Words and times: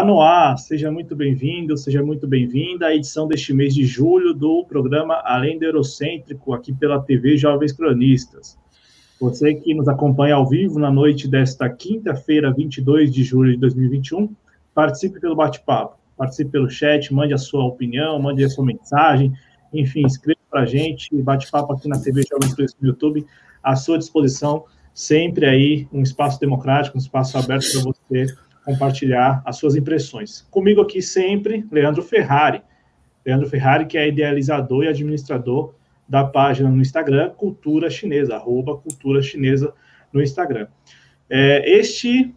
Tá 0.00 0.06
no 0.06 0.22
ar, 0.22 0.56
seja 0.56 0.90
muito 0.90 1.14
bem-vindo, 1.14 1.76
seja 1.76 2.02
muito 2.02 2.26
bem-vinda 2.26 2.86
à 2.86 2.94
edição 2.96 3.28
deste 3.28 3.52
mês 3.52 3.74
de 3.74 3.84
julho 3.84 4.32
do 4.32 4.64
programa 4.64 5.20
Além 5.26 5.58
do 5.58 5.64
Eurocêntrico, 5.66 6.54
aqui 6.54 6.72
pela 6.72 7.02
TV 7.02 7.36
Jovens 7.36 7.70
Cronistas. 7.70 8.56
Você 9.20 9.52
que 9.52 9.74
nos 9.74 9.88
acompanha 9.88 10.36
ao 10.36 10.48
vivo 10.48 10.78
na 10.78 10.90
noite 10.90 11.28
desta 11.28 11.68
quinta-feira, 11.68 12.50
22 12.50 13.12
de 13.12 13.22
julho 13.22 13.52
de 13.52 13.58
2021, 13.58 14.34
participe 14.74 15.20
pelo 15.20 15.36
bate-papo, 15.36 15.98
participe 16.16 16.50
pelo 16.50 16.70
chat, 16.70 17.12
mande 17.12 17.34
a 17.34 17.38
sua 17.38 17.62
opinião, 17.62 18.18
mande 18.18 18.42
a 18.42 18.48
sua 18.48 18.64
mensagem, 18.64 19.34
enfim, 19.70 20.06
escreva 20.06 20.40
para 20.50 20.62
a 20.62 20.66
gente, 20.66 21.14
bate-papo 21.20 21.74
aqui 21.74 21.86
na 21.86 21.98
TV 22.00 22.22
Jovens 22.22 22.54
Cronistas 22.54 22.80
no 22.80 22.88
YouTube, 22.88 23.26
à 23.62 23.76
sua 23.76 23.98
disposição, 23.98 24.64
sempre 24.94 25.44
aí 25.44 25.86
um 25.92 26.00
espaço 26.00 26.40
democrático, 26.40 26.96
um 26.96 27.00
espaço 27.02 27.36
aberto 27.36 27.70
para 27.70 27.82
você 27.82 28.34
compartilhar 28.70 29.42
as 29.44 29.56
suas 29.56 29.76
impressões. 29.76 30.46
Comigo 30.50 30.80
aqui 30.80 31.02
sempre, 31.02 31.66
Leandro 31.70 32.02
Ferrari. 32.02 32.62
Leandro 33.24 33.48
Ferrari, 33.48 33.86
que 33.86 33.98
é 33.98 34.08
idealizador 34.08 34.84
e 34.84 34.88
administrador 34.88 35.74
da 36.08 36.24
página 36.24 36.68
no 36.68 36.80
Instagram 36.80 37.30
Cultura 37.30 37.90
Chinesa, 37.90 38.36
arroba 38.36 38.76
Cultura 38.76 39.22
Chinesa 39.22 39.72
no 40.12 40.22
Instagram. 40.22 40.66
É, 41.28 41.78
este, 41.78 42.34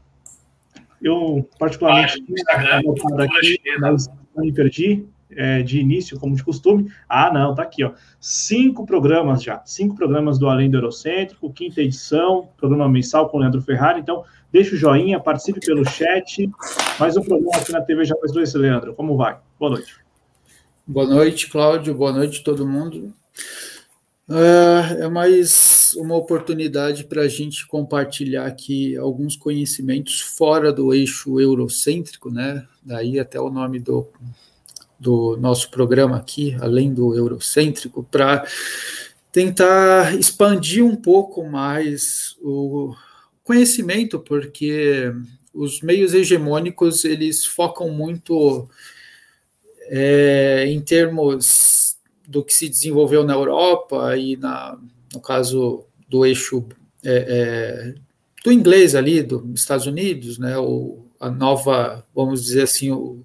eu 1.01 1.47
particularmente 1.57 2.23
anotado 2.51 3.23
aqui, 3.23 3.59
mas 3.79 4.07
não 4.35 4.43
me 4.45 4.53
perdi, 4.53 5.05
é, 5.35 5.63
de 5.63 5.79
início, 5.79 6.19
como 6.19 6.35
de 6.35 6.43
costume. 6.43 6.91
Ah, 7.09 7.31
não, 7.33 7.55
tá 7.55 7.63
aqui, 7.63 7.83
ó. 7.83 7.93
Cinco 8.19 8.85
programas 8.85 9.41
já, 9.41 9.61
cinco 9.65 9.95
programas 9.95 10.37
do 10.37 10.47
Além 10.47 10.69
do 10.69 10.77
Eurocêntrico, 10.77 11.51
quinta 11.51 11.81
edição, 11.81 12.49
programa 12.57 12.87
mensal 12.87 13.29
com 13.29 13.37
o 13.37 13.39
Leandro 13.39 13.61
Ferrari. 13.61 13.99
Então, 13.99 14.23
deixa 14.53 14.75
o 14.75 14.77
joinha, 14.77 15.19
participe 15.19 15.59
pelo 15.59 15.83
chat. 15.83 16.47
Mais 16.99 17.17
um 17.17 17.23
programa 17.23 17.57
aqui 17.57 17.71
na 17.71 17.81
TV 17.81 18.05
Já 18.05 18.15
Faz 18.17 18.31
Dois, 18.31 18.53
Leandro. 18.53 18.93
Como 18.93 19.17
vai? 19.17 19.35
Boa 19.59 19.71
noite. 19.71 19.95
Boa 20.85 21.07
noite, 21.07 21.49
Cláudio. 21.49 21.95
Boa 21.95 22.11
noite, 22.11 22.43
todo 22.43 22.67
mundo. 22.67 23.11
É, 24.29 25.05
é 25.05 25.09
mais 25.09 25.93
uma 25.97 26.15
oportunidade 26.15 27.03
para 27.05 27.23
a 27.23 27.27
gente 27.27 27.65
compartilhar 27.65 28.45
aqui 28.45 28.95
alguns 28.95 29.35
conhecimentos 29.35 30.21
fora 30.21 30.71
do 30.71 30.93
eixo 30.93 31.39
eurocêntrico, 31.39 32.29
né? 32.29 32.63
Daí 32.83 33.19
até 33.19 33.39
o 33.39 33.49
nome 33.49 33.79
do, 33.79 34.07
do 34.99 35.35
nosso 35.37 35.71
programa 35.71 36.15
aqui, 36.15 36.55
além 36.61 36.93
do 36.93 37.15
eurocêntrico, 37.15 38.03
para 38.03 38.45
tentar 39.31 40.13
expandir 40.15 40.85
um 40.85 40.95
pouco 40.95 41.43
mais 41.43 42.37
o 42.39 42.93
conhecimento, 43.43 44.19
porque 44.19 45.13
os 45.53 45.81
meios 45.81 46.13
hegemônicos 46.13 47.05
eles 47.05 47.45
focam 47.45 47.89
muito 47.89 48.67
é, 49.87 50.65
em 50.67 50.81
termos 50.81 51.97
do 52.27 52.43
que 52.43 52.53
se 52.53 52.69
desenvolveu 52.69 53.23
na 53.23 53.33
Europa 53.33 54.17
e 54.17 54.35
na, 54.37 54.77
no 55.13 55.19
caso 55.19 55.85
do 56.09 56.25
eixo 56.25 56.65
é, 57.03 57.93
é, 57.95 57.95
do 58.43 58.51
inglês 58.51 58.95
ali, 58.95 59.21
dos 59.21 59.59
Estados 59.59 59.85
Unidos, 59.85 60.37
né, 60.37 60.57
o, 60.57 61.05
a 61.19 61.29
nova, 61.29 62.05
vamos 62.13 62.43
dizer 62.43 62.63
assim, 62.63 62.91
o, 62.91 63.23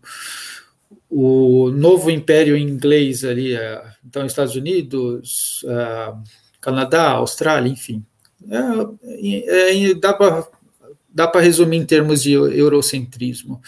o 1.08 1.70
novo 1.70 2.10
império 2.10 2.56
inglês 2.56 3.24
ali, 3.24 3.54
é, 3.54 3.82
então 4.06 4.26
Estados 4.26 4.54
Unidos, 4.54 5.64
é, 5.66 6.14
Canadá, 6.60 7.12
Austrália, 7.12 7.70
enfim. 7.70 8.04
É, 8.50 9.90
é, 9.90 9.94
dá 9.94 11.26
para 11.26 11.40
resumir 11.40 11.76
em 11.76 11.86
termos 11.86 12.22
de 12.22 12.32
eurocentrismo. 12.32 13.60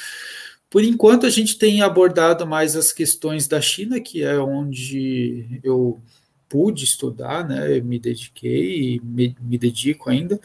Por 0.71 0.85
enquanto, 0.85 1.27
a 1.27 1.31
gente 1.31 1.59
tem 1.59 1.83
abordado 1.83 2.47
mais 2.47 2.77
as 2.77 2.93
questões 2.93 3.49
da 3.49 3.61
China, 3.61 4.01
que 4.01 4.23
é 4.23 4.39
onde 4.39 5.61
eu 5.65 6.01
pude 6.49 6.85
estudar, 6.85 7.47
né? 7.47 7.79
Eu 7.79 7.85
me 7.85 7.99
dediquei 7.99 8.95
e 8.95 9.01
me, 9.01 9.37
me 9.41 9.59
dedico 9.59 10.09
ainda. 10.09 10.41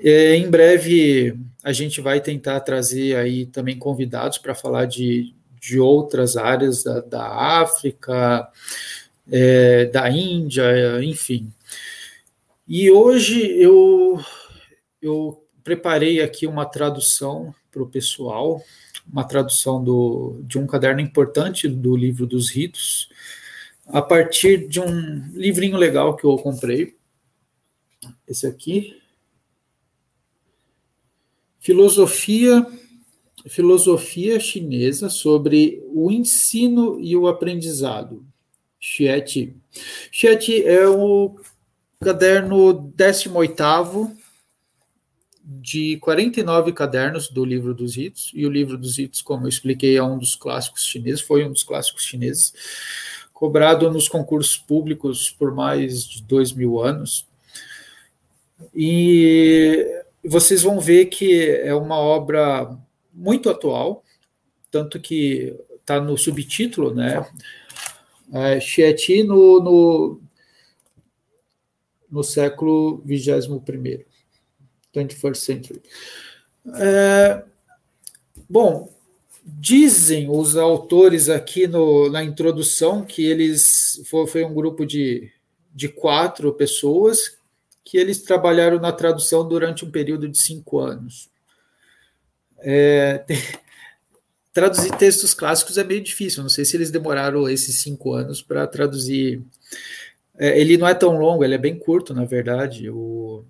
É, 0.00 0.36
em 0.36 0.48
breve, 0.50 1.36
a 1.62 1.72
gente 1.72 2.00
vai 2.00 2.20
tentar 2.20 2.60
trazer 2.60 3.16
aí 3.16 3.46
também 3.46 3.78
convidados 3.78 4.38
para 4.38 4.54
falar 4.54 4.86
de, 4.86 5.34
de 5.60 5.78
outras 5.78 6.36
áreas 6.36 6.82
da, 6.82 7.00
da 7.00 7.26
África, 7.60 8.48
é, 9.30 9.86
da 9.86 10.10
Índia, 10.10 10.64
enfim. 11.02 11.52
E 12.68 12.90
hoje 12.90 13.40
eu, 13.58 14.22
eu 15.00 15.42
preparei 15.64 16.20
aqui 16.20 16.46
uma 16.46 16.66
tradução 16.66 17.54
para 17.70 17.82
o 17.82 17.88
pessoal, 17.88 18.62
uma 19.10 19.24
tradução 19.24 19.82
do, 19.82 20.42
de 20.42 20.58
um 20.58 20.66
caderno 20.66 21.00
importante 21.00 21.66
do 21.66 21.96
livro 21.96 22.26
dos 22.26 22.50
ritos, 22.50 23.08
a 23.86 24.02
partir 24.02 24.68
de 24.68 24.80
um 24.80 25.32
livrinho 25.32 25.78
legal 25.78 26.14
que 26.14 26.24
eu 26.24 26.36
comprei. 26.36 26.94
Esse 28.26 28.46
aqui. 28.46 29.00
Filosofia 31.58 32.66
filosofia 33.48 34.38
chinesa 34.38 35.08
sobre 35.08 35.82
o 35.86 36.10
ensino 36.10 37.00
e 37.00 37.16
o 37.16 37.26
aprendizado. 37.26 38.26
Xieti. 38.78 39.56
Xieti 40.12 40.62
é 40.64 40.86
o 40.86 41.40
caderno 42.00 42.92
18 42.94 44.16
de 45.42 45.96
49 45.98 46.72
cadernos 46.72 47.28
do 47.28 47.44
livro 47.44 47.74
dos 47.74 47.96
ritos, 47.96 48.30
e 48.34 48.46
o 48.46 48.50
livro 48.50 48.76
dos 48.76 48.98
ritos, 48.98 49.22
como 49.22 49.44
eu 49.44 49.48
expliquei, 49.48 49.96
é 49.96 50.02
um 50.02 50.18
dos 50.18 50.36
clássicos 50.36 50.84
chineses, 50.84 51.20
foi 51.20 51.44
um 51.44 51.50
dos 51.50 51.62
clássicos 51.62 52.04
chineses, 52.04 52.52
cobrado 53.32 53.90
nos 53.90 54.08
concursos 54.08 54.56
públicos 54.56 55.30
por 55.30 55.54
mais 55.54 56.04
de 56.04 56.22
dois 56.22 56.52
mil 56.52 56.80
anos. 56.80 57.26
E 58.74 59.86
vocês 60.24 60.62
vão 60.62 60.80
ver 60.80 61.06
que 61.06 61.46
é 61.46 61.74
uma 61.74 61.96
obra 61.96 62.76
muito 63.12 63.48
atual, 63.48 64.04
tanto 64.70 65.00
que 65.00 65.56
está 65.80 66.00
no 66.00 66.18
subtítulo, 66.18 66.94
né? 66.94 67.26
É, 68.32 68.60
Xieti 68.60 69.22
no, 69.22 69.62
no, 69.62 70.20
no 72.10 72.22
século 72.22 73.02
21, 73.04 73.62
21st 74.94 75.34
century. 75.36 75.82
É, 76.74 77.42
bom, 78.48 78.92
dizem 79.44 80.28
os 80.30 80.56
autores 80.56 81.28
aqui 81.28 81.66
no, 81.66 82.10
na 82.10 82.22
introdução 82.22 83.04
que 83.04 83.24
eles 83.24 84.02
foi, 84.06 84.26
foi 84.26 84.44
um 84.44 84.54
grupo 84.54 84.84
de, 84.84 85.30
de 85.74 85.88
quatro 85.88 86.52
pessoas 86.52 87.38
que 87.84 87.96
eles 87.96 88.22
trabalharam 88.22 88.78
na 88.78 88.92
tradução 88.92 89.48
durante 89.48 89.84
um 89.84 89.90
período 89.90 90.28
de 90.28 90.36
cinco 90.36 90.78
anos. 90.78 91.30
É, 92.58 93.18
tem, 93.18 93.38
traduzir 94.52 94.90
textos 94.96 95.32
clássicos 95.32 95.78
é 95.78 95.84
meio 95.84 96.02
difícil. 96.02 96.42
Não 96.42 96.50
sei 96.50 96.64
se 96.64 96.76
eles 96.76 96.90
demoraram 96.90 97.48
esses 97.48 97.80
cinco 97.80 98.12
anos 98.12 98.42
para 98.42 98.66
traduzir. 98.66 99.40
É, 100.38 100.58
ele 100.60 100.76
não 100.76 100.86
é 100.86 100.94
tão 100.94 101.18
longo, 101.18 101.44
ele 101.44 101.54
é 101.54 101.58
bem 101.58 101.78
curto, 101.78 102.14
na 102.14 102.24
verdade. 102.24 102.88
O, 102.90 103.44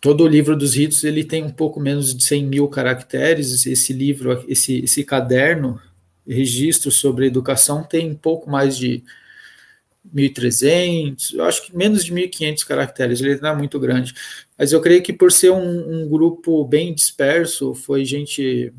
todo 0.00 0.24
o 0.24 0.28
livro 0.28 0.56
dos 0.56 0.74
ritos 0.74 1.02
ele 1.04 1.24
tem 1.24 1.42
um 1.42 1.50
pouco 1.50 1.80
menos 1.80 2.14
de 2.14 2.24
100 2.24 2.46
mil 2.46 2.68
caracteres. 2.68 3.66
Esse 3.66 3.92
livro, 3.92 4.44
esse, 4.48 4.84
esse 4.84 5.04
caderno, 5.04 5.80
registro 6.26 6.90
sobre 6.90 7.26
educação, 7.26 7.82
tem 7.82 8.10
um 8.10 8.14
pouco 8.14 8.48
mais 8.50 8.76
de 8.76 9.02
1.300, 10.14 11.34
eu 11.34 11.44
acho 11.44 11.64
que 11.64 11.76
menos 11.76 12.04
de 12.04 12.12
1.500 12.12 12.66
caracteres, 12.66 13.20
ele 13.20 13.40
não 13.40 13.50
é 13.50 13.56
muito 13.56 13.80
grande. 13.80 14.14
Mas 14.58 14.72
eu 14.72 14.80
creio 14.80 15.02
que 15.02 15.12
por 15.12 15.32
ser 15.32 15.50
um, 15.50 16.02
um, 16.02 16.08
grupo 16.08 16.64
bem 16.64 16.94
disperso, 16.94 17.74
foi 17.74 18.04
gente 18.04 18.72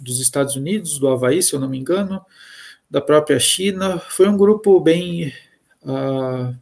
dos 0.00 0.20
Estados 0.20 0.56
Unidos, 0.56 0.98
do 0.98 1.08
Havaí, 1.08 1.42
se 1.42 1.54
eu 1.54 1.60
não 1.60 1.68
me 1.68 1.78
engano, 1.78 2.20
da 2.90 3.00
própria 3.00 3.38
China, 3.38 3.98
foi 3.98 4.28
um 4.28 4.36
grupo 4.36 4.80
bem. 4.80 5.32
Uh, 5.84 6.56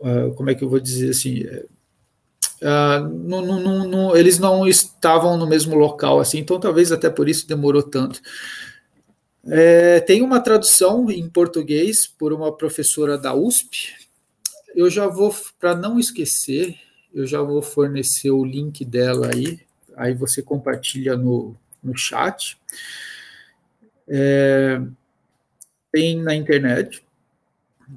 uh, 0.00 0.34
como 0.34 0.50
é 0.50 0.54
que 0.54 0.64
eu 0.64 0.68
vou 0.68 0.80
dizer 0.80 1.10
assim? 1.10 1.44
Não, 3.24 3.86
não, 3.88 4.16
eles 4.16 4.38
não 4.38 4.68
estavam 4.68 5.36
no 5.36 5.48
mesmo 5.48 5.74
local, 5.74 6.20
assim, 6.20 6.38
então 6.38 6.60
talvez 6.60 6.92
até 6.92 7.10
por 7.10 7.28
isso 7.28 7.48
demorou 7.48 7.82
tanto. 7.82 8.20
É, 9.44 9.98
tem 10.00 10.22
uma 10.22 10.40
tradução 10.40 11.10
em 11.10 11.28
português 11.28 12.06
por 12.06 12.32
uma 12.32 12.56
professora 12.56 13.18
da 13.18 13.34
USP. 13.34 13.92
Eu 14.74 14.88
já 14.88 15.06
vou, 15.08 15.34
para 15.58 15.74
não 15.74 15.98
esquecer, 15.98 16.76
eu 17.12 17.26
já 17.26 17.42
vou 17.42 17.60
fornecer 17.60 18.30
o 18.30 18.44
link 18.44 18.84
dela 18.84 19.30
aí. 19.34 19.60
Aí 19.96 20.14
você 20.14 20.42
compartilha 20.42 21.16
no, 21.16 21.56
no 21.82 21.96
chat. 21.96 22.56
É, 24.08 24.80
tem 25.90 26.22
na 26.22 26.34
internet. 26.34 27.02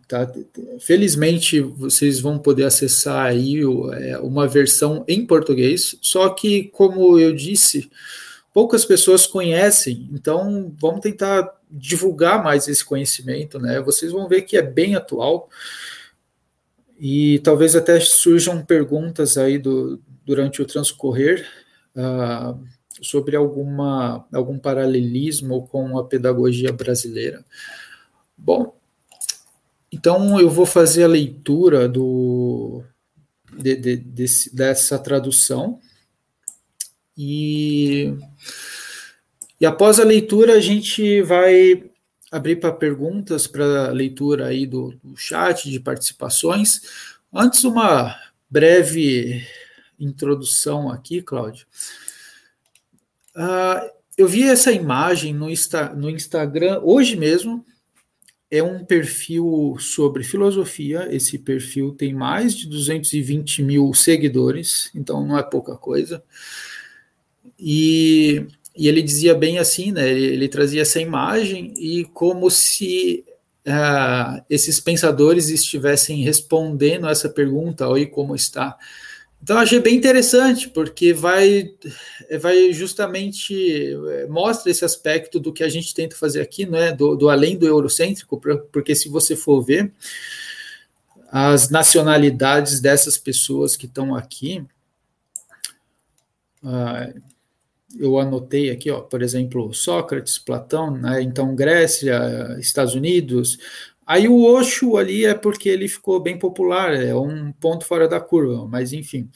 Tá? 0.08 0.32
Felizmente 0.80 1.60
vocês 1.60 2.20
vão 2.20 2.38
poder 2.38 2.66
acessar 2.66 3.26
aí 3.26 3.62
é, 3.94 4.18
uma 4.20 4.48
versão 4.48 5.04
em 5.08 5.26
português. 5.26 5.98
Só 6.02 6.30
que, 6.30 6.66
como 6.66 7.20
eu 7.20 7.36
disse, 7.36 7.90
poucas 8.54 8.86
pessoas 8.86 9.28
conhecem, 9.28 10.10
então 10.14 10.74
vamos 10.80 11.02
tentar 11.02 11.54
divulgar 11.70 12.44
mais 12.44 12.68
esse 12.68 12.86
conhecimento, 12.86 13.60
né? 13.60 13.82
Vocês 13.82 14.12
vão 14.12 14.30
ver 14.30 14.44
que 14.44 14.56
é 14.56 14.62
bem 14.62 14.96
atual 14.96 15.50
e 16.98 17.40
talvez 17.40 17.76
até 17.76 18.00
surjam 18.00 18.64
perguntas 18.64 19.38
aí 19.38 19.58
do, 19.58 20.02
durante 20.26 20.62
o 20.62 20.66
transcorrer 20.66 21.46
uh, 21.96 22.58
sobre 23.02 23.36
alguma, 23.36 24.26
algum 24.34 24.58
paralelismo 24.58 25.68
com 25.68 25.98
a 25.98 26.06
pedagogia 26.06 26.72
brasileira. 26.72 27.44
Bom, 28.38 28.75
então 29.96 30.38
eu 30.38 30.50
vou 30.50 30.66
fazer 30.66 31.06
a 31.06 31.08
leitura 31.08 31.88
do, 31.88 32.84
de, 33.58 33.78
de, 33.78 33.96
desse, 33.96 34.54
dessa 34.54 35.00
tradução 35.00 35.80
e, 37.18 38.14
e 39.60 39.66
após 39.66 39.98
a 39.98 40.04
leitura 40.04 40.56
a 40.56 40.60
gente 40.60 41.22
vai 41.22 41.90
abrir 42.30 42.58
para 42.58 42.74
perguntas 42.74 43.48
para 43.48 43.90
leitura 43.92 44.48
aí 44.48 44.68
do, 44.68 44.94
do 45.02 45.16
chat 45.16 45.72
de 45.72 45.80
participações. 45.80 46.82
Antes 47.34 47.64
uma 47.64 48.14
breve 48.50 49.48
introdução 49.98 50.90
aqui, 50.92 51.22
Cláudio. 51.22 51.66
Uh, 53.34 53.90
eu 54.18 54.28
vi 54.28 54.44
essa 54.44 54.74
imagem 54.74 55.34
no, 55.34 55.50
Insta, 55.50 55.88
no 55.94 56.10
Instagram 56.10 56.82
hoje 56.84 57.16
mesmo. 57.16 57.66
É 58.50 58.62
um 58.62 58.86
perfil 58.86 59.76
sobre 59.80 60.24
filosofia. 60.24 61.08
Esse 61.12 61.40
perfil 61.40 61.94
tem 61.94 62.14
mais 62.14 62.56
de 62.56 62.68
220 62.68 63.64
mil 63.64 63.94
seguidores, 63.94 64.92
então 64.94 65.26
não 65.26 65.38
é 65.38 65.44
pouca 65.44 65.76
coisa. 65.76 66.24
E, 67.60 68.46
e 68.76 68.88
ele 68.88 69.02
dizia 69.02 69.34
bem 69.34 69.58
assim, 69.58 69.92
né? 69.92 70.10
Ele, 70.10 70.26
ele 70.26 70.48
trazia 70.48 70.82
essa 70.82 71.02
imagem 71.02 71.74
e 71.78 72.06
como 72.06 72.50
se 72.52 73.26
uh, 73.66 74.44
esses 74.50 74.80
pensadores 74.80 75.50
estivessem 75.50 76.24
respondendo 76.24 77.08
essa 77.08 77.30
pergunta: 77.30 77.88
Oi, 77.90 78.06
como 78.06 78.36
está? 78.36 78.78
Então, 79.42 79.58
achei 79.58 79.80
bem 79.80 79.96
interessante, 79.96 80.70
porque 80.70 81.14
vai, 81.14 81.72
vai 82.42 82.74
justamente 82.74 83.94
eh, 83.94 84.26
mostra 84.28 84.72
esse 84.72 84.84
aspecto 84.84 85.40
do 85.40 85.54
que 85.54 85.64
a 85.64 85.70
gente 85.70 85.94
tenta 85.94 86.16
fazer 86.16 86.42
aqui, 86.42 86.66
né, 86.66 86.92
do, 86.92 87.16
do 87.16 87.30
além 87.30 87.56
do 87.56 87.68
eurocêntrico, 87.68 88.42
porque 88.72 88.96
se 88.96 89.08
você 89.08 89.36
for 89.36 89.62
ver 89.62 89.94
as 91.30 91.70
nacionalidades 91.70 92.80
dessas 92.80 93.18
pessoas 93.18 93.76
que 93.76 93.86
estão 93.86 94.16
aqui, 94.16 94.66
uh, 96.64 97.22
eu 98.00 98.20
anotei 98.20 98.72
aqui, 98.72 98.90
ó, 98.90 99.02
por 99.02 99.22
exemplo, 99.22 99.74
Sócrates, 99.74 100.38
Platão, 100.38 100.92
né, 100.92 101.22
então 101.22 101.56
Grécia, 101.56 102.58
Estados 102.60 102.96
Unidos. 102.96 103.58
Aí 104.06 104.28
o 104.28 104.44
Osho 104.44 104.98
ali 104.98 105.26
é 105.26 105.34
porque 105.34 105.68
ele 105.68 105.88
ficou 105.88 106.20
bem 106.20 106.38
popular, 106.38 106.94
é 106.94 107.16
um 107.16 107.52
ponto 107.52 107.86
fora 107.86 108.08
da 108.08 108.20
curva, 108.20 108.68
mas 108.68 108.94
enfim. 108.94 109.30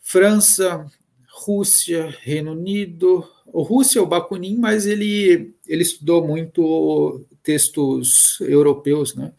França, 0.00 0.86
Rússia, 1.28 2.14
Reino 2.22 2.52
Unido, 2.52 3.28
o 3.46 3.62
Rússia 3.62 3.98
é 3.98 4.02
o 4.02 4.06
Bakunin, 4.06 4.56
mas 4.56 4.86
ele, 4.86 5.54
ele 5.66 5.82
estudou 5.82 6.26
muito 6.26 7.26
textos 7.42 8.40
europeus, 8.40 9.14
né? 9.14 9.32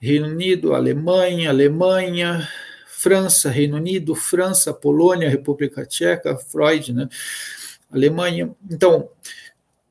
Reino 0.00 0.26
Unido, 0.26 0.74
Alemanha, 0.74 1.50
Alemanha, 1.50 2.48
França, 2.86 3.50
Reino 3.50 3.76
Unido, 3.76 4.14
França, 4.14 4.72
Polônia, 4.72 5.28
República 5.28 5.86
Tcheca, 5.86 6.36
Freud, 6.36 6.92
né? 6.92 7.08
Alemanha. 7.90 8.54
Então, 8.70 9.08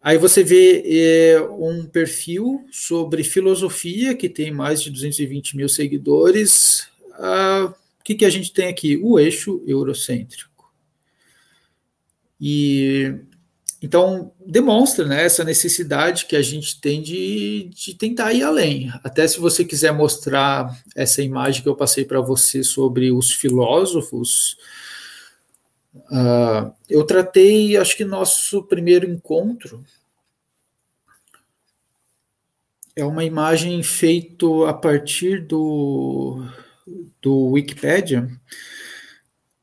aí 0.05 0.19
você 0.19 0.43
vê 0.43 0.83
é, 0.85 1.41
um 1.41 1.87
perfil 1.87 2.63
sobre 2.71 3.23
filosofia 3.23 4.13
que 4.13 4.29
tem 4.29 4.51
mais 4.51 4.79
de 4.81 4.91
220 4.91 5.57
mil 5.57 5.67
seguidores. 5.67 6.87
Ah, 7.13 7.73
o 7.99 8.03
que, 8.03 8.13
que 8.13 8.25
a 8.25 8.29
gente 8.29 8.53
tem 8.53 8.67
aqui? 8.67 8.97
O 9.01 9.19
eixo 9.19 9.63
eurocêntrico. 9.65 10.71
E 12.39 13.15
então 13.81 14.31
demonstra 14.45 15.05
né, 15.05 15.25
essa 15.25 15.43
necessidade 15.43 16.25
que 16.25 16.35
a 16.35 16.41
gente 16.41 16.79
tem 16.79 17.01
de, 17.01 17.69
de 17.73 17.93
tentar 17.93 18.33
ir 18.33 18.43
além. 18.43 18.91
Até 19.03 19.27
se 19.27 19.39
você 19.39 19.65
quiser 19.65 19.91
mostrar 19.91 20.75
essa 20.95 21.21
imagem 21.21 21.61
que 21.61 21.69
eu 21.69 21.75
passei 21.75 22.05
para 22.05 22.21
você 22.21 22.63
sobre 22.63 23.11
os 23.11 23.31
filósofos, 23.31 24.57
Uh, 25.95 26.73
eu 26.89 27.05
tratei, 27.05 27.77
acho 27.77 27.95
que 27.95 28.03
nosso 28.03 28.63
primeiro 28.63 29.09
encontro 29.09 29.83
é 32.95 33.03
uma 33.03 33.23
imagem 33.23 33.81
feita 33.81 34.45
a 34.69 34.73
partir 34.73 35.45
do, 35.45 36.45
do 37.21 37.51
Wikipedia. 37.51 38.29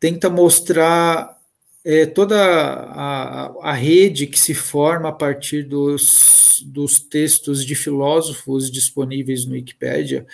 Tenta 0.00 0.28
mostrar 0.28 1.38
é, 1.84 2.06
toda 2.06 2.36
a, 2.36 3.70
a 3.70 3.72
rede 3.72 4.26
que 4.26 4.38
se 4.38 4.54
forma 4.54 5.08
a 5.08 5.12
partir 5.12 5.64
dos, 5.64 6.62
dos 6.64 7.00
textos 7.00 7.64
de 7.64 7.74
filósofos 7.74 8.70
disponíveis 8.70 9.44
no 9.44 9.54
Wikipedia 9.54 10.24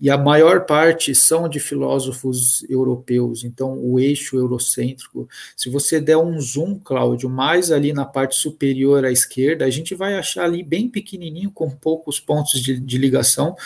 e 0.00 0.10
a 0.10 0.18
maior 0.18 0.66
parte 0.66 1.14
são 1.14 1.48
de 1.48 1.60
filósofos 1.60 2.68
europeus, 2.68 3.44
então 3.44 3.78
o 3.78 4.00
eixo 4.00 4.36
eurocêntrico. 4.36 5.28
Se 5.56 5.70
você 5.70 6.00
der 6.00 6.18
um 6.18 6.40
zoom, 6.40 6.78
Cláudio, 6.78 7.30
mais 7.30 7.70
ali 7.70 7.92
na 7.92 8.04
parte 8.04 8.34
superior 8.34 9.04
à 9.04 9.12
esquerda, 9.12 9.64
a 9.64 9.70
gente 9.70 9.94
vai 9.94 10.14
achar 10.14 10.44
ali 10.44 10.62
bem 10.62 10.88
pequenininho, 10.88 11.52
com 11.52 11.70
poucos 11.70 12.18
pontos 12.18 12.60
de, 12.60 12.78
de 12.78 12.98
ligação, 12.98 13.56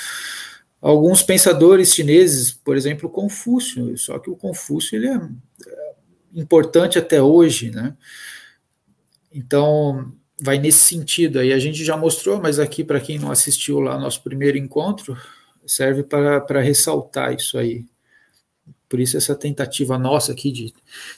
alguns 0.81 1.23
pensadores 1.23 1.95
chineses, 1.95 2.53
por 2.53 2.77
exemplo, 2.77 3.09
Confúcio, 3.09 3.97
só 3.97 4.19
que 4.19 4.31
o 4.31 4.37
Confúcio 4.37 4.97
ele 4.97 5.09
é 5.09 5.21
importante 6.35 6.99
até 6.99 7.23
hoje, 7.23 7.71
né? 7.71 7.97
Então, 9.33 10.13
vai 10.41 10.59
nesse 10.59 10.81
sentido 10.81 11.39
aí. 11.39 11.53
A 11.53 11.59
gente 11.59 11.85
já 11.85 11.97
mostrou, 11.97 12.41
mas 12.41 12.59
aqui, 12.59 12.83
para 12.83 13.01
quem 13.01 13.19
não 13.19 13.31
assistiu 13.31 13.81
lá 13.81 13.99
nosso 13.99 14.23
primeiro 14.23 14.59
encontro, 14.59 15.17
serve 15.67 16.03
para 16.03 16.61
ressaltar 16.61 17.35
isso 17.35 17.59
aí. 17.59 17.85
Por 18.89 18.99
isso 18.99 19.17
essa 19.17 19.37
tentativa 19.37 19.97
nossa 19.97 20.33
aqui 20.33 20.51
de 20.51 20.75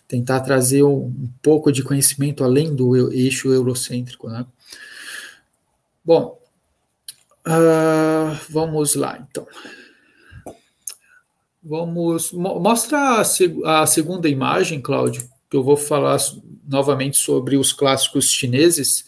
tentar 0.07 0.41
trazer 0.41 0.83
um, 0.83 1.07
um 1.07 1.31
pouco 1.41 1.73
de 1.73 1.83
conhecimento 1.83 2.45
além 2.45 2.75
do 2.75 3.11
eixo 3.11 3.51
eurocêntrico, 3.51 4.29
né? 4.29 4.45
Bom, 6.05 6.39
uh, 7.47 8.39
vamos 8.51 8.95
lá 8.95 9.19
então. 9.19 9.47
Vamos 11.63 12.33
mostra 12.33 13.21
a, 13.21 13.25
seg 13.25 13.65
a 13.65 13.87
segunda 13.87 14.29
imagem, 14.29 14.81
Cláudio, 14.81 15.31
que 15.49 15.57
eu 15.57 15.63
vou 15.63 15.77
falar 15.77 16.19
novamente 16.67 17.19
sobre 17.19 17.57
os 17.57 17.73
clássicos 17.73 18.31
chineses. 18.33 19.05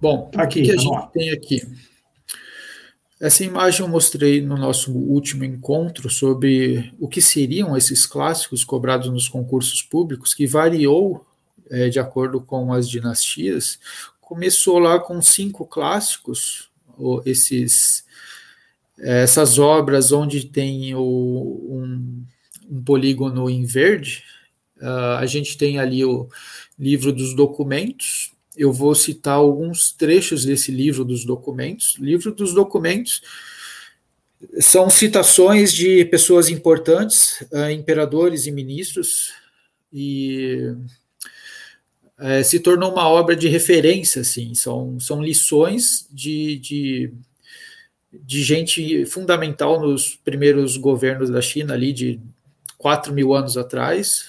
Bom, 0.00 0.30
aqui, 0.36 0.62
o 0.62 0.64
que 0.64 0.72
a 0.72 0.76
gente 0.76 1.12
tem 1.12 1.30
aqui? 1.30 1.62
Essa 3.20 3.44
imagem 3.44 3.80
eu 3.80 3.88
mostrei 3.88 4.40
no 4.40 4.56
nosso 4.56 4.92
último 4.92 5.44
encontro 5.44 6.08
sobre 6.08 6.92
o 7.00 7.08
que 7.08 7.20
seriam 7.20 7.76
esses 7.76 8.06
clássicos 8.06 8.64
cobrados 8.64 9.10
nos 9.10 9.28
concursos 9.28 9.82
públicos, 9.82 10.34
que 10.34 10.46
variou 10.46 11.26
é, 11.68 11.88
de 11.88 11.98
acordo 11.98 12.40
com 12.40 12.72
as 12.72 12.88
dinastias. 12.88 13.78
Começou 14.20 14.78
lá 14.78 15.00
com 15.00 15.20
cinco 15.20 15.66
clássicos, 15.66 16.70
esses, 17.24 18.04
essas 19.00 19.58
obras 19.58 20.12
onde 20.12 20.46
tem 20.46 20.94
o, 20.94 21.00
um, 21.00 22.24
um 22.70 22.82
polígono 22.82 23.48
em 23.48 23.64
verde. 23.64 24.24
Uh, 24.78 25.18
a 25.18 25.26
gente 25.26 25.56
tem 25.56 25.78
ali 25.78 26.04
o 26.04 26.28
livro 26.78 27.12
dos 27.12 27.34
documentos, 27.34 28.32
eu 28.56 28.72
vou 28.72 28.94
citar 28.94 29.34
alguns 29.34 29.92
trechos 29.92 30.44
desse 30.44 30.72
livro 30.72 31.04
dos 31.04 31.24
documentos. 31.24 31.96
Livro 31.98 32.34
dos 32.34 32.52
documentos 32.52 33.22
são 34.60 34.90
citações 34.90 35.72
de 35.72 36.04
pessoas 36.06 36.48
importantes, 36.48 37.40
uh, 37.52 37.70
imperadores 37.70 38.46
e 38.46 38.52
ministros, 38.52 39.32
e 39.92 40.74
uh, 42.18 42.44
se 42.44 42.58
tornou 42.58 42.92
uma 42.92 43.08
obra 43.08 43.36
de 43.36 43.48
referência, 43.48 44.22
assim, 44.22 44.54
são, 44.54 44.98
são 44.98 45.22
lições 45.22 46.08
de, 46.10 46.58
de, 46.58 47.12
de 48.12 48.42
gente 48.42 49.04
fundamental 49.06 49.80
nos 49.80 50.16
primeiros 50.16 50.76
governos 50.76 51.30
da 51.30 51.40
China, 51.40 51.74
ali 51.74 51.92
de 51.92 52.20
4 52.78 53.12
mil 53.12 53.34
anos 53.34 53.56
atrás, 53.56 54.26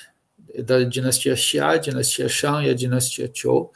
da 0.65 0.83
dinastia 0.83 1.36
Xia, 1.36 1.77
dinastia 1.77 2.27
Shang 2.27 2.65
e 2.65 2.69
a 2.69 2.74
dinastia 2.74 3.31
Zhou. 3.33 3.71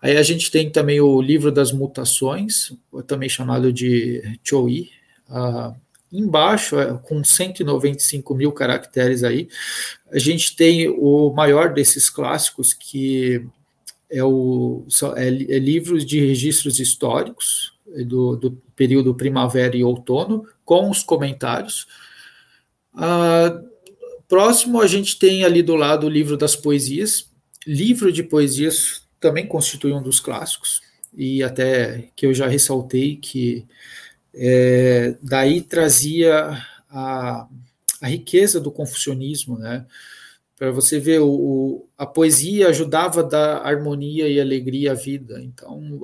Aí 0.00 0.16
a 0.16 0.22
gente 0.22 0.50
tem 0.50 0.70
também 0.70 1.00
o 1.00 1.20
livro 1.20 1.50
das 1.50 1.72
mutações, 1.72 2.72
também 3.06 3.28
chamado 3.28 3.72
de 3.72 4.38
Chouyi, 4.44 4.90
uh, 5.28 5.74
Embaixo, 6.12 6.78
é, 6.78 6.96
com 7.02 7.24
195 7.24 8.34
mil 8.34 8.52
caracteres 8.52 9.24
aí, 9.24 9.48
a 10.10 10.18
gente 10.18 10.54
tem 10.54 10.88
o 10.88 11.32
maior 11.32 11.74
desses 11.74 12.08
clássicos, 12.08 12.72
que 12.72 13.44
é 14.08 14.22
o 14.22 14.86
é, 15.16 15.26
é 15.26 15.58
livros 15.58 16.06
de 16.06 16.20
registros 16.20 16.78
históricos 16.78 17.75
do, 18.04 18.36
do, 18.36 18.50
período 18.74 19.14
primavera 19.14 19.76
e 19.76 19.84
outono, 19.84 20.46
com 20.64 20.90
os 20.90 21.02
comentários. 21.02 21.86
Ah, 22.94 23.60
próximo, 24.28 24.80
a 24.80 24.86
gente 24.86 25.18
tem 25.18 25.44
ali 25.44 25.62
do 25.62 25.76
lado 25.76 26.06
o 26.06 26.10
livro 26.10 26.36
das 26.36 26.56
poesias. 26.56 27.30
Livro 27.66 28.12
de 28.12 28.22
poesias 28.22 29.02
também 29.20 29.46
constitui 29.46 29.92
um 29.92 30.02
dos 30.02 30.20
clássicos, 30.20 30.80
e 31.14 31.42
até 31.42 32.10
que 32.14 32.26
eu 32.26 32.34
já 32.34 32.46
ressaltei 32.46 33.16
que 33.16 33.66
é, 34.34 35.16
daí 35.22 35.62
trazia 35.62 36.62
a, 36.90 37.48
a 38.02 38.08
riqueza 38.08 38.60
do 38.60 38.70
confucionismo, 38.70 39.58
né? 39.58 39.86
Para 40.58 40.70
você 40.70 40.98
ver, 40.98 41.20
o, 41.20 41.86
a 41.98 42.06
poesia 42.06 42.68
ajudava 42.68 43.20
a 43.20 43.24
dar 43.24 43.56
harmonia 43.58 44.26
e 44.26 44.40
alegria 44.40 44.92
à 44.92 44.94
vida. 44.94 45.40
Então, 45.42 46.00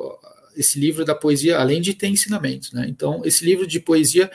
esse 0.57 0.79
livro 0.79 1.05
da 1.05 1.15
poesia, 1.15 1.59
além 1.59 1.81
de 1.81 1.95
ter 1.95 2.09
ensinamentos, 2.09 2.73
né? 2.73 2.87
Então, 2.89 3.23
esse 3.25 3.45
livro 3.45 3.67
de 3.67 3.81
poesia 3.81 4.31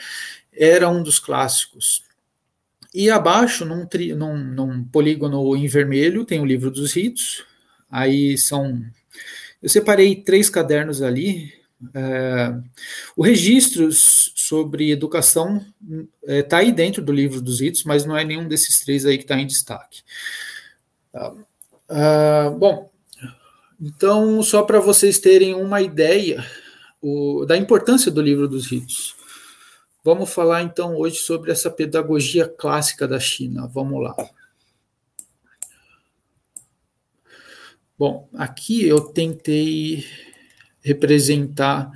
era 0.52 0.88
um 0.88 1.02
dos 1.02 1.18
clássicos. 1.18 2.02
E 2.94 3.10
abaixo, 3.10 3.64
num, 3.64 3.86
tri, 3.86 4.14
num, 4.14 4.36
num 4.36 4.84
polígono 4.84 5.54
em 5.56 5.66
vermelho, 5.66 6.24
tem 6.24 6.40
o 6.40 6.46
livro 6.46 6.70
dos 6.70 6.92
ritos. 6.92 7.44
Aí 7.90 8.36
são. 8.38 8.82
Eu 9.62 9.68
separei 9.68 10.16
três 10.16 10.48
cadernos 10.48 11.02
ali, 11.02 11.52
é, 11.94 12.54
o 13.16 13.22
registro 13.22 13.88
sobre 13.92 14.90
educação 14.90 15.64
está 16.22 16.32
é, 16.32 16.42
tá 16.42 16.58
aí 16.58 16.72
dentro 16.72 17.02
do 17.02 17.12
livro 17.12 17.40
dos 17.40 17.60
ritos, 17.60 17.84
mas 17.84 18.04
não 18.04 18.16
é 18.16 18.24
nenhum 18.24 18.48
desses 18.48 18.80
três 18.80 19.06
aí 19.06 19.16
que 19.16 19.24
está 19.24 19.38
em 19.38 19.46
destaque. 19.46 20.02
Tá. 21.12 21.34
Ah, 21.88 22.54
bom, 22.58 22.90
então, 23.80 24.42
só 24.42 24.62
para 24.62 24.80
vocês 24.80 25.18
terem 25.18 25.54
uma 25.54 25.80
ideia 25.80 26.44
o, 27.00 27.44
da 27.46 27.56
importância 27.56 28.10
do 28.10 28.20
livro 28.20 28.48
dos 28.48 28.66
ritos, 28.66 29.14
vamos 30.04 30.30
falar 30.30 30.62
então 30.62 30.96
hoje 30.96 31.16
sobre 31.16 31.52
essa 31.52 31.70
pedagogia 31.70 32.48
clássica 32.48 33.06
da 33.06 33.20
China. 33.20 33.68
Vamos 33.68 34.02
lá. 34.02 34.16
Bom, 37.96 38.28
aqui 38.34 38.86
eu 38.86 39.00
tentei 39.00 40.04
representar 40.80 41.90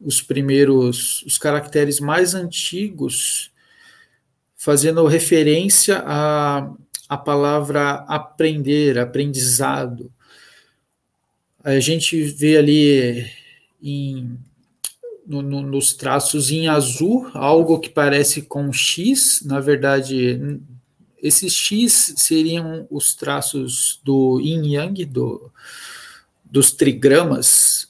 os 0.00 0.20
primeiros, 0.20 1.22
os 1.22 1.38
caracteres 1.38 1.98
mais 1.98 2.34
antigos, 2.34 3.50
fazendo 4.54 5.06
referência 5.06 6.02
à, 6.06 6.70
à 7.08 7.16
palavra 7.16 8.04
aprender, 8.08 8.98
aprendizado. 8.98 10.12
A 11.66 11.80
gente 11.80 12.22
vê 12.22 12.56
ali 12.56 13.26
em, 13.82 14.38
no, 15.26 15.42
no, 15.42 15.62
nos 15.62 15.92
traços 15.94 16.52
em 16.52 16.68
azul 16.68 17.28
algo 17.34 17.80
que 17.80 17.88
parece 17.88 18.42
com 18.42 18.72
X, 18.72 19.42
na 19.44 19.58
verdade, 19.58 20.60
esses 21.20 21.52
X 21.52 22.14
seriam 22.18 22.86
os 22.88 23.14
traços 23.16 24.00
do 24.04 24.38
yin 24.40 24.74
yang, 24.74 25.04
do, 25.04 25.50
dos 26.44 26.70
trigramas, 26.70 27.86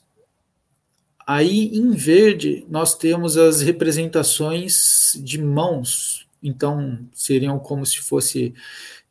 Aí 1.26 1.76
em 1.76 1.90
verde 1.90 2.64
nós 2.70 2.94
temos 2.94 3.36
as 3.36 3.60
representações 3.60 5.12
de 5.16 5.42
mãos, 5.42 6.24
então 6.40 7.00
seriam 7.12 7.58
como 7.58 7.84
se 7.84 7.98
fosse 7.98 8.54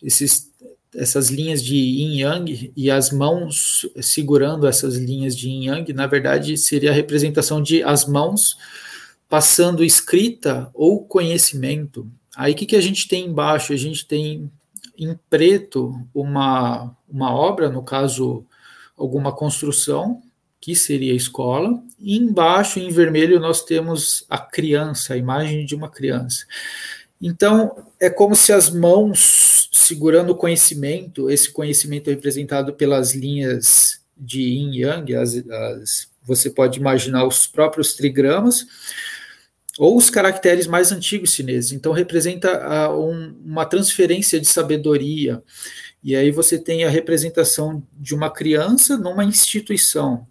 esses, 0.01 0.49
essas 0.95 1.29
linhas 1.29 1.61
de 1.61 1.75
yin 1.75 2.19
yang 2.19 2.71
e 2.75 2.89
as 2.89 3.11
mãos 3.11 3.87
segurando 4.01 4.67
essas 4.67 4.95
linhas 4.95 5.35
de 5.35 5.49
yin 5.49 5.65
yang, 5.65 5.93
na 5.93 6.07
verdade 6.07 6.57
seria 6.57 6.91
a 6.91 6.93
representação 6.93 7.61
de 7.61 7.83
as 7.83 8.05
mãos 8.05 8.57
passando 9.29 9.83
escrita 9.83 10.69
ou 10.73 11.03
conhecimento. 11.03 12.09
Aí 12.35 12.53
o 12.53 12.55
que, 12.55 12.65
que 12.65 12.75
a 12.75 12.81
gente 12.81 13.07
tem 13.07 13.25
embaixo? 13.25 13.73
A 13.73 13.77
gente 13.77 14.05
tem 14.05 14.51
em 14.97 15.17
preto 15.29 16.07
uma, 16.13 16.95
uma 17.07 17.33
obra, 17.33 17.69
no 17.69 17.83
caso 17.83 18.45
alguma 18.97 19.31
construção, 19.31 20.21
que 20.59 20.75
seria 20.75 21.13
a 21.13 21.15
escola, 21.15 21.79
e 21.99 22.17
embaixo, 22.17 22.79
em 22.79 22.89
vermelho, 22.89 23.39
nós 23.39 23.63
temos 23.63 24.25
a 24.29 24.37
criança, 24.37 25.13
a 25.13 25.17
imagem 25.17 25.65
de 25.65 25.75
uma 25.75 25.89
criança. 25.89 26.45
Então, 27.21 27.89
é 27.99 28.09
como 28.09 28.35
se 28.35 28.51
as 28.51 28.69
mãos 28.69 29.69
segurando 29.71 30.31
o 30.31 30.35
conhecimento, 30.35 31.29
esse 31.29 31.51
conhecimento 31.51 32.09
é 32.09 32.13
representado 32.13 32.73
pelas 32.73 33.13
linhas 33.13 34.01
de 34.17 34.41
yin 34.41 34.81
yang, 34.81 35.15
as, 35.15 35.35
as, 35.35 36.07
você 36.23 36.49
pode 36.49 36.79
imaginar 36.79 37.25
os 37.25 37.47
próprios 37.47 37.93
trigramas, 37.93 38.65
ou 39.77 39.97
os 39.97 40.09
caracteres 40.09 40.67
mais 40.67 40.91
antigos 40.91 41.33
chineses. 41.33 41.71
Então, 41.71 41.91
representa 41.91 42.89
um, 42.91 43.35
uma 43.45 43.65
transferência 43.65 44.39
de 44.39 44.47
sabedoria. 44.47 45.43
E 46.03 46.15
aí 46.15 46.31
você 46.31 46.57
tem 46.57 46.83
a 46.83 46.89
representação 46.89 47.83
de 47.93 48.15
uma 48.15 48.29
criança 48.29 48.97
numa 48.97 49.25
instituição. 49.25 50.25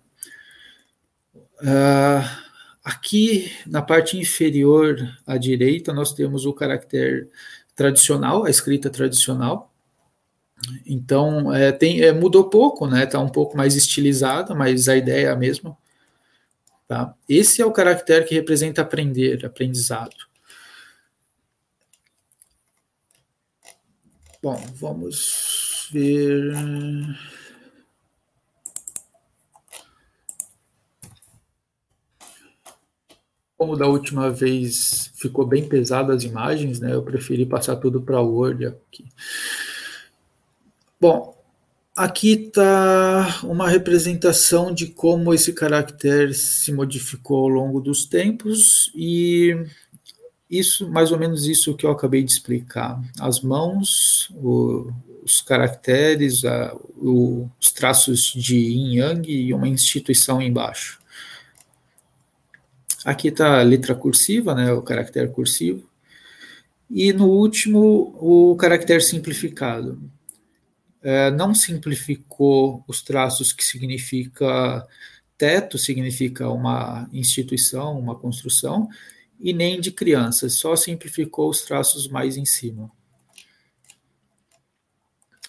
Uh, 1.61 2.44
aqui 2.85 3.51
na 3.67 3.81
parte 3.81 4.19
inferior 4.19 4.99
à 5.27 5.39
direita, 5.39 5.93
nós 5.93 6.13
temos 6.13 6.45
o 6.45 6.53
caractere 6.53 7.29
tradicional, 7.75 8.45
a 8.45 8.51
escrita 8.51 8.91
tradicional. 8.91 9.73
Então, 10.87 11.53
é, 11.53 11.73
tem, 11.73 12.03
é, 12.03 12.13
mudou 12.13 12.49
pouco, 12.49 12.87
né? 12.87 13.05
Está 13.05 13.19
um 13.19 13.29
pouco 13.29 13.57
mais 13.57 13.75
estilizada, 13.75 14.55
mas 14.55 14.89
a 14.89 14.97
ideia 14.97 15.29
é 15.29 15.31
a 15.31 15.37
mesma. 15.37 15.77
Tá? 16.87 17.15
Esse 17.29 17.63
é 17.63 17.67
o 17.67 17.73
caractere 17.73 18.27
que 18.27 18.35
representa 18.35 18.83
aprender, 18.83 19.45
aprendizado. 19.45 20.15
Bom, 24.43 24.63
vamos 24.75 25.89
ver. 25.91 26.53
Como 33.57 33.77
da 33.77 33.87
última 33.87 34.31
vez 34.31 35.11
ficou 35.15 35.47
bem 35.47 35.69
pesado 35.69 36.13
as 36.13 36.25
imagens, 36.25 36.81
né? 36.81 36.93
Eu 36.93 37.03
preferi 37.03 37.47
passar 37.47 37.77
tudo 37.77 38.01
para 38.03 38.21
Word 38.21 38.67
aqui. 38.67 39.05
Bom, 41.01 41.37
aqui 41.95 42.33
está 42.33 43.41
uma 43.45 43.69
representação 43.69 44.73
de 44.73 44.87
como 44.87 45.33
esse 45.33 45.53
caractere 45.53 46.35
se 46.35 46.73
modificou 46.73 47.43
ao 47.43 47.49
longo 47.49 47.81
dos 47.81 48.05
tempos 48.05 48.91
e 48.95 49.57
isso, 50.51 50.89
mais 50.89 51.11
ou 51.11 51.19
menos 51.19 51.47
isso 51.47 51.75
que 51.75 51.87
eu 51.87 51.91
acabei 51.91 52.23
de 52.23 52.31
explicar. 52.31 53.01
As 53.21 53.41
mãos, 53.41 54.29
o, 54.35 54.91
os 55.25 55.41
caracteres, 55.41 56.45
a, 56.45 56.75
o, 56.97 57.49
os 57.61 57.73
traços 57.73 58.33
de 58.35 58.57
yin 58.57 58.99
yang 58.99 59.31
e 59.31 59.55
uma 59.55 59.69
instituição 59.69 60.41
embaixo. 60.41 61.01
Aqui 63.05 63.29
está 63.29 63.61
a 63.61 63.63
letra 63.63 63.95
cursiva, 63.95 64.55
né, 64.55 64.73
o 64.73 64.83
caractere 64.83 65.29
cursivo. 65.29 65.89
E 66.91 67.13
no 67.13 67.27
último, 67.29 68.17
o 68.19 68.57
caractere 68.57 69.01
simplificado. 69.01 70.01
É, 71.03 71.31
não 71.31 71.55
simplificou 71.55 72.83
os 72.89 73.03
traços 73.03 73.53
que 73.53 73.63
significa 73.63 74.87
teto, 75.37 75.77
significa 75.77 76.49
uma 76.49 77.09
instituição, 77.13 77.99
uma 77.99 78.15
construção, 78.15 78.89
e 79.39 79.53
nem 79.53 79.81
de 79.81 79.91
crianças, 79.91 80.55
só 80.55 80.75
simplificou 80.75 81.51
os 81.51 81.63
traços 81.63 82.09
mais 82.09 82.37
em 82.37 82.47
cima. 82.47 82.91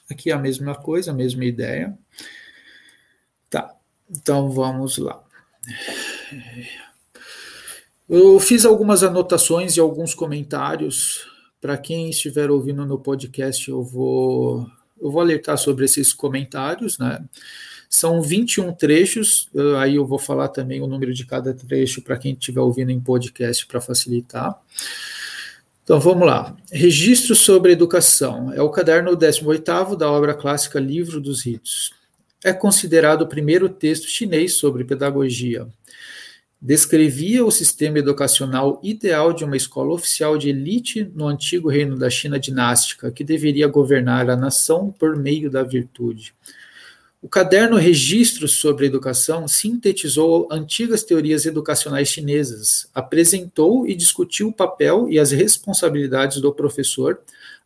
Aqui 0.10 0.30
é 0.30 0.34
a 0.34 0.40
mesma 0.40 0.76
coisa, 0.76 1.12
a 1.12 1.14
mesma 1.14 1.46
ideia. 1.46 1.98
Tá, 3.50 3.74
então 4.10 4.52
vamos 4.52 4.98
lá. 4.98 5.24
Eu 8.08 8.40
fiz 8.40 8.66
algumas 8.66 9.02
anotações 9.02 9.76
e 9.76 9.80
alguns 9.80 10.14
comentários. 10.14 11.28
Para 11.60 11.76
quem 11.76 12.12
estiver 12.12 12.52
ouvindo 12.52 12.86
no 12.86 13.00
podcast, 13.00 13.68
eu 13.68 13.82
vou, 13.82 14.70
eu 15.02 15.10
vou 15.10 15.22
alertar 15.22 15.58
sobre 15.58 15.86
esses 15.86 16.14
comentários, 16.14 17.00
né? 17.00 17.26
São 17.90 18.22
21 18.22 18.74
trechos, 18.74 19.50
aí 19.80 19.96
eu 19.96 20.06
vou 20.06 20.20
falar 20.20 20.50
também 20.50 20.82
o 20.82 20.88
número 20.88 21.14
de 21.14 21.26
cada 21.26 21.54
trecho 21.54 22.02
para 22.02 22.18
quem 22.18 22.34
estiver 22.34 22.60
ouvindo 22.60 22.92
em 22.92 23.00
podcast 23.00 23.66
para 23.66 23.82
facilitar. 23.82 24.56
Então 25.84 26.00
vamos 26.00 26.28
lá. 26.28 26.56
Registro 26.72 27.36
sobre 27.36 27.72
educação. 27.72 28.54
É 28.54 28.62
o 28.62 28.70
caderno 28.70 29.16
18 29.16 29.96
da 29.96 30.12
obra 30.12 30.36
clássica 30.36 30.80
Livro 30.80 31.20
dos 31.20 31.44
Ritos. 31.44 31.92
É 32.44 32.54
considerado 32.54 33.24
o 33.24 33.28
primeiro 33.28 33.68
texto 33.68 34.08
chinês 34.08 34.58
sobre 34.58 34.84
pedagogia 34.84 35.68
descrevia 36.66 37.46
o 37.46 37.52
sistema 37.52 38.00
educacional 38.00 38.80
ideal 38.82 39.32
de 39.32 39.46
uma 39.46 39.56
escola 39.56 39.94
oficial 39.94 40.36
de 40.36 40.50
elite 40.50 41.08
no 41.14 41.28
antigo 41.28 41.70
reino 41.70 41.96
da 41.96 42.10
China 42.10 42.40
dinástica, 42.40 43.12
que 43.12 43.24
deveria 43.24 43.68
governar 43.68 44.32
a 44.32 44.36
nação 44.36 44.92
por 44.92 45.16
meio 45.16 45.48
da 45.48 45.62
virtude. 45.62 46.34
O 47.22 47.30
caderno 47.30 47.78
Registros 47.78 48.54
sobre 48.54 48.88
Educação 48.88 49.48
sintetizou 49.48 50.48
antigas 50.50 51.04
teorias 51.04 51.46
educacionais 51.46 52.08
chinesas, 52.08 52.90
apresentou 52.96 53.88
e 53.88 53.94
discutiu 53.94 54.48
o 54.48 54.54
papel 54.54 55.08
e 55.08 55.20
as 55.20 55.30
responsabilidades 55.30 56.42
do 56.42 56.52
professor 56.52 57.20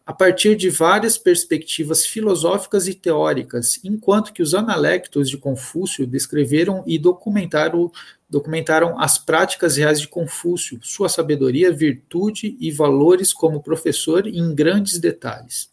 a 0.06 0.12
partir 0.12 0.56
de 0.56 0.70
várias 0.72 1.20
perspectivas 1.20 2.04
filosóficas 2.06 2.88
e 2.88 2.96
teóricas, 2.96 3.80
enquanto 3.84 4.34
que 4.34 4.42
os 4.42 4.56
analectos 4.56 5.30
de 5.30 5.38
Confúcio 5.38 6.08
descreveram 6.08 6.84
e 6.88 6.98
documentaram 6.98 7.92
documentaram 8.30 9.00
as 9.00 9.18
práticas 9.18 9.78
reais 9.78 10.00
de 10.00 10.08
Confúcio, 10.08 10.80
sua 10.82 11.10
sabedoria, 11.10 11.72
virtude 11.72 12.56
e 12.60 12.72
valores 12.72 13.34
como 13.34 13.64
professor 13.64 14.28
em 14.28 14.54
grandes 14.54 15.00
detalhes. 15.00 15.70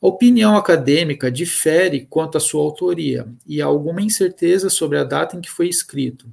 A 0.00 0.06
opinião 0.06 0.56
acadêmica 0.56 1.30
difere 1.30 2.06
quanto 2.08 2.36
à 2.36 2.40
sua 2.40 2.62
autoria 2.62 3.26
e 3.46 3.60
há 3.60 3.66
alguma 3.66 4.02
incerteza 4.02 4.70
sobre 4.70 4.98
a 4.98 5.04
data 5.04 5.36
em 5.36 5.40
que 5.40 5.50
foi 5.50 5.68
escrito. 5.68 6.30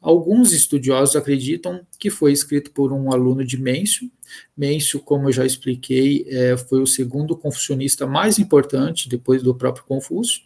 Alguns 0.00 0.52
estudiosos 0.52 1.14
acreditam 1.14 1.86
que 1.96 2.10
foi 2.10 2.32
escrito 2.32 2.72
por 2.72 2.92
um 2.92 3.12
aluno 3.12 3.44
de 3.44 3.56
Mêncio. 3.56 4.10
Mêncio, 4.56 4.98
como 4.98 5.28
eu 5.28 5.32
já 5.32 5.46
expliquei, 5.46 6.26
é, 6.28 6.56
foi 6.56 6.82
o 6.82 6.86
segundo 6.86 7.36
confucionista 7.36 8.04
mais 8.04 8.40
importante 8.40 9.08
depois 9.08 9.44
do 9.44 9.54
próprio 9.54 9.84
Confúcio. 9.84 10.40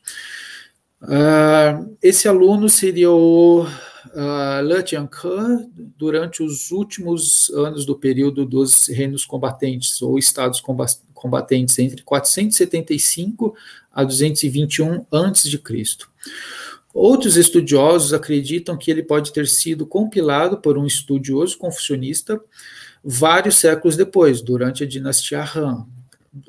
Uh, 1.00 1.96
esse 2.02 2.28
aluno 2.28 2.68
seria 2.68 3.10
o 3.10 3.66
uh, 4.16 4.62
Le 4.62 4.84
Jianke 4.84 5.28
durante 5.96 6.42
os 6.42 6.70
últimos 6.70 7.50
anos 7.50 7.84
do 7.84 7.96
período 7.96 8.46
dos 8.46 8.88
reinos 8.88 9.24
combatentes 9.24 10.00
ou 10.00 10.18
estados 10.18 10.62
combatentes 11.14 11.78
entre 11.78 12.02
475 12.02 13.54
a 13.92 14.02
221 14.02 15.06
a.C. 15.12 15.60
Outros 16.94 17.36
estudiosos 17.36 18.14
acreditam 18.14 18.76
que 18.76 18.90
ele 18.90 19.02
pode 19.02 19.30
ter 19.32 19.46
sido 19.46 19.86
compilado 19.86 20.56
por 20.56 20.78
um 20.78 20.86
estudioso 20.86 21.58
confucionista 21.58 22.40
vários 23.04 23.56
séculos 23.56 23.96
depois, 23.96 24.40
durante 24.40 24.82
a 24.82 24.86
dinastia 24.86 25.44
Han. 25.54 25.86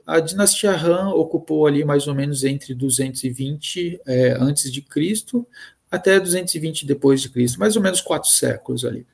A 0.06 0.20
dinastia 0.20 0.72
Han 0.72 1.10
ocupou 1.10 1.68
ali 1.68 1.84
mais 1.84 2.08
ou 2.08 2.16
menos 2.16 2.44
entre 2.44 2.74
220 2.74 4.00
é, 4.06 4.38
antes 4.40 4.72
de 4.72 4.82
Cristo 4.82 5.46
até 5.98 6.20
220 6.20 6.86
depois 6.86 7.22
de 7.22 7.30
Cristo, 7.30 7.60
mais 7.60 7.76
ou 7.76 7.82
menos 7.82 8.02
quatro 8.02 8.30
séculos 8.30 8.86
ali. 8.86 9.06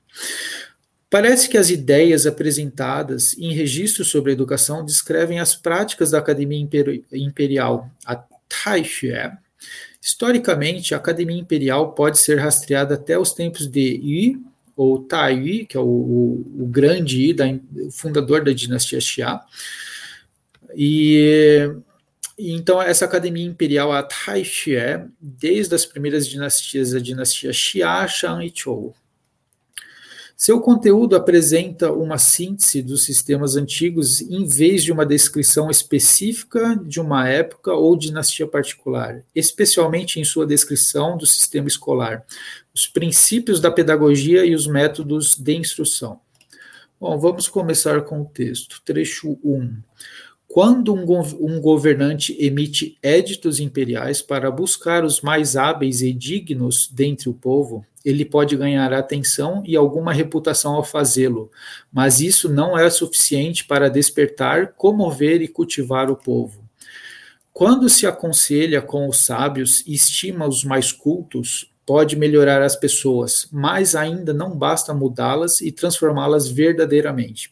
Parece 1.10 1.48
que 1.48 1.58
as 1.58 1.70
ideias 1.70 2.26
apresentadas 2.26 3.38
em 3.38 3.54
registros 3.54 4.10
sobre 4.10 4.32
a 4.32 4.34
educação 4.34 4.84
descrevem 4.84 5.40
as 5.40 5.56
práticas 5.56 6.10
da 6.10 6.18
Academia 6.18 6.68
Imperial, 7.12 7.88
a 8.04 8.16
Taixue. 8.16 9.14
Historicamente, 10.02 10.94
a 10.94 10.98
Academia 10.98 11.40
Imperial 11.40 11.94
pode 11.94 12.18
ser 12.18 12.40
rastreada 12.40 12.96
até 12.96 13.18
os 13.18 13.32
tempos 13.32 13.68
de 13.68 13.80
Yi, 13.80 14.42
ou 14.76 15.04
Tai 15.04 15.66
que 15.70 15.78
é 15.78 15.80
o, 15.80 15.84
o, 15.84 16.64
o 16.64 16.66
grande 16.66 17.28
Yi, 17.28 17.36
o 17.86 17.92
fundador 17.92 18.44
da 18.44 18.52
dinastia 18.52 19.00
Xia. 19.00 19.40
E 20.76 21.70
então, 22.38 22.82
essa 22.82 23.06
academia 23.06 23.46
imperial, 23.46 23.92
a 23.92 24.02
Taixie, 24.02 24.78
desde 25.20 25.76
as 25.76 25.86
primeiras 25.86 26.28
dinastias, 26.28 26.94
a 26.94 27.00
dinastia 27.00 27.54
Xia, 27.54 28.08
Shang 28.08 28.46
e 28.46 28.54
Zhou. 28.56 28.96
Seu 30.36 30.60
conteúdo 30.60 31.16
apresenta 31.16 31.92
uma 31.92 32.18
síntese 32.18 32.82
dos 32.82 33.06
sistemas 33.06 33.56
antigos 33.56 34.20
em 34.20 34.46
vez 34.46 34.84
de 34.84 34.92
uma 34.92 35.06
descrição 35.06 35.70
específica 35.70 36.76
de 36.84 37.00
uma 37.00 37.30
época 37.30 37.72
ou 37.72 37.96
dinastia 37.96 38.48
particular, 38.48 39.24
especialmente 39.34 40.20
em 40.20 40.26
sua 40.26 40.46
descrição 40.46 41.18
do 41.18 41.26
sistema 41.26 41.68
escolar, 41.68 42.26
os 42.74 42.88
princípios 42.88 43.62
da 43.62 43.72
pedagogia 43.72 44.44
e 44.44 44.56
os 44.56 44.66
métodos 44.68 45.38
de 45.38 45.56
instrução. 45.56 46.20
Bom, 47.00 47.18
vamos 47.20 47.48
começar 47.48 48.02
com 48.02 48.22
o 48.22 48.26
texto. 48.26 48.82
Trecho 48.84 49.38
1. 49.44 49.78
Quando 50.54 50.94
um, 50.94 51.04
um, 51.40 51.60
governante 51.60 52.38
emite 52.40 52.96
éditos 53.02 53.60
imperiais 53.60 54.22
para 54.22 54.52
buscar 54.52 55.04
os 55.04 55.20
mais 55.20 55.56
hábeis 55.56 56.04
e 56.04 56.14
dignos 56.14 56.88
dentre 56.94 57.28
o 57.28 57.34
povo, 57.34 57.84
ele 58.06 58.24
pode 58.24 58.56
ganhar 58.56 58.94
atenção 58.94 59.64
e 59.66 59.76
alguma 59.76 60.14
reputação 60.14 60.76
ao 60.76 60.84
fazê-lo, 60.84 61.50
mas 61.92 62.20
isso 62.20 62.48
não 62.48 62.78
é 62.78 62.88
suficiente 62.92 63.66
para 63.66 63.90
despertar, 63.90 64.74
comover 64.74 65.42
e 65.42 65.48
cultivar 65.48 66.12
o 66.12 66.16
povo. 66.16 66.64
Quando 67.52 67.90
se 67.90 68.06
aconselha 68.06 68.80
com 68.80 69.10
os 69.10 69.26
sábios 69.26 69.84
e 69.88 69.96
estima 69.96 70.48
os 70.48 70.64
mais 70.64 70.92
cultos, 70.92 71.68
pode 71.84 72.16
melhorar 72.16 72.62
as 72.62 72.76
pessoas, 72.76 73.48
mas 73.52 73.96
ainda 73.96 74.32
não 74.32 74.56
basta 74.56 74.94
mudá-las 74.94 75.62
e 75.62 75.72
transformá-las 75.72 76.48
verdadeiramente. 76.48 77.52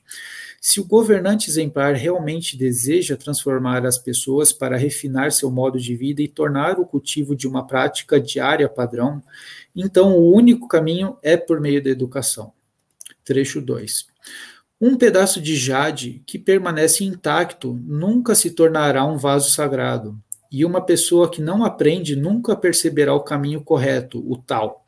Se 0.64 0.80
o 0.80 0.86
governante 0.86 1.50
exemplar 1.50 1.96
realmente 1.96 2.56
deseja 2.56 3.18
transformar 3.18 3.84
as 3.84 3.98
pessoas 3.98 4.54
para 4.54 4.78
refinar 4.78 5.32
seu 5.32 5.50
modo 5.50 5.80
de 5.80 5.96
vida 5.96 6.22
e 6.22 6.28
tornar 6.28 6.80
o 6.80 6.86
cultivo 6.86 7.36
de 7.36 7.48
uma 7.48 7.66
prática 7.66 8.22
diária 8.22 8.70
padrão, 8.70 9.24
então 9.76 10.16
o 10.16 10.32
único 10.32 10.68
caminho 10.68 11.18
é 11.24 11.36
por 11.36 11.60
meio 11.60 11.84
da 11.84 11.90
educação. 11.90 12.54
Trecho 13.26 13.60
2. 13.60 14.06
Um 14.80 14.96
pedaço 14.96 15.42
de 15.42 15.56
jade 15.56 16.22
que 16.28 16.38
permanece 16.38 17.04
intacto 17.04 17.74
nunca 17.84 18.36
se 18.36 18.52
tornará 18.52 19.04
um 19.04 19.18
vaso 19.18 19.50
sagrado, 19.50 20.16
e 20.52 20.64
uma 20.64 20.82
pessoa 20.86 21.32
que 21.32 21.42
não 21.42 21.66
aprende 21.66 22.16
nunca 22.16 22.56
perceberá 22.56 23.16
o 23.16 23.22
caminho 23.22 23.62
correto, 23.62 24.24
o 24.32 24.38
tal. 24.38 24.86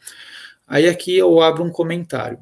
Aí 0.68 0.88
aqui 0.88 1.18
eu 1.18 1.42
abro 1.42 1.64
um 1.64 1.72
comentário. 1.72 2.38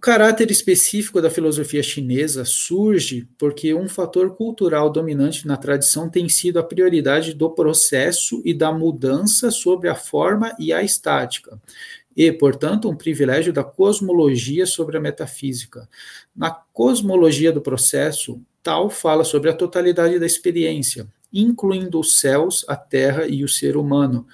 O 0.00 0.02
caráter 0.02 0.50
específico 0.50 1.20
da 1.20 1.28
filosofia 1.28 1.82
chinesa 1.82 2.42
surge 2.42 3.28
porque 3.36 3.74
um 3.74 3.86
fator 3.86 4.34
cultural 4.34 4.88
dominante 4.88 5.46
na 5.46 5.58
tradição 5.58 6.08
tem 6.08 6.26
sido 6.26 6.58
a 6.58 6.62
prioridade 6.62 7.34
do 7.34 7.50
processo 7.50 8.40
e 8.42 8.54
da 8.54 8.72
mudança 8.72 9.50
sobre 9.50 9.90
a 9.90 9.94
forma 9.94 10.56
e 10.58 10.72
a 10.72 10.82
estática, 10.82 11.60
e, 12.16 12.32
portanto, 12.32 12.88
um 12.88 12.96
privilégio 12.96 13.52
da 13.52 13.62
cosmologia 13.62 14.64
sobre 14.64 14.96
a 14.96 15.00
metafísica. 15.00 15.86
Na 16.34 16.50
cosmologia 16.50 17.52
do 17.52 17.60
processo, 17.60 18.40
tal 18.62 18.88
fala 18.88 19.22
sobre 19.22 19.50
a 19.50 19.54
totalidade 19.54 20.18
da 20.18 20.24
experiência, 20.24 21.06
incluindo 21.30 22.00
os 22.00 22.14
céus, 22.14 22.64
a 22.66 22.74
terra 22.74 23.26
e 23.26 23.44
o 23.44 23.48
ser 23.48 23.76
humano 23.76 24.26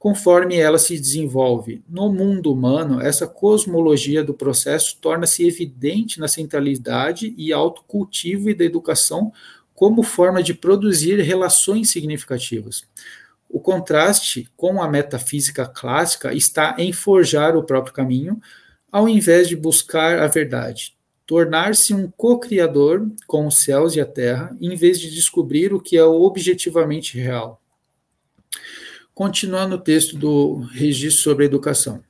conforme 0.00 0.56
ela 0.56 0.78
se 0.78 0.98
desenvolve. 0.98 1.84
No 1.86 2.10
mundo 2.10 2.50
humano, 2.50 3.02
essa 3.02 3.26
cosmologia 3.26 4.24
do 4.24 4.32
processo 4.32 4.96
torna-se 4.98 5.46
evidente 5.46 6.18
na 6.18 6.26
centralidade 6.26 7.34
e 7.36 7.52
autocultivo 7.52 8.48
e 8.48 8.54
da 8.54 8.64
educação 8.64 9.30
como 9.74 10.02
forma 10.02 10.42
de 10.42 10.54
produzir 10.54 11.20
relações 11.20 11.90
significativas. 11.90 12.84
O 13.46 13.60
contraste 13.60 14.48
com 14.56 14.82
a 14.82 14.88
metafísica 14.88 15.66
clássica 15.66 16.32
está 16.32 16.76
em 16.78 16.94
forjar 16.94 17.54
o 17.54 17.62
próprio 17.62 17.92
caminho, 17.92 18.40
ao 18.90 19.06
invés 19.06 19.48
de 19.48 19.54
buscar 19.54 20.18
a 20.18 20.28
verdade, 20.28 20.94
tornar-se 21.26 21.92
um 21.92 22.10
co-criador 22.16 23.06
com 23.26 23.46
os 23.46 23.58
céus 23.58 23.94
e 23.96 24.00
a 24.00 24.06
terra, 24.06 24.56
em 24.62 24.74
vez 24.76 24.98
de 24.98 25.10
descobrir 25.10 25.74
o 25.74 25.80
que 25.80 25.98
é 25.98 26.04
objetivamente 26.04 27.18
real. 27.18 27.60
Continuando 29.20 29.74
o 29.74 29.78
texto 29.78 30.16
do 30.16 30.60
registro 30.72 31.22
sobre 31.22 31.44
a 31.44 31.46
educação. 31.46 32.02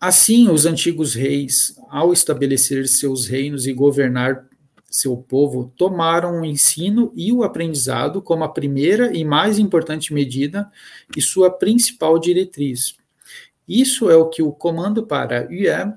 Assim, 0.00 0.48
os 0.50 0.66
antigos 0.66 1.14
reis, 1.14 1.76
ao 1.88 2.12
estabelecer 2.12 2.88
seus 2.88 3.28
reinos 3.28 3.68
e 3.68 3.72
governar 3.72 4.44
seu 4.90 5.16
povo, 5.16 5.72
tomaram 5.76 6.40
o 6.40 6.44
ensino 6.44 7.12
e 7.14 7.32
o 7.32 7.44
aprendizado 7.44 8.20
como 8.20 8.42
a 8.42 8.48
primeira 8.48 9.16
e 9.16 9.24
mais 9.24 9.60
importante 9.60 10.12
medida 10.12 10.68
e 11.16 11.22
sua 11.22 11.52
principal 11.52 12.18
diretriz. 12.18 12.96
Isso 13.68 14.10
é 14.10 14.16
o 14.16 14.28
que 14.28 14.42
o 14.42 14.50
comando 14.50 15.06
para 15.06 15.46
Yue 15.48 15.94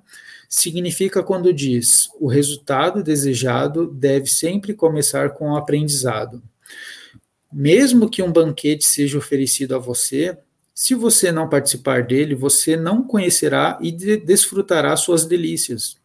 significa 0.48 1.24
quando 1.24 1.52
diz: 1.52 2.12
o 2.20 2.28
resultado 2.28 3.02
desejado 3.02 3.88
deve 3.88 4.28
sempre 4.28 4.76
começar 4.76 5.32
com 5.32 5.54
o 5.54 5.58
aprendizado. 5.58 6.44
Mesmo 7.52 8.10
que 8.10 8.22
um 8.22 8.32
banquete 8.32 8.86
seja 8.86 9.18
oferecido 9.18 9.76
a 9.76 9.80
você, 9.80 10.38
se 10.74 10.94
você 10.94 11.32
não 11.32 11.50
participar 11.50 12.04
dele, 12.04 12.36
você 12.36 12.78
não 12.78 13.02
conhecerá 13.02 13.80
e 13.82 13.92
desfrutará 13.92 14.96
suas 14.96 15.26
delícias. 15.26 15.98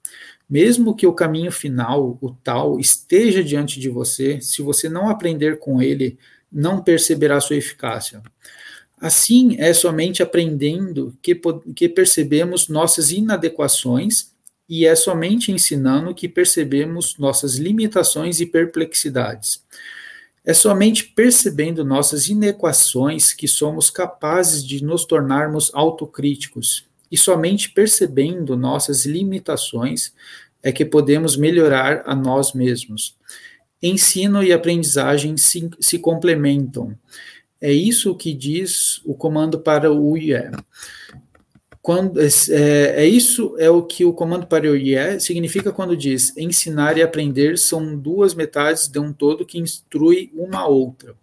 Mesmo 0.48 0.94
que 0.94 1.07
o 1.07 1.12
caminho 1.12 1.52
final, 1.52 2.18
o 2.20 2.31
tal, 2.42 2.78
esteja 2.78 3.42
diante 3.42 3.78
de 3.78 3.88
você, 3.88 4.40
se 4.40 4.62
você 4.62 4.88
não 4.88 5.09
aprender 5.09 5.59
com 5.59 5.83
ele, 5.83 6.18
não 6.50 6.83
perceberá 6.83 7.40
sua 7.40 7.57
eficácia. 7.57 8.22
Assim, 9.00 9.57
é 9.59 9.74
somente 9.74 10.22
aprendendo 10.22 11.16
que, 11.20 11.40
que 11.74 11.88
percebemos 11.88 12.68
nossas 12.68 13.11
inadequações 13.11 14.33
e 14.68 14.87
é 14.87 14.94
somente 14.94 15.50
ensinando 15.50 16.14
que 16.14 16.28
percebemos 16.28 17.18
nossas 17.18 17.57
limitações 17.57 18.40
e 18.40 18.46
perplexidades. 18.46 19.62
É 20.44 20.52
somente 20.52 21.05
percebendo 21.05 21.85
nossas 21.85 22.28
inequações 22.28 23.33
que 23.33 23.46
somos 23.46 23.90
capazes 23.90 24.64
de 24.64 24.85
nos 24.85 25.05
tornarmos 25.05 25.70
autocríticos. 25.72 26.85
E 27.11 27.16
somente 27.16 27.70
percebendo 27.70 28.57
nossas 28.57 29.05
limitações 29.07 30.12
é 30.62 30.72
que 30.72 30.85
podemos 30.85 31.37
melhorar 31.37 32.02
a 32.07 32.14
nós 32.14 32.52
mesmos. 32.52 33.16
Ensino 33.83 34.42
e 34.42 34.52
aprendizagem 34.52 35.37
se, 35.37 35.70
se 35.78 35.98
complementam. 35.98 36.96
É 37.61 37.72
isso 37.72 38.16
que 38.16 38.33
diz 38.33 39.00
o 39.05 39.14
comando 39.14 39.61
para 39.61 39.92
o 39.92 40.16
IE. 40.16 40.50
Quando, 41.83 42.21
é, 42.21 42.29
é, 43.03 43.07
isso 43.07 43.57
é 43.59 43.68
o 43.68 43.83
que 43.83 44.05
o 44.05 44.12
comando 44.12 44.47
para 44.47 44.71
o 44.71 44.77
IE 44.77 45.18
significa 45.18 45.73
quando 45.73 45.97
diz 45.97 46.35
ensinar 46.37 46.97
e 46.97 47.03
aprender 47.03 47.59
são 47.59 47.99
duas 47.99 48.35
metades 48.35 48.87
de 48.87 49.01
um 49.01 49.12
todo 49.12 49.45
que 49.45 49.59
instrui 49.59 50.31
uma 50.33 50.64
outra. 50.64 51.16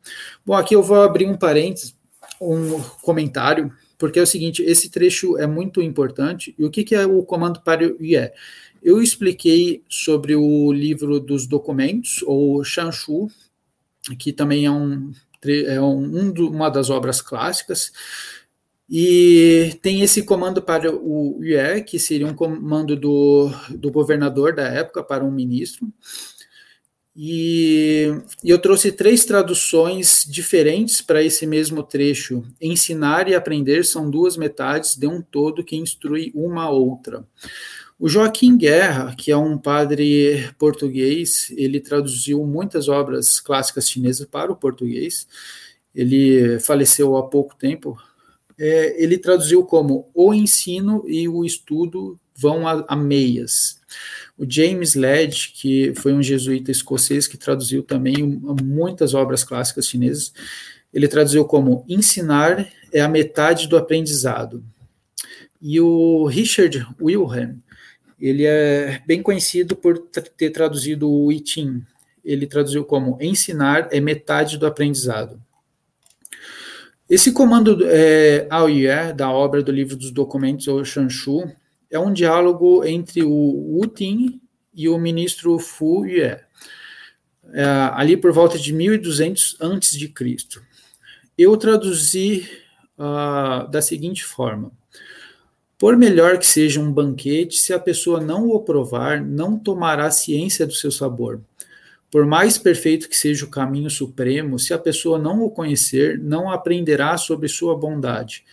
Bom, 0.46 0.54
aqui 0.54 0.76
eu 0.76 0.84
vou 0.84 1.02
abrir 1.02 1.28
um 1.28 1.38
parênteses, 1.38 1.96
um 2.42 2.78
comentário, 3.02 3.72
porque 3.98 4.20
é 4.20 4.22
o 4.22 4.28
seguinte, 4.28 4.62
esse 4.62 4.90
trecho 4.90 5.38
é 5.38 5.48
muito 5.48 5.82
importante. 5.82 6.54
E 6.60 6.66
o 6.66 6.70
que, 6.70 6.84
que 6.84 6.94
é 6.94 7.08
o 7.08 7.24
comando 7.24 7.62
para 7.62 7.88
o 7.88 8.04
IE? 8.04 8.30
Eu 8.84 9.02
expliquei 9.02 9.82
sobre 9.88 10.36
o 10.36 10.74
livro 10.74 11.22
dos 11.22 11.48
documentos, 11.48 12.22
ou 12.24 12.62
Shanshu, 12.66 13.30
que 14.18 14.34
também 14.34 14.66
é 14.66 14.72
um 14.72 15.14
é 15.42 15.80
um, 15.80 16.32
uma 16.50 16.70
das 16.70 16.90
obras 16.90 17.22
clássicas, 17.22 17.94
e 18.90 19.78
tem 19.84 20.02
esse 20.02 20.24
comando 20.24 20.62
para 20.62 20.92
o 20.92 21.40
IE, 21.44 21.84
que 21.84 22.00
seria 22.00 22.26
um 22.26 22.34
comando 22.34 22.96
do, 22.96 23.52
do 23.70 23.92
governador 23.92 24.56
da 24.56 24.64
época 24.64 25.04
para 25.04 25.24
um 25.24 25.32
ministro. 25.32 25.88
E, 27.16 28.08
e 28.44 28.50
eu 28.50 28.58
trouxe 28.58 28.92
três 28.92 29.26
traduções 29.26 30.24
diferentes 30.28 31.02
para 31.02 31.22
esse 31.22 31.46
mesmo 31.46 31.84
trecho. 31.84 32.44
Ensinar 32.60 33.28
e 33.28 33.36
aprender 33.36 33.86
são 33.86 34.10
duas 34.10 34.38
metades 34.38 34.96
de 34.96 35.06
um 35.06 35.22
todo 35.22 35.64
que 35.64 35.76
instrui 35.76 36.32
uma 36.34 36.64
a 36.64 36.70
outra. 36.70 37.28
O 38.00 38.08
Joaquim 38.08 38.58
Guerra, 38.58 39.14
que 39.16 39.30
é 39.32 39.38
um 39.38 39.58
padre 39.58 40.50
português, 40.58 41.54
ele 41.58 41.82
traduziu 41.82 42.44
muitas 42.46 42.88
obras 42.88 43.40
clássicas 43.40 43.90
chinesas 43.90 44.26
para 44.26 44.52
o 44.52 44.56
português. 44.56 45.28
Ele 45.94 46.58
faleceu 46.60 47.18
há 47.18 47.28
pouco 47.28 47.54
tempo. 47.56 47.98
É, 48.60 49.02
ele 49.02 49.18
traduziu 49.18 49.64
como 49.64 50.10
o 50.14 50.34
ensino 50.34 51.04
e 51.08 51.30
o 51.30 51.46
estudo 51.46 52.20
vão 52.36 52.68
a, 52.68 52.84
a 52.90 52.96
meias. 52.96 53.80
O 54.38 54.46
James 54.50 54.96
Led, 54.96 55.54
que 55.56 55.94
foi 55.96 56.14
um 56.14 56.22
jesuíta 56.22 56.70
escocês 56.70 57.26
que 57.26 57.38
traduziu 57.38 57.82
também 57.82 58.16
muitas 58.64 59.14
obras 59.14 59.44
clássicas 59.44 59.88
chinesas, 59.88 60.34
ele 60.94 61.08
traduziu 61.08 61.46
como 61.46 61.86
ensinar 61.88 62.68
é 62.92 63.02
a 63.02 63.08
metade 63.08 63.68
do 63.68 63.78
aprendizado. 63.78 64.64
E 65.62 65.80
o 65.80 66.26
Richard 66.26 66.86
Wilhelm, 67.00 67.58
ele 68.20 68.46
é 68.46 69.02
bem 69.06 69.22
conhecido 69.22 69.76
por 69.76 70.00
ter 70.38 70.50
traduzido 70.50 71.10
o 71.10 71.32
I 71.32 71.44
Ching. 71.46 71.84
Ele 72.24 72.48
traduziu 72.48 72.84
como 72.84 73.18
ensinar 73.22 73.88
é 73.92 74.00
metade 74.00 74.58
do 74.58 74.66
aprendizado. 74.66 75.42
Esse 77.10 77.32
comando 77.32 77.80
é, 77.88 78.46
AOIE, 78.52 79.14
da 79.16 79.32
obra 79.32 79.64
do 79.64 79.72
livro 79.72 79.96
dos 79.96 80.12
documentos, 80.12 80.68
ou 80.68 80.86
Shanshu, 80.86 81.52
é 81.90 81.98
um 81.98 82.14
diálogo 82.14 82.86
entre 82.86 83.24
o 83.24 83.32
Wu 83.32 83.88
Ting 83.88 84.40
e 84.74 84.88
o 84.88 85.00
ministro 85.00 85.58
Fu 85.58 86.06
Yue, 86.06 86.38
é, 87.52 87.64
ali 87.94 88.16
por 88.16 88.32
volta 88.32 88.60
de 88.60 88.72
1200 88.72 89.58
antes 89.60 89.98
de 89.98 90.08
Cristo. 90.08 90.62
Eu 91.36 91.58
traduzi 91.58 92.48
uh, 92.98 93.68
da 93.72 93.82
seguinte 93.82 94.24
forma: 94.24 94.72
por 95.80 95.98
melhor 95.98 96.38
que 96.38 96.46
seja 96.46 96.80
um 96.80 96.92
banquete, 96.92 97.58
se 97.58 97.74
a 97.74 97.80
pessoa 97.80 98.20
não 98.20 98.50
o 98.50 98.60
provar, 98.60 99.20
não 99.20 99.58
tomará 99.58 100.12
ciência 100.12 100.68
do 100.68 100.74
seu 100.74 100.92
sabor. 100.92 101.42
Por 102.12 102.26
mais 102.26 102.58
perfeito 102.58 103.08
que 103.08 103.16
seja 103.16 103.46
o 103.46 103.50
caminho 103.50 103.90
supremo, 103.90 104.58
se 104.58 104.74
a 104.74 104.80
pessoa 104.80 105.20
não 105.20 105.42
o 105.44 105.52
conhecer, 105.52 106.18
não 106.18 106.50
aprenderá 106.50 107.18
sobre 107.18 107.48
sua 107.48 107.78
bondade. 107.78 108.44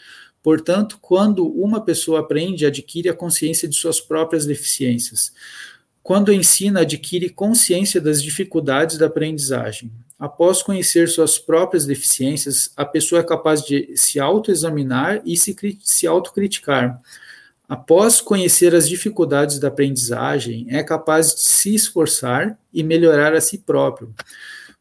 Portanto, 0.43 0.99
quando 1.01 1.47
uma 1.47 1.81
pessoa 1.81 2.21
aprende, 2.21 2.67
adquire 2.67 3.09
a 3.09 3.15
consciência 3.15 3.67
de 3.67 3.75
suas 3.75 4.01
próprias 4.01 4.47
deficiências. 4.47 5.33
Quando 6.03 6.33
ensina, 6.33 6.83
adquire 6.83 7.31
consciência 7.31 8.01
das 8.01 8.23
dificuldades 8.23 8.97
da 8.97 9.07
aprendizagem. 9.07 9.91
Após 10.19 10.63
conhecer 10.63 11.09
suas 11.09 11.37
próprias 11.37 11.85
deficiências, 11.85 12.71
a 12.77 12.85
pessoa 12.85 13.21
é 13.21 13.25
capaz 13.25 13.63
de 13.63 13.91
se 13.97 14.21
autoexaminar 14.21 15.21
e 15.25 15.37
se, 15.37 15.57
se 15.83 16.07
autocriticar. 16.07 17.01
Após 17.69 18.21
conhecer 18.21 18.75
as 18.75 18.89
dificuldades 18.89 19.59
da 19.59 19.69
aprendizagem, 19.69 20.67
é 20.69 20.85
capaz 20.85 21.35
de 21.35 21.41
se 21.41 21.75
esforçar 21.75 22.57
e 22.73 22.83
melhorar 22.83 23.35
a 23.35 23.41
si 23.41 23.59
próprio. 23.59 24.15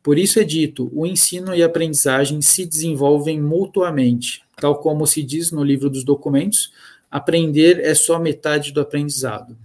Por 0.03 0.19
isso 0.19 0.39
é 0.39 0.43
dito: 0.43 0.91
o 0.93 1.05
ensino 1.05 1.55
e 1.55 1.63
a 1.63 1.65
aprendizagem 1.65 2.41
se 2.41 2.63
desenvolvem 2.63 3.41
mutuamente. 3.41 4.43
Tal 4.55 4.79
como 4.79 5.07
se 5.07 5.23
diz 5.23 5.51
no 5.51 5.63
livro 5.63 5.89
dos 5.89 6.03
documentos, 6.03 6.71
aprender 7.09 7.79
é 7.79 7.95
só 7.95 8.19
metade 8.19 8.71
do 8.71 8.79
aprendizado. 8.79 9.57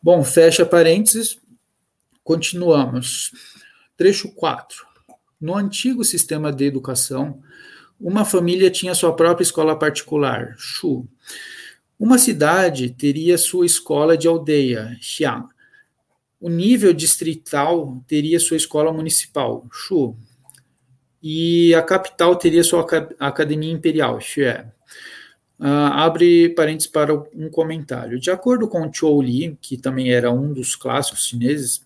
Bom, 0.00 0.22
fecha 0.22 0.64
parênteses, 0.64 1.38
continuamos. 2.22 3.32
Trecho 3.96 4.30
4. 4.30 4.86
No 5.40 5.56
antigo 5.56 6.04
sistema 6.04 6.52
de 6.52 6.64
educação, 6.64 7.42
uma 8.00 8.24
família 8.24 8.70
tinha 8.70 8.94
sua 8.94 9.14
própria 9.14 9.42
escola 9.42 9.76
particular, 9.76 10.54
Shu. 10.56 11.04
Uma 11.98 12.18
cidade 12.18 12.90
teria 12.90 13.36
sua 13.36 13.66
escola 13.66 14.16
de 14.16 14.28
aldeia, 14.28 14.96
Xiang. 15.00 15.48
O 16.40 16.48
nível 16.48 16.92
distrital 16.92 18.02
teria 18.06 18.38
sua 18.38 18.56
escola 18.56 18.92
municipal, 18.92 19.66
Shu. 19.72 20.16
E 21.20 21.74
a 21.74 21.82
capital 21.82 22.36
teria 22.36 22.62
sua 22.62 22.86
academia 23.18 23.72
imperial, 23.72 24.20
Xue. 24.20 24.64
Uh, 25.58 25.90
abre 25.90 26.50
parênteses 26.50 26.86
para 26.86 27.12
um 27.12 27.50
comentário. 27.50 28.20
De 28.20 28.30
acordo 28.30 28.68
com 28.68 28.92
Chou 28.92 29.20
Li, 29.20 29.58
que 29.60 29.76
também 29.76 30.12
era 30.12 30.30
um 30.30 30.52
dos 30.52 30.76
clássicos 30.76 31.26
chineses, 31.26 31.84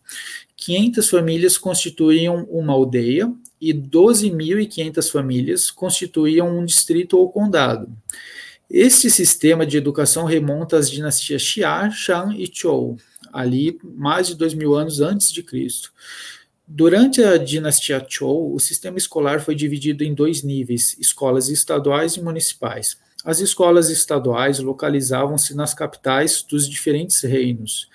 500 0.57 1.09
famílias 1.09 1.57
constituíam 1.57 2.47
uma 2.51 2.75
aldeia 2.75 3.33
e 3.59 3.73
12.500 3.73 5.11
famílias 5.11 5.71
constituíam 5.71 6.59
um 6.59 6.67
distrito 6.67 7.17
ou 7.17 7.31
condado. 7.33 7.91
Este 8.75 9.11
sistema 9.11 9.67
de 9.67 9.77
educação 9.77 10.25
remonta 10.25 10.79
às 10.79 10.91
dinastias 10.91 11.43
Xia, 11.43 11.91
Shang 11.91 12.43
e 12.43 12.51
Zhou, 12.51 12.97
ali 13.31 13.79
mais 13.85 14.29
de 14.29 14.35
dois 14.35 14.55
mil 14.55 14.75
anos 14.75 14.99
antes 14.99 15.31
de 15.31 15.43
Cristo. 15.43 15.93
Durante 16.67 17.23
a 17.23 17.37
dinastia 17.37 18.03
Zhou, 18.11 18.55
o 18.55 18.59
sistema 18.59 18.97
escolar 18.97 19.43
foi 19.43 19.55
dividido 19.55 20.03
em 20.03 20.15
dois 20.15 20.43
níveis: 20.43 20.97
escolas 20.99 21.51
estaduais 21.51 22.15
e 22.15 22.23
municipais. 22.23 22.97
As 23.23 23.41
escolas 23.41 23.91
estaduais 23.91 24.59
localizavam-se 24.59 25.55
nas 25.55 25.75
capitais 25.75 26.43
dos 26.43 26.67
diferentes 26.67 27.21
reinos. 27.21 27.91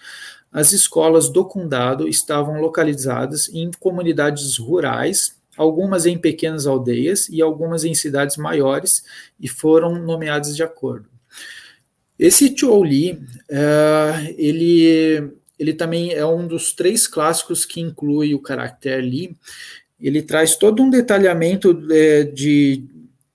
As 0.54 0.74
escolas 0.74 1.28
do 1.28 1.44
condado 1.44 2.08
estavam 2.08 2.62
localizadas 2.62 3.50
em 3.50 3.72
comunidades 3.80 4.58
rurais, 4.58 5.37
algumas 5.58 6.06
em 6.06 6.18
pequenas 6.18 6.68
aldeias 6.68 7.28
e 7.30 7.42
algumas 7.42 7.84
em 7.84 7.94
cidades 7.96 8.38
maiores, 8.38 9.04
e 9.40 9.48
foram 9.48 9.98
nomeadas 9.98 10.56
de 10.56 10.64
acordo. 10.64 11.10
Esse 12.18 12.56
Chou 12.58 12.84
Li, 12.84 13.14
uh, 13.14 14.34
ele, 14.38 15.32
ele 15.60 15.74
também 15.74 16.14
é 16.14 16.26
um 16.26 16.48
dos 16.48 16.74
três 16.74 17.08
clássicos 17.08 17.66
que 17.66 17.80
inclui 17.80 18.34
o 18.34 18.40
caractere 18.40 19.08
Li. 19.08 19.38
Ele 20.00 20.22
traz 20.22 20.56
todo 20.56 20.82
um 20.82 20.90
detalhamento 20.90 21.88
é, 21.92 22.24
de, 22.24 22.84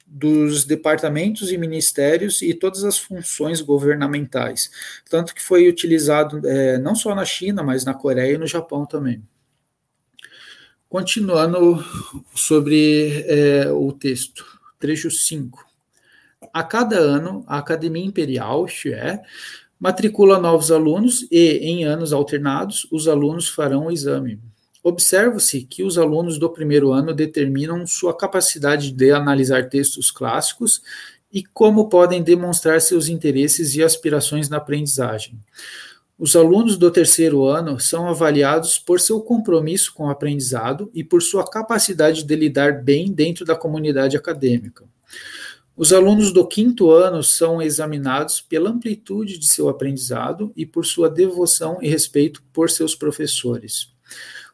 dos 0.06 0.64
departamentos 0.64 1.50
e 1.50 1.58
ministérios 1.58 2.42
e 2.42 2.54
todas 2.54 2.84
as 2.84 2.98
funções 2.98 3.60
governamentais, 3.60 4.70
tanto 5.10 5.34
que 5.34 5.42
foi 5.42 5.68
utilizado 5.68 6.46
é, 6.46 6.78
não 6.78 6.94
só 6.94 7.14
na 7.14 7.24
China, 7.24 7.62
mas 7.62 7.84
na 7.84 7.94
Coreia 7.94 8.34
e 8.34 8.38
no 8.38 8.46
Japão 8.46 8.86
também. 8.86 9.22
Continuando 10.92 11.82
sobre 12.34 13.24
é, 13.26 13.72
o 13.72 13.92
texto, 13.92 14.44
trecho 14.78 15.10
5. 15.10 15.64
A 16.52 16.62
cada 16.62 16.98
ano, 16.98 17.42
a 17.46 17.56
Academia 17.56 18.04
Imperial, 18.04 18.68
Xue, 18.68 18.92
matricula 19.80 20.38
novos 20.38 20.70
alunos 20.70 21.26
e, 21.30 21.56
em 21.62 21.84
anos 21.84 22.12
alternados, 22.12 22.86
os 22.92 23.08
alunos 23.08 23.48
farão 23.48 23.86
o 23.86 23.90
exame. 23.90 24.38
Observa-se 24.82 25.62
que 25.62 25.82
os 25.82 25.96
alunos 25.96 26.36
do 26.38 26.50
primeiro 26.50 26.92
ano 26.92 27.14
determinam 27.14 27.86
sua 27.86 28.14
capacidade 28.14 28.92
de 28.92 29.12
analisar 29.12 29.70
textos 29.70 30.10
clássicos 30.10 30.82
e 31.32 31.42
como 31.42 31.88
podem 31.88 32.22
demonstrar 32.22 32.82
seus 32.82 33.08
interesses 33.08 33.74
e 33.74 33.82
aspirações 33.82 34.50
na 34.50 34.58
aprendizagem. 34.58 35.40
Os 36.22 36.36
alunos 36.36 36.76
do 36.76 36.88
terceiro 36.88 37.44
ano 37.46 37.80
são 37.80 38.06
avaliados 38.06 38.78
por 38.78 39.00
seu 39.00 39.20
compromisso 39.20 39.92
com 39.92 40.04
o 40.04 40.08
aprendizado 40.08 40.88
e 40.94 41.02
por 41.02 41.20
sua 41.20 41.44
capacidade 41.44 42.22
de 42.22 42.36
lidar 42.36 42.80
bem 42.80 43.10
dentro 43.12 43.44
da 43.44 43.56
comunidade 43.56 44.16
acadêmica. 44.16 44.84
Os 45.76 45.92
alunos 45.92 46.32
do 46.32 46.46
quinto 46.46 46.92
ano 46.92 47.24
são 47.24 47.60
examinados 47.60 48.40
pela 48.40 48.70
amplitude 48.70 49.36
de 49.36 49.48
seu 49.48 49.68
aprendizado 49.68 50.52
e 50.56 50.64
por 50.64 50.86
sua 50.86 51.10
devoção 51.10 51.78
e 51.82 51.88
respeito 51.88 52.40
por 52.52 52.70
seus 52.70 52.94
professores. 52.94 53.88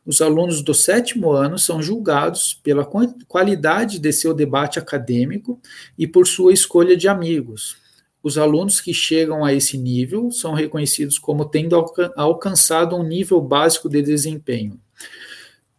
Os 0.07 0.23
alunos 0.23 0.63
do 0.63 0.73
sétimo 0.73 1.33
ano 1.33 1.59
são 1.59 1.83
julgados 1.83 2.59
pela 2.63 2.89
qualidade 3.29 3.99
de 3.99 4.11
seu 4.11 4.33
debate 4.33 4.79
acadêmico 4.79 5.61
e 5.99 6.07
por 6.07 6.27
sua 6.27 6.51
escolha 6.51 6.97
de 6.97 7.09
amigos. 7.09 7.77
Os 8.23 8.37
alunos 8.37 8.81
que 8.81 8.93
chegam 8.93 9.45
a 9.45 9.53
esse 9.53 9.79
nível 9.79 10.31
são 10.31 10.53
reconhecidos 10.53 11.19
como 11.19 11.45
tendo 11.45 11.77
alcançado 12.17 12.97
um 12.97 13.03
nível 13.03 13.41
básico 13.41 13.89
de 13.89 14.03
desempenho. 14.03 14.79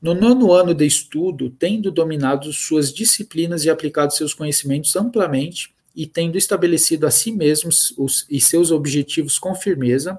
No 0.02 0.13
nono 0.13 0.54
ano 0.54 0.73
de 0.73 0.86
estudo, 0.86 1.49
tendo 1.49 1.91
dominado 1.91 2.54
suas 2.54 2.93
disciplinas 2.93 3.65
e 3.65 3.69
aplicado 3.69 4.13
seus 4.13 4.34
conhecimentos 4.34 4.95
amplamente, 4.95 5.73
e 5.95 6.06
tendo 6.06 6.38
estabelecido 6.38 7.06
a 7.06 7.12
si 7.12 7.32
mesmos 7.32 7.93
os, 7.97 8.25
e 8.30 8.39
seus 8.39 8.71
objetivos 8.71 9.38
com 9.38 9.54
firmeza, 9.54 10.17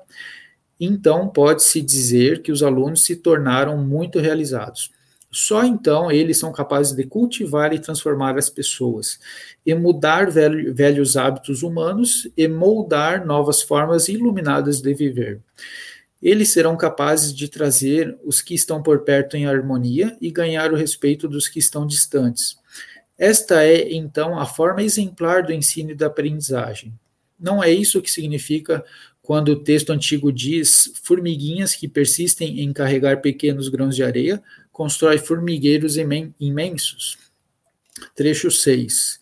então 0.78 1.28
pode-se 1.28 1.80
dizer 1.80 2.42
que 2.42 2.52
os 2.52 2.62
alunos 2.62 3.04
se 3.04 3.16
tornaram 3.16 3.78
muito 3.78 4.18
realizados. 4.18 4.90
Só 5.30 5.64
então 5.64 6.10
eles 6.10 6.38
são 6.38 6.50
capazes 6.50 6.92
de 6.92 7.04
cultivar 7.04 7.72
e 7.72 7.78
transformar 7.78 8.36
as 8.36 8.50
pessoas, 8.50 9.18
e 9.64 9.72
mudar 9.74 10.28
velhos 10.30 11.16
hábitos 11.16 11.62
humanos 11.62 12.28
e 12.36 12.48
moldar 12.48 13.24
novas 13.24 13.62
formas 13.62 14.08
iluminadas 14.08 14.80
de 14.80 14.92
viver. 14.92 15.40
Eles 16.20 16.50
serão 16.50 16.76
capazes 16.76 17.32
de 17.32 17.48
trazer 17.48 18.18
os 18.24 18.42
que 18.42 18.54
estão 18.54 18.82
por 18.82 19.00
perto 19.00 19.36
em 19.36 19.46
harmonia 19.46 20.16
e 20.20 20.30
ganhar 20.30 20.72
o 20.72 20.76
respeito 20.76 21.26
dos 21.28 21.48
que 21.48 21.58
estão 21.58 21.86
distantes. 21.86 22.58
Esta 23.16 23.64
é, 23.64 23.92
então, 23.92 24.38
a 24.38 24.46
forma 24.46 24.82
exemplar 24.82 25.42
do 25.42 25.52
ensino 25.52 25.92
e 25.92 25.94
da 25.94 26.06
aprendizagem. 26.06 26.92
Não 27.38 27.62
é 27.62 27.70
isso 27.70 28.02
que 28.02 28.10
significa 28.10 28.84
quando 29.22 29.50
o 29.50 29.62
texto 29.62 29.90
antigo 29.90 30.32
diz 30.32 30.92
formiguinhas 31.02 31.74
que 31.74 31.86
persistem 31.86 32.60
em 32.60 32.72
carregar 32.72 33.20
pequenos 33.20 33.68
grãos 33.68 33.94
de 33.94 34.02
areia, 34.02 34.42
constrói 34.72 35.18
formigueiros 35.18 35.96
imensos. 35.96 37.18
Trecho 38.14 38.50
6. 38.50 39.20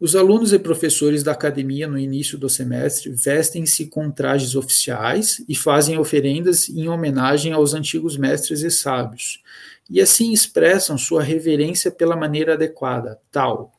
Os 0.00 0.16
alunos 0.16 0.54
e 0.54 0.58
professores 0.58 1.22
da 1.22 1.32
academia 1.32 1.86
no 1.86 1.98
início 1.98 2.38
do 2.38 2.48
semestre 2.48 3.10
vestem-se 3.10 3.86
com 3.86 4.10
trajes 4.10 4.54
oficiais 4.54 5.44
e 5.46 5.54
fazem 5.54 5.98
oferendas 5.98 6.70
em 6.70 6.88
homenagem 6.88 7.52
aos 7.52 7.74
antigos 7.74 8.16
mestres 8.16 8.62
e 8.62 8.70
sábios, 8.70 9.42
e 9.90 10.00
assim 10.00 10.32
expressam 10.32 10.96
sua 10.96 11.22
reverência 11.22 11.90
pela 11.90 12.16
maneira 12.16 12.54
adequada, 12.54 13.18
tal. 13.30 13.72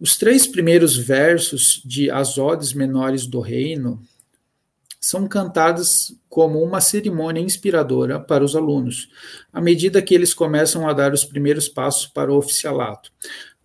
Os 0.00 0.16
três 0.16 0.46
primeiros 0.46 0.96
versos 0.96 1.82
de 1.84 2.10
As 2.10 2.38
Odes 2.38 2.72
Menores 2.72 3.26
do 3.26 3.40
Reino 3.40 4.02
são 5.02 5.26
cantadas 5.26 6.14
como 6.28 6.62
uma 6.62 6.80
cerimônia 6.80 7.40
inspiradora 7.40 8.20
para 8.20 8.44
os 8.44 8.54
alunos, 8.54 9.08
à 9.52 9.60
medida 9.60 10.00
que 10.00 10.14
eles 10.14 10.32
começam 10.32 10.88
a 10.88 10.92
dar 10.92 11.12
os 11.12 11.24
primeiros 11.24 11.68
passos 11.68 12.06
para 12.06 12.32
o 12.32 12.36
oficialato. 12.36 13.10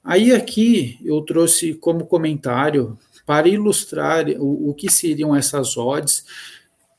Aí 0.03 0.31
aqui 0.31 0.97
eu 1.05 1.21
trouxe 1.21 1.75
como 1.75 2.07
comentário 2.07 2.97
para 3.23 3.47
ilustrar 3.47 4.27
o, 4.29 4.69
o 4.69 4.73
que 4.73 4.91
seriam 4.91 5.35
essas 5.35 5.77
odes. 5.77 6.25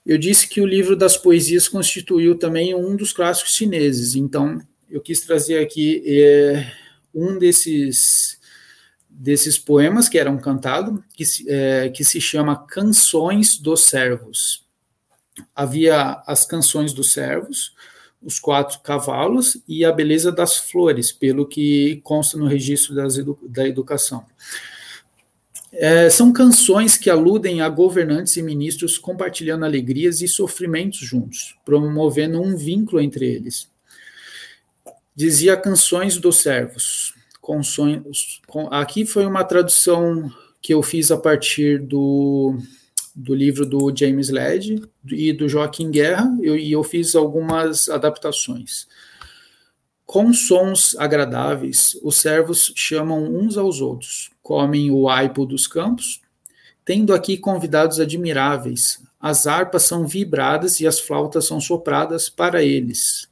Eu 0.06 0.16
disse 0.16 0.48
que 0.48 0.60
o 0.60 0.66
livro 0.66 0.94
das 0.94 1.16
poesias 1.16 1.66
constituiu 1.66 2.38
também 2.38 2.74
um 2.74 2.94
dos 2.94 3.12
clássicos 3.12 3.54
chineses, 3.54 4.14
então 4.14 4.60
eu 4.88 5.00
quis 5.00 5.20
trazer 5.20 5.58
aqui 5.58 6.02
é, 6.06 6.70
um 7.12 7.38
desses 7.38 8.37
desses 9.18 9.58
poemas 9.58 10.08
que 10.08 10.16
eram 10.16 10.38
cantados, 10.38 11.00
que, 11.12 11.24
é, 11.48 11.88
que 11.88 12.04
se 12.04 12.20
chama 12.20 12.56
Canções 12.66 13.58
dos 13.58 13.82
Servos. 13.82 14.64
Havia 15.54 16.22
as 16.24 16.46
Canções 16.46 16.92
dos 16.92 17.12
Servos, 17.12 17.74
os 18.22 18.38
quatro 18.38 18.78
cavalos 18.78 19.60
e 19.66 19.84
a 19.84 19.90
beleza 19.90 20.30
das 20.30 20.56
flores, 20.56 21.10
pelo 21.10 21.46
que 21.46 22.00
consta 22.04 22.38
no 22.38 22.46
registro 22.46 22.96
edu 23.00 23.36
da 23.42 23.66
educação. 23.66 24.24
É, 25.72 26.08
são 26.08 26.32
canções 26.32 26.96
que 26.96 27.10
aludem 27.10 27.60
a 27.60 27.68
governantes 27.68 28.36
e 28.36 28.42
ministros 28.42 28.96
compartilhando 28.96 29.64
alegrias 29.64 30.22
e 30.22 30.28
sofrimentos 30.28 31.00
juntos, 31.00 31.56
promovendo 31.64 32.40
um 32.40 32.56
vínculo 32.56 33.02
entre 33.02 33.26
eles. 33.26 33.68
Dizia 35.14 35.56
Canções 35.56 36.16
dos 36.16 36.36
Servos 36.36 37.17
com 37.48 37.62
sonhos. 37.62 38.42
Com, 38.46 38.66
aqui 38.70 39.06
foi 39.06 39.24
uma 39.24 39.42
tradução 39.42 40.30
que 40.60 40.74
eu 40.74 40.82
fiz 40.82 41.10
a 41.10 41.16
partir 41.16 41.80
do, 41.80 42.58
do 43.16 43.34
livro 43.34 43.64
do 43.64 43.90
James 43.96 44.28
Led 44.28 44.82
e 45.06 45.32
do 45.32 45.48
Joaquim 45.48 45.90
Guerra, 45.90 46.30
eu, 46.42 46.58
e 46.58 46.70
eu 46.70 46.84
fiz 46.84 47.14
algumas 47.14 47.88
adaptações. 47.88 48.86
Com 50.04 50.30
sons 50.34 50.94
agradáveis, 50.98 51.98
os 52.02 52.16
servos 52.16 52.70
chamam 52.76 53.24
uns 53.24 53.56
aos 53.56 53.80
outros, 53.80 54.30
comem 54.42 54.90
o 54.90 55.08
aipo 55.08 55.46
dos 55.46 55.66
campos, 55.66 56.20
tendo 56.84 57.14
aqui 57.14 57.38
convidados 57.38 57.98
admiráveis. 57.98 59.02
As 59.18 59.46
harpas 59.46 59.84
são 59.84 60.06
vibradas 60.06 60.80
e 60.80 60.86
as 60.86 61.00
flautas 61.00 61.46
são 61.46 61.62
sopradas 61.62 62.28
para 62.28 62.62
eles. 62.62 63.27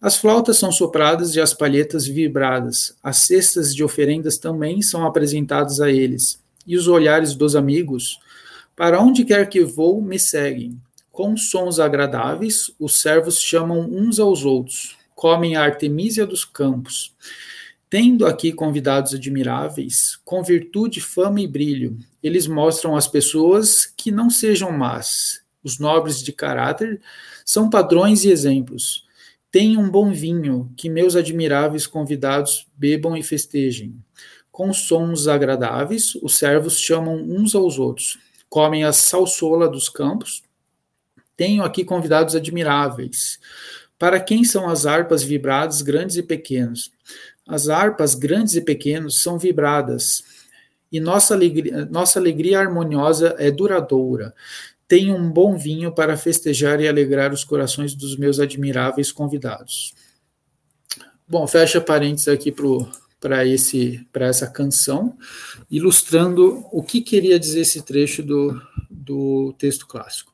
As 0.00 0.16
flautas 0.16 0.58
são 0.58 0.70
sopradas 0.70 1.34
e 1.34 1.40
as 1.40 1.54
palhetas 1.54 2.06
vibradas. 2.06 2.94
As 3.02 3.18
cestas 3.18 3.74
de 3.74 3.82
oferendas 3.82 4.38
também 4.38 4.82
são 4.82 5.06
apresentadas 5.06 5.80
a 5.80 5.90
eles. 5.90 6.38
E 6.66 6.76
os 6.76 6.88
olhares 6.88 7.34
dos 7.34 7.56
amigos, 7.56 8.18
para 8.76 9.00
onde 9.00 9.24
quer 9.24 9.48
que 9.48 9.64
vou, 9.64 10.02
me 10.02 10.18
seguem. 10.18 10.80
Com 11.12 11.36
sons 11.36 11.78
agradáveis, 11.78 12.70
os 12.78 13.00
servos 13.00 13.40
chamam 13.40 13.80
uns 13.80 14.18
aos 14.18 14.44
outros, 14.44 14.96
comem 15.14 15.56
a 15.56 15.62
artemísia 15.62 16.26
dos 16.26 16.44
campos. 16.44 17.14
Tendo 17.88 18.26
aqui 18.26 18.52
convidados 18.52 19.14
admiráveis, 19.14 20.18
com 20.24 20.42
virtude, 20.42 21.00
fama 21.00 21.40
e 21.40 21.46
brilho, 21.46 21.96
eles 22.22 22.48
mostram 22.48 22.96
às 22.96 23.06
pessoas 23.06 23.86
que 23.86 24.10
não 24.10 24.28
sejam 24.28 24.72
más. 24.72 25.40
Os 25.62 25.78
nobres 25.78 26.20
de 26.22 26.32
caráter 26.32 27.00
são 27.44 27.70
padrões 27.70 28.24
e 28.24 28.30
exemplos 28.30 29.03
Tenha 29.54 29.78
um 29.78 29.88
bom 29.88 30.12
vinho, 30.12 30.68
que 30.76 30.90
meus 30.90 31.14
admiráveis 31.14 31.86
convidados 31.86 32.66
bebam 32.76 33.16
e 33.16 33.22
festejem. 33.22 34.02
Com 34.50 34.72
sons 34.72 35.28
agradáveis, 35.28 36.16
os 36.16 36.36
servos 36.38 36.76
chamam 36.76 37.14
uns 37.14 37.54
aos 37.54 37.78
outros, 37.78 38.18
comem 38.48 38.82
a 38.82 38.92
salsola 38.92 39.68
dos 39.68 39.88
campos. 39.88 40.42
Tenho 41.36 41.62
aqui 41.62 41.84
convidados 41.84 42.34
admiráveis. 42.34 43.38
Para 43.96 44.18
quem 44.18 44.42
são 44.42 44.68
as 44.68 44.86
harpas 44.86 45.22
vibradas, 45.22 45.82
grandes 45.82 46.16
e 46.16 46.22
pequenos? 46.24 46.90
As 47.46 47.68
harpas 47.68 48.16
grandes 48.16 48.56
e 48.56 48.60
pequenos 48.60 49.22
são 49.22 49.38
vibradas, 49.38 50.24
e 50.90 50.98
nossa 50.98 51.32
alegria, 51.32 51.84
nossa 51.86 52.18
alegria 52.18 52.58
harmoniosa 52.58 53.36
é 53.38 53.52
duradoura. 53.52 54.34
Tenho 54.94 55.16
um 55.16 55.28
bom 55.28 55.58
vinho 55.58 55.90
para 55.90 56.16
festejar 56.16 56.80
e 56.80 56.86
alegrar 56.86 57.32
os 57.32 57.42
corações 57.42 57.96
dos 57.96 58.16
meus 58.16 58.38
admiráveis 58.38 59.10
convidados. 59.10 59.92
Bom, 61.26 61.48
fecha 61.48 61.80
parênteses 61.80 62.28
aqui 62.28 62.54
para 63.18 63.44
esse 63.44 64.06
para 64.12 64.26
essa 64.26 64.46
canção, 64.46 65.18
ilustrando 65.68 66.64
o 66.70 66.80
que 66.80 67.00
queria 67.00 67.40
dizer 67.40 67.62
esse 67.62 67.82
trecho 67.82 68.22
do, 68.22 68.62
do 68.88 69.52
texto 69.58 69.84
clássico. 69.84 70.32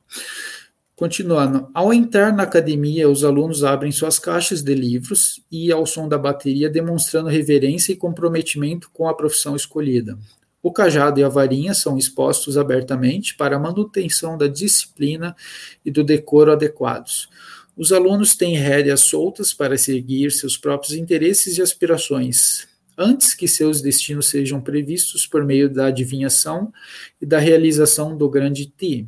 Continuando, 0.95 1.67
ao 1.73 1.91
entrar 1.91 2.31
na 2.31 2.43
academia, 2.43 3.09
os 3.09 3.23
alunos 3.23 3.63
abrem 3.63 3.91
suas 3.91 4.19
caixas 4.19 4.61
de 4.61 4.75
livros 4.75 5.43
e, 5.51 5.71
ao 5.71 5.87
som 5.87 6.07
da 6.07 6.19
bateria, 6.19 6.69
demonstrando 6.69 7.29
reverência 7.29 7.93
e 7.93 7.97
comprometimento 7.97 8.91
com 8.93 9.09
a 9.09 9.15
profissão 9.15 9.55
escolhida. 9.55 10.19
O 10.63 10.71
cajado 10.71 11.19
e 11.19 11.23
a 11.23 11.29
varinha 11.29 11.73
são 11.73 11.97
expostos 11.97 12.57
abertamente 12.57 13.35
para 13.35 13.55
a 13.55 13.59
manutenção 13.59 14.37
da 14.37 14.47
disciplina 14.47 15.35
e 15.83 15.89
do 15.89 16.03
decoro 16.03 16.51
adequados. 16.51 17.29
Os 17.75 17.91
alunos 17.91 18.35
têm 18.35 18.55
rédeas 18.55 19.01
soltas 19.01 19.53
para 19.53 19.77
seguir 19.77 20.31
seus 20.31 20.57
próprios 20.57 20.93
interesses 20.93 21.57
e 21.57 21.61
aspirações, 21.61 22.67
antes 22.95 23.33
que 23.33 23.47
seus 23.47 23.81
destinos 23.81 24.27
sejam 24.27 24.61
previstos 24.61 25.25
por 25.25 25.43
meio 25.43 25.67
da 25.67 25.87
adivinhação 25.87 26.71
e 27.19 27.25
da 27.25 27.39
realização 27.39 28.15
do 28.15 28.29
grande 28.29 28.65
Ti, 28.65 29.07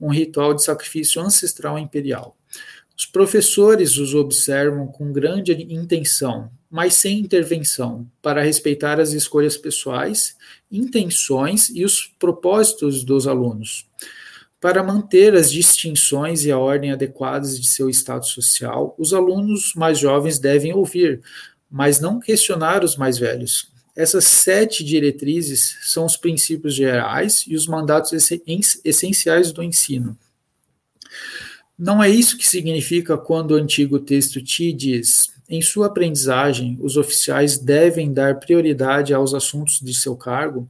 um 0.00 0.08
ritual 0.08 0.54
de 0.54 0.64
sacrifício 0.64 1.20
ancestral 1.20 1.78
imperial. 1.78 2.36
Os 2.96 3.04
professores 3.04 3.98
os 3.98 4.14
observam 4.14 4.86
com 4.86 5.12
grande 5.12 5.52
intenção, 5.52 6.50
mas 6.74 6.94
sem 6.94 7.20
intervenção, 7.20 8.04
para 8.20 8.42
respeitar 8.42 8.98
as 8.98 9.12
escolhas 9.12 9.56
pessoais, 9.56 10.34
intenções 10.72 11.68
e 11.68 11.84
os 11.84 12.12
propósitos 12.18 13.04
dos 13.04 13.28
alunos. 13.28 13.86
Para 14.60 14.82
manter 14.82 15.36
as 15.36 15.52
distinções 15.52 16.44
e 16.44 16.50
a 16.50 16.58
ordem 16.58 16.90
adequadas 16.90 17.60
de 17.60 17.68
seu 17.68 17.88
estado 17.88 18.26
social, 18.26 18.92
os 18.98 19.14
alunos 19.14 19.72
mais 19.76 20.00
jovens 20.00 20.40
devem 20.40 20.74
ouvir, 20.74 21.22
mas 21.70 22.00
não 22.00 22.18
questionar 22.18 22.82
os 22.82 22.96
mais 22.96 23.18
velhos. 23.18 23.70
Essas 23.94 24.24
sete 24.24 24.82
diretrizes 24.82 25.76
são 25.82 26.04
os 26.04 26.16
princípios 26.16 26.74
gerais 26.74 27.44
e 27.46 27.54
os 27.54 27.68
mandatos 27.68 28.12
essenciais 28.84 29.52
do 29.52 29.62
ensino. 29.62 30.18
Não 31.78 32.02
é 32.02 32.10
isso 32.10 32.36
que 32.36 32.44
significa 32.44 33.16
quando 33.16 33.52
o 33.52 33.56
antigo 33.56 34.00
texto 34.00 34.42
te 34.42 34.72
diz: 34.72 35.33
em 35.48 35.60
sua 35.60 35.86
aprendizagem, 35.86 36.78
os 36.80 36.96
oficiais 36.96 37.58
devem 37.58 38.12
dar 38.12 38.40
prioridade 38.40 39.12
aos 39.12 39.34
assuntos 39.34 39.78
de 39.80 39.92
seu 39.92 40.16
cargo 40.16 40.68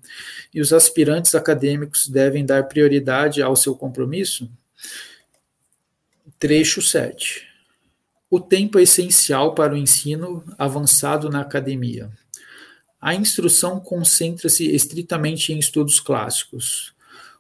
e 0.53 0.61
os 0.61 0.73
aspirantes 0.73 1.35
acadêmicos 1.35 2.09
devem 2.09 2.45
dar 2.45 2.65
prioridade 2.65 3.41
ao 3.41 3.55
seu 3.55 3.77
compromisso? 3.77 4.51
Trecho 6.39 6.83
7. 6.83 7.47
O 8.29 8.41
tempo 8.41 8.81
é 8.81 8.83
essencial 8.83 9.55
para 9.55 9.75
o 9.75 9.77
ensino 9.77 10.43
avançado 10.59 11.31
na 11.31 11.41
academia. 11.41 12.11
A 13.01 13.15
instrução 13.15 13.79
concentra-se 13.79 14.75
estritamente 14.75 15.53
em 15.53 15.59
estudos 15.59 16.01
clássicos. 16.01 16.93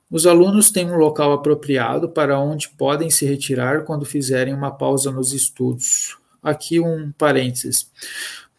Os 0.08 0.24
alunos 0.24 0.70
têm 0.70 0.88
um 0.88 0.96
local 0.96 1.32
apropriado 1.32 2.08
para 2.08 2.38
onde 2.38 2.68
podem 2.68 3.10
se 3.10 3.26
retirar 3.26 3.82
quando 3.84 4.04
fizerem 4.04 4.54
uma 4.54 4.70
pausa 4.70 5.10
nos 5.10 5.32
estudos. 5.32 6.16
Aqui 6.44 6.78
um 6.78 7.10
parênteses, 7.12 7.90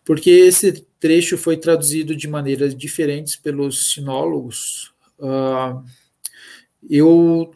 porque 0.04 0.30
esse 0.30 0.86
trecho 1.00 1.38
foi 1.38 1.56
traduzido 1.56 2.15
de 2.15 2.28
maneiras 2.28 2.76
diferentes 2.76 3.36
pelos 3.36 3.93
sinólogos. 3.93 4.91
Uh, 5.19 5.86
eu, 6.89 7.54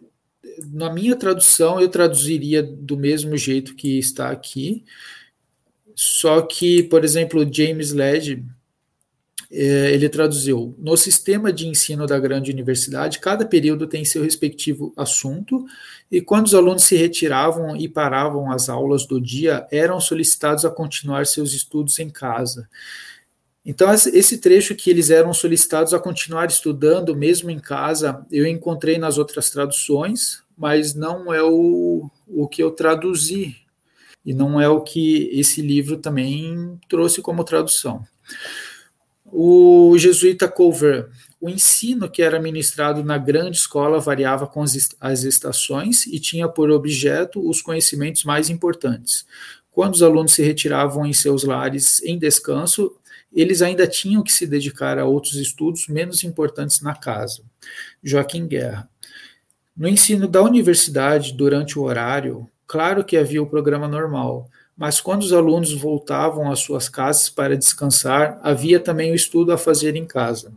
na 0.71 0.93
minha 0.93 1.15
tradução, 1.15 1.81
eu 1.81 1.89
traduziria 1.89 2.61
do 2.61 2.95
mesmo 2.95 3.35
jeito 3.35 3.75
que 3.75 3.97
está 3.97 4.29
aqui, 4.29 4.85
só 5.95 6.41
que, 6.43 6.83
por 6.83 7.03
exemplo, 7.03 7.47
James 7.51 7.91
Led 7.91 8.33
é, 8.37 8.58
ele 9.51 10.07
traduziu: 10.09 10.75
no 10.77 10.95
sistema 10.95 11.51
de 11.51 11.67
ensino 11.67 12.05
da 12.05 12.19
grande 12.19 12.51
universidade, 12.51 13.19
cada 13.19 13.45
período 13.45 13.87
tem 13.87 14.05
seu 14.05 14.23
respectivo 14.23 14.93
assunto, 14.95 15.65
e 16.11 16.21
quando 16.21 16.45
os 16.47 16.53
alunos 16.53 16.83
se 16.83 16.95
retiravam 16.95 17.75
e 17.75 17.87
paravam 17.87 18.51
as 18.51 18.69
aulas 18.69 19.05
do 19.05 19.19
dia, 19.19 19.65
eram 19.71 19.99
solicitados 19.99 20.65
a 20.65 20.69
continuar 20.69 21.25
seus 21.25 21.53
estudos 21.53 21.97
em 21.99 22.09
casa. 22.09 22.69
Então, 23.65 23.91
esse 23.93 24.37
trecho 24.37 24.73
que 24.73 24.89
eles 24.89 25.09
eram 25.09 25.33
solicitados 25.33 25.93
a 25.93 25.99
continuar 25.99 26.47
estudando, 26.47 27.15
mesmo 27.15 27.51
em 27.51 27.59
casa, 27.59 28.25
eu 28.31 28.47
encontrei 28.47 28.97
nas 28.97 29.17
outras 29.17 29.49
traduções, 29.49 30.41
mas 30.57 30.95
não 30.95 31.33
é 31.33 31.43
o, 31.43 32.09
o 32.27 32.47
que 32.47 32.63
eu 32.63 32.71
traduzi, 32.71 33.55
e 34.25 34.33
não 34.33 34.59
é 34.59 34.67
o 34.67 34.81
que 34.81 35.29
esse 35.33 35.61
livro 35.61 35.97
também 35.97 36.79
trouxe 36.87 37.21
como 37.21 37.43
tradução. 37.43 38.03
O 39.31 39.97
jesuíta 39.97 40.47
Cover, 40.47 41.09
o 41.39 41.49
ensino 41.49 42.09
que 42.09 42.21
era 42.21 42.41
ministrado 42.41 43.03
na 43.03 43.17
grande 43.17 43.57
escola 43.57 43.99
variava 43.99 44.47
com 44.47 44.61
as 44.61 45.23
estações 45.23 46.05
e 46.07 46.19
tinha 46.19 46.47
por 46.49 46.69
objeto 46.71 47.47
os 47.47 47.61
conhecimentos 47.61 48.23
mais 48.23 48.49
importantes. 48.49 49.25
Quando 49.71 49.93
os 49.93 50.03
alunos 50.03 50.33
se 50.33 50.43
retiravam 50.43 51.05
em 51.05 51.13
seus 51.13 51.43
lares 51.43 52.01
em 52.03 52.17
descanso, 52.17 52.91
eles 53.31 53.61
ainda 53.61 53.87
tinham 53.87 54.23
que 54.23 54.31
se 54.31 54.47
dedicar 54.47 54.97
a 54.97 55.05
outros 55.05 55.35
estudos 55.35 55.87
menos 55.87 56.23
importantes 56.23 56.81
na 56.81 56.95
casa. 56.95 57.43
Joaquim 58.03 58.47
Guerra. 58.47 58.89
No 59.77 59.87
ensino 59.87 60.27
da 60.27 60.41
universidade, 60.41 61.33
durante 61.33 61.79
o 61.79 61.83
horário, 61.83 62.49
claro 62.67 63.03
que 63.05 63.15
havia 63.15 63.41
o 63.41 63.47
programa 63.47 63.87
normal, 63.87 64.49
mas 64.79 65.01
quando 65.01 65.23
os 65.23 65.33
alunos 65.33 65.73
voltavam 65.73 66.49
às 66.49 66.61
suas 66.61 66.87
casas 66.87 67.29
para 67.29 67.57
descansar, 67.57 68.39
havia 68.41 68.79
também 68.79 69.11
o 69.11 69.15
estudo 69.15 69.51
a 69.51 69.57
fazer 69.57 69.97
em 69.97 70.05
casa. 70.07 70.53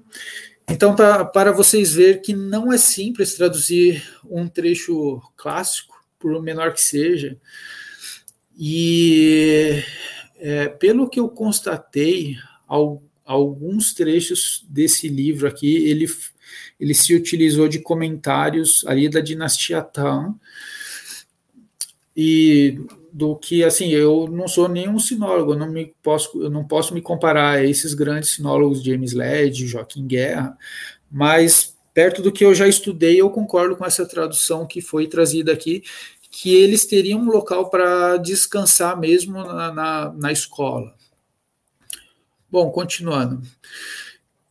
Então, 0.68 0.94
tá, 0.94 1.24
para 1.24 1.50
vocês 1.50 1.94
ver 1.94 2.20
que 2.20 2.32
não 2.32 2.72
é 2.72 2.78
simples 2.78 3.34
traduzir 3.34 4.00
um 4.30 4.46
trecho 4.46 5.20
clássico, 5.36 6.00
por 6.20 6.40
menor 6.40 6.72
que 6.72 6.80
seja, 6.80 7.36
e 8.56 9.82
é, 10.38 10.68
pelo 10.68 11.10
que 11.10 11.18
eu 11.18 11.28
constatei, 11.28 12.36
alguns 13.24 13.92
trechos 13.92 14.64
desse 14.68 15.08
livro 15.08 15.48
aqui, 15.48 15.88
ele, 15.88 16.06
ele 16.78 16.94
se 16.94 17.12
utilizou 17.12 17.66
de 17.66 17.80
comentários 17.80 18.84
ali 18.86 19.08
da 19.08 19.18
dinastia 19.18 19.82
Tang, 19.82 20.36
e 22.16 22.78
do 23.12 23.36
que 23.36 23.62
assim 23.62 23.88
eu 23.90 24.26
não 24.30 24.48
sou 24.48 24.68
nenhum 24.68 24.98
sinólogo, 24.98 25.52
eu 25.52 25.58
não 25.58 25.70
me 25.70 25.94
posso 26.02 26.42
eu 26.42 26.50
não 26.50 26.64
posso 26.64 26.94
me 26.94 27.02
comparar 27.02 27.58
a 27.58 27.64
esses 27.64 27.92
grandes 27.92 28.30
sinólogos 28.30 28.82
James 28.82 29.12
Led, 29.12 29.66
Joaquim 29.66 30.06
Guerra, 30.06 30.56
mas 31.10 31.76
perto 31.92 32.22
do 32.22 32.32
que 32.32 32.44
eu 32.44 32.54
já 32.54 32.66
estudei, 32.66 33.20
eu 33.20 33.30
concordo 33.30 33.76
com 33.76 33.84
essa 33.84 34.06
tradução 34.06 34.66
que 34.66 34.80
foi 34.80 35.06
trazida 35.06 35.52
aqui, 35.52 35.82
que 36.30 36.54
eles 36.54 36.86
teriam 36.86 37.20
um 37.20 37.30
local 37.30 37.68
para 37.68 38.16
descansar 38.16 38.98
mesmo 38.98 39.34
na, 39.34 39.72
na, 39.72 40.12
na 40.12 40.32
escola. 40.32 40.94
Bom, 42.50 42.70
continuando. 42.70 43.42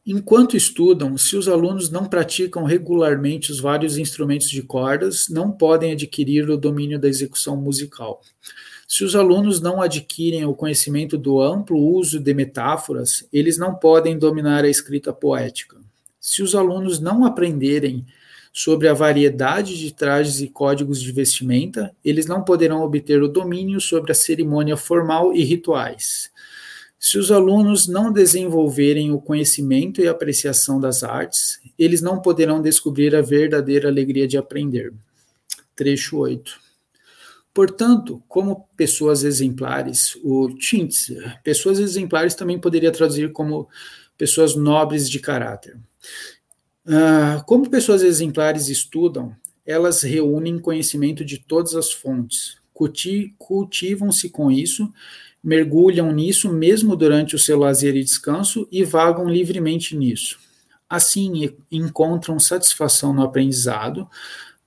Enquanto 0.06 0.58
estudam, 0.58 1.16
se 1.16 1.38
os 1.38 1.48
alunos 1.48 1.92
não 1.92 2.06
praticam 2.06 2.64
regularmente 2.64 3.52
os 3.52 3.60
vários 3.60 3.98
instrumentos 4.00 4.50
de 4.50 4.64
cordas, 4.64 5.28
não 5.30 5.52
podem 5.52 5.92
adquirir 5.92 6.50
o 6.50 6.58
domínio 6.58 7.00
da 7.00 7.08
execução 7.08 7.56
musical. 7.56 8.20
Se 8.88 9.04
os 9.04 9.16
alunos 9.16 9.62
não 9.62 9.80
adquirem 9.80 10.44
o 10.44 10.56
conhecimento 10.56 11.20
do 11.20 11.40
amplo 11.40 11.78
uso 11.78 12.20
de 12.20 12.34
metáforas, 12.34 13.28
eles 13.32 13.60
não 13.60 13.76
podem 13.76 14.18
dominar 14.18 14.66
a 14.66 14.70
escrita 14.70 15.14
poética. 15.14 15.78
Se 16.20 16.42
os 16.42 16.56
alunos 16.56 17.00
não 17.00 17.24
aprenderem 17.24 18.06
sobre 18.52 18.88
a 18.88 18.94
variedade 18.94 19.78
de 19.78 19.94
trajes 19.94 20.42
e 20.42 20.48
códigos 20.50 21.00
de 21.00 21.12
vestimenta, 21.12 21.96
eles 22.04 22.26
não 22.26 22.44
poderão 22.44 22.82
obter 22.82 23.22
o 23.22 23.28
domínio 23.28 23.80
sobre 23.80 24.12
a 24.12 24.16
cerimônia 24.16 24.76
formal 24.76 25.34
e 25.34 25.44
rituais. 25.44 26.32
Se 27.04 27.18
os 27.18 27.32
alunos 27.32 27.88
não 27.88 28.14
desenvolverem 28.14 29.12
o 29.12 29.20
conhecimento 29.20 30.00
e 30.00 30.08
apreciação 30.08 30.80
das 30.80 31.02
artes, 31.02 31.60
eles 31.78 32.00
não 32.00 32.22
poderão 32.22 32.62
descobrir 32.62 33.16
a 33.16 33.24
verdadeira 33.24 33.90
alegria 33.90 34.28
de 34.28 34.38
aprender. 34.38 34.94
Trecho 35.76 36.20
8. 36.20 36.60
Portanto, 37.52 38.22
como 38.28 38.68
pessoas 38.78 39.24
exemplares, 39.24 40.16
o 40.24 40.56
Chintz, 40.60 41.12
pessoas 41.44 41.80
exemplares 41.80 42.36
também 42.36 42.60
poderia 42.60 42.92
traduzir 42.92 43.32
como 43.32 43.68
pessoas 44.16 44.56
nobres 44.56 45.10
de 45.10 45.20
caráter. 45.20 45.78
Uh, 46.86 47.44
como 47.48 47.68
pessoas 47.68 48.04
exemplares 48.04 48.68
estudam, 48.68 49.36
elas 49.66 50.04
reúnem 50.04 50.60
conhecimento 50.60 51.26
de 51.26 51.40
todas 51.40 51.74
as 51.74 51.92
fontes, 51.92 52.58
cultivam-se 53.40 54.30
com 54.30 54.52
isso 54.52 54.94
mergulham 55.44 56.12
nisso 56.12 56.52
mesmo 56.52 56.96
durante 56.96 57.36
o 57.36 57.40
seu 57.40 57.58
lazer 57.58 57.96
e 57.96 58.04
descanso 58.04 58.68
e 58.72 58.84
vagam 58.84 59.28
livremente 59.28 59.96
nisso. 59.96 60.40
Assim, 60.90 61.56
encontram 61.72 62.40
satisfação 62.40 63.14
no 63.14 63.24
aprendizado, 63.24 64.08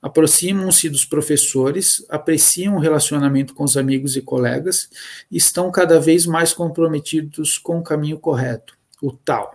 aproximam-se 0.01 0.89
dos 0.89 1.05
professores, 1.05 2.05
apreciam 2.09 2.77
o 2.77 2.81
relacionamento 2.81 3.55
com 3.55 3.65
os 3.65 3.77
amigos 3.77 4.17
e 4.17 4.23
colegas 4.23 4.89
e 5.31 5.37
estão 5.37 5.71
cada 5.71 6.01
vez 6.01 6.27
mais 6.27 6.53
comprometidos 6.53 7.59
com 7.59 7.79
o 7.79 7.83
caminho 7.83 8.19
correto, 8.19 8.77
o 9.01 9.13
tal. 9.13 9.55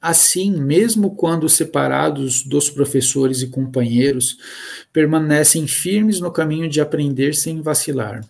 Assim, 0.00 0.52
mesmo 0.52 1.14
quando 1.14 1.48
separados 1.48 2.42
dos 2.42 2.70
professores 2.70 3.42
e 3.42 3.48
companheiros, 3.48 4.38
permanecem 4.92 5.66
firmes 5.66 6.20
no 6.20 6.32
caminho 6.32 6.68
de 6.68 6.80
aprender 6.80 7.34
sem 7.34 7.60
vacilar. 7.60 8.22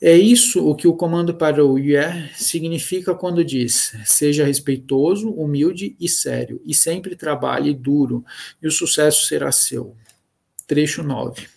É 0.00 0.16
isso 0.16 0.64
o 0.64 0.76
que 0.76 0.86
o 0.86 0.94
comando 0.94 1.34
para 1.34 1.64
o 1.64 1.76
yeah 1.76 2.30
significa 2.36 3.14
quando 3.16 3.44
diz: 3.44 3.92
seja 4.04 4.44
respeitoso, 4.44 5.28
humilde 5.30 5.96
e 5.98 6.08
sério, 6.08 6.60
e 6.64 6.72
sempre 6.72 7.16
trabalhe 7.16 7.74
duro, 7.74 8.24
e 8.62 8.68
o 8.68 8.70
sucesso 8.70 9.26
será 9.26 9.50
seu. 9.50 9.96
Trecho 10.68 11.02
9. 11.02 11.48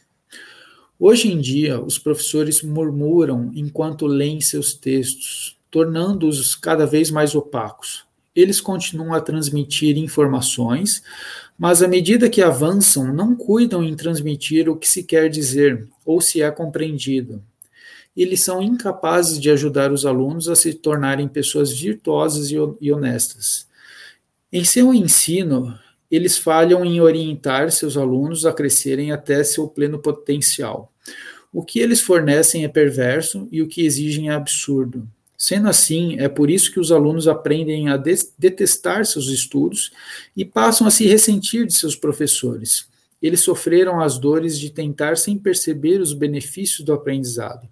Hoje 0.99 1.31
em 1.31 1.39
dia, 1.39 1.79
os 1.79 1.99
professores 1.99 2.63
murmuram 2.63 3.51
enquanto 3.53 4.07
leem 4.07 4.41
seus 4.41 4.73
textos, 4.73 5.57
tornando-os 5.69 6.55
cada 6.55 6.85
vez 6.85 7.11
mais 7.11 7.35
opacos. 7.35 8.05
eles 8.35 8.61
continuam 8.61 9.13
a 9.13 9.19
transmitir 9.21 9.97
informações, 9.97 11.03
mas 11.57 11.83
à 11.83 11.87
medida 11.87 12.29
que 12.29 12.41
avançam, 12.41 13.13
não 13.13 13.35
cuidam 13.35 13.83
em 13.83 13.93
transmitir 13.95 14.69
o 14.69 14.77
que 14.77 14.87
se 14.87 15.03
quer 15.03 15.29
dizer 15.29 15.87
ou 16.05 16.21
se 16.21 16.41
é 16.41 16.49
compreendido. 16.49 17.43
Eles 18.15 18.43
são 18.43 18.61
incapazes 18.61 19.39
de 19.39 19.49
ajudar 19.49 19.91
os 19.91 20.05
alunos 20.05 20.49
a 20.49 20.55
se 20.55 20.73
tornarem 20.73 21.27
pessoas 21.27 21.71
virtuosas 21.71 22.51
e 22.51 22.91
honestas. 22.91 23.67
Em 24.51 24.63
seu 24.65 24.93
ensino, 24.93 25.77
eles 26.09 26.37
falham 26.37 26.83
em 26.83 26.99
orientar 26.99 27.71
seus 27.71 27.95
alunos 27.95 28.45
a 28.45 28.51
crescerem 28.51 29.13
até 29.13 29.43
seu 29.45 29.67
pleno 29.67 29.97
potencial. 29.97 30.91
O 31.53 31.63
que 31.63 31.79
eles 31.79 32.01
fornecem 32.01 32.65
é 32.65 32.67
perverso 32.67 33.47
e 33.49 33.61
o 33.61 33.67
que 33.67 33.85
exigem 33.85 34.29
é 34.29 34.33
absurdo. 34.33 35.07
Sendo 35.37 35.69
assim, 35.69 36.19
é 36.19 36.29
por 36.29 36.49
isso 36.51 36.71
que 36.71 36.79
os 36.79 36.91
alunos 36.91 37.27
aprendem 37.27 37.89
a 37.89 37.97
detestar 37.97 39.05
seus 39.05 39.27
estudos 39.27 39.91
e 40.37 40.45
passam 40.45 40.85
a 40.85 40.91
se 40.91 41.07
ressentir 41.07 41.65
de 41.65 41.73
seus 41.73 41.95
professores. 41.95 42.90
Eles 43.21 43.41
sofreram 43.41 44.01
as 44.01 44.17
dores 44.17 44.59
de 44.59 44.69
tentar 44.69 45.17
sem 45.17 45.37
perceber 45.37 46.01
os 46.01 46.13
benefícios 46.13 46.83
do 46.83 46.93
aprendizado. 46.93 47.67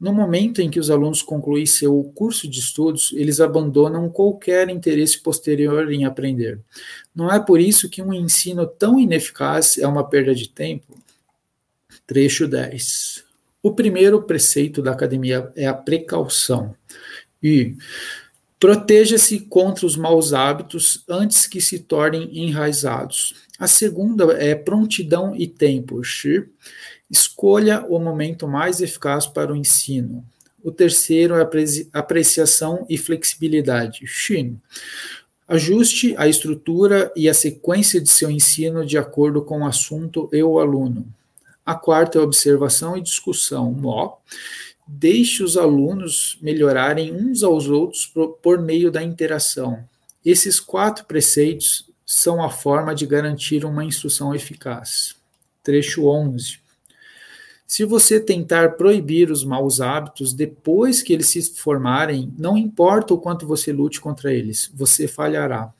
No 0.00 0.14
momento 0.14 0.62
em 0.62 0.70
que 0.70 0.80
os 0.80 0.90
alunos 0.90 1.20
concluem 1.20 1.66
seu 1.66 2.02
curso 2.14 2.48
de 2.48 2.58
estudos, 2.58 3.12
eles 3.12 3.38
abandonam 3.38 4.08
qualquer 4.08 4.70
interesse 4.70 5.20
posterior 5.20 5.92
em 5.92 6.06
aprender. 6.06 6.58
Não 7.14 7.30
é 7.30 7.38
por 7.38 7.60
isso 7.60 7.90
que 7.90 8.00
um 8.00 8.14
ensino 8.14 8.66
tão 8.66 8.98
ineficaz 8.98 9.76
é 9.76 9.86
uma 9.86 10.02
perda 10.02 10.34
de 10.34 10.48
tempo? 10.48 10.98
Trecho 12.06 12.48
10. 12.48 13.24
O 13.62 13.74
primeiro 13.74 14.22
preceito 14.22 14.80
da 14.80 14.92
academia 14.92 15.52
é 15.54 15.66
a 15.66 15.74
precaução. 15.74 16.74
E 17.42 17.74
proteja-se 18.58 19.40
contra 19.40 19.84
os 19.84 19.96
maus 19.96 20.32
hábitos 20.32 21.04
antes 21.06 21.46
que 21.46 21.60
se 21.60 21.78
tornem 21.78 22.30
enraizados. 22.32 23.34
A 23.60 23.68
segunda 23.68 24.24
é 24.42 24.54
prontidão 24.54 25.36
e 25.36 25.46
tempo. 25.46 26.02
Shi. 26.02 26.48
Escolha 27.10 27.84
o 27.86 27.98
momento 27.98 28.48
mais 28.48 28.80
eficaz 28.80 29.26
para 29.26 29.52
o 29.52 29.56
ensino. 29.56 30.24
O 30.64 30.72
terceiro 30.72 31.34
é 31.34 31.46
apreciação 31.92 32.86
e 32.88 32.96
flexibilidade. 32.96 34.06
Shin. 34.06 34.58
Ajuste 35.46 36.14
a 36.16 36.26
estrutura 36.26 37.12
e 37.14 37.28
a 37.28 37.34
sequência 37.34 38.00
de 38.00 38.08
seu 38.08 38.30
ensino 38.30 38.86
de 38.86 38.96
acordo 38.96 39.42
com 39.42 39.60
o 39.60 39.66
assunto 39.66 40.30
e 40.32 40.42
o 40.42 40.58
aluno. 40.58 41.06
A 41.66 41.74
quarta 41.74 42.18
é 42.18 42.22
observação 42.22 42.96
e 42.96 43.02
discussão, 43.02 43.72
Mo. 43.72 44.16
Deixe 44.86 45.42
os 45.42 45.58
alunos 45.58 46.38
melhorarem 46.40 47.12
uns 47.12 47.42
aos 47.42 47.68
outros 47.68 48.10
por 48.42 48.58
meio 48.58 48.90
da 48.90 49.02
interação. 49.02 49.84
Esses 50.24 50.58
quatro 50.58 51.04
preceitos 51.04 51.89
são 52.12 52.42
a 52.42 52.50
forma 52.50 52.92
de 52.92 53.06
garantir 53.06 53.64
uma 53.64 53.84
instrução 53.84 54.34
eficaz. 54.34 55.14
Trecho 55.62 56.08
11. 56.08 56.58
Se 57.64 57.84
você 57.84 58.18
tentar 58.18 58.70
proibir 58.70 59.30
os 59.30 59.44
maus 59.44 59.80
hábitos 59.80 60.32
depois 60.34 61.02
que 61.02 61.12
eles 61.12 61.28
se 61.28 61.54
formarem, 61.54 62.34
não 62.36 62.58
importa 62.58 63.14
o 63.14 63.18
quanto 63.18 63.46
você 63.46 63.72
lute 63.72 64.00
contra 64.00 64.34
eles, 64.34 64.68
você 64.74 65.06
falhará. 65.06 65.72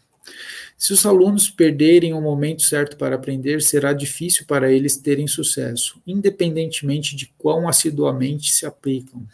Se 0.78 0.92
os 0.92 1.04
alunos 1.04 1.50
perderem 1.50 2.14
o 2.14 2.20
momento 2.20 2.62
certo 2.62 2.96
para 2.96 3.16
aprender, 3.16 3.60
será 3.60 3.92
difícil 3.92 4.46
para 4.46 4.70
eles 4.70 4.96
terem 4.96 5.26
sucesso, 5.26 6.00
independentemente 6.06 7.16
de 7.16 7.26
quão 7.36 7.68
assiduamente 7.68 8.52
se 8.52 8.64
aplicam. 8.64 9.26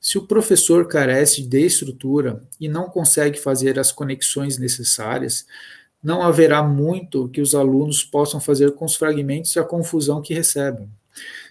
Se 0.00 0.18
o 0.18 0.26
professor 0.26 0.88
carece 0.88 1.42
de 1.42 1.64
estrutura 1.64 2.42
e 2.60 2.68
não 2.68 2.86
consegue 2.86 3.38
fazer 3.38 3.78
as 3.78 3.92
conexões 3.92 4.58
necessárias, 4.58 5.46
não 6.06 6.22
haverá 6.22 6.62
muito 6.62 7.28
que 7.30 7.40
os 7.40 7.52
alunos 7.52 8.04
possam 8.04 8.40
fazer 8.40 8.70
com 8.76 8.84
os 8.84 8.94
fragmentos 8.94 9.56
e 9.56 9.58
a 9.58 9.64
confusão 9.64 10.22
que 10.22 10.32
recebem. 10.32 10.88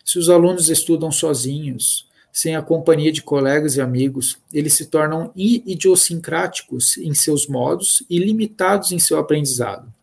Se 0.01 0.18
os 0.18 0.30
alunos 0.30 0.70
estudam 0.70 1.12
sozinhos, 1.12 2.08
sem 2.32 2.56
a 2.56 2.62
companhia 2.62 3.12
de 3.12 3.22
colegas 3.22 3.76
e 3.76 3.82
amigos, 3.82 4.38
eles 4.53 4.72
se 4.72 4.86
tornam 4.86 5.30
idiosincráticos 5.36 6.97
em 6.97 7.14
seus 7.14 7.47
modos 7.47 8.01
e 8.10 8.18
limitados 8.18 8.93
em 8.93 8.99
seu 8.99 9.20
aprendizado. 9.20 9.93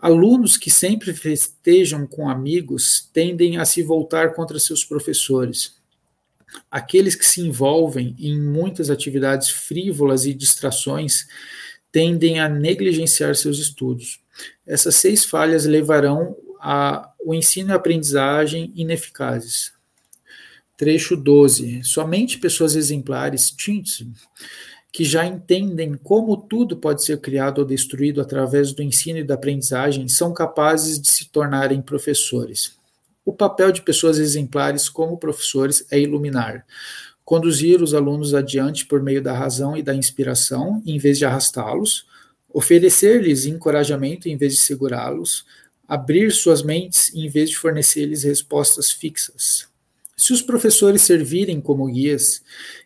Alunos 0.00 0.56
que 0.56 0.70
sempre 0.70 1.12
festejam 1.12 2.06
com 2.06 2.30
amigos 2.30 3.10
tendem 3.12 3.58
a 3.58 3.66
se 3.66 3.82
voltar 3.82 4.32
contra 4.32 4.58
seus 4.58 4.82
professores. 4.82 5.74
Aqueles 6.70 7.14
que 7.14 7.26
se 7.26 7.42
envolvem 7.42 8.16
em 8.18 8.40
muitas 8.40 8.88
atividades 8.88 9.50
frívolas 9.50 10.24
e 10.24 10.32
distrações 10.32 11.26
tendem 11.92 12.40
a 12.40 12.48
negligenciar 12.48 13.36
seus 13.36 13.58
estudos. 13.58 14.18
Essas 14.66 14.96
seis 14.96 15.24
falhas 15.24 15.66
levarão 15.66 16.34
ao 16.58 17.34
ensino 17.34 17.70
e 17.70 17.74
aprendizagem 17.74 18.72
ineficazes. 18.74 19.72
Trecho 20.76 21.16
12. 21.16 21.84
Somente 21.84 22.38
pessoas 22.38 22.74
exemplares, 22.74 23.50
tints, 23.50 24.04
que 24.92 25.04
já 25.04 25.24
entendem 25.24 25.94
como 25.94 26.36
tudo 26.36 26.76
pode 26.76 27.04
ser 27.04 27.20
criado 27.20 27.58
ou 27.58 27.64
destruído 27.64 28.20
através 28.20 28.72
do 28.72 28.82
ensino 28.82 29.18
e 29.18 29.24
da 29.24 29.34
aprendizagem, 29.34 30.08
são 30.08 30.32
capazes 30.32 31.00
de 31.00 31.10
se 31.10 31.28
tornarem 31.30 31.80
professores. 31.80 32.76
O 33.24 33.32
papel 33.32 33.70
de 33.70 33.82
pessoas 33.82 34.18
exemplares 34.18 34.88
como 34.88 35.18
professores 35.18 35.86
é 35.90 36.00
iluminar, 36.00 36.66
conduzir 37.24 37.82
os 37.82 37.94
alunos 37.94 38.34
adiante 38.34 38.86
por 38.86 39.02
meio 39.02 39.22
da 39.22 39.32
razão 39.32 39.76
e 39.76 39.82
da 39.82 39.94
inspiração, 39.94 40.82
em 40.84 40.98
vez 40.98 41.18
de 41.18 41.24
arrastá-los, 41.24 42.06
oferecer-lhes 42.52 43.46
encorajamento 43.46 44.28
em 44.28 44.36
vez 44.36 44.54
de 44.54 44.64
segurá-los, 44.64 45.44
abrir 45.86 46.32
suas 46.32 46.62
mentes 46.62 47.14
em 47.14 47.28
vez 47.28 47.50
de 47.50 47.56
fornecer-lhes 47.56 48.22
respostas 48.22 48.90
fixas. 48.90 49.70
Se 50.16 50.32
os 50.32 50.42
professores 50.42 51.02
servirem 51.02 51.60
como 51.60 51.86
guias, 51.86 52.42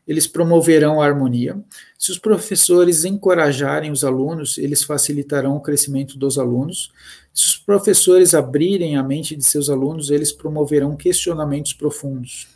eles 0.07 0.27
promoverão 0.27 1.03
a 1.03 1.07
harmonia. 1.07 1.61
Se 1.99 2.11
os 2.11 2.19
professores 2.19 3.05
encorajarem 3.05 3.91
os 3.91 4.05
alunos, 4.05 4.57
eles 4.57 4.83
facilitarão 4.83 5.57
o 5.57 5.61
crescimento 5.61 6.17
dos 6.17 6.39
alunos. 6.39 6.91
Se 7.35 7.47
os 7.47 7.57
professores 7.57 8.33
abrirem 8.33 8.97
a 8.97 9.03
mente 9.03 9.37
de 9.37 9.45
seus 9.45 9.69
alunos, 9.69 10.11
eles 10.11 10.33
promoverão 10.33 10.97
questionamentos 10.97 11.75
profundos. 11.75 12.56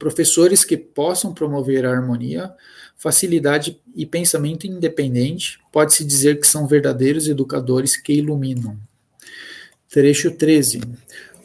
Professores 0.00 0.64
que 0.64 0.78
possam 0.78 1.34
promover 1.34 1.84
a 1.84 1.90
harmonia, 1.92 2.54
facilidade 2.96 3.78
e 3.94 4.06
pensamento 4.06 4.66
independente, 4.66 5.58
pode-se 5.70 6.06
dizer 6.06 6.40
que 6.40 6.46
são 6.46 6.66
verdadeiros 6.66 7.28
educadores 7.28 7.98
que 7.98 8.14
iluminam. 8.14 8.78
Trecho 9.90 10.30
13. 10.30 10.80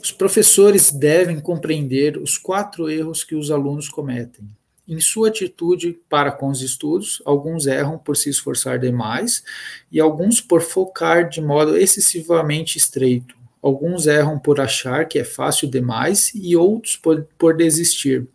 Os 0.02 0.10
professores 0.10 0.90
devem 0.90 1.38
compreender 1.42 2.18
os 2.18 2.38
quatro 2.38 2.90
erros 2.90 3.26
que 3.26 3.36
os 3.36 3.52
alunos 3.52 3.90
cometem. 3.90 4.50
Em 4.88 5.02
sua 5.02 5.28
atitude 5.28 6.00
para 6.08 6.32
com 6.32 6.48
os 6.48 6.62
estudos, 6.62 7.22
alguns 7.26 7.68
erram 7.68 7.98
por 7.98 8.16
se 8.16 8.30
esforçar 8.30 8.80
demais 8.80 9.44
e 9.92 10.00
alguns 10.00 10.40
por 10.40 10.62
focar 10.62 11.28
de 11.28 11.42
modo 11.42 11.76
excessivamente 11.76 12.78
estreito. 12.78 13.35
Alguns 13.66 14.06
erram 14.06 14.38
por 14.38 14.62
achar 14.62 15.08
que 15.08 15.18
é 15.18 15.24
fácil 15.24 15.68
demais 15.68 16.32
e 16.36 16.56
outros 16.56 16.96
por, 16.96 17.28
por 17.36 17.58
desistir. 17.58 18.28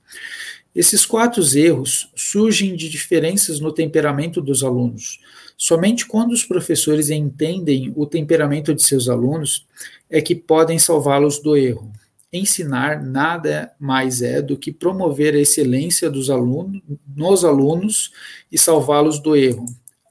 Esses 0.74 1.06
quatro 1.06 1.40
erros 1.56 2.10
surgem 2.16 2.74
de 2.74 2.88
diferenças 2.88 3.60
no 3.60 3.70
temperamento 3.70 4.40
dos 4.40 4.64
alunos. 4.64 5.20
Somente 5.56 6.04
quando 6.04 6.32
os 6.32 6.44
professores 6.44 7.10
entendem 7.10 7.92
o 7.94 8.06
temperamento 8.06 8.74
de 8.74 8.82
seus 8.82 9.08
alunos 9.08 9.64
é 10.10 10.20
que 10.20 10.34
podem 10.34 10.80
salvá-los 10.80 11.38
do 11.38 11.56
erro. 11.56 11.92
Ensinar 12.32 13.00
nada 13.00 13.70
mais 13.78 14.22
é 14.22 14.42
do 14.42 14.58
que 14.58 14.72
promover 14.72 15.36
a 15.36 15.40
excelência 15.40 16.10
dos 16.10 16.28
alunos, 16.28 16.82
nos 17.14 17.44
alunos 17.44 18.10
e 18.50 18.58
salvá-los 18.58 19.20
do 19.20 19.36
erro. 19.36 19.64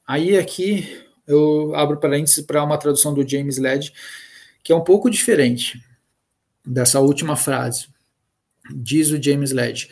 Aí 0.07 0.37
aqui 0.37 0.87
eu 1.27 1.75
abro 1.75 1.99
parênteses 1.99 2.39
para 2.39 2.63
uma 2.63 2.77
tradução 2.77 3.13
do 3.13 3.27
James 3.27 3.57
Led, 3.57 3.91
que 4.69 4.73
é 4.73 4.75
um 4.75 4.83
pouco 4.83 5.09
diferente 5.09 5.83
dessa 6.63 6.99
última 6.99 7.35
frase. 7.35 7.87
Diz 8.69 9.09
o 9.09 9.19
James 9.19 9.51
Led: 9.51 9.89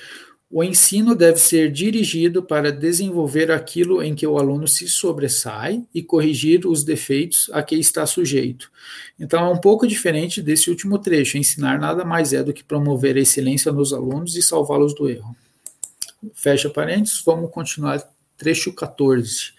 o 0.52 0.64
ensino 0.64 1.16
deve 1.16 1.40
ser 1.40 1.72
dirigido 1.72 2.44
para 2.44 2.72
desenvolver 2.72 3.52
aquilo 3.52 4.04
em 4.04 4.14
que 4.14 4.28
o 4.28 4.38
aluno 4.38 4.68
se 4.68 4.88
sobressai 4.88 5.84
e 5.92 6.04
corrigir 6.04 6.68
os 6.68 6.84
defeitos 6.84 7.50
a 7.54 7.64
que 7.64 7.74
está 7.74 8.06
sujeito. 8.06 8.72
Então, 9.20 9.48
é 9.48 9.50
um 9.50 9.58
pouco 9.58 9.88
diferente 9.88 10.44
desse 10.44 10.70
último 10.70 11.00
trecho. 11.00 11.40
Ensinar 11.40 11.80
nada 11.80 12.06
mais 12.06 12.32
é 12.32 12.44
do 12.44 12.54
que 12.54 12.64
promover 12.64 13.18
a 13.18 13.22
excelência 13.22 13.72
nos 13.72 13.92
alunos 13.92 14.36
e 14.36 14.44
salvá-los 14.44 14.94
do 14.94 15.10
erro. 15.10 15.36
Fecha 16.36 16.70
parênteses, 16.70 17.20
vamos 17.26 17.50
continuar. 17.50 18.08
Trecho 18.38 18.72
14. 18.72 19.57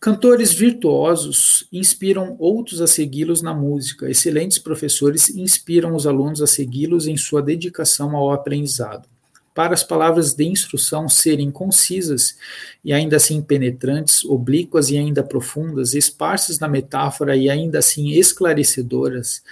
Cantores 0.00 0.52
virtuosos 0.52 1.66
inspiram 1.72 2.36
outros 2.38 2.80
a 2.80 2.86
segui-los 2.86 3.42
na 3.42 3.52
música. 3.52 4.08
Excelentes 4.08 4.56
professores 4.56 5.28
inspiram 5.28 5.92
os 5.94 6.06
alunos 6.06 6.40
a 6.40 6.46
segui-los 6.46 7.08
em 7.08 7.16
sua 7.16 7.42
dedicação 7.42 8.16
ao 8.16 8.32
aprendizado. 8.32 9.08
para 9.54 9.74
as 9.74 9.82
palavras 9.82 10.34
de 10.34 10.44
instrução 10.44 11.08
serem 11.08 11.50
concisas 11.50 12.36
e 12.84 12.92
ainda 12.92 13.16
assim 13.16 13.42
penetrantes, 13.42 14.24
oblíquas 14.24 14.88
e 14.88 14.96
ainda 14.96 15.20
profundas, 15.20 15.94
esparsas 15.94 16.60
na 16.60 16.68
metáfora 16.68 17.36
e 17.36 17.50
ainda 17.50 17.80
assim 17.80 18.10
esclarecedoras, 18.10 19.42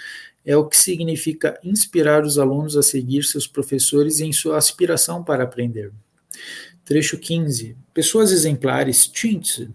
é 0.45 0.55
o 0.55 0.65
que 0.65 0.77
significa 0.77 1.59
inspirar 1.61 2.23
os 2.23 2.39
alunos 2.39 2.77
a 2.77 2.81
seguir 2.81 3.23
seus 3.23 3.45
professores 3.45 4.21
em 4.21 4.31
sua 4.31 4.55
aspiração 4.57 5.21
para 5.21 5.43
aprender. 5.43 5.91
Trecho 6.85 7.17
15. 7.17 7.75
Pessoas 7.93 8.31
exemplares, 8.31 9.07
tints, 9.07 9.67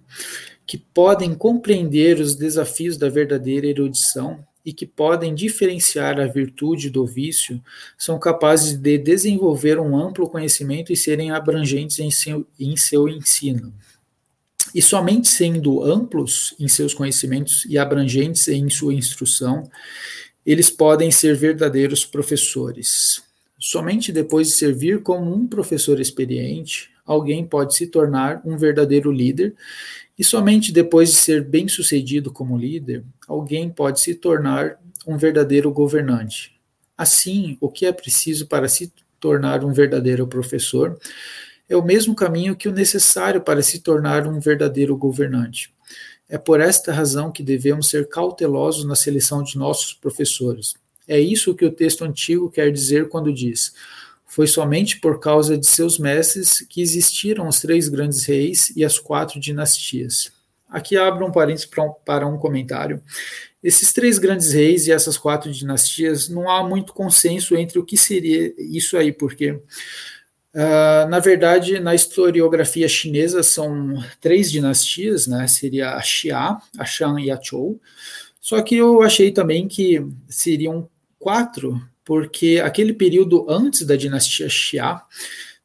que 0.72 0.78
podem 0.78 1.34
compreender 1.34 2.18
os 2.18 2.34
desafios 2.34 2.96
da 2.96 3.10
verdadeira 3.10 3.66
erudição 3.66 4.42
e 4.64 4.72
que 4.72 4.86
podem 4.86 5.34
diferenciar 5.34 6.18
a 6.18 6.26
virtude 6.26 6.88
do 6.88 7.04
vício, 7.04 7.62
são 7.98 8.18
capazes 8.18 8.78
de 8.78 8.96
desenvolver 8.96 9.78
um 9.78 9.94
amplo 9.94 10.26
conhecimento 10.30 10.90
e 10.90 10.96
serem 10.96 11.30
abrangentes 11.30 11.98
em 11.98 12.10
seu, 12.10 12.46
em 12.58 12.74
seu 12.74 13.06
ensino. 13.06 13.74
E 14.74 14.80
somente 14.80 15.28
sendo 15.28 15.84
amplos 15.84 16.54
em 16.58 16.68
seus 16.68 16.94
conhecimentos 16.94 17.66
e 17.66 17.76
abrangentes 17.76 18.48
em 18.48 18.70
sua 18.70 18.94
instrução, 18.94 19.70
eles 20.46 20.70
podem 20.70 21.10
ser 21.10 21.36
verdadeiros 21.36 22.06
professores. 22.06 23.22
Somente 23.64 24.10
depois 24.10 24.48
de 24.48 24.54
servir 24.54 25.04
como 25.04 25.32
um 25.32 25.46
professor 25.46 26.00
experiente, 26.00 26.90
alguém 27.06 27.46
pode 27.46 27.76
se 27.76 27.86
tornar 27.86 28.42
um 28.44 28.56
verdadeiro 28.56 29.12
líder 29.12 29.54
e 30.18 30.24
somente 30.24 30.72
depois 30.72 31.10
de 31.10 31.14
ser 31.14 31.44
bem-sucedido 31.44 32.32
como 32.32 32.58
líder, 32.58 33.04
alguém 33.28 33.70
pode 33.70 34.00
se 34.00 34.16
tornar 34.16 34.80
um 35.06 35.16
verdadeiro 35.16 35.70
governante. 35.70 36.60
Assim, 36.98 37.56
o 37.60 37.68
que 37.68 37.86
é 37.86 37.92
preciso 37.92 38.48
para 38.48 38.66
se 38.66 38.92
tornar 39.20 39.64
um 39.64 39.72
verdadeiro 39.72 40.26
professor 40.26 40.98
é 41.68 41.76
o 41.76 41.84
mesmo 41.84 42.16
caminho 42.16 42.56
que 42.56 42.68
o 42.68 42.72
necessário 42.72 43.42
para 43.42 43.62
se 43.62 43.78
tornar 43.78 44.26
um 44.26 44.40
verdadeiro 44.40 44.96
governante. 44.96 45.72
É 46.28 46.36
por 46.36 46.60
esta 46.60 46.92
razão 46.92 47.30
que 47.30 47.44
devemos 47.44 47.88
ser 47.88 48.08
cautelosos 48.08 48.84
na 48.84 48.96
seleção 48.96 49.40
de 49.40 49.56
nossos 49.56 49.94
professores. 49.94 50.81
É 51.12 51.20
isso 51.20 51.54
que 51.54 51.66
o 51.66 51.70
texto 51.70 52.04
antigo 52.04 52.50
quer 52.50 52.72
dizer 52.72 53.10
quando 53.10 53.30
diz: 53.30 53.74
foi 54.24 54.46
somente 54.46 54.98
por 54.98 55.20
causa 55.20 55.58
de 55.58 55.66
seus 55.66 55.98
mestres 55.98 56.64
que 56.66 56.80
existiram 56.80 57.46
os 57.46 57.60
três 57.60 57.86
grandes 57.86 58.24
reis 58.24 58.74
e 58.74 58.82
as 58.82 58.98
quatro 58.98 59.38
dinastias. 59.38 60.32
Aqui 60.70 60.96
abro 60.96 61.26
um 61.26 61.30
parênteses 61.30 61.68
para 62.02 62.26
um, 62.26 62.38
comentário. 62.38 63.02
Esses 63.62 63.92
três 63.92 64.18
grandes 64.18 64.54
reis 64.54 64.86
e 64.86 64.92
essas 64.92 65.18
quatro 65.18 65.52
dinastias, 65.52 66.30
não 66.30 66.48
há 66.48 66.66
muito 66.66 66.94
consenso 66.94 67.54
entre 67.56 67.78
o 67.78 67.84
que 67.84 67.98
seria 67.98 68.54
isso 68.56 68.96
aí, 68.96 69.12
porque, 69.12 69.50
uh, 69.50 71.06
na 71.10 71.18
verdade, 71.18 71.78
na 71.78 71.94
historiografia 71.94 72.88
chinesa 72.88 73.42
são 73.42 74.02
três 74.18 74.50
dinastias, 74.50 75.26
né? 75.26 75.46
Seria 75.46 75.90
a 75.90 76.00
Xia, 76.00 76.56
a 76.78 76.84
Shang 76.86 77.22
e 77.22 77.30
a 77.30 77.36
Zhou. 77.38 77.78
Só 78.42 78.60
que 78.60 78.74
eu 78.74 79.02
achei 79.02 79.30
também 79.30 79.68
que 79.68 80.04
seriam 80.28 80.90
quatro 81.22 81.80
porque 82.04 82.60
aquele 82.62 82.92
período 82.92 83.48
antes 83.48 83.86
da 83.86 83.96
dinastia 83.96 84.48
Xia 84.48 85.00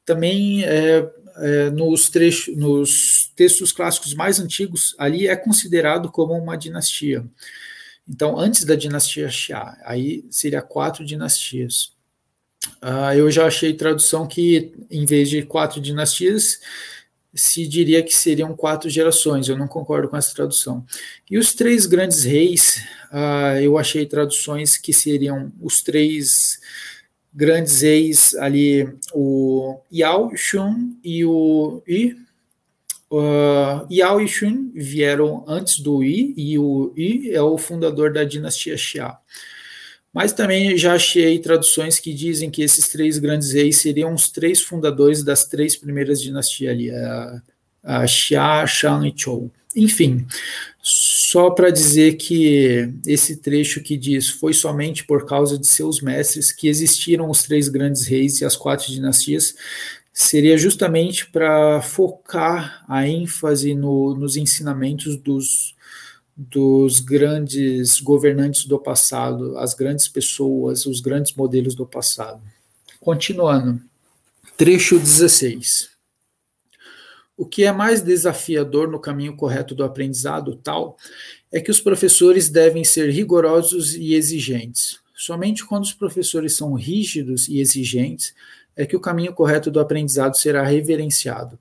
também 0.05 0.63
é, 0.63 1.09
é, 1.37 1.69
nos, 1.71 2.09
trechos, 2.09 2.55
nos 2.55 3.31
textos 3.35 3.71
clássicos 3.71 4.13
mais 4.13 4.39
antigos 4.39 4.95
ali 4.97 5.27
é 5.27 5.35
considerado 5.35 6.11
como 6.11 6.33
uma 6.33 6.55
dinastia. 6.55 7.25
Então, 8.07 8.39
antes 8.39 8.63
da 8.63 8.75
dinastia 8.75 9.29
Xia, 9.29 9.77
aí 9.83 10.23
seria 10.29 10.61
quatro 10.61 11.03
dinastias. 11.03 11.91
Uh, 12.81 13.13
eu 13.15 13.29
já 13.31 13.45
achei 13.45 13.73
tradução 13.73 14.27
que, 14.27 14.73
em 14.89 15.05
vez 15.05 15.29
de 15.29 15.41
quatro 15.41 15.81
dinastias, 15.81 16.59
se 17.37 17.67
diria 17.67 18.03
que 18.03 18.15
seriam 18.15 18.55
quatro 18.55 18.89
gerações. 18.89 19.47
Eu 19.47 19.57
não 19.57 19.67
concordo 19.67 20.09
com 20.09 20.17
essa 20.17 20.33
tradução. 20.33 20.85
E 21.29 21.37
os 21.37 21.53
três 21.53 21.85
grandes 21.85 22.23
reis, 22.23 22.83
uh, 23.11 23.59
eu 23.61 23.77
achei 23.77 24.05
traduções 24.05 24.77
que 24.77 24.91
seriam 24.91 25.51
os 25.61 25.81
três 25.81 26.59
grandes 27.33 27.81
reis 27.81 28.33
ali, 28.35 28.87
o 29.13 29.79
Yao, 29.93 30.35
Shun 30.35 30.97
e 31.03 31.23
o 31.23 31.83
Yi. 31.87 32.17
Uh, 33.09 33.87
Yao 33.91 34.19
e 34.19 34.27
Shun 34.27 34.71
vieram 34.73 35.45
antes 35.47 35.79
do 35.79 36.03
Yi, 36.03 36.33
e 36.35 36.57
o 36.57 36.91
Yi 36.97 37.31
é 37.31 37.41
o 37.41 37.57
fundador 37.57 38.11
da 38.11 38.23
dinastia 38.23 38.75
Xia. 38.75 39.15
Mas 40.13 40.33
também 40.33 40.77
já 40.77 40.93
achei 40.93 41.37
traduções 41.39 41.99
que 41.99 42.13
dizem 42.13 42.49
que 42.49 42.61
esses 42.61 42.87
três 42.87 43.17
grandes 43.17 43.51
reis 43.51 43.77
seriam 43.77 44.13
os 44.13 44.29
três 44.29 44.61
fundadores 44.61 45.23
das 45.23 45.45
três 45.45 45.75
primeiras 45.75 46.21
dinastias 46.21 46.71
ali, 46.71 46.89
a, 46.89 47.41
a 47.83 48.07
Xia, 48.07 48.65
Shang 48.65 49.07
e 49.07 49.13
Zhou. 49.15 49.51
Enfim, 49.75 50.25
só 50.81 51.51
para 51.51 51.69
dizer 51.69 52.15
que 52.15 52.89
esse 53.05 53.37
trecho 53.37 53.83
que 53.83 53.97
diz 53.97 54.29
foi 54.29 54.53
somente 54.53 55.03
por 55.03 55.25
causa 55.25 55.57
de 55.57 55.67
seus 55.67 56.01
mestres 56.01 56.51
que 56.51 56.67
existiram 56.67 57.29
os 57.29 57.43
três 57.43 57.67
grandes 57.67 58.07
reis 58.07 58.41
e 58.41 58.45
as 58.45 58.55
quatro 58.55 58.91
dinastias, 58.91 59.53
seria 60.13 60.57
justamente 60.57 61.29
para 61.29 61.79
focar 61.81 62.83
a 62.87 63.07
ênfase 63.07 63.75
no, 63.75 64.15
nos 64.15 64.35
ensinamentos 64.35 65.15
dos 65.15 65.75
dos 66.37 66.99
grandes 66.99 67.99
governantes 67.99 68.65
do 68.65 68.77
passado, 68.77 69.57
as 69.57 69.73
grandes 69.73 70.07
pessoas, 70.07 70.85
os 70.85 70.99
grandes 70.99 71.33
modelos 71.33 71.73
do 71.73 71.85
passado. 71.85 72.43
Continuando, 72.99 73.81
trecho 74.55 74.99
16. 74.99 75.89
O 77.35 77.45
que 77.45 77.63
é 77.63 77.71
mais 77.71 78.01
desafiador 78.01 78.87
no 78.87 78.99
caminho 78.99 79.35
correto 79.35 79.73
do 79.73 79.83
aprendizado 79.83 80.55
tal 80.55 80.95
é 81.51 81.59
que 81.59 81.71
os 81.71 81.79
professores 81.79 82.49
devem 82.49 82.83
ser 82.83 83.09
rigorosos 83.09 83.95
e 83.95 84.13
exigentes. 84.13 84.99
Somente 85.15 85.65
quando 85.65 85.85
os 85.85 85.93
professores 85.93 86.55
são 86.55 86.73
rígidos 86.73 87.47
e 87.47 87.59
exigentes 87.59 88.35
é 88.75 88.85
que 88.85 88.95
o 88.95 88.99
caminho 88.99 89.33
correto 89.33 89.71
do 89.71 89.79
aprendizado 89.79 90.37
será 90.37 90.63
reverenciado. 90.63 91.57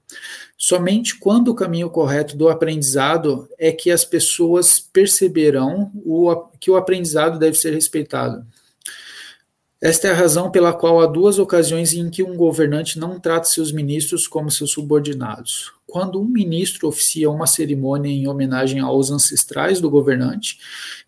Somente 0.56 1.18
quando 1.18 1.48
o 1.48 1.54
caminho 1.54 1.90
correto 1.90 2.36
do 2.36 2.48
aprendizado 2.48 3.48
é 3.58 3.70
que 3.70 3.90
as 3.90 4.04
pessoas 4.04 4.80
perceberão 4.80 5.92
o, 6.04 6.34
que 6.58 6.70
o 6.70 6.76
aprendizado 6.76 7.38
deve 7.38 7.56
ser 7.58 7.74
respeitado. 7.74 8.44
Esta 9.78 10.08
é 10.08 10.10
a 10.10 10.14
razão 10.14 10.50
pela 10.50 10.72
qual 10.72 11.00
há 11.00 11.06
duas 11.06 11.38
ocasiões 11.38 11.92
em 11.92 12.08
que 12.08 12.22
um 12.22 12.34
governante 12.34 12.98
não 12.98 13.20
trata 13.20 13.44
seus 13.44 13.70
ministros 13.70 14.26
como 14.26 14.50
seus 14.50 14.72
subordinados. 14.72 15.70
Quando 15.86 16.18
um 16.18 16.24
ministro 16.24 16.88
oficia 16.88 17.30
uma 17.30 17.46
cerimônia 17.46 18.10
em 18.10 18.26
homenagem 18.26 18.80
aos 18.80 19.10
ancestrais 19.10 19.78
do 19.78 19.90
governante, 19.90 20.58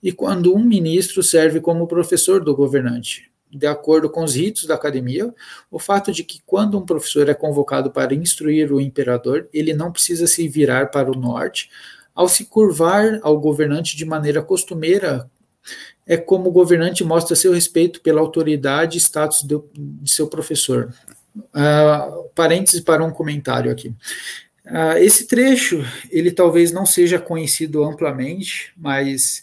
e 0.03 0.13
quando 0.13 0.55
um 0.55 0.63
ministro 0.63 1.23
serve 1.23 1.61
como 1.61 1.89
professor 1.89 2.45
do 2.45 2.55
governante 2.55 3.31
de 3.51 3.67
acordo 3.67 4.11
com 4.11 4.23
os 4.23 4.35
ritos 4.35 4.67
da 4.67 4.75
academia, 4.75 5.35
o 5.71 5.79
fato 5.79 6.13
de 6.13 6.23
que 6.23 6.41
quando 6.45 6.79
um 6.79 6.85
professor 6.85 7.29
é 7.29 7.35
convocado 7.35 7.91
para 7.91 8.15
instruir 8.15 8.73
o 8.73 8.81
imperador, 8.81 9.49
ele 9.53 9.73
não 9.73 9.93
precisa 9.93 10.27
se 10.27 10.47
virar 10.49 10.91
para 10.91 11.11
o 11.11 11.19
norte, 11.19 11.71
ao 12.15 12.29
se 12.29 12.45
curvar 12.45 13.21
ao 13.23 13.39
governante 13.39 13.97
de 13.97 14.05
maneira 14.05 14.43
costumeira, 14.43 15.31
é 16.07 16.17
como 16.17 16.49
o 16.49 16.53
governante 16.53 17.05
mostra 17.05 17.37
seu 17.37 17.53
respeito 17.53 18.01
pela 18.01 18.21
autoridade 18.21 18.97
e 18.97 19.01
status 19.01 19.43
de, 19.43 19.61
de 19.75 20.11
seu 20.11 20.27
professor. 20.27 20.93
Uh, 21.37 22.25
parênteses 22.35 22.81
para 22.81 23.05
um 23.05 23.13
comentário 23.13 23.71
aqui. 23.71 23.89
Uh, 24.67 24.99
esse 24.99 25.27
trecho, 25.27 25.85
ele 26.11 26.31
talvez 26.31 26.73
não 26.73 26.85
seja 26.85 27.19
conhecido 27.19 27.85
amplamente, 27.85 28.73
mas 28.77 29.43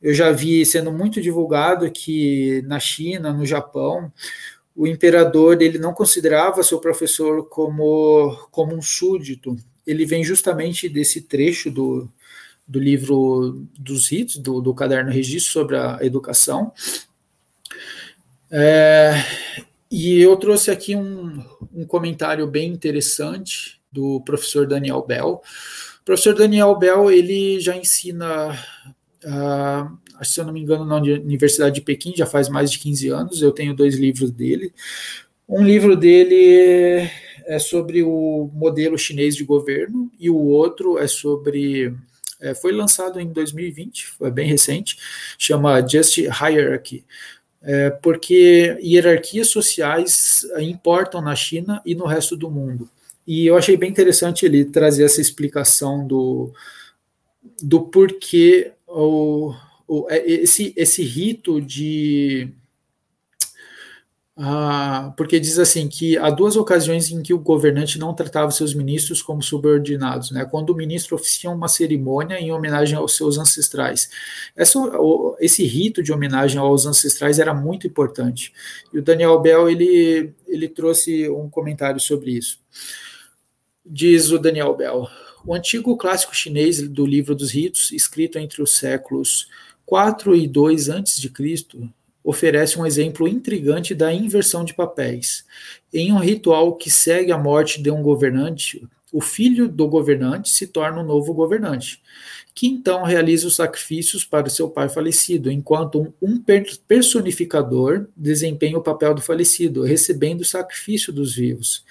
eu 0.00 0.14
já 0.14 0.30
vi 0.30 0.64
sendo 0.64 0.92
muito 0.92 1.20
divulgado 1.20 1.90
que 1.90 2.62
na 2.66 2.78
China, 2.78 3.32
no 3.32 3.44
Japão, 3.44 4.12
o 4.74 4.86
imperador 4.86 5.60
ele 5.60 5.78
não 5.78 5.92
considerava 5.92 6.62
seu 6.62 6.78
professor 6.78 7.48
como, 7.48 8.36
como 8.50 8.76
um 8.76 8.82
súdito. 8.82 9.56
Ele 9.84 10.06
vem 10.06 10.22
justamente 10.22 10.88
desse 10.88 11.22
trecho 11.22 11.70
do, 11.70 12.08
do 12.66 12.78
livro 12.78 13.66
dos 13.76 14.08
ritos, 14.08 14.36
do, 14.36 14.60
do 14.60 14.72
caderno 14.72 15.10
registro 15.10 15.52
sobre 15.52 15.76
a 15.76 15.98
educação. 16.02 16.72
É, 18.50 19.14
e 19.90 20.20
eu 20.20 20.36
trouxe 20.36 20.70
aqui 20.70 20.94
um, 20.94 21.44
um 21.74 21.84
comentário 21.84 22.46
bem 22.46 22.70
interessante 22.70 23.80
do 23.90 24.20
professor 24.20 24.66
Daniel 24.66 25.02
Bell. 25.02 25.42
O 26.00 26.04
professor 26.04 26.34
Daniel 26.34 26.76
Bell 26.76 27.10
ele 27.10 27.58
já 27.58 27.76
ensina 27.76 28.56
Uh, 29.24 30.24
se 30.24 30.40
eu 30.40 30.44
não 30.44 30.52
me 30.52 30.60
engano, 30.60 30.84
na 30.84 30.96
Universidade 30.96 31.76
de 31.76 31.80
Pequim, 31.80 32.14
já 32.16 32.26
faz 32.26 32.48
mais 32.48 32.70
de 32.70 32.78
15 32.78 33.08
anos. 33.08 33.42
Eu 33.42 33.52
tenho 33.52 33.74
dois 33.74 33.96
livros 33.96 34.30
dele. 34.30 34.72
Um 35.48 35.64
livro 35.64 35.96
dele 35.96 37.08
é 37.46 37.58
sobre 37.58 38.02
o 38.02 38.50
modelo 38.52 38.98
chinês 38.98 39.34
de 39.34 39.44
governo 39.44 40.10
e 40.18 40.28
o 40.28 40.36
outro 40.36 40.98
é 40.98 41.08
sobre. 41.08 41.94
É, 42.40 42.54
foi 42.54 42.72
lançado 42.72 43.18
em 43.18 43.32
2020, 43.32 44.06
foi 44.06 44.30
bem 44.30 44.46
recente, 44.46 44.96
chama 45.36 45.84
Just 45.86 46.18
Hierarchy. 46.18 47.04
é, 47.60 47.90
porque 47.90 48.78
hierarquias 48.80 49.48
sociais 49.48 50.46
importam 50.60 51.20
na 51.20 51.34
China 51.34 51.82
e 51.84 51.96
no 51.96 52.06
resto 52.06 52.36
do 52.36 52.48
mundo. 52.50 52.88
E 53.26 53.46
eu 53.46 53.56
achei 53.56 53.76
bem 53.76 53.90
interessante 53.90 54.46
ele 54.46 54.64
trazer 54.64 55.04
essa 55.04 55.20
explicação 55.20 56.06
do, 56.06 56.52
do 57.60 57.82
porquê 57.82 58.72
o, 58.88 59.54
o, 59.86 60.06
é, 60.10 60.18
esse, 60.26 60.72
esse 60.76 61.02
rito 61.02 61.60
de 61.60 62.52
ah, 64.40 65.12
porque 65.16 65.40
diz 65.40 65.58
assim 65.58 65.88
que 65.88 66.16
há 66.16 66.30
duas 66.30 66.54
ocasiões 66.54 67.10
em 67.10 67.20
que 67.20 67.34
o 67.34 67.40
governante 67.40 67.98
não 67.98 68.14
tratava 68.14 68.52
seus 68.52 68.72
ministros 68.72 69.20
como 69.20 69.42
subordinados, 69.42 70.30
né? 70.30 70.44
Quando 70.44 70.70
o 70.70 70.76
ministro 70.76 71.16
oficia 71.16 71.50
uma 71.50 71.66
cerimônia 71.66 72.38
em 72.38 72.52
homenagem 72.52 72.96
aos 72.96 73.16
seus 73.16 73.36
ancestrais. 73.36 74.08
Essa, 74.54 74.78
esse 75.40 75.64
rito 75.64 76.04
de 76.04 76.12
homenagem 76.12 76.56
aos 76.56 76.86
ancestrais 76.86 77.40
era 77.40 77.52
muito 77.52 77.88
importante. 77.88 78.52
E 78.92 79.00
o 79.00 79.02
Daniel 79.02 79.40
Bell 79.40 79.68
ele, 79.68 80.32
ele 80.46 80.68
trouxe 80.68 81.28
um 81.28 81.50
comentário 81.50 81.98
sobre 81.98 82.30
isso. 82.30 82.60
Diz 83.84 84.30
o 84.30 84.38
Daniel 84.38 84.72
Bell: 84.76 85.08
o 85.44 85.54
antigo 85.54 85.96
clássico 85.96 86.34
chinês 86.34 86.80
do 86.88 87.06
livro 87.06 87.34
dos 87.34 87.50
ritos, 87.50 87.90
escrito 87.92 88.38
entre 88.38 88.62
os 88.62 88.76
séculos 88.76 89.48
4 89.86 90.34
e 90.36 90.46
2 90.46 90.90
a.C., 90.90 91.30
oferece 92.22 92.78
um 92.78 92.84
exemplo 92.84 93.26
intrigante 93.26 93.94
da 93.94 94.12
inversão 94.12 94.64
de 94.64 94.74
papéis. 94.74 95.46
Em 95.92 96.12
um 96.12 96.18
ritual 96.18 96.76
que 96.76 96.90
segue 96.90 97.32
a 97.32 97.38
morte 97.38 97.80
de 97.80 97.90
um 97.90 98.02
governante, 98.02 98.86
o 99.10 99.20
filho 99.20 99.68
do 99.68 99.88
governante 99.88 100.50
se 100.50 100.66
torna 100.66 101.00
um 101.00 101.06
novo 101.06 101.32
governante, 101.32 102.02
que 102.54 102.66
então 102.66 103.02
realiza 103.04 103.46
os 103.46 103.56
sacrifícios 103.56 104.24
para 104.24 104.50
seu 104.50 104.68
pai 104.68 104.88
falecido, 104.88 105.50
enquanto 105.50 106.12
um 106.20 106.42
personificador 106.86 108.06
desempenha 108.14 108.76
o 108.76 108.82
papel 108.82 109.14
do 109.14 109.22
falecido, 109.22 109.82
recebendo 109.82 110.42
o 110.42 110.44
sacrifício 110.44 111.12
dos 111.12 111.34
vivos. 111.34 111.84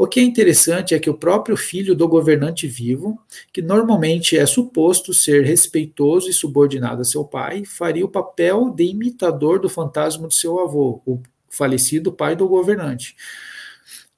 O 0.00 0.06
que 0.06 0.20
é 0.20 0.22
interessante 0.22 0.94
é 0.94 0.98
que 1.00 1.10
o 1.10 1.18
próprio 1.18 1.56
filho 1.56 1.92
do 1.92 2.06
governante 2.06 2.68
vivo, 2.68 3.20
que 3.52 3.60
normalmente 3.60 4.38
é 4.38 4.46
suposto 4.46 5.12
ser 5.12 5.44
respeitoso 5.44 6.30
e 6.30 6.32
subordinado 6.32 7.00
a 7.00 7.04
seu 7.04 7.24
pai, 7.24 7.64
faria 7.64 8.04
o 8.04 8.08
papel 8.08 8.70
de 8.70 8.84
imitador 8.84 9.58
do 9.58 9.68
fantasma 9.68 10.28
de 10.28 10.36
seu 10.36 10.60
avô, 10.60 11.02
o 11.04 11.20
falecido 11.50 12.12
pai 12.12 12.36
do 12.36 12.46
governante. 12.46 13.16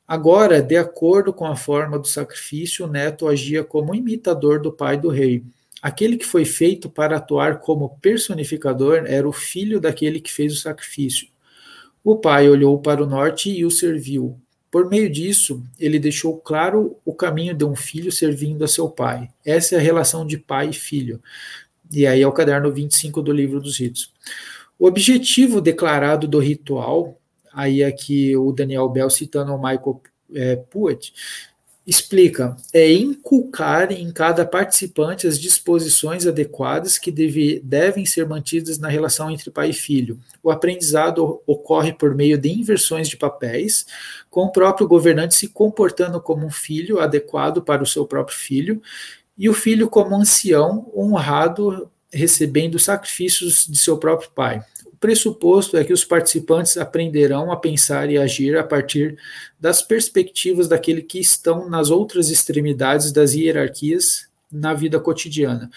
Agora, 0.06 0.60
de 0.60 0.76
acordo 0.76 1.32
com 1.32 1.46
a 1.46 1.56
forma 1.56 1.98
do 1.98 2.06
sacrifício, 2.06 2.84
o 2.84 2.88
neto 2.88 3.26
agia 3.26 3.64
como 3.64 3.94
imitador 3.94 4.60
do 4.60 4.70
pai 4.70 4.98
do 4.98 5.08
rei. 5.08 5.42
Aquele 5.80 6.18
que 6.18 6.26
foi 6.26 6.44
feito 6.44 6.90
para 6.90 7.16
atuar 7.16 7.58
como 7.58 7.96
personificador 8.02 9.04
era 9.06 9.26
o 9.26 9.32
filho 9.32 9.80
daquele 9.80 10.20
que 10.20 10.30
fez 10.30 10.52
o 10.52 10.60
sacrifício. 10.60 11.26
O 12.04 12.16
pai 12.16 12.50
olhou 12.50 12.78
para 12.78 13.02
o 13.02 13.06
norte 13.06 13.50
e 13.50 13.64
o 13.64 13.70
serviu. 13.70 14.38
Por 14.70 14.88
meio 14.88 15.10
disso, 15.10 15.62
ele 15.78 15.98
deixou 15.98 16.36
claro 16.38 16.96
o 17.04 17.12
caminho 17.12 17.54
de 17.54 17.64
um 17.64 17.74
filho 17.74 18.12
servindo 18.12 18.64
a 18.64 18.68
seu 18.68 18.88
pai. 18.88 19.28
Essa 19.44 19.74
é 19.74 19.78
a 19.78 19.82
relação 19.82 20.24
de 20.24 20.38
pai 20.38 20.68
e 20.70 20.72
filho. 20.72 21.20
E 21.90 22.06
aí 22.06 22.22
é 22.22 22.26
o 22.26 22.32
caderno 22.32 22.72
25 22.72 23.20
do 23.20 23.32
livro 23.32 23.60
dos 23.60 23.78
ritos. 23.78 24.12
O 24.78 24.86
objetivo 24.86 25.60
declarado 25.60 26.28
do 26.28 26.38
ritual, 26.38 27.20
aí 27.52 27.82
aqui 27.82 28.36
o 28.36 28.52
Daniel 28.52 28.88
Bell 28.88 29.10
citando 29.10 29.52
o 29.52 29.58
Michael 29.58 30.00
é, 30.32 30.56
Puet, 30.56 31.12
explica, 31.90 32.56
é 32.72 32.92
inculcar 32.92 33.90
em 33.90 34.12
cada 34.12 34.46
participante 34.46 35.26
as 35.26 35.40
disposições 35.40 36.24
adequadas 36.24 36.96
que 36.96 37.10
deve, 37.10 37.60
devem 37.64 38.06
ser 38.06 38.28
mantidas 38.28 38.78
na 38.78 38.86
relação 38.86 39.28
entre 39.28 39.50
pai 39.50 39.70
e 39.70 39.72
filho. 39.72 40.16
O 40.40 40.52
aprendizado 40.52 41.42
ocorre 41.44 41.92
por 41.92 42.14
meio 42.14 42.38
de 42.38 42.48
inversões 42.48 43.08
de 43.08 43.16
papéis, 43.16 43.86
com 44.30 44.44
o 44.44 44.52
próprio 44.52 44.86
governante 44.86 45.34
se 45.34 45.48
comportando 45.48 46.20
como 46.20 46.46
um 46.46 46.50
filho 46.50 47.00
adequado 47.00 47.60
para 47.60 47.82
o 47.82 47.86
seu 47.86 48.06
próprio 48.06 48.38
filho, 48.38 48.80
e 49.36 49.48
o 49.48 49.54
filho 49.54 49.90
como 49.90 50.14
ancião 50.14 50.88
honrado 50.96 51.90
recebendo 52.12 52.78
sacrifícios 52.78 53.66
de 53.66 53.76
seu 53.76 53.98
próprio 53.98 54.30
pai 54.30 54.62
pressuposto 55.00 55.78
é 55.78 55.84
que 55.84 55.92
os 55.92 56.04
participantes 56.04 56.76
aprenderão 56.76 57.50
a 57.50 57.56
pensar 57.56 58.10
e 58.10 58.18
agir 58.18 58.56
a 58.58 58.62
partir 58.62 59.18
das 59.58 59.80
perspectivas 59.80 60.68
daquele 60.68 61.00
que 61.00 61.18
estão 61.18 61.68
nas 61.68 61.90
outras 61.90 62.28
extremidades 62.28 63.10
das 63.10 63.32
hierarquias 63.32 64.28
na 64.52 64.74
vida 64.74 65.00
cotidiana. 65.00 65.70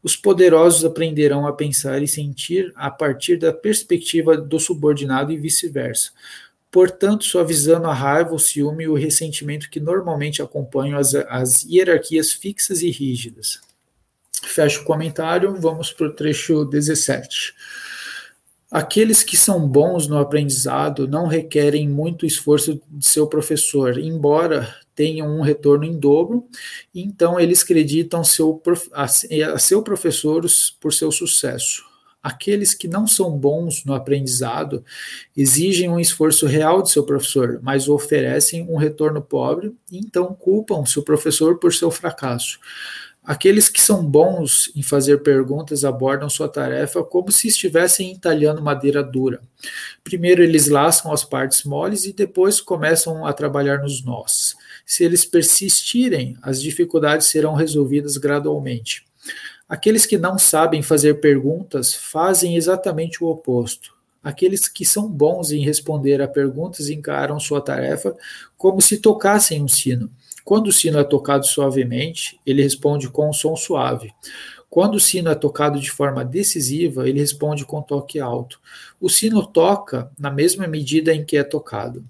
Os 0.00 0.14
poderosos 0.14 0.84
aprenderão 0.84 1.44
a 1.44 1.52
pensar 1.52 2.00
e 2.00 2.06
sentir 2.06 2.72
a 2.76 2.88
partir 2.88 3.36
da 3.36 3.52
perspectiva 3.52 4.36
do 4.36 4.60
subordinado 4.60 5.32
e 5.32 5.36
vice-versa. 5.36 6.10
Portanto, 6.70 7.24
suavizando 7.24 7.88
a 7.88 7.94
raiva, 7.94 8.34
o 8.34 8.38
ciúme 8.38 8.84
e 8.84 8.88
o 8.88 8.94
ressentimento 8.94 9.68
que 9.68 9.80
normalmente 9.80 10.40
acompanham 10.40 10.98
as, 10.98 11.14
as 11.14 11.64
hierarquias 11.64 12.30
fixas 12.30 12.82
e 12.82 12.90
rígidas. 12.90 13.60
Fecho 14.44 14.82
o 14.82 14.84
comentário, 14.84 15.56
vamos 15.56 15.90
para 15.90 16.06
o 16.06 16.12
trecho 16.12 16.64
17. 16.64 17.54
Aqueles 18.70 19.22
que 19.22 19.36
são 19.36 19.66
bons 19.66 20.06
no 20.06 20.18
aprendizado 20.18 21.08
não 21.08 21.26
requerem 21.26 21.88
muito 21.88 22.26
esforço 22.26 22.80
de 22.90 23.08
seu 23.08 23.26
professor, 23.26 23.98
embora 23.98 24.74
tenham 24.94 25.26
um 25.28 25.40
retorno 25.40 25.84
em 25.84 25.98
dobro, 25.98 26.46
então 26.94 27.40
eles 27.40 27.62
acreditam 27.62 28.22
seu, 28.22 28.60
a, 28.92 29.08
seu 29.58 29.82
professor 29.82 30.44
por 30.80 30.92
seu 30.92 31.10
sucesso. 31.10 31.88
Aqueles 32.22 32.74
que 32.74 32.88
não 32.88 33.06
são 33.06 33.30
bons 33.30 33.84
no 33.84 33.94
aprendizado 33.94 34.84
exigem 35.34 35.88
um 35.88 36.00
esforço 36.00 36.46
real 36.46 36.82
de 36.82 36.90
seu 36.90 37.04
professor, 37.04 37.60
mas 37.62 37.88
oferecem 37.88 38.68
um 38.68 38.76
retorno 38.76 39.22
pobre, 39.22 39.74
então 39.90 40.34
culpam 40.34 40.84
seu 40.84 41.02
professor 41.02 41.58
por 41.58 41.72
seu 41.72 41.90
fracasso. 41.90 42.58
Aqueles 43.28 43.68
que 43.68 43.78
são 43.78 44.02
bons 44.02 44.72
em 44.74 44.82
fazer 44.82 45.22
perguntas 45.22 45.84
abordam 45.84 46.30
sua 46.30 46.48
tarefa 46.48 47.04
como 47.04 47.30
se 47.30 47.48
estivessem 47.48 48.10
entalhando 48.10 48.62
madeira 48.62 49.02
dura. 49.02 49.42
Primeiro 50.02 50.42
eles 50.42 50.68
lascam 50.68 51.12
as 51.12 51.24
partes 51.24 51.62
moles 51.62 52.06
e 52.06 52.14
depois 52.14 52.58
começam 52.58 53.26
a 53.26 53.32
trabalhar 53.34 53.82
nos 53.82 54.02
nós. 54.02 54.56
Se 54.86 55.04
eles 55.04 55.26
persistirem, 55.26 56.38
as 56.40 56.62
dificuldades 56.62 57.26
serão 57.26 57.54
resolvidas 57.54 58.16
gradualmente. 58.16 59.04
Aqueles 59.68 60.06
que 60.06 60.16
não 60.16 60.38
sabem 60.38 60.80
fazer 60.80 61.20
perguntas 61.20 61.92
fazem 61.92 62.56
exatamente 62.56 63.22
o 63.22 63.26
oposto. 63.26 63.94
Aqueles 64.24 64.68
que 64.68 64.86
são 64.86 65.06
bons 65.06 65.50
em 65.50 65.62
responder 65.62 66.22
a 66.22 66.26
perguntas 66.26 66.88
encaram 66.88 67.38
sua 67.38 67.60
tarefa 67.60 68.16
como 68.56 68.80
se 68.80 68.96
tocassem 68.96 69.62
um 69.62 69.68
sino. 69.68 70.10
Quando 70.48 70.68
o 70.68 70.72
sino 70.72 70.98
é 70.98 71.04
tocado 71.04 71.46
suavemente, 71.46 72.40
ele 72.46 72.62
responde 72.62 73.10
com 73.10 73.28
um 73.28 73.34
som 73.34 73.54
suave. 73.54 74.14
Quando 74.70 74.94
o 74.94 74.98
sino 74.98 75.28
é 75.28 75.34
tocado 75.34 75.78
de 75.78 75.90
forma 75.90 76.24
decisiva, 76.24 77.06
ele 77.06 77.20
responde 77.20 77.66
com 77.66 77.82
toque 77.82 78.18
alto. 78.18 78.58
O 78.98 79.10
sino 79.10 79.46
toca 79.46 80.10
na 80.18 80.30
mesma 80.30 80.66
medida 80.66 81.12
em 81.12 81.22
que 81.22 81.36
é 81.36 81.44
tocado. 81.44 82.02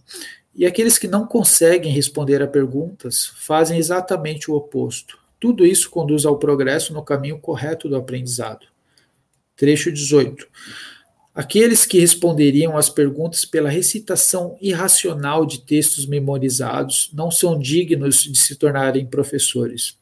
E 0.55 0.65
aqueles 0.65 0.97
que 0.99 1.09
não 1.09 1.27
conseguem 1.27 1.91
responder 1.91 2.41
a 2.41 2.47
perguntas 2.47 3.27
fazem 3.39 3.77
exatamente 3.77 4.49
o 4.49 4.55
oposto. 4.55 5.19
Tudo 5.41 5.67
isso 5.67 5.91
conduz 5.91 6.25
ao 6.25 6.39
progresso 6.39 6.95
no 6.95 7.03
caminho 7.03 7.41
correto 7.41 7.89
do 7.89 7.97
aprendizado. 7.97 8.69
Trecho 9.57 9.91
18. 9.91 10.47
Aqueles 11.39 11.87
que 11.87 12.01
responderiam 12.01 12.77
às 12.77 12.89
perguntas 12.89 13.45
pela 13.45 13.71
recitação 13.71 14.59
irracional 14.61 15.47
de 15.47 15.61
textos 15.61 16.05
memorizados 16.05 17.13
não 17.15 17.31
são 17.31 17.57
dignos 17.57 18.25
de 18.25 18.37
se 18.37 18.57
tornarem 18.57 19.07
professores. 19.07 19.97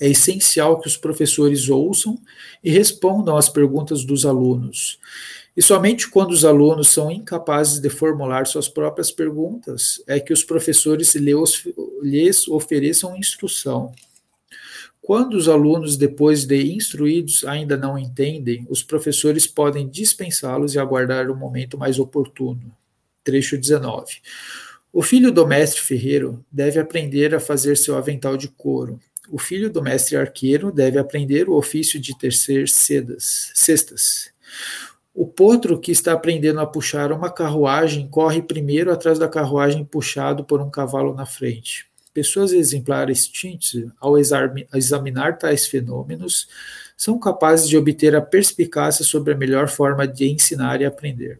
É 0.00 0.08
essencial 0.08 0.80
que 0.80 0.88
os 0.88 0.96
professores 0.96 1.68
ouçam 1.68 2.18
e 2.64 2.70
respondam 2.70 3.36
às 3.36 3.50
perguntas 3.50 4.06
dos 4.06 4.24
alunos. 4.24 4.98
E 5.54 5.60
somente 5.60 6.08
quando 6.08 6.30
os 6.30 6.46
alunos 6.46 6.88
são 6.88 7.10
incapazes 7.10 7.78
de 7.78 7.90
formular 7.90 8.46
suas 8.46 8.68
próprias 8.68 9.10
perguntas 9.10 10.02
é 10.06 10.18
que 10.18 10.32
os 10.32 10.42
professores 10.42 11.14
lhes 11.14 12.48
ofereçam 12.48 13.14
instrução. 13.14 13.92
Quando 15.08 15.38
os 15.38 15.48
alunos, 15.48 15.96
depois 15.96 16.44
de 16.44 16.70
instruídos, 16.74 17.42
ainda 17.42 17.78
não 17.78 17.98
entendem, 17.98 18.66
os 18.68 18.82
professores 18.82 19.46
podem 19.46 19.88
dispensá-los 19.88 20.74
e 20.74 20.78
aguardar 20.78 21.30
o 21.30 21.34
momento 21.34 21.78
mais 21.78 21.98
oportuno. 21.98 22.76
Trecho 23.24 23.56
19. 23.56 24.20
O 24.92 25.00
filho 25.00 25.32
do 25.32 25.46
mestre 25.46 25.80
ferreiro 25.80 26.44
deve 26.52 26.78
aprender 26.78 27.34
a 27.34 27.40
fazer 27.40 27.78
seu 27.78 27.96
avental 27.96 28.36
de 28.36 28.48
couro. 28.48 29.00
O 29.30 29.38
filho 29.38 29.70
do 29.70 29.82
mestre 29.82 30.14
arqueiro 30.14 30.70
deve 30.70 30.98
aprender 30.98 31.48
o 31.48 31.56
ofício 31.56 31.98
de 31.98 32.14
tecer 32.18 32.68
sedas, 32.68 33.50
cestas. 33.54 34.30
O 35.14 35.26
potro 35.26 35.80
que 35.80 35.90
está 35.90 36.12
aprendendo 36.12 36.60
a 36.60 36.66
puxar 36.66 37.12
uma 37.12 37.30
carruagem 37.30 38.06
corre 38.08 38.42
primeiro 38.42 38.92
atrás 38.92 39.18
da 39.18 39.26
carruagem 39.26 39.86
puxado 39.86 40.44
por 40.44 40.60
um 40.60 40.68
cavalo 40.68 41.14
na 41.14 41.24
frente. 41.24 41.88
Pessoas 42.18 42.52
exemplares 42.52 43.28
tintes, 43.28 43.86
ao 44.00 44.18
examinar 44.18 45.38
tais 45.38 45.68
fenômenos, 45.68 46.48
são 46.96 47.16
capazes 47.16 47.68
de 47.68 47.76
obter 47.76 48.16
a 48.16 48.20
perspicácia 48.20 49.04
sobre 49.04 49.32
a 49.32 49.36
melhor 49.36 49.68
forma 49.68 50.04
de 50.04 50.28
ensinar 50.28 50.80
e 50.80 50.84
aprender. 50.84 51.38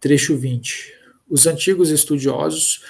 Trecho 0.00 0.38
20. 0.38 0.94
Os 1.28 1.46
antigos 1.46 1.90
estudiosos 1.90 2.82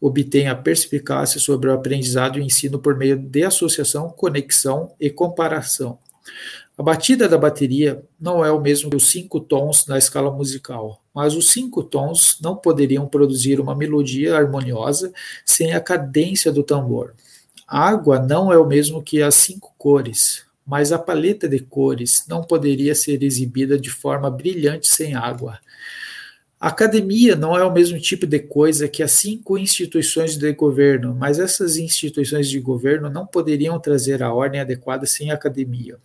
obtêm 0.00 0.48
a 0.48 0.56
perspicácia 0.56 1.38
sobre 1.38 1.70
o 1.70 1.72
aprendizado 1.72 2.40
e 2.40 2.42
ensino 2.42 2.80
por 2.80 2.96
meio 2.96 3.16
de 3.16 3.44
associação, 3.44 4.10
conexão 4.10 4.92
e 4.98 5.10
comparação. 5.10 6.00
A 6.78 6.82
batida 6.82 7.28
da 7.28 7.36
bateria 7.36 8.04
não 8.20 8.44
é 8.44 8.52
o 8.52 8.60
mesmo 8.60 8.88
que 8.88 8.94
os 8.94 9.10
cinco 9.10 9.40
tons 9.40 9.84
na 9.86 9.98
escala 9.98 10.30
musical, 10.30 11.02
mas 11.12 11.34
os 11.34 11.50
cinco 11.50 11.82
tons 11.82 12.38
não 12.40 12.54
poderiam 12.54 13.08
produzir 13.08 13.58
uma 13.58 13.74
melodia 13.74 14.36
harmoniosa 14.36 15.12
sem 15.44 15.72
a 15.72 15.80
cadência 15.80 16.52
do 16.52 16.62
tambor. 16.62 17.14
A 17.66 17.88
água 17.88 18.20
não 18.20 18.52
é 18.52 18.56
o 18.56 18.64
mesmo 18.64 19.02
que 19.02 19.20
as 19.20 19.34
cinco 19.34 19.74
cores, 19.76 20.44
mas 20.64 20.92
a 20.92 21.00
paleta 21.00 21.48
de 21.48 21.58
cores 21.58 22.24
não 22.28 22.44
poderia 22.44 22.94
ser 22.94 23.24
exibida 23.24 23.76
de 23.76 23.90
forma 23.90 24.30
brilhante 24.30 24.86
sem 24.86 25.16
água. 25.16 25.58
A 26.60 26.68
academia 26.68 27.34
não 27.34 27.56
é 27.58 27.64
o 27.64 27.72
mesmo 27.72 27.98
tipo 27.98 28.24
de 28.24 28.38
coisa 28.38 28.86
que 28.86 29.02
as 29.02 29.10
cinco 29.10 29.58
instituições 29.58 30.36
de 30.36 30.52
governo, 30.52 31.12
mas 31.12 31.40
essas 31.40 31.76
instituições 31.76 32.48
de 32.48 32.60
governo 32.60 33.10
não 33.10 33.26
poderiam 33.26 33.80
trazer 33.80 34.22
a 34.22 34.32
ordem 34.32 34.60
adequada 34.60 35.06
sem 35.06 35.32
a 35.32 35.34
academia. 35.34 35.98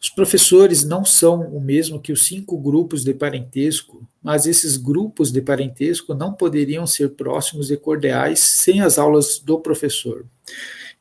Os 0.00 0.08
professores 0.08 0.84
não 0.84 1.04
são 1.04 1.40
o 1.40 1.60
mesmo 1.60 2.00
que 2.00 2.12
os 2.12 2.24
cinco 2.24 2.58
grupos 2.58 3.04
de 3.04 3.14
parentesco, 3.14 4.06
mas 4.22 4.46
esses 4.46 4.76
grupos 4.76 5.30
de 5.30 5.40
parentesco 5.40 6.14
não 6.14 6.32
poderiam 6.32 6.86
ser 6.86 7.10
próximos 7.10 7.70
e 7.70 7.76
cordiais 7.76 8.40
sem 8.40 8.80
as 8.80 8.98
aulas 8.98 9.38
do 9.38 9.58
professor. 9.58 10.24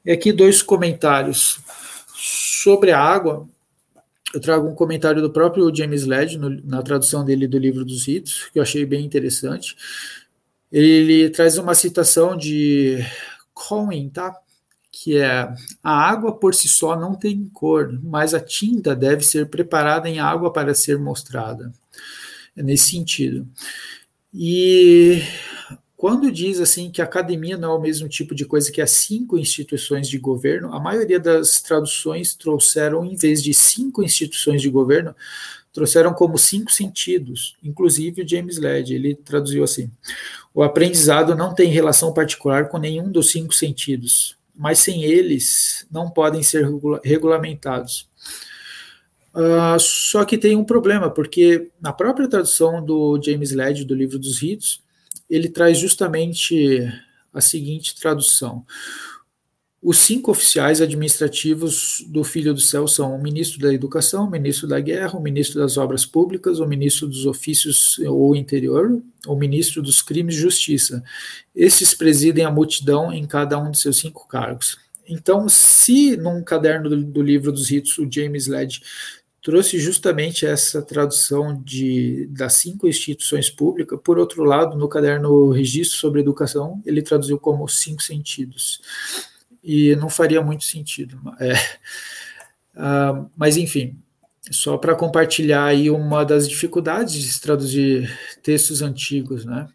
E 0.05 0.11
aqui 0.11 0.31
dois 0.31 0.61
comentários 0.61 1.59
sobre 2.15 2.91
a 2.91 2.99
água 2.99 3.47
eu 4.33 4.39
trago 4.39 4.67
um 4.67 4.75
comentário 4.75 5.21
do 5.21 5.29
próprio 5.29 5.73
James 5.75 6.05
Led, 6.05 6.37
na 6.63 6.81
tradução 6.81 7.25
dele 7.25 7.47
do 7.47 7.57
livro 7.57 7.83
dos 7.83 8.07
ritos, 8.07 8.49
que 8.51 8.59
eu 8.59 8.63
achei 8.63 8.85
bem 8.85 9.05
interessante. 9.05 9.75
Ele 10.71 11.29
traz 11.29 11.57
uma 11.57 11.75
citação 11.75 12.37
de 12.37 13.05
Cohen, 13.53 14.09
tá? 14.09 14.33
Que 14.91 15.17
é 15.17 15.53
a 15.81 15.91
água 15.91 16.33
por 16.33 16.53
si 16.53 16.67
só 16.67 16.99
não 16.99 17.15
tem 17.15 17.49
cor, 17.53 17.97
mas 18.03 18.33
a 18.33 18.39
tinta 18.39 18.95
deve 18.95 19.23
ser 19.23 19.47
preparada 19.47 20.09
em 20.09 20.19
água 20.19 20.51
para 20.51 20.73
ser 20.75 20.99
mostrada. 20.99 21.71
É 22.55 22.61
nesse 22.61 22.91
sentido. 22.91 23.47
E 24.33 25.21
quando 25.95 26.31
diz 26.31 26.59
assim 26.59 26.89
que 26.89 27.01
a 27.01 27.05
academia 27.05 27.57
não 27.57 27.73
é 27.73 27.75
o 27.75 27.81
mesmo 27.81 28.09
tipo 28.09 28.35
de 28.35 28.43
coisa 28.43 28.71
que 28.71 28.81
as 28.81 28.91
cinco 28.91 29.37
instituições 29.37 30.09
de 30.09 30.17
governo, 30.17 30.73
a 30.73 30.79
maioria 30.79 31.19
das 31.19 31.61
traduções 31.61 32.35
trouxeram, 32.35 33.05
em 33.05 33.15
vez 33.15 33.41
de 33.41 33.53
cinco 33.53 34.03
instituições 34.03 34.61
de 34.61 34.69
governo, 34.69 35.15
trouxeram 35.71 36.13
como 36.13 36.37
cinco 36.37 36.71
sentidos. 36.71 37.55
Inclusive 37.63 38.23
o 38.23 38.27
James 38.27 38.57
Led, 38.57 38.93
ele 38.93 39.15
traduziu 39.15 39.63
assim: 39.63 39.89
o 40.53 40.63
aprendizado 40.63 41.35
não 41.35 41.53
tem 41.53 41.69
relação 41.69 42.13
particular 42.13 42.67
com 42.67 42.77
nenhum 42.77 43.09
dos 43.09 43.31
cinco 43.31 43.53
sentidos, 43.53 44.35
mas 44.61 44.77
sem 44.77 45.03
eles 45.03 45.87
não 45.89 46.07
podem 46.07 46.43
ser 46.43 46.69
regulamentados. 47.03 48.07
Uh, 49.33 49.79
só 49.79 50.23
que 50.23 50.37
tem 50.37 50.55
um 50.55 50.63
problema, 50.63 51.09
porque 51.09 51.71
na 51.81 51.91
própria 51.91 52.27
tradução 52.27 52.85
do 52.85 53.19
James 53.23 53.53
Led 53.53 53.83
do 53.85 53.95
livro 53.95 54.19
dos 54.19 54.39
ritos, 54.39 54.83
ele 55.27 55.49
traz 55.49 55.79
justamente 55.79 56.79
a 57.33 57.41
seguinte 57.41 57.99
tradução. 57.99 58.63
Os 59.83 59.97
cinco 59.97 60.29
oficiais 60.29 60.79
administrativos 60.79 62.05
do 62.07 62.23
Filho 62.23 62.53
do 62.53 62.61
Céu 62.61 62.87
são 62.87 63.15
o 63.15 63.21
ministro 63.21 63.59
da 63.59 63.73
Educação, 63.73 64.27
o 64.27 64.29
ministro 64.29 64.67
da 64.67 64.79
Guerra, 64.79 65.17
o 65.17 65.21
ministro 65.21 65.59
das 65.59 65.75
Obras 65.75 66.05
Públicas, 66.05 66.59
o 66.59 66.67
ministro 66.67 67.07
dos 67.07 67.25
Ofícios 67.25 67.97
ou 67.99 68.35
Interior, 68.35 69.01
o 69.25 69.35
ministro 69.35 69.81
dos 69.81 70.03
Crimes 70.03 70.35
e 70.35 70.39
Justiça. 70.39 71.03
Esses 71.55 71.95
presidem 71.95 72.45
a 72.45 72.51
multidão 72.51 73.11
em 73.11 73.25
cada 73.25 73.57
um 73.57 73.71
de 73.71 73.79
seus 73.79 73.97
cinco 73.97 74.27
cargos. 74.27 74.77
Então, 75.09 75.49
se 75.49 76.15
num 76.15 76.43
caderno 76.43 76.87
do, 76.87 77.03
do 77.03 77.21
livro 77.23 77.51
dos 77.51 77.69
ritos 77.71 77.97
o 77.97 78.07
James 78.09 78.45
Led 78.45 78.81
trouxe 79.41 79.79
justamente 79.79 80.45
essa 80.45 80.83
tradução 80.83 81.59
de, 81.65 82.27
das 82.29 82.53
cinco 82.53 82.87
instituições 82.87 83.49
públicas. 83.49 83.99
Por 84.03 84.19
outro 84.19 84.43
lado, 84.43 84.77
no 84.77 84.87
caderno 84.87 85.49
Registro 85.49 85.97
sobre 85.97 86.21
Educação, 86.21 86.79
ele 86.85 87.01
traduziu 87.01 87.39
como 87.39 87.67
cinco 87.67 88.03
sentidos. 88.03 88.79
E 89.63 89.95
não 89.95 90.09
faria 90.09 90.41
muito 90.41 90.63
sentido. 90.63 91.19
É, 91.39 91.53
uh, 92.75 93.29
mas, 93.37 93.57
enfim, 93.57 93.97
só 94.49 94.77
para 94.77 94.95
compartilhar 94.95 95.65
aí 95.65 95.89
uma 95.89 96.23
das 96.23 96.47
dificuldades 96.47 97.13
de 97.13 97.41
traduzir 97.41 98.17
textos 98.41 98.81
antigos, 98.81 99.45
né? 99.45 99.67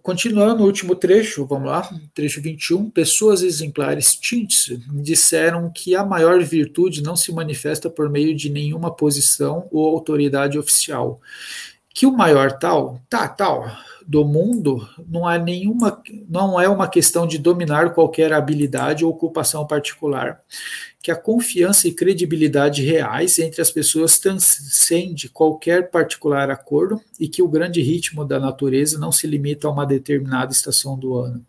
Continuando 0.00 0.60
no 0.60 0.64
último 0.64 0.96
trecho, 0.96 1.44
vamos 1.44 1.68
lá, 1.68 1.86
trecho 2.14 2.40
21, 2.40 2.90
pessoas 2.90 3.42
exemplares 3.42 4.14
tints 4.14 4.78
disseram 4.90 5.70
que 5.70 5.94
a 5.94 6.02
maior 6.02 6.42
virtude 6.42 7.02
não 7.02 7.14
se 7.14 7.30
manifesta 7.30 7.90
por 7.90 8.08
meio 8.08 8.34
de 8.34 8.48
nenhuma 8.48 8.94
posição 8.94 9.68
ou 9.70 9.94
autoridade 9.94 10.58
oficial, 10.58 11.20
que 11.90 12.06
o 12.06 12.12
maior 12.12 12.52
tal, 12.52 13.02
tá, 13.10 13.28
tal, 13.28 13.70
do 14.06 14.24
mundo 14.24 14.88
não 15.08 15.28
é 15.30 15.38
nenhuma, 15.38 16.02
não 16.28 16.60
é 16.60 16.68
uma 16.68 16.88
questão 16.88 17.26
de 17.26 17.38
dominar 17.38 17.94
qualquer 17.94 18.32
habilidade 18.32 19.04
ou 19.04 19.10
ocupação 19.10 19.66
particular, 19.66 20.40
que 21.02 21.10
a 21.10 21.16
confiança 21.16 21.88
e 21.88 21.92
credibilidade 21.92 22.82
reais 22.82 23.38
entre 23.38 23.60
as 23.60 23.70
pessoas 23.70 24.18
transcende 24.18 25.28
qualquer 25.28 25.90
particular 25.90 26.50
acordo 26.50 27.00
e 27.18 27.28
que 27.28 27.42
o 27.42 27.48
grande 27.48 27.82
ritmo 27.82 28.24
da 28.24 28.38
natureza 28.38 28.98
não 28.98 29.12
se 29.12 29.26
limita 29.26 29.66
a 29.66 29.70
uma 29.70 29.86
determinada 29.86 30.52
estação 30.52 30.98
do 30.98 31.16
ano. 31.16 31.44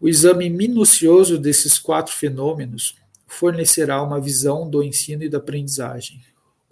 O 0.00 0.08
exame 0.08 0.50
minucioso 0.50 1.38
desses 1.38 1.78
quatro 1.78 2.12
fenômenos 2.12 2.96
fornecerá 3.26 4.02
uma 4.02 4.20
visão 4.20 4.68
do 4.68 4.82
ensino 4.82 5.22
e 5.22 5.28
da 5.28 5.38
aprendizagem. 5.38 6.20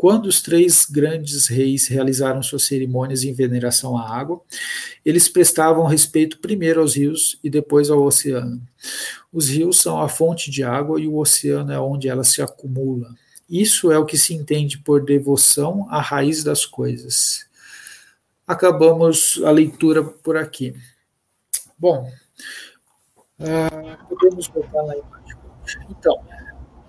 Quando 0.01 0.25
os 0.25 0.41
três 0.41 0.87
grandes 0.87 1.47
reis 1.47 1.87
realizaram 1.87 2.43
suas 2.43 2.65
cerimônias 2.65 3.23
em 3.23 3.35
veneração 3.35 3.99
à 3.99 4.19
água, 4.19 4.41
eles 5.05 5.29
prestavam 5.29 5.85
respeito 5.85 6.39
primeiro 6.39 6.81
aos 6.81 6.95
rios 6.95 7.39
e 7.45 7.51
depois 7.51 7.91
ao 7.91 8.03
oceano. 8.03 8.67
Os 9.31 9.51
rios 9.51 9.79
são 9.79 10.01
a 10.01 10.09
fonte 10.09 10.51
de 10.51 10.65
água 10.65 10.99
e 10.99 11.07
o 11.07 11.19
oceano 11.19 11.71
é 11.71 11.79
onde 11.79 12.09
ela 12.09 12.25
se 12.25 12.41
acumula. 12.41 13.15
Isso 13.47 13.93
é 13.93 13.99
o 13.99 14.07
que 14.07 14.17
se 14.17 14.33
entende 14.33 14.79
por 14.79 15.05
devoção 15.05 15.87
à 15.91 16.01
raiz 16.01 16.43
das 16.43 16.65
coisas. 16.65 17.47
Acabamos 18.47 19.39
a 19.45 19.51
leitura 19.51 20.03
por 20.03 20.35
aqui. 20.35 20.75
Bom, 21.79 22.11
uh, 23.39 24.09
podemos 24.09 24.49
voltar 24.49 24.83
na 24.83 24.97
imagem. 24.97 25.37
Então, 25.91 26.19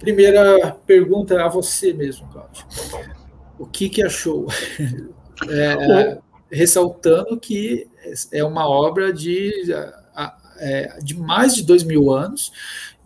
Primeira 0.01 0.75
pergunta 0.85 1.43
a 1.43 1.47
você 1.47 1.93
mesmo, 1.93 2.27
Cláudio. 2.27 2.65
O 3.57 3.65
que, 3.65 3.89
que 3.89 4.03
achou? 4.03 4.47
É, 5.49 6.19
ressaltando 6.51 7.35
que 7.39 7.87
é 8.31 8.43
uma 8.43 8.69
obra 8.69 9.11
de, 9.11 9.51
é, 10.59 10.99
de 11.01 11.17
mais 11.17 11.55
de 11.55 11.63
dois 11.63 11.81
mil 11.83 12.11
anos 12.11 12.51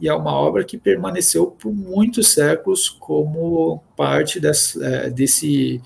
e 0.01 0.09
é 0.09 0.13
uma 0.13 0.33
obra 0.33 0.65
que 0.65 0.77
permaneceu 0.77 1.47
por 1.47 1.73
muitos 1.73 2.33
séculos 2.33 2.89
como 2.89 3.81
parte 3.95 4.37
desse, 4.37 4.83
é, 4.83 5.09
desse, 5.09 5.81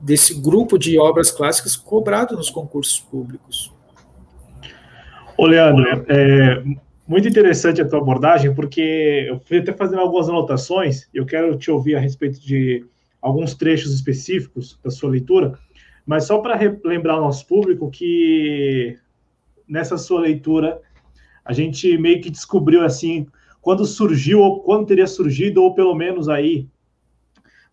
desse 0.00 0.34
grupo 0.34 0.76
de 0.76 0.98
obras 0.98 1.30
clássicas 1.30 1.76
cobrado 1.76 2.34
nos 2.36 2.50
concursos 2.50 2.98
públicos. 2.98 3.72
Ô, 5.36 5.46
Leandro, 5.46 6.04
é, 6.08 6.64
muito 7.06 7.28
interessante 7.28 7.82
a 7.82 7.88
tua 7.88 7.98
abordagem, 7.98 8.54
porque 8.54 9.26
eu 9.28 9.38
fui 9.40 9.58
até 9.58 9.72
fazendo 9.72 10.00
algumas 10.00 10.28
anotações, 10.28 11.08
eu 11.12 11.26
quero 11.26 11.56
te 11.56 11.70
ouvir 11.70 11.96
a 11.96 12.00
respeito 12.00 12.40
de 12.40 12.84
alguns 13.20 13.54
trechos 13.54 13.94
específicos 13.94 14.78
da 14.82 14.90
sua 14.90 15.10
leitura, 15.10 15.58
mas 16.06 16.24
só 16.24 16.38
para 16.38 16.58
lembrar 16.84 17.14
ao 17.14 17.22
nosso 17.22 17.46
público 17.46 17.90
que 17.90 18.98
nessa 19.68 19.96
sua 19.96 20.20
leitura 20.20 20.80
a 21.44 21.52
gente 21.52 21.96
meio 21.98 22.20
que 22.20 22.30
descobriu 22.30 22.82
assim 22.82 23.26
quando 23.60 23.86
surgiu 23.86 24.40
ou 24.40 24.60
quando 24.62 24.86
teria 24.86 25.06
surgido 25.06 25.62
ou 25.62 25.74
pelo 25.74 25.94
menos 25.94 26.28
aí 26.28 26.68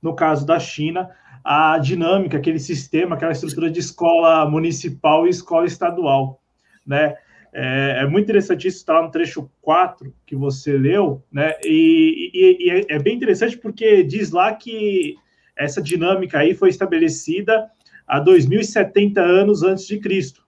no 0.01 0.15
caso 0.15 0.45
da 0.45 0.59
China 0.59 1.09
a 1.43 1.77
dinâmica, 1.79 2.38
aquele 2.38 2.59
sistema, 2.59 3.15
aquela 3.15 3.32
estrutura 3.32 3.69
de 3.69 3.79
escola 3.79 4.49
municipal 4.49 5.25
e 5.25 5.29
escola 5.29 5.65
estadual, 5.65 6.39
né? 6.86 7.15
É, 7.54 7.97
é, 7.99 8.08
muito 8.08 8.26
interessante 8.26 8.68
isso, 8.68 8.78
está 8.78 9.02
no 9.02 9.12
trecho 9.12 9.49
4 9.62 10.14
que 10.26 10.36
você 10.36 10.78
leu, 10.78 11.22
né? 11.32 11.54
E, 11.64 12.32
e, 12.34 12.66
e 12.66 12.70
é, 12.70 12.95
é, 12.95 12.99
bem 12.99 13.16
interessante 13.16 13.58
porque 13.58 14.04
diz 14.04 14.32
lá 14.32 14.54
que 14.54 15.16
essa 15.58 15.82
dinâmica 15.82 16.39
aí 16.39 16.54
foi 16.54 16.70
estabelecida 16.70 17.70
há 18.08 18.20
2070 18.20 19.22
anos 19.22 19.64
antes 19.64 19.86
de 19.86 19.99
Cristo. 19.99 20.41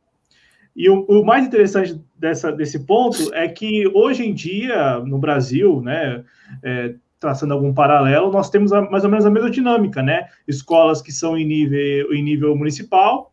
E 0.75 0.89
o, 0.89 1.05
o 1.05 1.25
mais 1.25 1.45
interessante 1.45 2.01
dessa, 2.17 2.51
desse 2.51 2.85
ponto 2.85 3.33
é 3.33 3.47
que 3.47 3.85
hoje 3.93 4.25
em 4.25 4.33
dia, 4.33 4.99
no 4.99 5.19
Brasil, 5.19 5.81
né, 5.81 6.23
é, 6.63 6.95
traçando 7.19 7.53
algum 7.53 7.73
paralelo, 7.73 8.31
nós 8.31 8.49
temos 8.49 8.71
a, 8.71 8.81
mais 8.81 9.03
ou 9.03 9.09
menos 9.09 9.25
a 9.25 9.29
mesma 9.29 9.49
dinâmica, 9.49 10.01
né? 10.01 10.27
Escolas 10.47 11.01
que 11.01 11.11
são 11.11 11.37
em 11.37 11.45
nível, 11.45 12.13
em 12.13 12.23
nível 12.23 12.55
municipal, 12.55 13.32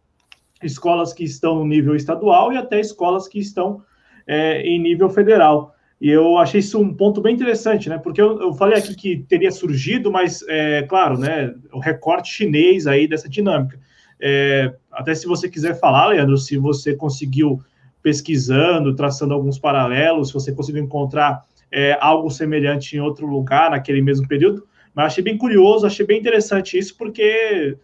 escolas 0.63 1.13
que 1.13 1.25
estão 1.25 1.57
no 1.57 1.65
nível 1.65 1.95
estadual 1.95 2.53
e 2.53 2.57
até 2.57 2.81
escolas 2.81 3.29
que 3.29 3.39
estão 3.39 3.83
é, 4.27 4.63
em 4.63 4.81
nível 4.81 5.09
federal. 5.09 5.75
E 6.01 6.09
eu 6.09 6.39
achei 6.39 6.61
isso 6.61 6.81
um 6.81 6.95
ponto 6.95 7.21
bem 7.21 7.35
interessante, 7.35 7.89
né? 7.89 7.99
Porque 7.99 8.21
eu, 8.21 8.41
eu 8.41 8.55
falei 8.55 8.79
aqui 8.79 8.95
que 8.95 9.19
teria 9.29 9.51
surgido, 9.51 10.11
mas, 10.11 10.43
é, 10.49 10.83
claro, 10.85 11.19
né? 11.19 11.55
O 11.73 11.79
recorte 11.79 12.33
chinês 12.33 12.87
aí 12.87 13.07
dessa 13.07 13.29
dinâmica. 13.29 13.79
É, 14.19 14.73
até 14.91 15.15
se 15.15 15.27
você 15.27 15.49
quiser 15.49 15.79
falar, 15.79 16.09
Leandro, 16.09 16.39
se 16.39 16.57
você 16.57 16.95
conseguiu 16.95 17.61
pesquisando, 18.03 18.95
traçando 18.95 19.35
alguns 19.35 19.59
paralelos, 19.59 20.29
se 20.29 20.35
você 20.35 20.53
conseguiu 20.53 20.83
encontrar 20.83 21.45
é, 21.71 21.97
algo 22.01 22.31
semelhante 22.31 22.97
em 22.97 23.01
outro 23.01 23.27
lugar 23.27 23.71
naquele 23.71 24.01
mesmo 24.01 24.27
período, 24.27 24.67
mas 24.95 25.07
achei 25.07 25.23
bem 25.23 25.37
curioso, 25.37 25.87
achei 25.87 26.05
bem 26.05 26.19
interessante 26.19 26.79
isso, 26.79 26.97
porque 26.97 27.77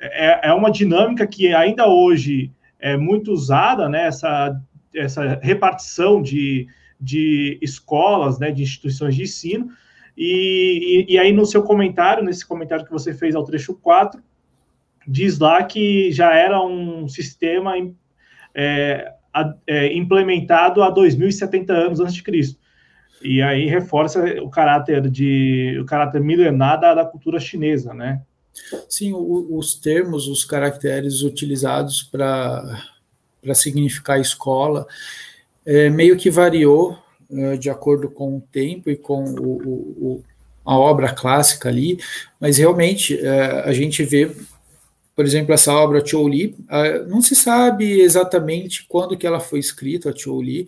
é, 0.00 0.48
é 0.48 0.52
uma 0.52 0.70
dinâmica 0.70 1.26
que 1.26 1.54
ainda 1.54 1.86
hoje 1.86 2.52
é 2.78 2.96
muito 2.96 3.32
usada, 3.32 3.88
né? 3.88 4.06
Essa, 4.06 4.60
essa 4.94 5.38
repartição 5.42 6.22
de 6.22 6.66
de 7.00 7.58
escolas, 7.62 8.38
né, 8.38 8.50
de 8.50 8.62
instituições 8.62 9.14
de 9.14 9.22
ensino. 9.22 9.70
E, 10.16 11.06
e, 11.08 11.14
e, 11.14 11.18
aí, 11.18 11.32
no 11.32 11.46
seu 11.46 11.62
comentário, 11.62 12.22
nesse 12.22 12.46
comentário 12.46 12.84
que 12.84 12.92
você 12.92 13.14
fez 13.14 13.34
ao 13.34 13.44
trecho 13.44 13.74
4, 13.74 14.22
diz 15.06 15.38
lá 15.38 15.64
que 15.64 16.12
já 16.12 16.34
era 16.34 16.60
um 16.60 17.08
sistema 17.08 17.72
é, 18.54 19.14
é, 19.66 19.96
implementado 19.96 20.82
há 20.82 20.90
2070 20.90 21.72
anos 21.72 22.00
antes 22.00 22.14
de 22.14 22.22
Cristo. 22.22 22.60
E 23.22 23.40
aí 23.40 23.66
reforça 23.66 24.22
o 24.42 24.50
caráter 24.50 25.08
de 25.08 25.78
o 25.80 25.84
caráter 25.84 26.20
milenar 26.20 26.80
da, 26.80 26.94
da 26.94 27.04
cultura 27.04 27.38
chinesa, 27.38 27.94
né? 27.94 28.22
Sim, 28.88 29.12
o, 29.12 29.56
os 29.56 29.74
termos, 29.74 30.28
os 30.28 30.44
caracteres 30.44 31.22
utilizados 31.22 32.02
para 32.02 32.84
significar 33.54 34.20
escola, 34.20 34.86
é, 35.64 35.88
meio 35.88 36.16
que 36.16 36.30
variou 36.30 36.98
é, 37.30 37.56
de 37.56 37.70
acordo 37.70 38.10
com 38.10 38.36
o 38.36 38.40
tempo 38.40 38.90
e 38.90 38.96
com 38.96 39.24
o, 39.24 40.16
o, 40.16 40.24
a 40.64 40.76
obra 40.76 41.12
clássica 41.12 41.68
ali, 41.68 41.98
mas 42.40 42.58
realmente 42.58 43.18
é, 43.18 43.62
a 43.64 43.72
gente 43.72 44.04
vê, 44.04 44.30
por 45.14 45.24
exemplo, 45.24 45.54
essa 45.54 45.72
obra 45.72 46.04
Chou 46.04 46.28
Li, 46.28 46.56
não 47.08 47.20
se 47.20 47.34
sabe 47.34 48.00
exatamente 48.00 48.86
quando 48.88 49.16
que 49.16 49.26
ela 49.26 49.40
foi 49.40 49.58
escrita, 49.58 50.10
a 50.10 50.16
Chou 50.16 50.42
Li, 50.42 50.66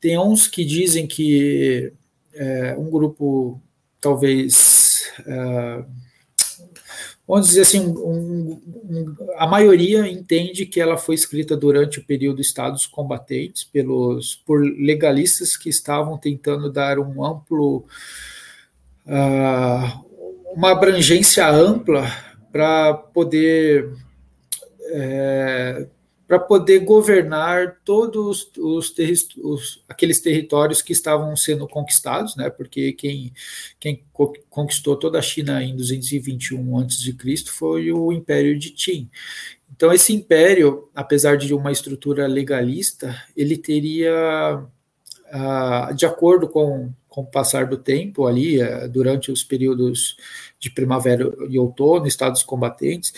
tem 0.00 0.18
uns 0.18 0.46
que 0.46 0.64
dizem 0.64 1.06
que 1.06 1.92
é, 2.34 2.74
um 2.76 2.90
grupo 2.90 3.60
talvez 4.00 5.10
é, 5.26 5.84
vamos 7.26 7.48
dizer 7.48 7.62
assim, 7.62 7.80
um, 7.86 8.60
um, 8.64 9.16
a 9.36 9.46
maioria 9.46 10.06
entende 10.08 10.66
que 10.66 10.80
ela 10.80 10.96
foi 10.96 11.14
escrita 11.14 11.56
durante 11.56 11.98
o 11.98 12.04
período 12.04 12.40
Estados 12.40 12.86
combatentes 12.86 13.64
pelos 13.64 14.36
por 14.46 14.60
legalistas 14.62 15.56
que 15.56 15.68
estavam 15.68 16.18
tentando 16.18 16.70
dar 16.70 16.98
um 16.98 17.24
amplo 17.24 17.84
uh, 19.06 20.04
uma 20.54 20.70
abrangência 20.70 21.48
ampla 21.48 22.06
para 22.52 22.94
poder 22.94 23.92
é, 24.92 25.86
para 26.26 26.38
poder 26.38 26.80
governar 26.80 27.80
todos 27.84 28.50
os, 28.56 28.94
os, 29.42 29.84
aqueles 29.88 30.20
territórios 30.20 30.80
que 30.80 30.92
estavam 30.92 31.36
sendo 31.36 31.68
conquistados, 31.68 32.34
né? 32.34 32.48
Porque 32.48 32.92
quem, 32.92 33.32
quem 33.78 34.02
conquistou 34.48 34.96
toda 34.96 35.18
a 35.18 35.22
China 35.22 35.62
em 35.62 35.76
221 35.76 36.78
a.C. 36.78 37.14
foi 37.46 37.92
o 37.92 38.10
Império 38.10 38.58
de 38.58 38.70
Qin. 38.70 39.10
Então 39.76 39.92
esse 39.92 40.12
império, 40.12 40.88
apesar 40.94 41.36
de 41.36 41.52
uma 41.52 41.72
estrutura 41.72 42.26
legalista, 42.26 43.14
ele 43.36 43.58
teria, 43.58 44.64
ah, 45.30 45.90
de 45.94 46.06
acordo 46.06 46.48
com, 46.48 46.92
com 47.08 47.22
o 47.22 47.26
passar 47.26 47.66
do 47.66 47.76
tempo 47.76 48.26
ali, 48.26 48.60
eh, 48.60 48.88
durante 48.88 49.30
os 49.30 49.42
períodos 49.44 50.16
de 50.60 50.70
primavera 50.70 51.32
e 51.50 51.58
outono, 51.58 52.06
estados 52.06 52.42
combatentes, 52.42 53.12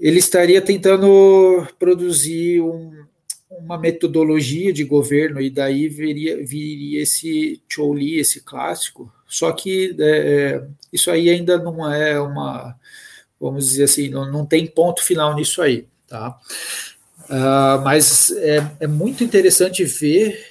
ele 0.00 0.18
estaria 0.18 0.62
tentando 0.62 1.66
produzir 1.78 2.62
um, 2.62 3.04
uma 3.50 3.76
metodologia 3.76 4.72
de 4.72 4.82
governo 4.82 5.40
e 5.40 5.50
daí 5.50 5.88
viria, 5.88 6.42
viria 6.42 7.02
esse 7.02 7.60
Chou-Li, 7.68 8.18
esse 8.18 8.40
clássico. 8.40 9.12
Só 9.28 9.52
que 9.52 9.94
é, 10.00 10.64
isso 10.90 11.10
aí 11.10 11.28
ainda 11.28 11.58
não 11.58 11.92
é 11.92 12.18
uma, 12.18 12.74
vamos 13.38 13.68
dizer 13.68 13.84
assim, 13.84 14.08
não, 14.08 14.30
não 14.30 14.46
tem 14.46 14.66
ponto 14.66 15.04
final 15.04 15.36
nisso 15.36 15.60
aí, 15.60 15.86
tá? 16.08 16.38
Uh, 17.28 17.84
mas 17.84 18.30
é, 18.32 18.70
é 18.80 18.86
muito 18.86 19.22
interessante 19.22 19.84
ver 19.84 20.46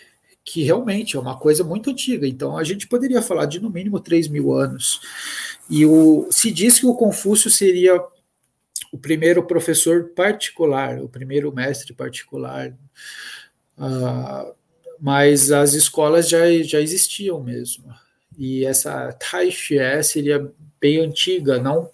que 0.46 0.64
realmente 0.64 1.18
é 1.18 1.20
uma 1.20 1.38
coisa 1.38 1.64
muito 1.64 1.90
antiga. 1.90 2.28
Então 2.28 2.56
a 2.56 2.64
gente 2.64 2.88
poderia 2.88 3.22
falar 3.22 3.46
de 3.46 3.60
no 3.60 3.70
mínimo 3.70 4.00
3 4.00 4.28
mil 4.28 4.54
anos. 4.54 5.02
E 5.70 5.86
o, 5.86 6.28
se 6.32 6.52
diz 6.52 6.80
que 6.80 6.86
o 6.86 6.96
Confúcio 6.96 7.50
seria 7.50 8.00
o 8.92 8.98
primeiro 8.98 9.44
professor 9.44 10.10
particular, 10.16 11.00
o 11.00 11.10
primeiro 11.10 11.54
mestre 11.54 11.94
particular. 11.94 12.74
Uh, 13.78 14.54
mas 15.00 15.52
as 15.52 15.74
escolas 15.74 16.28
já, 16.28 16.52
já 16.64 16.82
existiam 16.82 17.42
mesmo. 17.42 17.86
E 18.38 18.66
essa 18.66 19.12
Taixie 19.14 20.04
seria 20.04 20.52
bem 20.80 21.00
antiga, 21.00 21.60
não, 21.60 21.90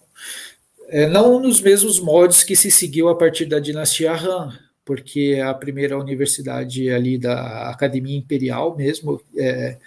é, 0.88 1.06
não 1.06 1.40
nos 1.40 1.60
mesmos 1.60 1.98
moldes 1.98 2.44
que 2.44 2.54
se 2.54 2.70
seguiu 2.70 3.08
a 3.08 3.16
partir 3.16 3.46
da 3.46 3.58
dinastia 3.58 4.12
Han, 4.12 4.56
porque 4.84 5.40
a 5.44 5.52
primeira 5.52 5.98
universidade 5.98 6.88
ali 6.90 7.18
da 7.18 7.68
Academia 7.70 8.16
Imperial 8.16 8.76
mesmo, 8.76 9.20
é, 9.36 9.78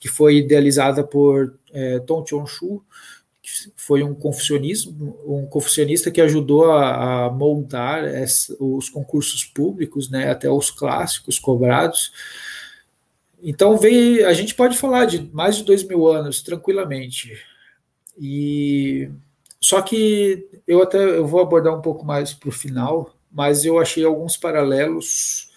que 0.00 0.08
foi 0.08 0.38
idealizada 0.38 1.04
por 1.04 1.56
é, 1.72 2.00
Tong 2.00 2.28
Chong-Shu, 2.28 2.82
foi 3.76 4.02
um 4.02 4.14
confucionismo, 4.14 5.18
um 5.26 5.46
confucionista 5.46 6.10
que 6.10 6.20
ajudou 6.20 6.70
a, 6.70 7.26
a 7.26 7.30
moldar 7.30 8.04
essa, 8.04 8.56
os 8.58 8.88
concursos 8.88 9.44
públicos, 9.44 10.10
né, 10.10 10.30
até 10.30 10.50
os 10.50 10.70
clássicos 10.70 11.38
cobrados. 11.38 12.12
Então 13.42 13.76
veio, 13.76 14.26
a 14.26 14.32
gente 14.32 14.54
pode 14.54 14.78
falar 14.78 15.04
de 15.04 15.28
mais 15.32 15.56
de 15.56 15.64
dois 15.64 15.82
mil 15.82 16.06
anos 16.06 16.42
tranquilamente. 16.42 17.36
E 18.18 19.10
só 19.60 19.82
que 19.82 20.46
eu 20.66 20.82
até 20.82 20.98
eu 20.98 21.26
vou 21.26 21.40
abordar 21.40 21.76
um 21.76 21.82
pouco 21.82 22.04
mais 22.04 22.32
para 22.32 22.48
o 22.48 22.52
final, 22.52 23.14
mas 23.30 23.64
eu 23.64 23.78
achei 23.78 24.04
alguns 24.04 24.36
paralelos 24.36 25.50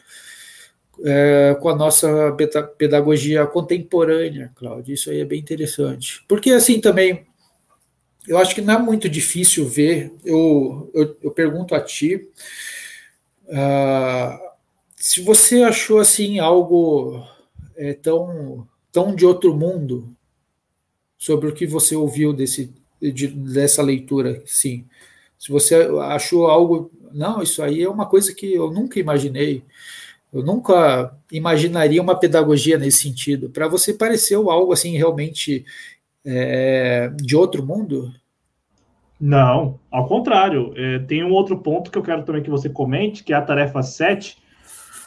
é, 1.03 1.57
com 1.59 1.69
a 1.69 1.75
nossa 1.75 2.35
pedagogia 2.77 3.45
contemporânea, 3.45 4.51
Cláudio. 4.55 4.93
Isso 4.93 5.09
aí 5.09 5.19
é 5.19 5.25
bem 5.25 5.39
interessante. 5.39 6.23
Porque 6.27 6.51
assim 6.51 6.79
também 6.79 7.25
eu 8.27 8.37
acho 8.37 8.55
que 8.55 8.61
não 8.61 8.73
é 8.73 8.79
muito 8.79 9.07
difícil 9.07 9.67
ver. 9.67 10.13
Eu, 10.23 10.89
eu, 10.93 11.17
eu 11.23 11.31
pergunto 11.31 11.75
a 11.75 11.81
ti 11.81 12.27
uh, 13.45 14.45
se 14.95 15.21
você 15.21 15.61
achou 15.61 15.99
assim 15.99 16.39
algo 16.39 17.23
é, 17.75 17.93
tão, 17.93 18.67
tão 18.91 19.15
de 19.15 19.25
outro 19.25 19.55
mundo 19.55 20.15
sobre 21.17 21.49
o 21.49 21.53
que 21.53 21.67
você 21.67 21.95
ouviu 21.95 22.33
desse, 22.33 22.73
de, 22.99 23.27
dessa 23.27 23.83
leitura, 23.83 24.41
sim. 24.45 24.85
Se 25.37 25.51
você 25.51 25.75
achou 26.09 26.47
algo, 26.47 26.91
não, 27.13 27.43
isso 27.43 27.61
aí 27.61 27.83
é 27.83 27.89
uma 27.89 28.07
coisa 28.07 28.33
que 28.33 28.53
eu 28.53 28.71
nunca 28.71 28.99
imaginei. 28.99 29.63
Eu 30.33 30.43
nunca 30.43 31.15
imaginaria 31.31 32.01
uma 32.01 32.19
pedagogia 32.19 32.77
nesse 32.77 33.03
sentido. 33.03 33.49
Para 33.49 33.67
você 33.67 33.93
pareceu 33.93 34.49
algo 34.49 34.73
assim 34.73 34.97
realmente 34.97 35.65
é, 36.25 37.09
de 37.21 37.35
outro 37.35 37.65
mundo? 37.65 38.11
Não, 39.19 39.79
ao 39.89 40.07
contrário. 40.07 40.73
É, 40.75 40.99
tem 40.99 41.23
um 41.23 41.31
outro 41.31 41.57
ponto 41.57 41.91
que 41.91 41.97
eu 41.97 42.03
quero 42.03 42.23
também 42.23 42.43
que 42.43 42.49
você 42.49 42.69
comente, 42.69 43.23
que 43.23 43.33
é 43.33 43.35
a 43.35 43.41
tarefa 43.41 43.81
7. 43.81 44.37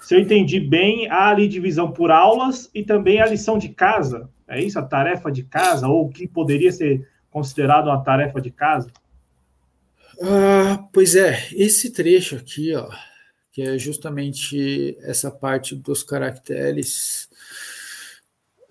Se 0.02 0.14
eu 0.14 0.20
entendi 0.20 0.58
bem, 0.58 1.08
há 1.10 1.28
ali 1.28 1.46
divisão 1.46 1.92
por 1.92 2.10
aulas 2.10 2.70
e 2.74 2.82
também 2.82 3.20
a 3.20 3.26
lição 3.26 3.58
de 3.58 3.68
casa. 3.68 4.28
É 4.46 4.62
isso? 4.62 4.78
A 4.78 4.82
tarefa 4.82 5.30
de 5.30 5.42
casa, 5.42 5.86
ou 5.86 6.06
o 6.06 6.08
que 6.08 6.26
poderia 6.26 6.72
ser 6.72 7.06
considerado 7.30 7.88
uma 7.88 8.02
tarefa 8.02 8.40
de 8.40 8.50
casa? 8.50 8.90
Ah, 10.22 10.88
pois 10.92 11.14
é, 11.14 11.46
esse 11.52 11.92
trecho 11.92 12.36
aqui, 12.36 12.74
ó, 12.74 12.88
que 13.52 13.62
é 13.62 13.78
justamente 13.78 14.96
essa 15.02 15.30
parte 15.30 15.76
dos 15.76 16.02
caracteres. 16.02 17.28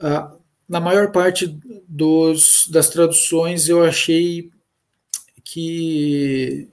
Ah, 0.02 0.34
na 0.68 0.80
maior 0.80 1.12
parte 1.12 1.48
dos, 1.88 2.68
das 2.70 2.90
traduções 2.90 3.70
eu 3.70 3.84
achei 3.84 4.50
que 5.44 6.68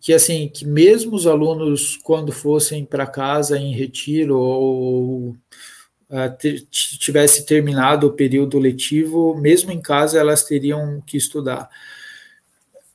que 0.00 0.12
assim 0.12 0.48
que 0.48 0.64
mesmo 0.64 1.16
os 1.16 1.26
alunos 1.26 1.96
quando 1.96 2.30
fossem 2.30 2.84
para 2.84 3.06
casa 3.06 3.58
em 3.58 3.74
retiro 3.74 4.38
ou 4.38 5.30
uh, 5.30 6.66
tivesse 6.70 7.44
terminado 7.44 8.06
o 8.06 8.12
período 8.12 8.58
letivo, 8.58 9.34
mesmo 9.36 9.72
em 9.72 9.80
casa 9.80 10.18
elas 10.18 10.44
teriam 10.44 11.02
que 11.06 11.16
estudar. 11.16 11.68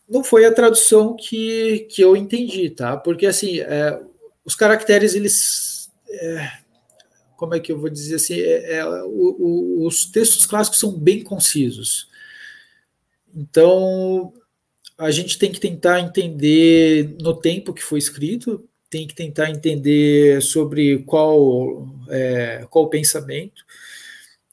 Não 0.08 0.24
foi 0.24 0.46
a 0.46 0.54
tradução 0.54 1.16
que, 1.16 1.88
que 1.90 2.02
eu 2.02 2.16
entendi, 2.16 2.70
tá? 2.70 2.96
Porque 2.98 3.26
assim, 3.26 3.60
é, 3.60 4.00
os 4.46 4.56
caracteres, 4.56 5.16
eles. 5.16 5.92
É, 6.10 6.63
como 7.44 7.56
é 7.56 7.60
que 7.60 7.74
eu 7.74 7.78
vou 7.78 7.90
dizer 7.90 8.16
assim? 8.16 8.40
É, 8.40 8.78
é, 8.78 8.86
o, 8.86 9.36
o, 9.38 9.86
os 9.86 10.06
textos 10.06 10.46
clássicos 10.46 10.80
são 10.80 10.98
bem 10.98 11.22
concisos. 11.22 12.08
Então, 13.36 14.32
a 14.98 15.12
gente 15.12 15.38
tem 15.38 15.52
que 15.52 15.60
tentar 15.60 16.00
entender 16.00 17.18
no 17.20 17.36
tempo 17.36 17.74
que 17.74 17.84
foi 17.84 18.00
escrito, 18.00 18.64
tem 18.90 19.06
que 19.06 19.14
tentar 19.14 19.50
entender 19.50 20.42
sobre 20.42 21.00
qual, 21.00 21.86
é, 22.08 22.66
qual 22.70 22.90
pensamento. 22.90 23.66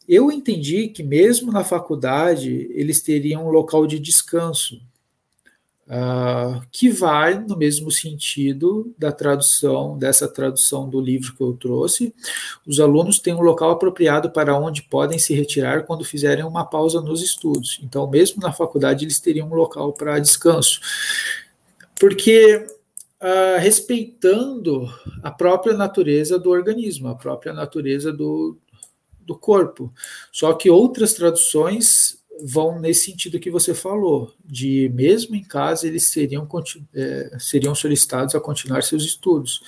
Eu 0.08 0.32
entendi 0.32 0.88
que 0.88 1.04
mesmo 1.04 1.52
na 1.52 1.62
faculdade 1.62 2.68
eles 2.72 3.00
teriam 3.00 3.46
um 3.46 3.52
local 3.52 3.86
de 3.86 4.00
descanso, 4.00 4.82
uh, 5.90 6.62
que 6.70 6.88
vai 6.88 7.34
no 7.38 7.56
mesmo 7.56 7.90
sentido 7.90 8.94
da 8.96 9.10
tradução, 9.10 9.98
dessa 9.98 10.28
tradução 10.28 10.88
do 10.88 11.00
livro 11.00 11.34
que 11.34 11.42
eu 11.42 11.52
trouxe. 11.54 12.14
Os 12.64 12.78
alunos 12.78 13.18
têm 13.18 13.34
um 13.34 13.40
local 13.40 13.72
apropriado 13.72 14.30
para 14.30 14.56
onde 14.56 14.82
podem 14.82 15.18
se 15.18 15.34
retirar 15.34 15.84
quando 15.84 16.04
fizerem 16.04 16.44
uma 16.44 16.64
pausa 16.64 17.00
nos 17.00 17.22
estudos. 17.22 17.80
Então, 17.82 18.08
mesmo 18.08 18.40
na 18.40 18.52
faculdade, 18.52 19.04
eles 19.04 19.18
teriam 19.18 19.48
um 19.48 19.54
local 19.54 19.92
para 19.92 20.18
descanso. 20.18 20.80
Porque 21.98 22.66
Uh, 23.22 23.60
respeitando 23.60 24.88
a 25.22 25.30
própria 25.30 25.76
natureza 25.76 26.38
do 26.38 26.48
organismo, 26.48 27.08
a 27.08 27.14
própria 27.14 27.52
natureza 27.52 28.10
do, 28.10 28.56
do 29.20 29.36
corpo. 29.36 29.92
Só 30.32 30.54
que 30.54 30.70
outras 30.70 31.12
traduções 31.12 32.19
vão 32.44 32.78
nesse 32.78 33.06
sentido 33.06 33.40
que 33.40 33.50
você 33.50 33.74
falou, 33.74 34.32
de 34.44 34.90
mesmo 34.94 35.34
em 35.34 35.42
casa 35.42 35.86
eles 35.86 36.08
seriam, 36.08 36.48
é, 36.94 37.36
seriam 37.38 37.74
solicitados 37.74 38.34
a 38.34 38.40
continuar 38.40 38.82
seus 38.82 39.04
estudos. 39.04 39.60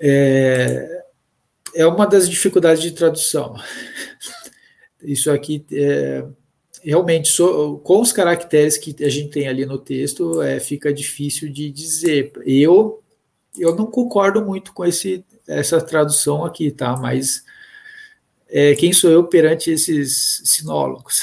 É, 0.00 1.04
é 1.74 1.86
uma 1.86 2.06
das 2.06 2.28
dificuldades 2.28 2.82
de 2.82 2.92
tradução. 2.92 3.54
Isso 5.02 5.30
aqui 5.30 5.64
é, 5.72 6.24
realmente 6.82 7.28
so, 7.28 7.80
com 7.84 8.00
os 8.00 8.12
caracteres 8.12 8.76
que 8.76 8.94
a 9.04 9.08
gente 9.08 9.30
tem 9.30 9.48
ali 9.48 9.64
no 9.64 9.78
texto 9.78 10.42
é, 10.42 10.58
fica 10.60 10.92
difícil 10.92 11.50
de 11.52 11.70
dizer. 11.70 12.32
Eu 12.44 13.02
eu 13.58 13.76
não 13.76 13.84
concordo 13.84 14.42
muito 14.42 14.72
com 14.72 14.84
esse 14.84 15.24
essa 15.46 15.80
tradução 15.80 16.44
aqui, 16.44 16.70
tá? 16.70 16.96
Mas 16.96 17.44
é, 18.52 18.74
quem 18.74 18.92
sou 18.92 19.10
eu 19.10 19.24
perante 19.24 19.70
esses 19.70 20.42
sinólogos? 20.44 21.22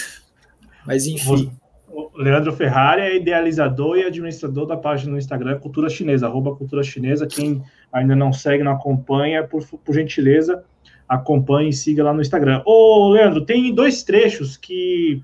Mas 0.86 1.06
enfim. 1.06 1.52
O 1.90 2.10
Leandro 2.16 2.52
Ferrari 2.52 3.02
é 3.02 3.16
idealizador 3.16 3.98
e 3.98 4.04
administrador 4.04 4.66
da 4.66 4.76
página 4.76 5.12
no 5.12 5.18
Instagram 5.18 5.58
Cultura 5.58 5.90
Chinesa, 5.90 6.26
arroba 6.26 6.56
Cultura 6.56 6.82
Chinesa. 6.82 7.26
Quem 7.26 7.62
ainda 7.92 8.16
não 8.16 8.32
segue, 8.32 8.64
não 8.64 8.72
acompanha, 8.72 9.44
por, 9.44 9.64
por 9.66 9.94
gentileza, 9.94 10.64
acompanhe 11.08 11.70
e 11.70 11.72
siga 11.72 12.02
lá 12.02 12.14
no 12.14 12.22
Instagram. 12.22 12.62
Ô, 12.64 13.10
Leandro, 13.10 13.44
tem 13.44 13.74
dois 13.74 14.02
trechos 14.02 14.56
que 14.56 15.22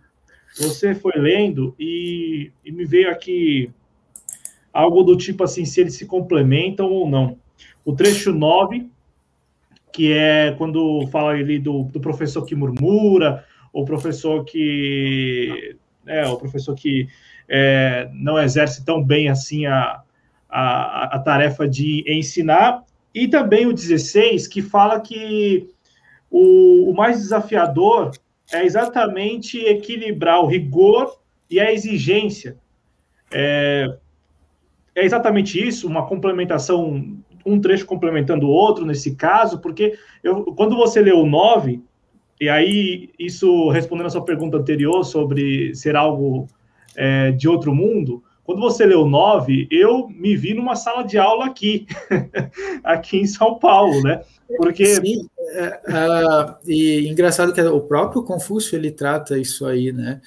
você 0.58 0.94
foi 0.94 1.12
lendo 1.16 1.74
e, 1.78 2.52
e 2.64 2.70
me 2.70 2.84
veio 2.84 3.10
aqui 3.10 3.70
algo 4.72 5.02
do 5.02 5.16
tipo 5.16 5.44
assim, 5.44 5.64
se 5.64 5.80
eles 5.80 5.94
se 5.94 6.06
complementam 6.06 6.90
ou 6.90 7.08
não. 7.08 7.38
O 7.84 7.94
trecho 7.94 8.32
9, 8.32 8.88
que 9.94 10.12
é 10.12 10.52
quando 10.58 11.06
fala 11.06 11.30
ali 11.30 11.56
do, 11.56 11.84
do 11.84 12.00
professor 12.00 12.44
que 12.44 12.56
murmura, 12.56 13.44
o 13.72 13.84
professor 13.84 14.44
que 14.44 15.76
é 16.04 16.26
o 16.26 16.36
professor 16.36 16.74
que 16.74 17.06
é, 17.48 18.10
não 18.12 18.36
exerce 18.36 18.84
tão 18.84 19.02
bem 19.02 19.28
assim 19.28 19.66
a, 19.66 20.02
a, 20.50 21.16
a, 21.16 21.18
tarefa 21.20 21.68
de 21.68 22.04
ensinar, 22.08 22.82
e 23.14 23.28
também 23.28 23.66
o 23.66 23.72
16, 23.72 24.48
que 24.48 24.60
fala 24.60 25.00
que 25.00 25.68
o, 26.28 26.90
o 26.90 26.94
mais 26.94 27.18
desafiador 27.20 28.10
é 28.52 28.64
exatamente 28.64 29.58
equilibrar 29.58 30.40
o 30.40 30.46
rigor 30.46 31.20
e 31.48 31.60
a 31.60 31.72
exigência. 31.72 32.56
É, 33.32 33.96
é 34.92 35.04
exatamente 35.04 35.64
isso, 35.64 35.86
uma 35.86 36.04
complementação 36.04 37.16
um 37.44 37.60
trecho 37.60 37.86
complementando 37.86 38.46
o 38.46 38.50
outro 38.50 38.84
nesse 38.84 39.14
caso, 39.14 39.58
porque 39.58 39.98
eu, 40.22 40.44
quando 40.44 40.76
você 40.76 41.00
lê 41.00 41.12
o 41.12 41.26
9, 41.26 41.82
e 42.40 42.48
aí 42.48 43.10
isso 43.18 43.68
respondendo 43.70 44.06
a 44.06 44.10
sua 44.10 44.24
pergunta 44.24 44.56
anterior 44.56 45.04
sobre 45.04 45.74
ser 45.74 45.96
algo 45.96 46.48
é, 46.96 47.30
de 47.32 47.48
outro 47.48 47.74
mundo, 47.74 48.22
quando 48.44 48.60
você 48.60 48.84
lê 48.84 48.94
o 48.94 49.06
9, 49.06 49.66
eu 49.70 50.06
me 50.08 50.36
vi 50.36 50.52
numa 50.52 50.76
sala 50.76 51.02
de 51.02 51.16
aula 51.16 51.46
aqui, 51.46 51.86
aqui 52.84 53.18
em 53.18 53.26
São 53.26 53.58
Paulo, 53.58 54.02
né? 54.02 54.20
Porque. 54.58 54.84
Sim, 54.86 55.26
é, 55.54 55.80
é, 55.88 56.54
e 56.66 57.08
engraçado 57.08 57.54
que 57.54 57.60
o 57.62 57.80
próprio 57.80 58.22
Confúcio 58.22 58.76
ele 58.76 58.90
trata 58.90 59.38
isso 59.38 59.64
aí, 59.66 59.92
né? 59.92 60.20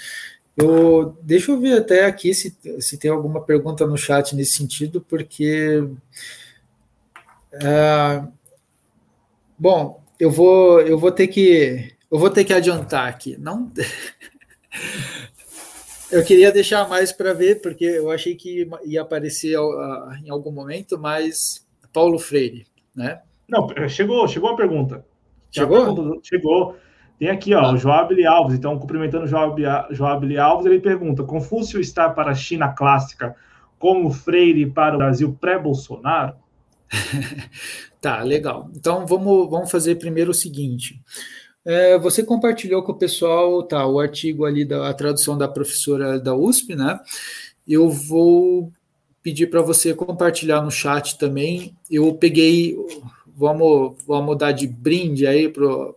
Eu, 0.57 1.15
deixa 1.21 1.51
eu 1.51 1.59
ver 1.59 1.77
até 1.77 2.05
aqui 2.05 2.33
se, 2.33 2.57
se 2.79 2.97
tem 2.97 3.11
alguma 3.11 3.41
pergunta 3.41 3.85
no 3.85 3.95
chat 3.95 4.35
nesse 4.35 4.53
sentido, 4.53 5.05
porque 5.07 5.87
ah, 7.53 8.27
bom, 9.57 10.03
eu 10.19 10.31
vou, 10.31 10.81
eu 10.81 10.97
vou 10.97 11.11
ter 11.11 11.27
que, 11.27 11.93
eu 12.11 12.19
vou 12.19 12.29
ter 12.29 12.43
que 12.43 12.53
adiantar 12.53 13.07
aqui. 13.07 13.37
Não, 13.37 13.71
eu 16.11 16.23
queria 16.23 16.51
deixar 16.51 16.87
mais 16.87 17.11
para 17.11 17.33
ver 17.33 17.61
porque 17.61 17.85
eu 17.85 18.11
achei 18.11 18.35
que 18.35 18.67
ia 18.85 19.01
aparecer 19.01 19.57
uh, 19.57 20.13
em 20.23 20.29
algum 20.29 20.51
momento, 20.51 20.97
mas 20.97 21.65
Paulo 21.93 22.19
Freire, 22.19 22.65
né? 22.95 23.21
Não, 23.47 23.67
chegou, 23.87 24.27
chegou 24.27 24.49
a 24.49 24.55
pergunta. 24.55 25.05
Chegou? 25.49 25.85
Pergunta, 25.85 26.19
chegou. 26.23 26.75
Tem 27.17 27.29
aqui, 27.29 27.53
ó, 27.53 27.61
ah. 27.61 27.73
o 27.73 27.77
Joab 27.77 28.25
Alves. 28.25 28.57
Então, 28.57 28.77
cumprimentando 28.77 29.25
o 29.25 29.27
Joab, 29.27 29.61
Joab 29.91 30.37
Alves, 30.37 30.65
ele 30.65 30.79
pergunta: 30.79 31.23
Confúcio 31.23 31.79
está 31.79 32.09
para 32.09 32.31
a 32.31 32.35
China 32.35 32.69
clássica 32.69 33.35
como 33.79 34.11
Freire 34.11 34.69
para 34.69 34.95
o 34.95 34.97
Brasil 34.97 35.35
pré-Bolsonaro? 35.39 36.35
tá, 38.01 38.21
legal. 38.23 38.69
Então 38.75 39.05
vamos, 39.05 39.49
vamos 39.49 39.71
fazer 39.71 39.95
primeiro 39.95 40.31
o 40.31 40.35
seguinte. 40.35 41.01
É, 41.65 41.97
você 41.97 42.23
compartilhou 42.23 42.81
com 42.81 42.93
o 42.93 42.97
pessoal 42.97 43.61
tá, 43.61 43.85
o 43.85 43.99
artigo 43.99 44.45
ali 44.45 44.63
da 44.63 44.93
tradução 44.93 45.37
da 45.37 45.49
professora 45.49 46.17
da 46.17 46.33
USP, 46.33 46.75
né? 46.75 46.97
Eu 47.67 47.89
vou 47.89 48.71
pedir 49.21 49.47
para 49.47 49.61
você 49.61 49.93
compartilhar 49.93 50.61
no 50.61 50.71
chat 50.71 51.17
também. 51.17 51.75
Eu 51.91 52.13
peguei, 52.13 52.77
vamos, 53.35 53.97
vamos 54.07 54.37
dar 54.37 54.53
de 54.53 54.65
brinde 54.65 55.27
aí 55.27 55.49
para 55.49 55.93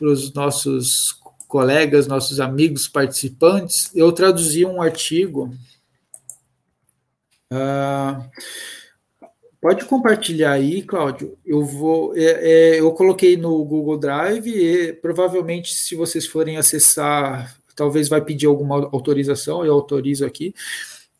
os 0.00 0.32
nossos 0.32 1.16
colegas, 1.46 2.08
nossos 2.08 2.40
amigos 2.40 2.88
participantes. 2.88 3.88
Eu 3.94 4.10
traduzi 4.10 4.64
um 4.64 4.82
artigo. 4.82 5.54
Uh, 7.52 8.28
Pode 9.62 9.84
compartilhar 9.84 10.50
aí, 10.50 10.82
Cláudio. 10.82 11.38
Eu 11.46 11.64
vou. 11.64 12.16
É, 12.16 12.22
é, 12.24 12.80
eu 12.80 12.90
coloquei 12.90 13.36
no 13.36 13.64
Google 13.64 13.96
Drive 13.96 14.48
e 14.48 14.92
provavelmente, 14.94 15.72
se 15.72 15.94
vocês 15.94 16.26
forem 16.26 16.56
acessar, 16.56 17.56
talvez 17.76 18.08
vai 18.08 18.20
pedir 18.20 18.46
alguma 18.46 18.74
autorização. 18.92 19.64
Eu 19.64 19.74
autorizo 19.74 20.26
aqui. 20.26 20.52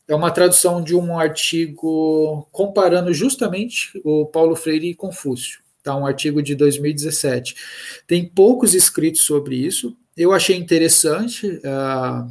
É 0.09 0.15
uma 0.15 0.33
tradução 0.33 0.83
de 0.83 0.93
um 0.93 1.17
artigo 1.17 2.49
comparando 2.51 3.15
justamente 3.15 3.93
o 4.05 4.27
Paulo 4.27 4.57
Freire 4.57 4.91
e 4.91 4.95
Confúcio. 4.97 5.61
Tá, 5.81 5.97
um 5.97 6.05
artigo 6.05 6.43
de 6.43 6.57
2017. 6.57 7.55
Tem 8.09 8.29
poucos 8.29 8.75
escritos 8.75 9.23
sobre 9.23 9.55
isso. 9.55 9.97
Eu 10.17 10.33
achei 10.33 10.57
interessante. 10.57 11.47
Uh, 11.47 12.27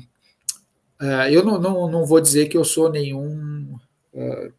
uh, 1.01 1.27
eu 1.31 1.41
não, 1.45 1.57
não, 1.57 1.89
não 1.89 2.05
vou 2.05 2.19
dizer 2.19 2.49
que 2.49 2.57
eu 2.57 2.65
sou 2.65 2.91
nenhum. 2.91 3.77
Uh, 4.13 4.51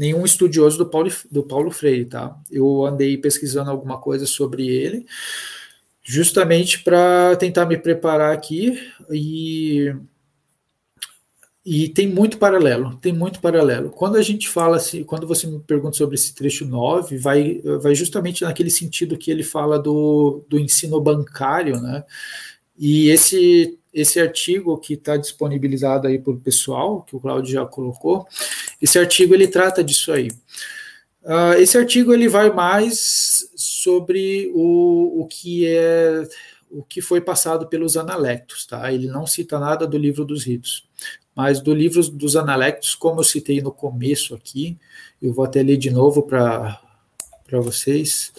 nenhum 0.00 0.24
estudioso 0.24 0.78
do 0.78 0.86
Paulo, 0.86 1.12
do 1.30 1.42
Paulo 1.42 1.70
Freire, 1.70 2.06
tá? 2.06 2.34
Eu 2.50 2.86
andei 2.86 3.18
pesquisando 3.18 3.70
alguma 3.70 3.98
coisa 3.98 4.24
sobre 4.24 4.66
ele, 4.66 5.04
justamente 6.02 6.82
para 6.82 7.36
tentar 7.36 7.66
me 7.66 7.76
preparar 7.76 8.32
aqui 8.32 8.80
e 9.10 9.94
e 11.62 11.90
tem 11.90 12.08
muito 12.08 12.38
paralelo, 12.38 12.96
tem 12.96 13.12
muito 13.12 13.38
paralelo. 13.40 13.90
Quando 13.90 14.16
a 14.16 14.22
gente 14.22 14.48
fala 14.48 14.78
assim, 14.78 15.04
quando 15.04 15.26
você 15.26 15.46
me 15.46 15.60
pergunta 15.60 15.98
sobre 15.98 16.14
esse 16.14 16.34
trecho 16.34 16.64
9, 16.64 17.18
vai, 17.18 17.60
vai 17.82 17.94
justamente 17.94 18.42
naquele 18.42 18.70
sentido 18.70 19.18
que 19.18 19.30
ele 19.30 19.42
fala 19.42 19.78
do, 19.78 20.42
do 20.48 20.58
ensino 20.58 20.98
bancário, 20.98 21.78
né? 21.78 22.02
E 22.78 23.10
esse 23.10 23.78
esse 23.92 24.20
artigo 24.20 24.78
que 24.78 24.94
está 24.94 25.16
disponibilizado 25.16 26.06
aí 26.06 26.18
para 26.18 26.32
o 26.32 26.40
pessoal, 26.40 27.02
que 27.02 27.16
o 27.16 27.20
Claudio 27.20 27.52
já 27.52 27.66
colocou, 27.66 28.26
esse 28.80 28.98
artigo 28.98 29.34
ele 29.34 29.48
trata 29.48 29.82
disso 29.82 30.12
aí. 30.12 30.30
Uh, 31.22 31.54
esse 31.58 31.76
artigo 31.76 32.14
ele 32.14 32.28
vai 32.28 32.50
mais 32.50 33.50
sobre 33.54 34.50
o, 34.54 35.20
o 35.20 35.26
que 35.26 35.66
é 35.66 36.26
o 36.70 36.84
que 36.84 37.02
foi 37.02 37.20
passado 37.20 37.66
pelos 37.66 37.96
analectos, 37.96 38.64
tá? 38.64 38.92
Ele 38.92 39.08
não 39.08 39.26
cita 39.26 39.58
nada 39.58 39.86
do 39.86 39.98
livro 39.98 40.24
dos 40.24 40.44
ritos, 40.44 40.88
mas 41.34 41.60
do 41.60 41.74
livro 41.74 42.02
dos 42.10 42.36
Analectos, 42.36 42.94
como 42.94 43.20
eu 43.20 43.24
citei 43.24 43.60
no 43.60 43.72
começo 43.72 44.34
aqui, 44.34 44.78
eu 45.20 45.32
vou 45.32 45.44
até 45.44 45.62
ler 45.62 45.76
de 45.76 45.90
novo 45.90 46.22
para 46.22 46.80
vocês. 47.50 48.32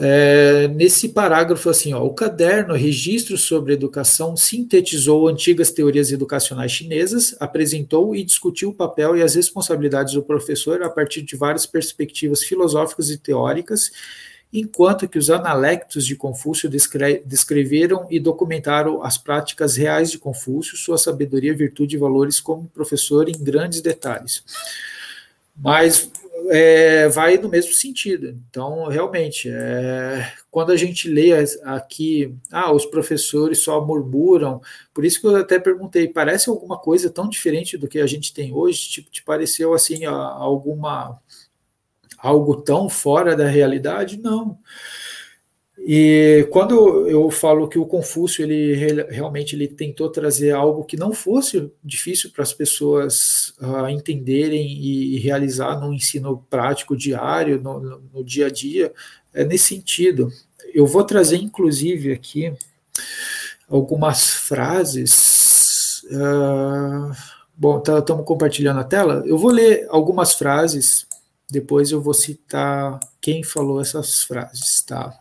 É, 0.00 0.68
nesse 0.68 1.08
parágrafo, 1.10 1.68
assim, 1.68 1.92
ó, 1.92 2.02
o 2.04 2.14
caderno 2.14 2.74
Registro 2.74 3.36
sobre 3.36 3.72
Educação 3.72 4.36
sintetizou 4.36 5.28
antigas 5.28 5.70
teorias 5.70 6.12
educacionais 6.12 6.72
chinesas, 6.72 7.36
apresentou 7.40 8.14
e 8.14 8.24
discutiu 8.24 8.70
o 8.70 8.74
papel 8.74 9.16
e 9.16 9.22
as 9.22 9.34
responsabilidades 9.34 10.14
do 10.14 10.22
professor 10.22 10.82
a 10.82 10.90
partir 10.90 11.22
de 11.22 11.36
várias 11.36 11.66
perspectivas 11.66 12.42
filosóficas 12.42 13.10
e 13.10 13.18
teóricas, 13.18 13.90
enquanto 14.52 15.08
que 15.08 15.18
os 15.18 15.30
analectos 15.30 16.06
de 16.06 16.14
Confúcio 16.14 16.68
descre 16.68 17.22
descreveram 17.26 18.06
e 18.08 18.20
documentaram 18.20 19.02
as 19.02 19.18
práticas 19.18 19.76
reais 19.76 20.10
de 20.10 20.18
Confúcio, 20.18 20.76
sua 20.76 20.96
sabedoria, 20.96 21.54
virtude 21.54 21.96
e 21.96 21.98
valores 21.98 22.38
como 22.38 22.70
professor 22.72 23.28
em 23.28 23.42
grandes 23.42 23.80
detalhes. 23.80 24.44
Mas 25.56 26.10
é, 26.50 27.08
vai 27.08 27.36
no 27.38 27.48
mesmo 27.48 27.72
sentido. 27.72 28.38
Então, 28.48 28.88
realmente, 28.88 29.48
é, 29.48 30.32
quando 30.50 30.72
a 30.72 30.76
gente 30.76 31.08
lê 31.08 31.30
aqui, 31.62 32.34
ah, 32.50 32.72
os 32.72 32.86
professores 32.86 33.62
só 33.62 33.84
murmuram, 33.84 34.60
por 34.92 35.04
isso 35.04 35.20
que 35.20 35.26
eu 35.26 35.36
até 35.36 35.58
perguntei, 35.58 36.08
parece 36.08 36.48
alguma 36.48 36.78
coisa 36.78 37.10
tão 37.10 37.28
diferente 37.28 37.76
do 37.76 37.88
que 37.88 37.98
a 37.98 38.06
gente 38.06 38.32
tem 38.32 38.52
hoje? 38.52 38.88
Tipo, 38.88 39.10
te 39.10 39.22
pareceu 39.22 39.74
assim 39.74 40.04
alguma 40.04 41.20
algo 42.18 42.62
tão 42.62 42.88
fora 42.88 43.36
da 43.36 43.46
realidade? 43.46 44.18
Não. 44.18 44.58
E 45.86 46.48
quando 46.50 47.06
eu 47.10 47.30
falo 47.30 47.68
que 47.68 47.78
o 47.78 47.84
Confúcio 47.84 48.42
ele 48.42 48.72
realmente 49.10 49.54
ele 49.54 49.68
tentou 49.68 50.08
trazer 50.08 50.50
algo 50.52 50.82
que 50.82 50.96
não 50.96 51.12
fosse 51.12 51.70
difícil 51.84 52.30
para 52.30 52.42
as 52.42 52.54
pessoas 52.54 53.52
uh, 53.60 53.86
entenderem 53.90 54.66
e, 54.66 55.18
realizar 55.18 55.78
no 55.78 55.92
ensino 55.92 56.42
prático 56.48 56.96
diário, 56.96 57.60
no, 57.60 57.80
no, 57.80 58.02
no, 58.14 58.24
dia 58.24 58.46
a 58.46 58.50
dia, 58.50 58.94
é 59.34 59.44
nesse 59.44 59.74
sentido. 59.74 60.32
Eu 60.72 60.86
vou 60.86 61.04
trazer 61.04 61.36
inclusive 61.36 62.12
aqui 62.12 62.50
algumas 63.68 64.30
frases. 64.30 66.02
Uh, 66.04 67.14
bom, 67.54 67.76
estamos 67.76 68.04
tá, 68.06 68.22
compartilhando 68.22 68.80
a 68.80 68.84
tela. 68.84 69.22
Eu 69.26 69.36
vou 69.36 69.50
ler 69.50 69.86
algumas 69.90 70.32
frases, 70.32 71.06
depois 71.50 71.90
eu 71.90 72.00
vou 72.00 72.14
citar 72.14 72.98
quem 73.20 73.42
falou 73.42 73.82
essas 73.82 74.22
frases, 74.22 74.80
tá? 74.80 75.20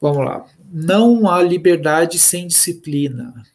Vamos 0.00 0.24
lá. 0.24 0.46
Não 0.70 1.28
há 1.28 1.42
liberdade 1.42 2.18
sem 2.18 2.46
disciplina. 2.46 3.46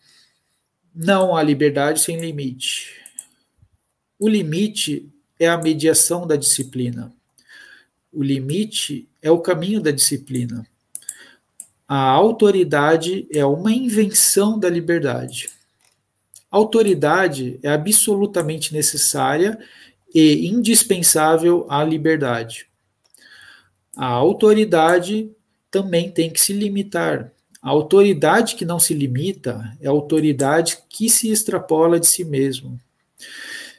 Não 0.93 1.35
há 1.35 1.43
liberdade 1.43 2.01
sem 2.01 2.19
limite. 2.19 3.01
O 4.19 4.27
limite 4.27 5.09
é 5.39 5.47
a 5.47 5.57
mediação 5.57 6.27
da 6.27 6.35
disciplina. 6.35 7.11
O 8.11 8.21
limite 8.23 9.07
é 9.21 9.31
o 9.31 9.39
caminho 9.39 9.81
da 9.81 9.91
disciplina. 9.91 10.65
A 11.87 11.97
autoridade 11.97 13.27
é 13.33 13.45
uma 13.45 13.71
invenção 13.71 14.57
da 14.59 14.69
liberdade. 14.69 15.49
autoridade 16.49 17.59
é 17.63 17.69
absolutamente 17.69 18.73
necessária 18.73 19.57
e 20.13 20.47
indispensável 20.47 21.65
à 21.69 21.83
liberdade. 21.83 22.70
A 23.95 24.07
autoridade 24.07 25.29
também 25.69 26.09
tem 26.11 26.29
que 26.29 26.39
se 26.39 26.53
limitar. 26.53 27.31
A 27.61 27.69
autoridade 27.69 28.55
que 28.55 28.65
não 28.65 28.79
se 28.79 28.93
limita 28.93 29.77
é 29.79 29.87
a 29.87 29.91
autoridade 29.91 30.79
que 30.89 31.09
se 31.09 31.31
extrapola 31.31 31.99
de 31.99 32.07
si 32.07 32.23
mesmo. 32.23 32.79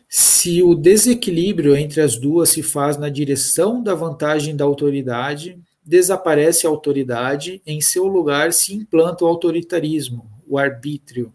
Se 0.09 0.63
o 0.63 0.75
desequilíbrio 0.75 1.75
entre 1.75 2.01
as 2.01 2.17
duas 2.17 2.51
se 2.51 2.63
faz 2.63 2.97
na 2.97 3.09
direção 3.09 3.83
da 3.83 3.95
vantagem 3.95 4.55
da 4.55 4.65
autoridade, 4.65 5.59
desaparece 5.85 6.67
a 6.67 6.71
autoridade, 6.71 7.61
em 7.67 7.81
seu 7.81 8.07
lugar 8.07 8.53
se 8.53 8.75
implanta 8.75 9.25
o 9.25 9.29
autoritarismo, 9.29 10.31
o 10.47 10.59
arbítrio. 10.59 11.33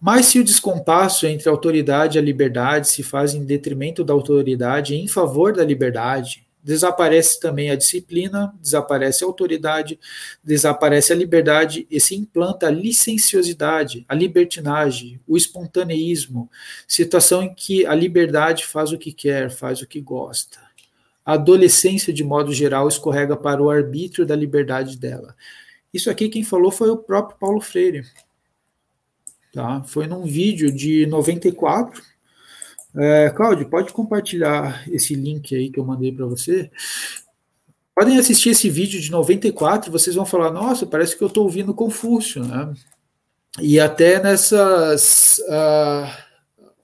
Mas 0.00 0.26
se 0.26 0.38
o 0.38 0.44
descompasso 0.44 1.26
entre 1.26 1.48
a 1.48 1.52
autoridade 1.52 2.16
e 2.16 2.20
a 2.20 2.22
liberdade 2.22 2.88
se 2.88 3.02
faz 3.02 3.34
em 3.34 3.44
detrimento 3.44 4.04
da 4.04 4.12
autoridade 4.12 4.94
em 4.94 5.08
favor 5.08 5.52
da 5.52 5.64
liberdade, 5.64 6.46
Desaparece 6.62 7.40
também 7.40 7.70
a 7.70 7.76
disciplina, 7.76 8.54
desaparece 8.60 9.24
a 9.24 9.26
autoridade, 9.26 9.98
desaparece 10.44 11.12
a 11.12 11.16
liberdade 11.16 11.86
e 11.90 11.98
se 11.98 12.14
implanta 12.14 12.66
a 12.66 12.70
licenciosidade, 12.70 14.04
a 14.08 14.14
libertinagem, 14.14 15.20
o 15.26 15.36
espontaneísmo, 15.36 16.50
situação 16.86 17.42
em 17.42 17.54
que 17.54 17.86
a 17.86 17.94
liberdade 17.94 18.66
faz 18.66 18.92
o 18.92 18.98
que 18.98 19.12
quer, 19.12 19.50
faz 19.50 19.80
o 19.80 19.86
que 19.86 20.00
gosta. 20.00 20.58
A 21.24 21.34
adolescência, 21.34 22.12
de 22.12 22.24
modo 22.24 22.52
geral, 22.52 22.88
escorrega 22.88 23.36
para 23.36 23.62
o 23.62 23.70
arbítrio 23.70 24.26
da 24.26 24.36
liberdade 24.36 24.98
dela. 24.98 25.34
Isso 25.92 26.10
aqui 26.10 26.28
quem 26.28 26.44
falou 26.44 26.70
foi 26.70 26.90
o 26.90 26.96
próprio 26.96 27.38
Paulo 27.38 27.60
Freire. 27.60 28.04
Tá? 29.52 29.82
Foi 29.84 30.06
num 30.06 30.24
vídeo 30.24 30.70
de 30.70 31.06
94, 31.06 32.02
é, 32.96 33.30
Cláudio, 33.30 33.68
pode 33.68 33.92
compartilhar 33.92 34.84
esse 34.90 35.14
link 35.14 35.54
aí 35.54 35.70
que 35.70 35.78
eu 35.78 35.84
mandei 35.84 36.12
para 36.12 36.26
você. 36.26 36.70
Podem 37.94 38.18
assistir 38.18 38.50
esse 38.50 38.68
vídeo 38.68 39.00
de 39.00 39.10
94, 39.10 39.92
vocês 39.92 40.16
vão 40.16 40.24
falar, 40.24 40.50
nossa, 40.50 40.86
parece 40.86 41.16
que 41.16 41.22
eu 41.22 41.28
estou 41.28 41.44
ouvindo 41.44 41.74
Confúcio, 41.74 42.44
né? 42.44 42.72
E 43.60 43.78
até 43.78 44.22
nessas 44.22 45.38
uh, 45.48 46.08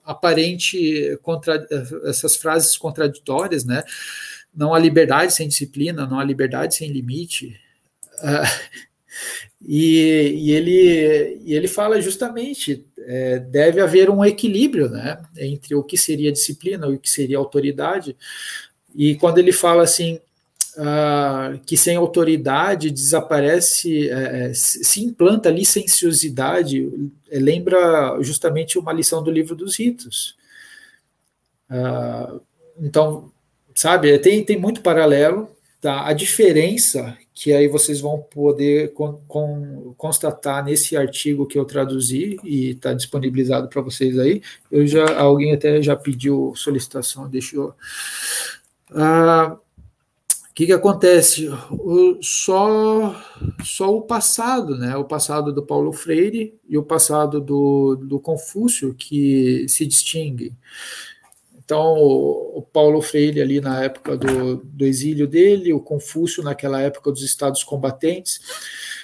aparente 0.03 1.17
contra, 1.21 1.65
essas 2.05 2.35
frases 2.35 2.77
contraditórias, 2.77 3.65
né? 3.65 3.83
Não 4.53 4.73
há 4.73 4.79
liberdade 4.79 5.33
sem 5.33 5.47
disciplina, 5.47 6.05
não 6.05 6.19
há 6.19 6.23
liberdade 6.23 6.75
sem 6.75 6.91
limite. 6.91 7.59
Uh, 8.19 8.77
e, 9.65 10.33
e, 10.37 10.51
ele, 10.51 11.41
e 11.43 11.53
ele 11.53 11.67
fala 11.67 12.01
justamente 12.01 12.85
é, 13.07 13.39
deve 13.39 13.79
haver 13.79 14.09
um 14.09 14.23
equilíbrio 14.23 14.89
né, 14.89 15.17
entre 15.37 15.73
o 15.73 15.81
que 15.81 15.97
seria 15.97 16.31
disciplina 16.31 16.87
e 16.87 16.95
o 16.95 16.99
que 16.99 17.09
seria 17.09 17.37
autoridade. 17.37 18.17
E 18.93 19.15
quando 19.15 19.37
ele 19.37 19.53
fala 19.53 19.83
assim 19.83 20.19
uh, 20.75 21.57
que 21.65 21.77
sem 21.77 21.95
autoridade 21.95 22.91
desaparece, 22.91 24.09
é, 24.09 24.49
é 24.49 24.53
se 24.53 25.01
implanta 25.01 25.49
licenciosidade, 25.49 26.91
é, 27.31 27.39
lembra 27.39 28.17
justamente 28.21 28.77
uma 28.77 28.91
lição 28.91 29.23
do 29.23 29.31
livro 29.31 29.55
dos 29.55 29.79
ritos. 29.79 30.35
Uh, 31.69 32.41
então, 32.77 33.31
sabe, 33.73 34.19
tem, 34.19 34.43
tem 34.43 34.59
muito 34.59 34.81
paralelo. 34.81 35.49
Tá? 35.79 36.05
A 36.07 36.11
diferença 36.11 37.17
que 37.39 37.53
aí 37.53 37.67
vocês 37.67 38.01
vão 38.01 38.17
poder 38.19 38.93
con, 38.93 39.21
con, 39.27 39.93
constatar 39.95 40.65
nesse 40.65 40.97
artigo 40.97 41.45
que 41.45 41.55
eu 41.55 41.65
traduzi 41.65 42.39
e 42.43 42.71
está 42.71 42.95
disponibilizado 42.95 43.67
para 43.67 43.79
vocês 43.79 44.17
aí. 44.17 44.41
Eu 44.71 44.87
já 44.87 45.19
alguém 45.19 45.53
até 45.53 45.79
já 45.79 45.95
pediu 45.95 46.53
solicitação, 46.55 47.29
deixou. 47.29 47.75
Ah, 48.89 49.55
o 49.55 50.53
que, 50.55 50.65
que 50.65 50.73
acontece? 50.73 51.47
O, 51.69 52.17
só, 52.23 53.15
só 53.63 53.95
o 53.95 54.01
passado, 54.01 54.75
né? 54.75 54.97
O 54.97 55.05
passado 55.05 55.53
do 55.53 55.61
Paulo 55.61 55.93
Freire 55.93 56.55
e 56.67 56.75
o 56.75 56.81
passado 56.81 57.39
do, 57.39 57.97
do 57.97 58.19
Confúcio 58.19 58.95
que 58.95 59.63
se 59.69 59.85
distinguem. 59.85 60.57
Então, 61.67 61.95
o 61.97 62.61
Paulo 62.61 63.01
Freire, 63.01 63.41
ali 63.41 63.59
na 63.59 63.83
época 63.83 64.15
do, 64.15 64.55
do 64.63 64.85
exílio 64.85 65.27
dele, 65.27 65.73
o 65.73 65.81
Confúcio, 65.81 66.41
naquela 66.41 66.79
época 66.79 67.11
dos 67.11 67.21
estados 67.21 67.61
combatentes. 67.61 68.39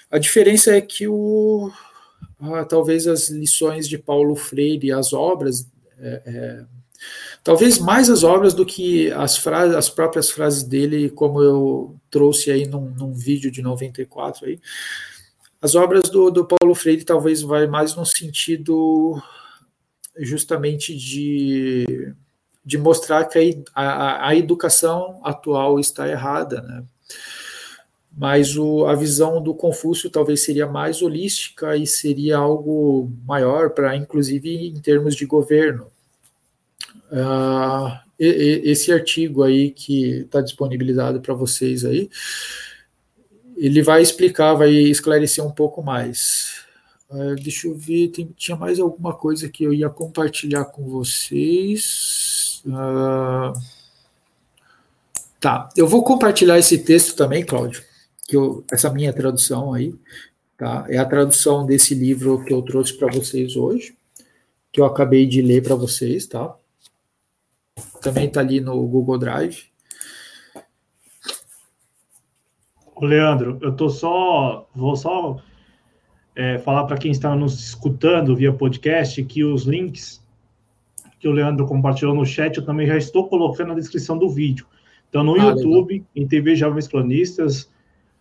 A 0.10 0.18
diferença 0.18 0.74
é 0.74 0.80
que 0.80 1.06
o, 1.06 1.70
ah, 2.40 2.64
talvez 2.64 3.06
as 3.06 3.28
lições 3.28 3.86
de 3.86 3.98
Paulo 3.98 4.34
Freire, 4.34 4.94
as 4.94 5.12
obras, 5.12 5.68
é, 6.00 6.22
é, 6.26 6.66
talvez 7.44 7.80
mais 7.80 8.10
as 8.10 8.24
obras 8.24 8.54
do 8.54 8.66
que 8.66 9.12
as, 9.12 9.36
frases, 9.36 9.76
as 9.76 9.90
próprias 9.90 10.32
frases 10.32 10.64
dele, 10.64 11.10
como 11.10 11.44
eu 11.44 12.00
trouxe 12.10 12.50
aí 12.50 12.66
num, 12.66 12.92
num 12.92 13.14
vídeo 13.14 13.52
de 13.52 13.62
94 13.62 14.46
aí. 14.46 14.58
As 15.62 15.76
obras 15.76 16.10
do, 16.10 16.32
do 16.32 16.46
Paulo 16.46 16.74
Freire 16.76 17.04
talvez 17.04 17.42
vai 17.42 17.68
mais 17.68 17.94
no 17.94 18.06
sentido 18.06 19.22
justamente 20.18 20.96
de 20.96 22.16
de 22.66 22.78
mostrar 22.78 23.26
que 23.26 23.64
a, 23.74 23.84
a, 23.84 24.28
a 24.30 24.36
educação 24.36 25.20
atual 25.24 25.80
está 25.80 26.08
errada, 26.08 26.62
né? 26.62 26.84
Mas 28.16 28.56
o, 28.56 28.86
a 28.86 28.94
visão 28.94 29.42
do 29.42 29.56
Confúcio 29.56 30.10
talvez 30.10 30.44
seria 30.44 30.68
mais 30.68 31.02
holística 31.02 31.76
e 31.76 31.88
seria 31.88 32.38
algo 32.38 33.12
maior 33.26 33.72
para, 33.72 33.96
inclusive, 33.96 34.68
em 34.68 34.80
termos 34.80 35.16
de 35.16 35.26
governo. 35.26 35.88
Uh, 37.12 37.98
esse 38.20 38.92
artigo 38.92 39.44
aí 39.44 39.72
que 39.72 40.20
está 40.20 40.42
disponibilizado 40.42 41.20
para 41.22 41.34
vocês 41.34 41.84
aí, 41.84 42.10
ele 43.58 43.82
vai 43.82 44.02
explicar, 44.02 44.54
vai 44.54 44.72
esclarecer 44.72 45.44
um 45.46 45.52
pouco 45.52 45.82
mais. 45.82 46.64
Uh, 47.10 47.36
deixa 47.36 47.68
eu 47.68 47.76
ver, 47.76 48.10
tem, 48.10 48.28
tinha 48.38 48.56
mais 48.56 48.80
alguma 48.80 49.14
coisa 49.14 49.50
que 49.50 49.64
eu 49.64 49.74
ia 49.74 49.90
compartilhar 49.90 50.66
com 50.66 50.88
vocês. 50.88 52.43
Uh, 52.66 53.54
tá, 55.40 55.70
eu 55.76 55.88
vou 55.88 56.04
compartilhar 56.04 56.58
esse 56.58 56.78
texto 56.80 57.16
também, 57.16 57.46
Cláudio, 57.46 57.84
que 58.28 58.38
eu, 58.38 58.64
essa 58.72 58.90
minha 58.90 59.12
tradução 59.12 59.74
aí, 59.74 59.94
tá? 60.58 60.86
É 60.88 60.98
a 60.98 61.06
tradução 61.06 61.66
desse 61.66 61.94
livro 61.94 62.44
que 62.46 62.54
eu 62.54 62.62
trouxe 62.62 62.98
para 62.98 63.12
vocês 63.12 63.56
hoje, 63.56 63.96
que 64.72 64.80
eu 64.80 64.86
acabei 64.86 65.26
de 65.26 65.42
ler 65.42 65.62
para 65.62 65.76
vocês, 65.76 66.26
tá? 66.26 66.56
Também 68.02 68.28
está 68.28 68.40
ali 68.40 68.62
no 68.62 68.88
Google 68.88 69.18
Drive. 69.18 69.66
Leandro, 73.02 73.60
eu 73.62 73.76
tô 73.76 73.90
só, 73.90 74.70
vou 74.74 74.96
só 74.96 75.42
é, 76.36 76.58
falar 76.60 76.86
para 76.86 76.98
quem 76.98 77.12
está 77.12 77.36
nos 77.36 77.60
escutando 77.60 78.36
via 78.36 78.54
podcast 78.54 79.22
que 79.26 79.44
os 79.44 79.64
links 79.64 80.23
que 81.24 81.28
o 81.30 81.32
Leandro 81.32 81.66
compartilhou 81.66 82.14
no 82.14 82.26
chat 82.26 82.58
eu 82.58 82.66
também 82.66 82.86
já 82.86 82.98
estou 82.98 83.30
colocando 83.30 83.70
na 83.70 83.76
descrição 83.76 84.18
do 84.18 84.30
vídeo. 84.30 84.66
Então, 85.08 85.24
no 85.24 85.36
ah, 85.36 85.52
YouTube, 85.52 85.94
legal. 85.94 86.08
em 86.14 86.28
TV 86.28 86.54
Jovens 86.54 86.86
Cronistas, 86.86 87.72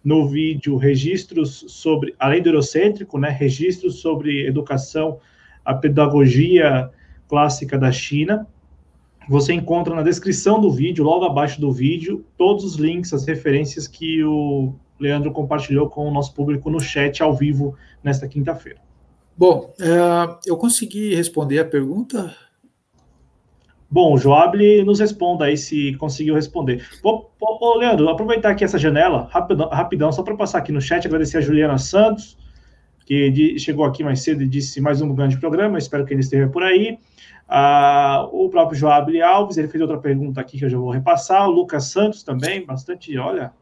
no 0.05 0.29
vídeo 0.29 0.77
registros 0.77 1.65
sobre, 1.67 2.15
além 2.17 2.41
do 2.41 2.51
eurocêntrico, 2.51 3.19
né, 3.19 3.29
registros 3.29 3.97
sobre 3.97 4.47
educação, 4.47 5.19
a 5.65 5.75
pedagogia 5.75 6.91
clássica 7.27 7.77
da 7.77 7.91
China. 7.91 8.47
Você 9.29 9.53
encontra 9.53 9.97
na 9.97 10.03
descrição 10.03 10.61
do 10.61 10.71
vídeo, 10.71 11.03
logo 11.03 11.25
abaixo 11.25 11.61
do 11.61 11.73
vídeo, 11.73 12.25
todos 12.39 12.65
os 12.65 12.77
links, 12.77 13.13
as 13.13 13.27
referências 13.27 13.89
que 13.89 14.23
o 14.23 14.75
Leandro 15.01 15.33
compartilhou 15.33 15.91
com 15.91 16.07
o 16.07 16.11
nosso 16.13 16.33
público 16.33 16.71
no 16.71 16.79
chat 16.79 17.21
ao 17.21 17.35
vivo 17.35 17.75
nesta 18.05 18.29
quinta-feira. 18.29 18.79
Bom, 19.37 19.75
é, 19.81 20.39
eu 20.47 20.57
consegui 20.57 21.17
responder 21.17 21.59
a 21.59 21.65
pergunta? 21.65 22.33
Bom, 23.93 24.15
o 24.15 24.17
Joab 24.17 24.57
nos 24.85 25.01
responda 25.01 25.45
aí 25.45 25.55
se 25.55 25.95
conseguiu 25.97 26.35
responder. 26.35 26.83
Ô, 27.05 27.27
ô, 27.39 27.77
Leandro, 27.77 28.09
aproveitar 28.09 28.49
aqui 28.49 28.65
essa 28.65 28.79
janela, 28.79 29.29
rapidão, 29.31 29.69
rapidão 29.69 30.11
só 30.11 30.23
para 30.23 30.35
passar 30.35 30.57
aqui 30.57 30.73
no 30.73 30.81
chat, 30.81 31.07
agradecer 31.07 31.37
a 31.37 31.41
Juliana 31.43 31.77
Santos, 31.77 32.39
que 33.05 33.31
de, 33.31 33.59
chegou 33.59 33.85
aqui 33.85 34.03
mais 34.03 34.23
cedo 34.23 34.43
e 34.43 34.49
disse 34.49 34.81
mais 34.81 35.03
um 35.03 35.15
grande 35.15 35.39
programa, 35.39 35.77
espero 35.77 36.07
que 36.07 36.15
ele 36.15 36.21
esteja 36.21 36.49
por 36.49 36.63
aí. 36.63 36.99
Ah, 37.47 38.27
o 38.33 38.49
próprio 38.49 38.79
Joab 38.79 39.21
Alves, 39.21 39.59
ele 39.59 39.69
fez 39.69 39.83
outra 39.83 39.99
pergunta 39.99 40.41
aqui 40.41 40.59
que 40.59 40.65
eu 40.65 40.71
já 40.71 40.79
vou 40.79 40.89
repassar. 40.89 41.47
O 41.47 41.51
Lucas 41.51 41.85
Santos 41.85 42.23
também, 42.23 42.65
bastante, 42.65 43.19
olha, 43.19 43.53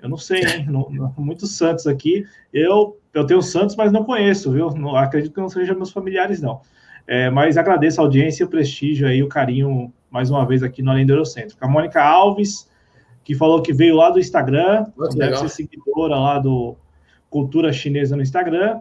eu 0.00 0.08
não 0.08 0.16
sei, 0.16 0.40
hein? 0.40 0.66
Não, 0.68 0.90
não, 0.90 1.14
muitos 1.18 1.56
Santos 1.56 1.86
aqui. 1.86 2.26
Eu, 2.52 2.98
eu 3.14 3.24
tenho 3.24 3.40
Santos, 3.40 3.76
mas 3.76 3.92
não 3.92 4.02
conheço, 4.02 4.50
viu? 4.50 4.70
Não, 4.70 4.96
acredito 4.96 5.32
que 5.32 5.40
não 5.40 5.48
sejam 5.48 5.76
meus 5.76 5.92
familiares, 5.92 6.42
não. 6.42 6.62
É, 7.06 7.30
mas 7.30 7.56
agradeço 7.56 8.00
a 8.00 8.04
audiência, 8.04 8.44
o 8.44 8.48
prestígio 8.48 9.06
aí, 9.06 9.22
o 9.22 9.28
carinho, 9.28 9.92
mais 10.10 10.30
uma 10.30 10.44
vez 10.44 10.62
aqui 10.62 10.82
no 10.82 10.90
Além 10.90 11.06
do 11.06 11.12
Eurocentro. 11.12 11.56
A 11.60 11.68
Mônica 11.68 12.02
Alves, 12.02 12.68
que 13.22 13.34
falou 13.34 13.62
que 13.62 13.72
veio 13.72 13.94
lá 13.94 14.10
do 14.10 14.18
Instagram, 14.18 14.86
Muito 14.96 15.16
deve 15.16 15.30
legal. 15.30 15.48
ser 15.48 15.48
seguidora 15.48 16.16
lá 16.16 16.38
do 16.38 16.76
Cultura 17.30 17.72
Chinesa 17.72 18.16
no 18.16 18.22
Instagram. 18.22 18.80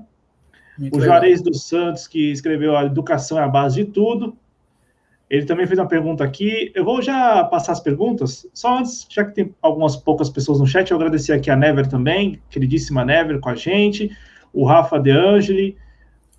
Muito 0.78 0.98
o 0.98 1.02
Juarez 1.02 1.42
dos 1.42 1.68
Santos, 1.68 2.08
que 2.08 2.32
escreveu 2.32 2.76
a 2.76 2.86
educação 2.86 3.40
é 3.40 3.44
a 3.44 3.48
base 3.48 3.84
de 3.84 3.92
tudo. 3.92 4.36
Ele 5.30 5.46
também 5.46 5.66
fez 5.66 5.80
uma 5.80 5.88
pergunta 5.88 6.24
aqui. 6.24 6.72
Eu 6.76 6.86
vou 6.86 7.02
já 7.02 7.44
passar 7.44 7.72
as 7.72 7.80
perguntas. 7.80 8.48
Só 8.54 8.78
antes, 8.78 9.08
já 9.10 9.24
que 9.24 9.34
tem 9.34 9.56
algumas 9.62 9.96
poucas 9.96 10.30
pessoas 10.30 10.60
no 10.60 10.68
chat, 10.68 10.92
eu 10.92 10.98
agradecer 10.98 11.34
aqui 11.34 11.50
a 11.50 11.56
Never 11.56 11.88
também, 11.88 12.42
queridíssima 12.50 13.04
Never 13.04 13.40
com 13.40 13.50
a 13.50 13.56
gente, 13.56 14.16
o 14.54 14.66
Rafa 14.66 15.00
De 15.00 15.12
Angeli, 15.12 15.76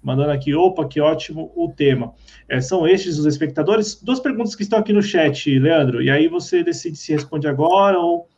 mandando 0.06 0.30
aqui, 0.30 0.54
opa, 0.54 0.86
que 0.86 1.00
ótimo 1.00 1.50
o 1.56 1.68
tema. 1.68 2.14
É, 2.48 2.60
são 2.60 2.86
estes 2.86 3.18
os 3.18 3.26
espectadores. 3.26 4.00
Duas 4.00 4.20
perguntas 4.20 4.54
que 4.54 4.62
estão 4.62 4.78
aqui 4.78 4.92
no 4.92 5.02
chat, 5.02 5.58
Leandro, 5.58 6.00
e 6.00 6.08
aí 6.08 6.28
você 6.28 6.62
decide 6.62 6.96
se 6.96 7.12
responde 7.12 7.48
agora 7.48 7.98
ou 7.98 8.28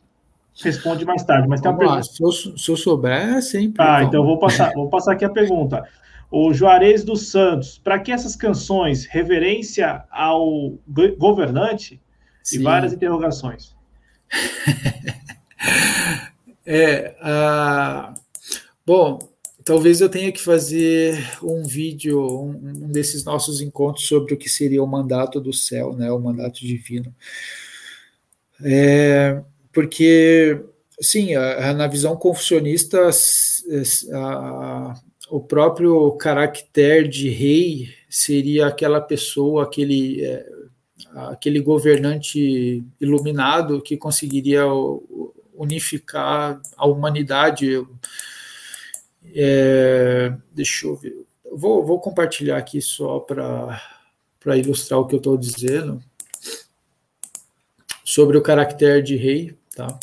responde 0.63 1.05
mais 1.05 1.23
tarde. 1.23 1.47
Mas 1.47 1.61
tem 1.61 1.69
uma 1.69 1.77
pergunta. 1.77 2.01
Se 2.01 2.23
eu, 2.23 2.31
se 2.31 2.71
eu 2.71 2.75
souber, 2.75 3.37
é 3.37 3.41
sempre. 3.41 3.85
Ah, 3.85 4.03
então 4.03 4.21
eu 4.21 4.25
vou 4.25 4.39
passar, 4.39 4.73
vou 4.73 4.89
passar 4.89 5.13
aqui 5.13 5.23
a 5.23 5.29
pergunta 5.29 5.87
o 6.31 6.53
Juarez 6.53 7.03
dos 7.03 7.29
Santos, 7.29 7.79
para 7.79 7.99
que 7.99 8.11
essas 8.11 8.35
canções, 8.35 9.05
reverência 9.05 10.03
ao 10.11 10.77
governante 11.17 11.99
Sim. 12.43 12.59
e 12.59 12.63
várias 12.63 12.93
interrogações. 12.93 13.75
é, 16.65 17.15
uh, 17.19 18.13
bom, 18.85 19.17
talvez 19.69 20.01
eu 20.01 20.09
tenha 20.09 20.31
que 20.31 20.41
fazer 20.41 21.15
um 21.43 21.61
vídeo, 21.61 22.19
um, 22.19 22.85
um, 22.85 22.91
desses 22.91 23.23
nossos 23.23 23.61
encontros 23.61 24.07
sobre 24.07 24.33
o 24.33 24.37
que 24.37 24.49
seria 24.49 24.81
o 24.81 24.87
mandato 24.87 25.39
do 25.39 25.53
céu, 25.53 25.93
né, 25.93 26.11
o 26.11 26.17
mandato 26.17 26.59
divino. 26.61 27.13
É, 28.65 29.43
porque, 29.71 30.59
sim, 30.99 31.35
a, 31.35 31.69
a, 31.69 31.73
na 31.75 31.85
visão 31.85 32.15
confucionista, 32.15 33.11
a, 34.11 34.99
o 35.29 35.39
próprio 35.39 36.13
caractere 36.13 37.07
de 37.07 37.29
rei 37.29 37.89
seria 38.09 38.65
aquela 38.65 38.99
pessoa, 38.99 39.65
aquele, 39.65 40.25
é, 40.25 40.49
aquele 41.13 41.59
governante 41.59 42.83
iluminado 42.99 43.83
que 43.83 43.95
conseguiria 43.95 44.63
unificar 45.53 46.59
a 46.75 46.87
humanidade. 46.87 47.85
É, 49.35 50.33
deixa 50.51 50.87
eu 50.87 50.95
ver. 50.95 51.25
Vou, 51.51 51.85
vou 51.85 51.99
compartilhar 51.99 52.57
aqui 52.57 52.81
só 52.81 53.19
para 53.19 54.57
ilustrar 54.57 54.99
o 54.99 55.07
que 55.07 55.15
eu 55.15 55.17
estou 55.17 55.37
dizendo 55.37 56.01
sobre 58.03 58.37
o 58.37 58.41
caractere 58.41 59.03
de 59.03 59.15
rei, 59.15 59.57
tá? 59.75 59.99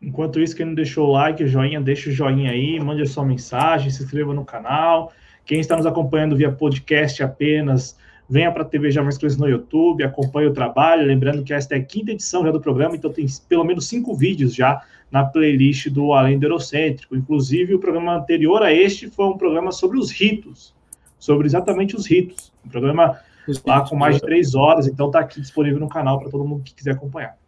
Enquanto 0.00 0.40
isso, 0.40 0.56
quem 0.56 0.64
não 0.64 0.74
deixou 0.74 1.08
o 1.08 1.12
like, 1.12 1.46
joinha, 1.46 1.80
deixa 1.80 2.08
o 2.08 2.12
joinha 2.12 2.50
aí, 2.50 2.78
mande 2.80 3.02
a 3.02 3.06
sua 3.06 3.24
mensagem, 3.24 3.90
se 3.90 4.02
inscreva 4.02 4.32
no 4.32 4.44
canal. 4.44 5.12
Quem 5.44 5.60
está 5.60 5.76
nos 5.76 5.86
acompanhando 5.86 6.36
via 6.36 6.52
podcast 6.52 7.22
apenas, 7.22 7.98
venha 8.28 8.52
para 8.52 8.62
a 8.62 8.66
TV 8.66 8.90
Jovens 8.90 9.16
Cruz 9.16 9.36
no 9.36 9.48
YouTube, 9.48 10.04
acompanhe 10.04 10.48
o 10.48 10.52
trabalho. 10.52 11.06
Lembrando 11.06 11.42
que 11.42 11.54
esta 11.54 11.74
é 11.74 11.78
a 11.78 11.84
quinta 11.84 12.12
edição 12.12 12.44
já 12.44 12.50
do 12.50 12.60
programa, 12.60 12.94
então 12.94 13.12
tem 13.12 13.26
pelo 13.48 13.64
menos 13.64 13.88
cinco 13.88 14.14
vídeos 14.14 14.54
já 14.54 14.84
na 15.10 15.24
playlist 15.24 15.88
do 15.88 16.12
Além 16.12 16.38
do 16.38 16.44
Eurocêntrico. 16.44 17.16
Inclusive, 17.16 17.74
o 17.74 17.78
programa 17.78 18.16
anterior 18.16 18.62
a 18.62 18.72
este 18.72 19.08
foi 19.08 19.26
um 19.26 19.38
programa 19.38 19.72
sobre 19.72 19.98
os 19.98 20.10
ritos, 20.10 20.74
sobre 21.18 21.46
exatamente 21.46 21.96
os 21.96 22.06
ritos. 22.06 22.52
Um 22.64 22.68
programa 22.68 23.18
lá 23.64 23.88
com 23.88 23.96
mais 23.96 24.16
de 24.16 24.20
três 24.20 24.54
horas, 24.54 24.86
então 24.86 25.06
está 25.06 25.20
aqui 25.20 25.40
disponível 25.40 25.80
no 25.80 25.88
canal 25.88 26.18
para 26.20 26.30
todo 26.30 26.44
mundo 26.44 26.62
que 26.62 26.74
quiser 26.74 26.92
acompanhar. 26.92 27.38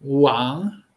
One 0.00 0.87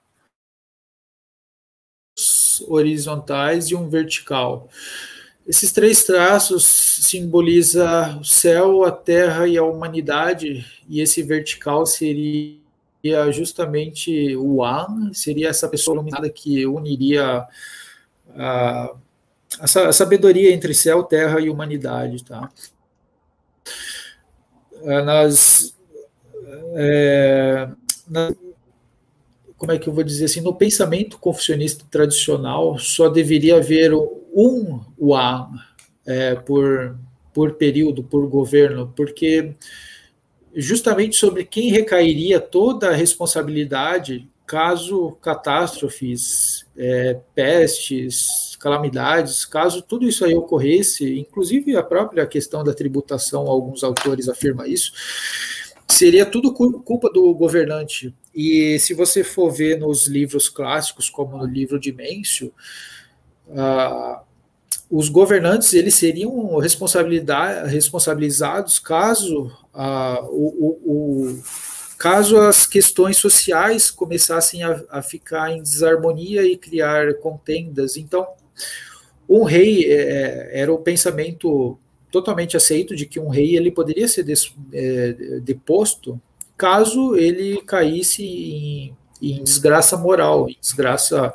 horizontais 2.68 3.70
e 3.70 3.76
um 3.76 3.90
vertical. 3.90 4.70
Esses 5.48 5.72
três 5.72 6.04
traços 6.04 6.66
simbolizam 6.66 8.20
o 8.20 8.24
céu, 8.24 8.84
a 8.86 8.92
terra 8.92 9.48
e 9.48 9.58
a 9.58 9.64
humanidade, 9.64 10.66
e 10.88 11.02
esse 11.02 11.24
vertical 11.24 11.86
seria 11.86 12.60
justamente 13.32 14.36
o 14.36 14.58
One, 14.58 15.14
seria 15.16 15.50
essa 15.50 15.68
pessoa 15.68 15.96
iluminada 15.96 16.30
que 16.30 16.66
uniria 16.66 17.46
a, 18.36 18.94
a 19.60 19.92
sabedoria 19.92 20.54
entre 20.54 20.74
céu, 20.74 21.04
terra 21.04 21.40
e 21.40 21.50
humanidade, 21.50 22.24
tá? 22.24 22.50
Nas 24.84 25.76
é, 26.76 27.70
na, 28.08 28.34
como 29.62 29.74
é 29.74 29.78
que 29.78 29.88
eu 29.88 29.94
vou 29.94 30.04
dizer 30.04 30.26
assim, 30.26 30.42
no 30.42 30.56
pensamento 30.56 31.20
confucionista 31.20 31.86
tradicional, 31.92 32.80
só 32.80 33.08
deveria 33.08 33.58
haver 33.58 33.94
um 33.94 34.80
Wa 34.98 35.52
é, 36.04 36.34
por, 36.34 36.98
por 37.32 37.54
período, 37.54 38.04
por 38.04 38.28
governo, 38.28 38.92
porque 38.96 39.54
justamente 40.56 41.16
sobre 41.16 41.46
quem 41.46 41.70
recairia 41.70 42.40
toda 42.40 42.90
a 42.90 42.96
responsabilidade 42.96 44.28
caso 44.48 45.12
catástrofes, 45.22 46.66
é, 46.76 47.20
pestes, 47.36 48.58
calamidades, 48.60 49.46
caso 49.46 49.84
tudo 49.84 50.08
isso 50.08 50.26
aí 50.26 50.34
ocorresse, 50.34 51.20
inclusive 51.20 51.76
a 51.78 51.84
própria 51.84 52.26
questão 52.26 52.64
da 52.64 52.74
tributação, 52.74 53.46
alguns 53.46 53.84
autores 53.84 54.28
afirmam 54.28 54.66
isso, 54.66 54.92
seria 55.92 56.26
tudo 56.26 56.54
culpa 56.54 57.10
do 57.10 57.34
governante. 57.34 58.14
E 58.34 58.80
se 58.80 58.94
você 58.94 59.24
for 59.24 59.52
ver 59.52 59.78
nos 59.78 60.08
livros 60.08 60.48
clássicos, 60.50 61.10
como 61.10 61.38
no 61.38 61.46
livro 61.46 61.80
de 61.80 61.92
Mêncio, 61.92 62.54
uh, 63.48 64.22
os 64.90 65.10
governantes 65.10 65.74
eles 65.74 65.96
seriam 65.96 66.58
responsabilizados 66.58 68.80
caso 68.80 69.52
a, 69.74 70.20
o, 70.24 70.80
o, 70.84 71.44
caso 71.98 72.38
as 72.38 72.66
questões 72.66 73.18
sociais 73.18 73.90
começassem 73.90 74.64
a, 74.64 74.84
a, 74.90 75.02
ficar 75.02 75.52
em 75.52 75.62
desarmonia 75.62 76.44
e 76.44 76.58
criar 76.58 77.14
contendas. 77.16 77.96
Então, 77.96 78.28
um 79.30 79.44
rei 79.44 79.90
é, 79.90 80.50
era 80.52 80.74
o 80.74 80.80
pensamento 80.80 81.78
totalmente 82.12 82.58
aceito 82.58 82.96
de 82.96 83.06
que 83.06 83.20
um 83.20 83.30
rei 83.30 83.56
ele 83.56 83.72
poderia 83.72 84.08
ser 84.08 84.24
des, 84.24 84.54
é, 84.74 85.40
deposto 85.42 86.22
caso 86.58 87.16
ele 87.16 87.62
caísse 87.64 88.24
em, 88.24 88.96
em 89.22 89.44
desgraça 89.44 89.98
moral, 89.98 90.50
em 90.50 90.58
desgraça 90.60 91.34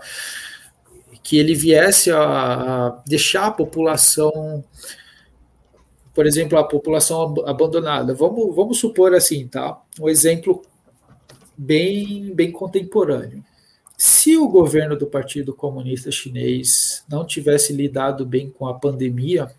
que 1.23 1.37
ele 1.37 1.57
viesse 1.57 2.13
a 2.13 3.03
deixar 3.05 3.47
a 3.47 3.51
população, 3.51 4.63
por 6.15 6.25
exemplo, 6.25 6.57
a 6.57 6.63
população 6.63 7.35
abandonada. 7.45 8.15
Vamos, 8.15 8.55
vamos 8.55 8.79
supor 8.79 9.13
assim, 9.13 9.49
tá? 9.49 9.83
Um 9.99 10.09
exemplo 10.09 10.63
bem, 11.59 12.33
bem 12.33 12.53
contemporâneo. 12.53 13.45
Se 13.99 14.37
o 14.37 14.47
governo 14.47 14.97
do 14.97 15.07
Partido 15.09 15.53
Comunista 15.53 16.13
Chinês 16.13 17.03
não 17.09 17.25
tivesse 17.25 17.73
lidado 17.73 18.25
bem 18.25 18.49
com 18.49 18.69
a 18.69 18.75
pandemia, 18.75 19.51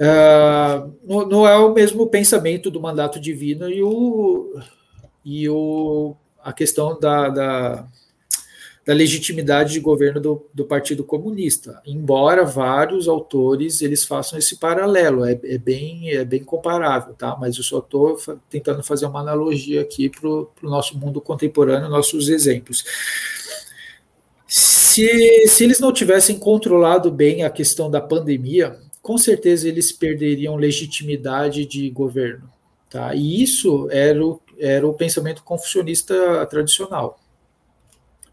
uh, 0.00 0.92
não, 1.04 1.28
não, 1.28 1.46
é 1.46 1.56
o 1.56 1.72
mesmo 1.72 2.06
pensamento 2.08 2.70
do 2.70 2.80
mandato 2.80 3.20
divino 3.20 3.68
e, 3.68 3.82
o, 3.82 4.60
e 5.24 5.48
o, 5.48 6.16
a 6.42 6.52
questão 6.52 6.98
da, 6.98 7.28
da 7.28 7.88
da 8.88 8.94
legitimidade 8.94 9.74
de 9.74 9.80
governo 9.80 10.18
do, 10.18 10.46
do, 10.54 10.64
Partido 10.64 11.04
Comunista, 11.04 11.78
embora 11.84 12.42
vários 12.42 13.06
autores 13.06 13.82
eles 13.82 14.02
façam 14.02 14.38
esse 14.38 14.56
paralelo, 14.56 15.26
é, 15.26 15.38
é 15.44 15.58
bem, 15.58 16.08
é 16.08 16.24
bem 16.24 16.42
comparável, 16.42 17.12
tá? 17.12 17.36
Mas 17.38 17.58
eu 17.58 17.62
só 17.62 17.80
estou 17.80 18.18
tentando 18.48 18.82
fazer 18.82 19.04
uma 19.04 19.20
analogia 19.20 19.82
aqui 19.82 20.08
para 20.08 20.26
o 20.26 20.48
nosso 20.62 20.96
mundo 20.96 21.20
contemporâneo, 21.20 21.90
nossos 21.90 22.30
exemplos. 22.30 22.82
Se, 24.46 25.46
se 25.48 25.64
eles 25.64 25.80
não 25.80 25.92
tivessem 25.92 26.38
controlado 26.38 27.10
bem 27.10 27.44
a 27.44 27.50
questão 27.50 27.90
da 27.90 28.00
pandemia, 28.00 28.78
com 29.08 29.16
certeza 29.16 29.66
eles 29.66 29.90
perderiam 29.90 30.54
legitimidade 30.54 31.64
de 31.64 31.88
governo, 31.88 32.46
tá? 32.90 33.14
E 33.14 33.42
isso 33.42 33.88
era 33.90 34.22
o, 34.22 34.38
era 34.58 34.86
o 34.86 34.92
pensamento 34.92 35.42
confucionista 35.42 36.44
tradicional. 36.44 37.18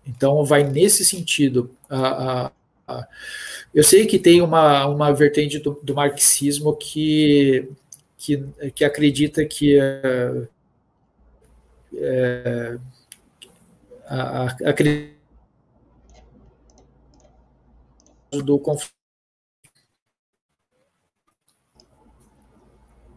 Então, 0.05 0.43
vai 0.43 0.65
nesse 0.65 1.05
sentido. 1.05 1.73
A, 1.89 2.07
a, 2.07 2.51
a, 2.89 3.07
eu 3.73 3.85
sei 3.85 4.05
que 4.05 4.19
tem 4.19 4.41
uma, 4.41 4.85
uma 4.87 5.13
vertente 5.13 5.59
do, 5.59 5.79
do 5.81 5.95
marxismo 5.95 6.75
que, 6.75 7.69
que, 8.17 8.43
que 8.75 8.83
acredita 8.83 9.45
que 9.45 9.79
é, 9.79 10.47
é, 11.95 12.77
a, 14.07 14.43
a, 14.43 14.73
do 18.43 18.59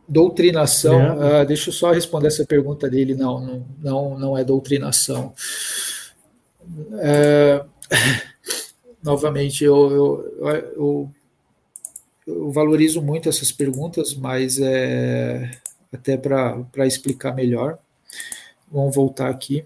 doutrinação. 0.08 1.22
É. 1.22 1.42
Uh, 1.42 1.46
deixa 1.46 1.68
eu 1.68 1.74
só 1.74 1.92
responder 1.92 2.28
essa 2.28 2.46
pergunta 2.46 2.88
dele. 2.88 3.14
Não, 3.14 3.40
não, 3.40 3.66
não, 3.78 4.18
não 4.18 4.38
é 4.38 4.42
doutrinação. 4.42 5.34
É, 7.00 7.64
novamente, 9.02 9.64
eu, 9.64 9.90
eu, 9.90 10.48
eu, 10.76 11.10
eu, 12.26 12.50
valorizo 12.50 13.02
muito 13.02 13.28
essas 13.28 13.52
perguntas, 13.52 14.14
mas 14.14 14.58
é, 14.60 15.50
até 15.92 16.16
para 16.16 16.86
explicar 16.86 17.34
melhor, 17.34 17.78
vamos 18.70 18.94
voltar 18.94 19.28
aqui. 19.28 19.64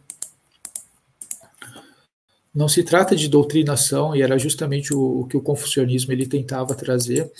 Não 2.54 2.68
se 2.68 2.82
trata 2.82 3.16
de 3.16 3.28
doutrinação, 3.28 4.14
e 4.14 4.20
era 4.20 4.38
justamente 4.38 4.92
o, 4.92 5.20
o 5.20 5.26
que 5.26 5.36
o 5.36 5.40
confucionismo 5.40 6.12
ele 6.12 6.26
tentava 6.26 6.74
trazer. 6.74 7.30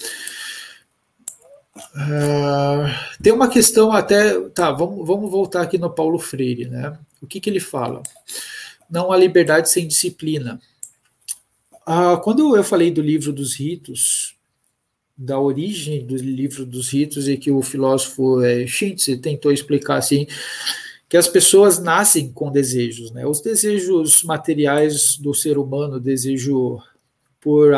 Uh, 1.75 2.87
tem 3.23 3.33
uma 3.33 3.49
questão 3.49 3.93
até. 3.93 4.39
Tá, 4.51 4.71
vamos, 4.71 5.07
vamos 5.07 5.31
voltar 5.31 5.63
aqui 5.63 5.79
no 5.79 5.91
Paulo 5.91 6.19
Freire, 6.19 6.67
né? 6.67 6.99
O 7.21 7.27
que, 7.27 7.41
que 7.41 7.49
ele 7.49 7.61
fala? 7.61 8.03
não 8.93 9.11
há 9.11 9.17
liberdade 9.17 9.71
sem 9.71 9.89
disciplina. 9.89 10.61
Ah, 11.87 12.21
quando 12.23 12.55
eu 12.55 12.63
falei 12.63 12.91
do 12.91 13.01
livro 13.01 13.33
dos 13.33 13.55
ritos, 13.55 14.37
da 15.17 15.41
origem 15.41 16.05
do 16.05 16.15
livro 16.15 16.67
dos 16.67 16.91
ritos, 16.91 17.27
e 17.27 17.39
que 17.39 17.51
o 17.51 17.63
filósofo 17.63 18.43
é, 18.43 18.67
Schintze 18.67 19.17
tentou 19.17 19.51
explicar 19.51 19.97
assim, 19.97 20.27
que 21.09 21.17
as 21.17 21.27
pessoas 21.27 21.79
nascem 21.79 22.31
com 22.31 22.53
desejos, 22.53 23.11
né? 23.13 23.27
Os 23.27 23.41
desejos 23.41 24.23
materiais 24.23 25.17
do 25.17 25.33
ser 25.33 25.57
humano, 25.57 25.99
desejo 25.99 26.79
por 27.43 27.73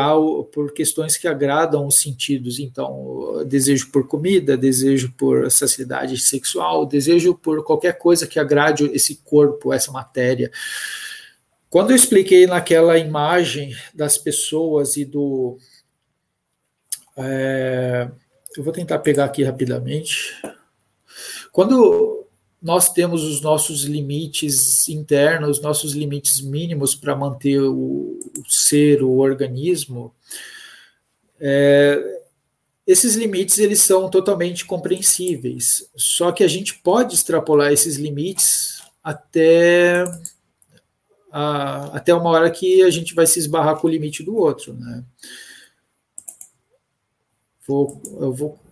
por 0.53 0.74
questões 0.74 1.16
que 1.16 1.27
agradam 1.27 1.86
os 1.86 1.99
sentidos. 1.99 2.59
Então, 2.59 3.43
desejo 3.47 3.91
por 3.91 4.07
comida, 4.07 4.59
desejo 4.59 5.11
por 5.16 5.51
saciedade 5.51 6.19
sexual, 6.19 6.85
desejo 6.85 7.35
por 7.35 7.65
qualquer 7.65 7.97
coisa 7.97 8.27
que 8.27 8.39
agrade 8.39 8.85
esse 8.93 9.16
corpo, 9.24 9.73
essa 9.73 9.91
matéria. 9.91 10.53
Quando 11.70 11.91
eu 11.91 11.97
expliquei 11.97 12.47
naquela 12.47 12.99
imagem 12.99 13.74
das 13.95 14.19
pessoas 14.19 14.99
e 14.99 15.05
do. 15.07 15.57
É, 17.16 18.11
eu 18.59 18.62
vou 18.62 18.73
tentar 18.73 18.99
pegar 18.99 19.24
aqui 19.24 19.43
rapidamente. 19.43 20.36
Quando 21.51 22.14
nós 22.65 22.91
temos 22.91 23.23
os 23.23 23.43
nossos 23.43 23.85
limites 23.85 24.89
internos, 24.89 25.61
nossos 25.61 25.93
limites 25.93 26.41
mínimos 26.41 26.95
para 26.95 27.15
manter 27.15 27.61
o, 27.61 28.19
o, 28.39 28.43
ser, 28.49 29.03
o 29.03 29.19
organismo, 29.19 30.15
é, 31.39 32.23
esses 32.86 33.16
limites 33.16 33.59
eles 33.59 33.82
são 33.82 34.09
totalmente 34.09 34.65
compreensíveis. 34.65 35.86
Só 35.95 36.32
que 36.32 36.43
a 36.43 36.49
gente 36.49 36.78
pode 36.78 37.15
extrapolar 37.15 37.70
esses 37.70 37.97
limites 37.97 38.82
até 39.03 40.03
a, 41.31 41.99
até 41.99 42.15
uma 42.15 42.31
hora 42.31 42.51
que 42.51 42.82
a 42.82 42.89
gente 42.89 43.15
vai 43.15 43.27
se 43.27 43.39
esbarrar 43.39 43.77
com 43.77 43.89
o 43.89 43.91
limite 43.91 44.23
do 44.23 44.39
outro, 44.39 44.73
né? 44.73 45.05
Vou, 47.66 48.01
eu 48.20 48.32
vou 48.32 48.64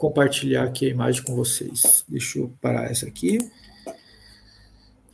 compartilhar 0.00 0.64
aqui 0.64 0.86
a 0.86 0.88
imagem 0.88 1.22
com 1.22 1.36
vocês. 1.36 2.06
Deixa 2.08 2.38
eu 2.38 2.50
parar 2.58 2.90
essa 2.90 3.06
aqui. 3.06 3.38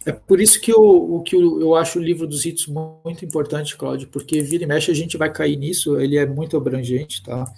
É 0.06 0.12
por 0.12 0.40
isso 0.40 0.60
que 0.60 0.72
eu, 0.72 0.80
o 0.80 1.20
que 1.22 1.34
eu, 1.34 1.60
eu 1.60 1.74
acho 1.74 1.98
o 1.98 2.02
livro 2.02 2.24
dos 2.24 2.44
ritos 2.44 2.68
muito 2.68 3.24
importante, 3.24 3.76
Cláudio, 3.76 4.06
porque 4.06 4.40
vira 4.40 4.62
e 4.62 4.66
mexe 4.66 4.88
a 4.88 4.94
gente 4.94 5.16
vai 5.16 5.32
cair 5.32 5.56
nisso, 5.56 5.98
ele 5.98 6.16
é 6.16 6.24
muito 6.24 6.56
abrangente, 6.56 7.24
tá? 7.24 7.52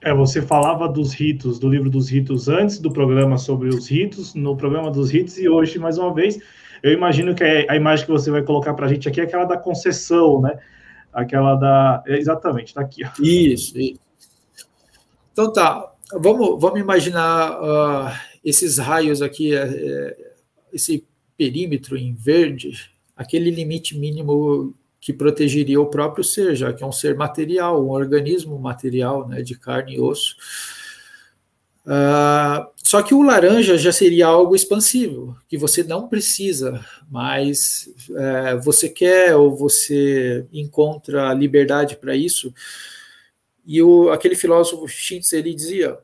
É, 0.00 0.14
você 0.14 0.40
falava 0.40 0.88
dos 0.88 1.12
ritos, 1.12 1.58
do 1.58 1.68
livro 1.68 1.90
dos 1.90 2.08
ritos 2.08 2.48
antes 2.48 2.78
do 2.78 2.90
programa 2.90 3.36
sobre 3.36 3.68
os 3.68 3.86
ritos, 3.86 4.34
no 4.34 4.56
programa 4.56 4.90
dos 4.90 5.10
ritos, 5.10 5.36
e 5.36 5.46
hoje, 5.46 5.78
mais 5.78 5.98
uma 5.98 6.12
vez, 6.12 6.40
eu 6.82 6.90
imagino 6.90 7.34
que 7.34 7.44
a 7.44 7.76
imagem 7.76 8.06
que 8.06 8.10
você 8.10 8.30
vai 8.30 8.42
colocar 8.42 8.72
para 8.72 8.86
a 8.86 8.88
gente 8.88 9.06
aqui 9.06 9.20
é 9.20 9.24
aquela 9.24 9.44
da 9.44 9.58
concessão, 9.58 10.40
né? 10.40 10.58
Aquela 11.12 11.54
da. 11.54 12.02
É, 12.06 12.16
exatamente, 12.16 12.68
está 12.68 12.80
aqui. 12.80 13.04
Ó. 13.04 13.10
Isso, 13.22 13.78
isso. 13.78 14.11
Então 15.32 15.52
tá, 15.52 15.92
vamos, 16.12 16.60
vamos 16.60 16.80
imaginar 16.80 17.58
uh, 17.60 18.12
esses 18.44 18.78
raios 18.78 19.22
aqui, 19.22 19.54
uh, 19.54 20.14
esse 20.72 21.04
perímetro 21.36 21.96
em 21.96 22.14
verde, 22.14 22.90
aquele 23.16 23.50
limite 23.50 23.96
mínimo 23.96 24.74
que 25.00 25.12
protegeria 25.12 25.80
o 25.80 25.86
próprio 25.86 26.22
ser, 26.22 26.54
já 26.54 26.72
que 26.72 26.84
é 26.84 26.86
um 26.86 26.92
ser 26.92 27.16
material, 27.16 27.84
um 27.84 27.90
organismo 27.90 28.56
material, 28.58 29.26
né, 29.28 29.42
de 29.42 29.58
carne 29.58 29.96
e 29.96 30.00
osso. 30.00 30.36
Uh, 31.84 32.70
só 32.76 33.02
que 33.02 33.12
o 33.12 33.22
laranja 33.22 33.76
já 33.76 33.90
seria 33.90 34.28
algo 34.28 34.54
expansivo, 34.54 35.36
que 35.48 35.58
você 35.58 35.82
não 35.82 36.06
precisa, 36.06 36.84
mas 37.10 37.88
uh, 38.10 38.60
você 38.62 38.88
quer 38.88 39.34
ou 39.34 39.56
você 39.56 40.46
encontra 40.52 41.34
liberdade 41.34 41.96
para 41.96 42.14
isso. 42.14 42.54
E 43.64 43.80
o, 43.82 44.10
aquele 44.10 44.34
filósofo 44.34 44.88
Schintz, 44.88 45.32
ele 45.32 45.54
dizia 45.54 45.98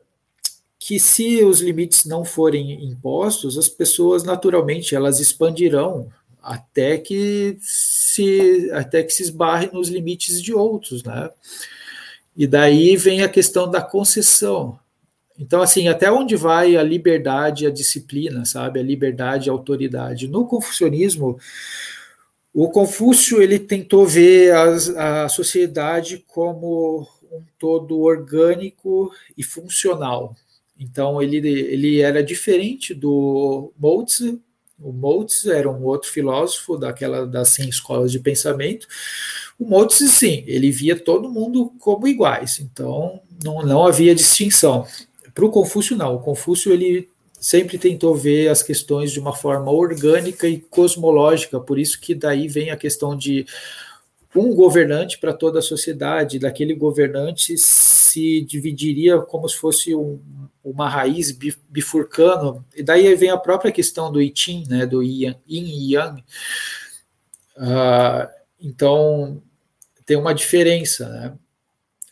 que 0.77 0.99
se 0.99 1.43
os 1.43 1.59
limites 1.61 2.05
não 2.05 2.23
forem 2.23 2.85
impostos, 2.85 3.57
as 3.57 3.67
pessoas 3.67 4.23
naturalmente 4.23 4.95
elas 4.95 5.19
expandirão 5.19 6.09
até 6.41 6.97
que 6.97 7.57
se 7.59 8.69
até 8.73 9.03
que 9.03 9.11
se 9.11 9.23
esbarre 9.23 9.69
nos 9.73 9.89
limites 9.89 10.41
de 10.41 10.53
outros, 10.53 11.03
né? 11.03 11.29
E 12.35 12.47
daí 12.47 12.95
vem 12.95 13.21
a 13.21 13.29
questão 13.29 13.69
da 13.69 13.81
concessão. 13.81 14.79
Então, 15.37 15.61
assim, 15.61 15.87
até 15.89 16.11
onde 16.11 16.35
vai 16.35 16.77
a 16.77 16.83
liberdade, 16.83 17.65
a 17.65 17.71
disciplina, 17.71 18.45
sabe? 18.45 18.79
A 18.79 18.83
liberdade, 18.83 19.49
a 19.49 19.53
autoridade. 19.53 20.27
No 20.27 20.45
confucionismo, 20.45 21.39
O 22.53 22.69
Confúcio 22.69 23.41
ele 23.41 23.59
tentou 23.59 24.05
ver 24.05 24.51
a, 24.53 25.25
a 25.25 25.29
sociedade 25.29 26.23
como 26.27 27.07
um 27.31 27.43
todo 27.57 27.99
orgânico 27.99 29.11
e 29.37 29.43
funcional. 29.43 30.35
Então 30.79 31.21
ele, 31.21 31.37
ele 31.37 31.99
era 31.99 32.23
diferente 32.23 32.93
do 32.93 33.71
Mozi. 33.77 34.39
O 34.79 34.93
Mozi 34.93 35.51
era 35.51 35.69
um 35.69 35.83
outro 35.83 36.09
filósofo 36.09 36.77
daquela 36.77 37.27
das 37.27 37.49
100 37.49 37.69
escolas 37.69 38.11
de 38.11 38.19
pensamento. 38.19 38.87
O 39.59 39.65
Mozi, 39.65 40.07
sim, 40.07 40.43
ele 40.47 40.71
via 40.71 40.97
todo 40.97 41.29
mundo 41.29 41.73
como 41.79 42.07
iguais. 42.07 42.59
Então 42.59 43.21
não, 43.43 43.61
não 43.61 43.85
havia 43.85 44.15
distinção. 44.15 44.87
Para 45.33 45.45
o 45.45 45.51
Confúcio 45.51 45.97
não. 45.97 46.15
O 46.15 46.19
Confúcio 46.19 46.71
ele 46.71 47.09
sempre 47.39 47.77
tentou 47.77 48.15
ver 48.15 48.49
as 48.49 48.61
questões 48.61 49.11
de 49.11 49.19
uma 49.19 49.33
forma 49.33 49.71
orgânica 49.71 50.47
e 50.47 50.59
cosmológica, 50.59 51.59
por 51.59 51.79
isso 51.79 51.99
que 51.99 52.13
daí 52.13 52.47
vem 52.47 52.69
a 52.69 52.77
questão 52.77 53.15
de 53.15 53.45
um 54.35 54.53
governante 54.53 55.17
para 55.17 55.33
toda 55.33 55.59
a 55.59 55.63
sociedade, 55.63 56.39
daquele 56.39 56.75
governante 56.75 57.57
se 57.57 58.41
dividiria 58.41 59.19
como 59.19 59.47
se 59.49 59.55
fosse 59.55 59.95
um, 59.95 60.19
uma 60.63 60.87
raiz 60.87 61.31
bifurcando, 61.69 62.63
e 62.75 62.83
daí 62.83 63.13
vem 63.15 63.29
a 63.29 63.37
própria 63.37 63.71
questão 63.71 64.11
do 64.11 64.21
I 64.21 64.31
Ching, 64.33 64.65
né, 64.67 64.85
do 64.85 65.01
Yin 65.01 65.35
e 65.47 65.93
Yang. 65.95 66.23
Uh, 67.57 68.29
então, 68.61 69.41
tem 70.05 70.17
uma 70.17 70.33
diferença, 70.33 71.09
né? 71.09 71.33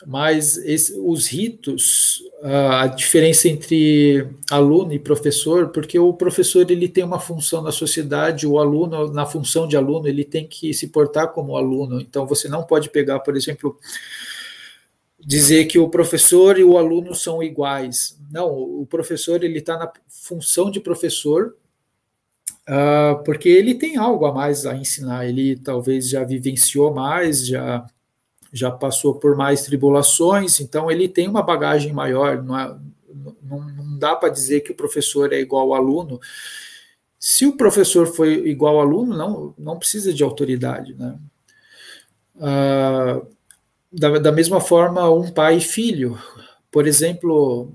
Mas 0.06 0.58
esse, 0.58 0.98
os 1.00 1.28
ritos, 1.28 2.22
a 2.44 2.88
diferença 2.88 3.50
entre 3.50 4.28
aluno 4.52 4.94
e 4.94 5.00
professor, 5.00 5.70
porque 5.70 5.98
o 5.98 6.14
professor 6.14 6.70
ele 6.70 6.88
tem 6.88 7.04
uma 7.04 7.20
função 7.20 7.62
na 7.62 7.72
sociedade, 7.72 8.46
o 8.46 8.60
aluno, 8.60 9.12
na 9.12 9.26
função 9.26 9.68
de 9.68 9.76
aluno, 9.76 10.08
ele 10.08 10.24
tem 10.24 10.48
que 10.48 10.74
se 10.74 10.88
portar 10.90 11.34
como 11.34 11.58
aluno. 11.58 12.00
Então, 12.00 12.28
você 12.28 12.48
não 12.48 12.64
pode 12.64 12.90
pegar, 12.90 13.20
por 13.20 13.36
exemplo, 13.36 13.78
dizer 15.20 15.66
que 15.66 15.80
o 15.80 15.90
professor 15.90 16.60
e 16.60 16.64
o 16.64 16.78
aluno 16.78 17.16
são 17.16 17.42
iguais. 17.42 18.18
Não, 18.32 18.50
o 18.50 18.86
professor 18.86 19.44
ele 19.44 19.60
está 19.60 19.78
na 19.78 19.92
função 20.08 20.70
de 20.70 20.80
professor, 20.80 21.56
uh, 22.70 23.24
porque 23.24 23.50
ele 23.50 23.74
tem 23.74 23.98
algo 23.98 24.26
a 24.26 24.34
mais 24.34 24.66
a 24.66 24.76
ensinar. 24.76 25.28
Ele 25.28 25.58
talvez 25.58 26.08
já 26.08 26.24
vivenciou 26.24 26.94
mais, 26.94 27.48
já 27.48 27.86
já 28.52 28.72
passou 28.72 29.16
por 29.16 29.36
mais 29.36 29.64
tribulações, 29.64 30.60
então 30.60 30.90
ele 30.90 31.08
tem 31.08 31.28
uma 31.28 31.42
bagagem 31.42 31.94
maior. 31.94 32.44
Não, 32.44 32.60
é, 32.60 32.76
não, 33.44 33.62
não 33.62 33.98
dá 33.98 34.16
para 34.16 34.30
dizer 34.30 34.62
que 34.62 34.72
o 34.72 34.76
professor 34.76 35.34
é 35.34 35.40
igual 35.40 35.74
ao 35.74 35.76
aluno. 35.76 36.20
Se 37.20 37.46
o 37.46 37.58
professor 37.58 38.08
foi 38.08 38.48
igual 38.48 38.76
ao 38.76 38.82
aluno, 38.82 39.16
não, 39.16 39.54
não 39.58 39.80
precisa 39.80 40.14
de 40.14 40.24
autoridade. 40.24 40.94
Né? 40.94 41.18
Ah, 42.40 43.22
da, 43.92 44.20
da 44.20 44.32
mesma 44.32 44.62
forma, 44.62 45.10
um 45.10 45.32
pai 45.32 45.58
e 45.58 45.62
filho. 45.62 46.18
Por 46.72 46.88
exemplo, 46.88 47.74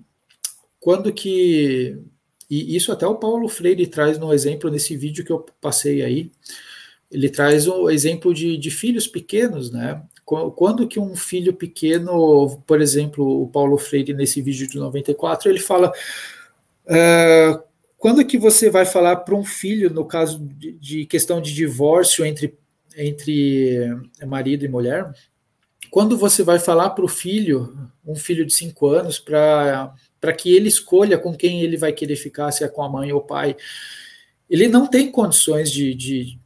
quando 0.78 1.12
que. 1.12 1.98
E 2.48 2.76
isso 2.76 2.92
até 2.92 3.06
o 3.06 3.16
Paulo 3.16 3.48
Freire 3.48 3.86
traz 3.86 4.18
no 4.18 4.32
exemplo 4.32 4.70
nesse 4.70 4.96
vídeo 4.96 5.24
que 5.24 5.32
eu 5.32 5.44
passei 5.60 6.02
aí. 6.02 6.30
Ele 7.10 7.28
traz 7.28 7.66
o 7.66 7.90
exemplo 7.90 8.32
de, 8.32 8.56
de 8.56 8.70
filhos 8.70 9.06
pequenos, 9.06 9.70
né? 9.70 10.02
Quando 10.24 10.86
que 10.86 11.00
um 11.00 11.16
filho 11.16 11.52
pequeno, 11.52 12.62
por 12.66 12.80
exemplo, 12.80 13.42
o 13.42 13.48
Paulo 13.48 13.76
Freire, 13.76 14.14
nesse 14.14 14.40
vídeo 14.40 14.68
de 14.68 14.78
94, 14.78 15.50
ele 15.50 15.60
fala. 15.60 15.92
Uh, 16.84 17.62
quando 17.96 18.24
que 18.24 18.36
você 18.36 18.68
vai 18.68 18.84
falar 18.84 19.16
para 19.16 19.34
um 19.34 19.44
filho, 19.44 19.88
no 19.88 20.04
caso 20.04 20.40
de, 20.40 20.72
de, 20.72 21.06
questão 21.06 21.40
de 21.40 21.54
divórcio 21.54 22.24
entre, 22.24 22.58
entre 22.96 23.96
marido 24.26 24.64
e 24.64 24.68
mulher, 24.68 25.12
quando 25.88 26.16
você 26.16 26.42
vai 26.42 26.58
falar 26.58 26.90
para 26.90 27.04
o 27.04 27.08
filho, 27.08 27.90
um 28.04 28.16
filho 28.16 28.44
de 28.44 28.52
cinco 28.54 28.88
anos, 28.88 29.20
para 29.20 30.32
que 30.36 30.52
ele 30.52 30.66
escolha 30.66 31.18
com 31.18 31.32
quem 31.32 31.62
ele 31.62 31.76
vai 31.76 31.92
querer 31.92 32.16
ficar, 32.16 32.50
se 32.50 32.64
é 32.64 32.68
com 32.68 32.82
a 32.82 32.88
mãe 32.88 33.12
ou 33.12 33.20
o 33.20 33.24
pai, 33.24 33.56
ele 34.48 34.68
não 34.68 34.86
tem 34.86 35.10
condições 35.12 35.70
de. 35.70 35.94
de 35.94 36.38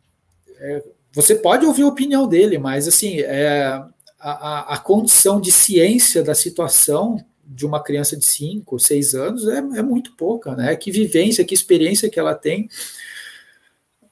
é, 0.59 0.83
você 1.17 1.35
pode 1.35 1.65
ouvir 1.65 1.83
a 1.83 1.89
opinião 1.89 2.29
dele, 2.29 2.59
mas 2.59 2.87
assim, 2.87 3.21
é, 3.21 3.83
a, 4.21 4.75
a, 4.75 4.79
condição 4.79 5.41
de 5.41 5.51
ciência 5.51 6.23
da 6.23 6.35
situação 6.35 7.25
de 7.43 7.65
uma 7.65 7.83
criança 7.83 8.19
de 8.19 8.27
5, 8.27 8.79
6 8.79 9.15
anos 9.15 9.49
é, 9.49 9.57
é, 9.57 9.83
muito 9.83 10.15
pouca, 10.15 10.55
né? 10.55 10.77
Que 10.77 10.91
vivência, 10.91 11.43
que 11.43 11.55
experiência 11.55 12.11
que 12.11 12.21
ela 12.21 12.35
tem. 12.35 12.69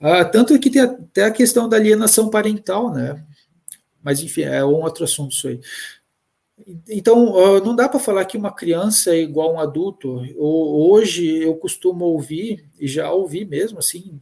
Ah, 0.00 0.24
tanto 0.24 0.58
que 0.58 0.70
tem 0.70 0.80
até 0.80 1.24
a 1.24 1.30
questão 1.30 1.68
da 1.68 1.76
alienação 1.76 2.30
parental, 2.30 2.90
né? 2.90 3.22
Mas 4.02 4.22
enfim, 4.22 4.42
é 4.44 4.64
um 4.64 4.82
outro 4.82 5.04
assunto 5.04 5.32
isso 5.32 5.48
aí. 5.48 5.60
Então, 6.88 7.60
não 7.64 7.74
dá 7.74 7.88
para 7.88 7.98
falar 7.98 8.24
que 8.24 8.38
uma 8.38 8.52
criança 8.52 9.10
é 9.10 9.18
igual 9.18 9.50
a 9.50 9.52
um 9.54 9.60
adulto. 9.60 10.22
Hoje 10.38 11.42
eu 11.42 11.56
costumo 11.56 12.04
ouvir, 12.04 12.64
e 12.78 12.86
já 12.86 13.10
ouvi 13.10 13.44
mesmo, 13.44 13.80
assim, 13.80 14.18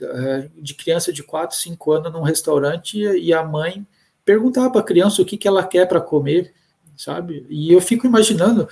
de 0.56 0.74
criança 0.74 1.12
de 1.12 1.22
4, 1.22 1.56
5 1.56 1.92
anos 1.92 2.12
num 2.12 2.22
restaurante 2.22 2.98
e 2.98 3.32
a 3.34 3.44
mãe 3.44 3.86
perguntar 4.24 4.70
para 4.70 4.80
a 4.80 4.84
criança 4.84 5.20
o 5.20 5.24
que, 5.24 5.36
que 5.36 5.46
ela 5.46 5.64
quer 5.64 5.86
para 5.86 6.00
comer, 6.00 6.54
sabe? 6.96 7.44
E 7.50 7.72
eu 7.72 7.80
fico 7.80 8.06
imaginando, 8.06 8.66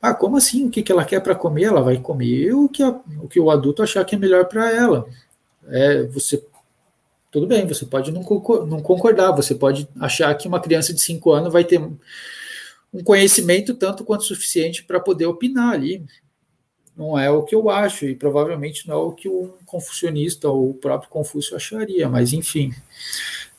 ah, 0.00 0.14
como 0.14 0.36
assim? 0.36 0.66
O 0.66 0.70
que, 0.70 0.82
que 0.82 0.92
ela 0.92 1.04
quer 1.04 1.20
para 1.20 1.34
comer? 1.34 1.64
Ela 1.64 1.82
vai 1.82 1.98
comer 1.98 2.54
o 2.54 2.68
que, 2.68 2.82
a, 2.82 2.90
o 3.20 3.26
que 3.26 3.40
o 3.40 3.50
adulto 3.50 3.82
achar 3.82 4.04
que 4.04 4.14
é 4.14 4.18
melhor 4.18 4.44
para 4.44 4.70
ela. 4.70 5.06
É, 5.66 6.04
você 6.04 6.44
tudo 7.30 7.48
bem, 7.48 7.66
você 7.66 7.84
pode 7.84 8.12
não 8.12 8.22
concordar, 8.22 9.32
você 9.32 9.56
pode 9.56 9.88
achar 9.98 10.32
que 10.36 10.46
uma 10.46 10.60
criança 10.60 10.94
de 10.94 11.00
5 11.00 11.32
anos 11.32 11.52
vai 11.52 11.64
ter 11.64 11.80
um 12.94 13.02
conhecimento 13.02 13.74
tanto 13.74 14.04
quanto 14.04 14.22
suficiente 14.22 14.84
para 14.84 15.00
poder 15.00 15.26
opinar 15.26 15.74
ali. 15.74 16.04
Não 16.96 17.18
é 17.18 17.28
o 17.28 17.42
que 17.42 17.56
eu 17.56 17.68
acho, 17.68 18.06
e 18.06 18.14
provavelmente 18.14 18.86
não 18.86 18.94
é 18.94 18.98
o 18.98 19.12
que 19.12 19.28
um 19.28 19.52
confucionista 19.66 20.48
ou 20.48 20.70
o 20.70 20.74
próprio 20.74 21.10
Confúcio 21.10 21.56
acharia, 21.56 22.08
mas 22.08 22.32
enfim, 22.32 22.72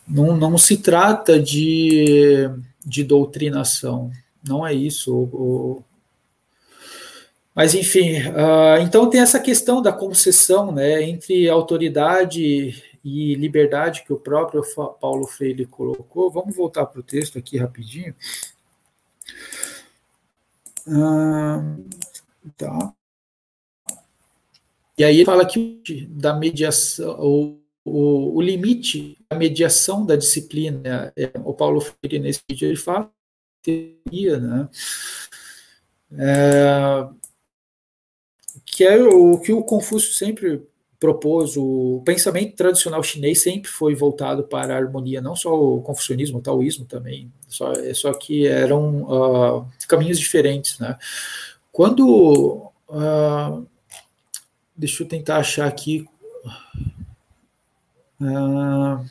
não, 0.08 0.38
não 0.38 0.58
se 0.58 0.78
trata 0.78 1.38
de, 1.38 2.50
de 2.86 3.04
doutrinação, 3.04 4.10
não 4.48 4.66
é 4.66 4.74
isso. 4.74 5.84
Mas, 7.54 7.74
enfim, 7.74 8.20
uh, 8.20 8.82
então 8.82 9.10
tem 9.10 9.20
essa 9.20 9.40
questão 9.40 9.82
da 9.82 9.92
concessão 9.92 10.72
né, 10.72 11.04
entre 11.04 11.50
autoridade 11.50 12.82
e 13.04 13.36
liberdade 13.36 14.04
que 14.04 14.14
o 14.14 14.20
próprio 14.20 14.64
Paulo 15.00 15.28
Freire 15.28 15.66
colocou. 15.66 16.32
Vamos 16.32 16.56
voltar 16.56 16.86
para 16.86 17.02
o 17.02 17.04
texto 17.04 17.38
aqui 17.38 17.58
rapidinho. 17.58 18.16
Tá. 22.58 22.94
E 24.98 25.04
aí 25.04 25.18
ele 25.18 25.26
fala 25.26 25.46
que 25.46 26.08
da 26.10 26.34
mediação, 26.34 27.20
o, 27.20 27.60
o, 27.84 28.38
o 28.38 28.42
limite 28.42 29.18
da 29.30 29.38
mediação 29.38 30.06
da 30.06 30.16
disciplina, 30.16 31.12
é, 31.18 31.32
o 31.44 31.54
Paulo 31.54 31.82
Freire 31.82 32.20
nesse 32.20 32.42
vídeo 32.50 32.68
ele 32.68 32.78
fala 32.78 33.12
né? 33.68 34.70
É, 36.18 37.08
que 38.66 38.84
é 38.84 39.02
o 39.02 39.40
que 39.40 39.52
o 39.52 39.64
Confúcio 39.64 40.14
sempre 40.14 40.62
propôs, 41.00 41.58
o 41.58 42.02
pensamento 42.06 42.56
tradicional 42.56 43.04
chinês 43.04 43.42
sempre 43.42 43.70
foi 43.70 43.96
voltado 43.96 44.44
para 44.44 44.74
a 44.74 44.78
harmonia, 44.78 45.22
não 45.22 45.36
só 45.36 45.54
o 45.54 45.82
confucionismo, 45.82 46.40
o 46.40 46.42
taoísmo 46.42 46.86
também, 46.86 47.32
só, 47.56 47.72
é 47.72 47.94
só 47.94 48.14
que 48.14 48.48
eram 48.48 49.04
uh, 49.04 49.68
caminhos 49.88 50.20
diferentes, 50.20 50.78
né? 50.80 50.98
Quando, 51.72 52.72
uh, 52.90 53.68
deixa 54.76 55.04
eu 55.04 55.08
tentar 55.08 55.38
achar 55.38 55.68
aqui, 55.68 56.06
uh, 58.22 58.26
ah, 58.28 59.06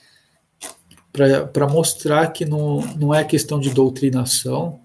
para 1.53 1.69
mostrar 1.69 2.33
que 2.33 2.45
não, 2.45 2.81
não 2.97 3.15
é 3.15 3.23
questão 3.25 3.61
de 3.61 3.71
doutrinação, 3.71 4.81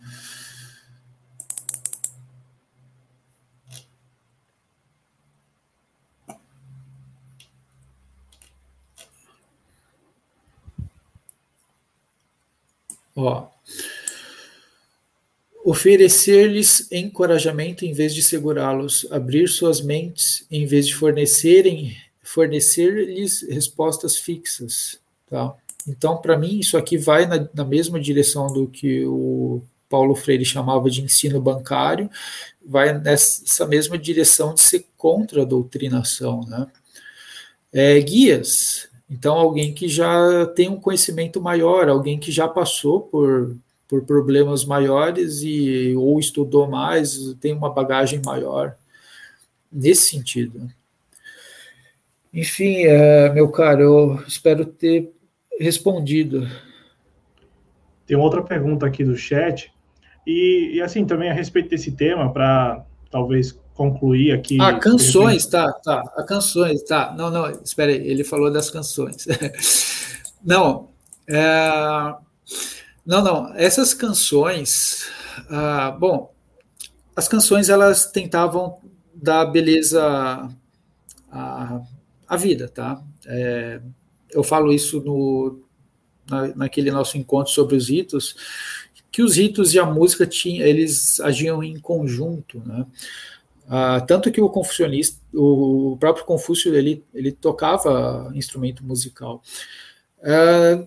Ó, 13.21 13.47
oferecer-lhes 15.63 16.91
encorajamento 16.91 17.85
em 17.85 17.93
vez 17.93 18.13
de 18.13 18.23
segurá-los, 18.23 19.05
abrir 19.11 19.47
suas 19.47 19.81
mentes 19.81 20.45
em 20.49 20.65
vez 20.65 20.87
de 20.87 20.95
fornecerem 20.95 21.95
fornecer-lhes 22.23 23.41
respostas 23.49 24.15
fixas, 24.15 24.99
tá? 25.27 25.55
Então, 25.87 26.17
para 26.17 26.37
mim, 26.37 26.59
isso 26.59 26.77
aqui 26.77 26.95
vai 26.95 27.25
na, 27.25 27.49
na, 27.53 27.65
mesma 27.65 27.99
direção 27.99 28.53
do 28.53 28.67
que 28.67 29.03
o 29.05 29.63
Paulo 29.89 30.13
Freire 30.13 30.45
chamava 30.45 30.91
de 30.91 31.01
ensino 31.01 31.41
bancário, 31.41 32.07
vai 32.63 32.95
nessa 32.99 33.65
mesma 33.65 33.97
direção 33.97 34.53
de 34.53 34.61
ser 34.61 34.85
contra 34.95 35.41
a 35.41 35.45
doutrinação, 35.45 36.41
né? 36.41 36.67
É, 37.73 37.99
guias, 37.99 38.88
Então, 39.09 39.35
alguém 39.35 39.73
que 39.73 39.87
já 39.87 40.45
tem 40.55 40.69
um 40.69 40.79
conhecimento 40.79 41.41
maior, 41.41 41.89
alguém 41.89 42.19
que 42.19 42.31
já 42.31 42.47
passou 42.47 43.01
por, 43.01 43.55
por 43.87 44.03
problemas 44.03 44.63
maiores 44.63 45.41
e 45.41 45.95
ou 45.97 46.19
estudou 46.19 46.69
mais, 46.69 47.33
tem 47.41 47.53
uma 47.53 47.71
bagagem 47.71 48.21
maior 48.23 48.75
nesse 49.71 50.11
sentido. 50.11 50.69
Enfim, 52.31 52.83
é, 52.85 53.33
meu 53.33 53.49
caro, 53.49 53.81
eu 53.81 54.23
espero 54.27 54.63
ter 54.63 55.11
respondido. 55.59 56.47
Tem 58.05 58.15
outra 58.15 58.43
pergunta 58.43 58.85
aqui 58.85 59.03
do 59.03 59.17
chat, 59.17 59.71
e, 60.25 60.75
e 60.75 60.81
assim, 60.81 61.05
também 61.05 61.29
a 61.31 61.33
respeito 61.33 61.69
desse 61.69 61.91
tema, 61.91 62.31
para 62.31 62.85
talvez 63.09 63.58
concluir 63.79 64.33
aqui. 64.33 64.57
Ah, 64.59 64.77
canções, 64.77 65.45
tá, 65.45 65.71
tá. 65.71 66.03
A 66.17 66.23
canções, 66.23 66.83
tá. 66.83 67.15
Não, 67.17 67.31
não, 67.31 67.49
espera 67.63 67.89
aí, 67.89 68.05
ele 68.05 68.25
falou 68.25 68.51
das 68.51 68.69
canções. 68.69 69.25
não, 70.43 70.89
é, 71.25 72.13
não, 73.05 73.23
não, 73.23 73.53
essas 73.55 73.93
canções, 73.93 75.07
ah, 75.49 75.95
bom, 75.97 76.33
as 77.15 77.29
canções 77.29 77.69
elas 77.69 78.11
tentavam 78.11 78.79
dar 79.15 79.45
beleza 79.45 80.49
à, 81.31 81.81
à 82.27 82.35
vida, 82.35 82.67
tá? 82.67 83.01
É, 83.25 83.79
eu 84.29 84.43
falo 84.43 84.73
isso 84.73 84.99
no, 84.99 85.61
na, 86.29 86.47
naquele 86.53 86.91
nosso 86.91 87.17
encontro 87.17 87.53
sobre 87.53 87.77
os 87.77 87.87
ritos, 87.87 88.35
que 89.09 89.23
os 89.23 89.37
ritos 89.37 89.73
e 89.73 89.79
a 89.79 89.85
música 89.85 90.27
tinham, 90.27 90.67
eles 90.67 91.21
agiam 91.21 91.63
em 91.63 91.79
conjunto, 91.79 92.61
né? 92.65 92.85
Ah, 93.71 94.01
tanto 94.01 94.31
que 94.31 94.41
o 94.41 94.49
confucionista, 94.49 95.21
o 95.31 95.95
próprio 95.99 96.25
Confúcio, 96.25 96.73
ele, 96.73 97.05
ele 97.13 97.31
tocava 97.31 98.31
instrumento 98.33 98.83
musical. 98.83 99.43
Ah, 100.23 100.83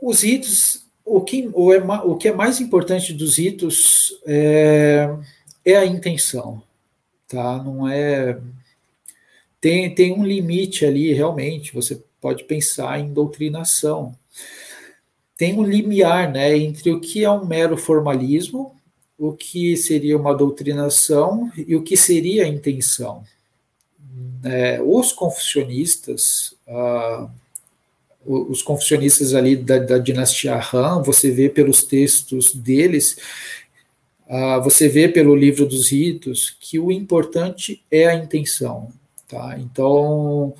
os 0.00 0.22
ritos, 0.22 0.86
o 1.04 1.20
que, 1.20 1.50
o, 1.52 1.72
é, 1.72 1.78
o 2.04 2.16
que 2.16 2.28
é 2.28 2.32
mais 2.32 2.60
importante 2.60 3.12
dos 3.12 3.36
ritos 3.36 4.12
é, 4.24 5.12
é 5.64 5.76
a 5.76 5.84
intenção, 5.84 6.62
tá? 7.26 7.60
Não 7.64 7.88
é 7.88 8.38
tem, 9.60 9.92
tem 9.92 10.12
um 10.12 10.24
limite 10.24 10.86
ali, 10.86 11.12
realmente, 11.12 11.74
você 11.74 12.00
pode 12.20 12.44
pensar 12.44 13.00
em 13.00 13.12
doutrinação. 13.12 14.16
Tem 15.36 15.52
um 15.58 15.64
limiar 15.64 16.30
né, 16.30 16.56
entre 16.56 16.92
o 16.92 17.00
que 17.00 17.24
é 17.24 17.30
um 17.30 17.44
mero 17.44 17.76
formalismo 17.76 18.77
o 19.18 19.32
que 19.32 19.76
seria 19.76 20.16
uma 20.16 20.32
doutrinação 20.32 21.50
e 21.56 21.74
o 21.74 21.82
que 21.82 21.96
seria 21.96 22.44
a 22.44 22.48
intenção. 22.48 23.24
É, 24.44 24.80
os 24.80 25.12
confucionistas, 25.12 26.54
ah, 26.68 27.28
os 28.24 28.62
confucionistas 28.62 29.34
ali 29.34 29.56
da, 29.56 29.78
da, 29.78 29.98
dinastia 29.98 30.60
Han, 30.72 31.02
você 31.02 31.30
vê 31.30 31.48
pelos 31.48 31.82
textos 31.82 32.54
deles, 32.54 33.16
ah, 34.28 34.58
você 34.58 34.88
vê 34.88 35.08
pelo 35.08 35.34
livro 35.34 35.66
dos 35.66 35.90
ritos, 35.90 36.56
que 36.60 36.78
o 36.78 36.92
importante 36.92 37.82
é 37.90 38.06
a 38.06 38.14
intenção. 38.14 38.92
Tá? 39.26 39.58
Então, 39.58 40.54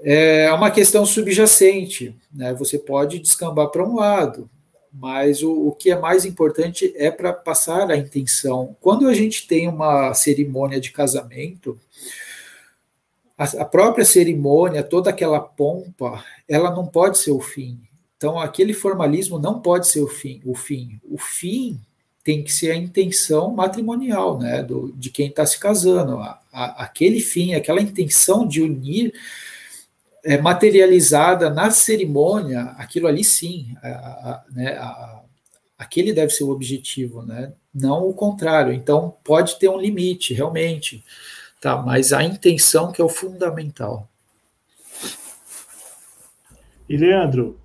é 0.00 0.50
uma 0.52 0.70
questão 0.70 1.04
subjacente, 1.04 2.14
né? 2.32 2.54
você 2.54 2.78
pode 2.78 3.18
descambar 3.18 3.68
para 3.68 3.86
um 3.86 3.96
lado, 3.96 4.48
mas 4.98 5.42
o, 5.42 5.68
o 5.68 5.72
que 5.72 5.90
é 5.90 5.98
mais 5.98 6.24
importante 6.24 6.92
é 6.96 7.10
para 7.10 7.32
passar 7.32 7.90
a 7.90 7.96
intenção. 7.96 8.74
Quando 8.80 9.06
a 9.08 9.14
gente 9.14 9.46
tem 9.46 9.68
uma 9.68 10.14
cerimônia 10.14 10.80
de 10.80 10.90
casamento, 10.90 11.78
a, 13.36 13.44
a 13.44 13.64
própria 13.64 14.04
cerimônia, 14.04 14.82
toda 14.82 15.10
aquela 15.10 15.40
pompa, 15.40 16.24
ela 16.48 16.70
não 16.70 16.86
pode 16.86 17.18
ser 17.18 17.32
o 17.32 17.40
fim. 17.40 17.78
Então, 18.16 18.38
aquele 18.38 18.72
formalismo 18.72 19.38
não 19.38 19.60
pode 19.60 19.86
ser 19.86 20.00
o 20.00 20.08
fim. 20.08 20.40
O 20.44 20.54
fim, 20.54 20.98
o 21.04 21.18
fim 21.18 21.78
tem 22.24 22.42
que 22.42 22.52
ser 22.52 22.70
a 22.70 22.76
intenção 22.76 23.52
matrimonial, 23.52 24.38
né, 24.38 24.62
do, 24.62 24.92
de 24.96 25.10
quem 25.10 25.28
está 25.28 25.44
se 25.44 25.60
casando. 25.60 26.18
A, 26.18 26.40
a, 26.50 26.84
aquele 26.84 27.20
fim, 27.20 27.52
aquela 27.52 27.82
intenção 27.82 28.48
de 28.48 28.62
unir 28.62 29.12
é, 30.26 30.38
materializada 30.38 31.48
na 31.48 31.70
cerimônia, 31.70 32.74
aquilo 32.76 33.06
ali 33.06 33.22
sim, 33.22 33.76
a, 33.80 33.88
a, 33.88 34.44
né, 34.50 34.76
a, 34.76 35.22
aquele 35.78 36.12
deve 36.12 36.32
ser 36.32 36.42
o 36.42 36.50
objetivo, 36.50 37.22
né? 37.22 37.52
não 37.72 38.08
o 38.08 38.12
contrário. 38.12 38.72
Então, 38.72 39.14
pode 39.22 39.56
ter 39.56 39.68
um 39.68 39.78
limite, 39.78 40.34
realmente, 40.34 41.04
tá? 41.60 41.76
mas 41.80 42.12
a 42.12 42.24
intenção 42.24 42.90
que 42.90 43.00
é 43.00 43.04
o 43.04 43.08
fundamental. 43.08 44.08
E, 46.88 46.96
Leandro, 46.96 47.60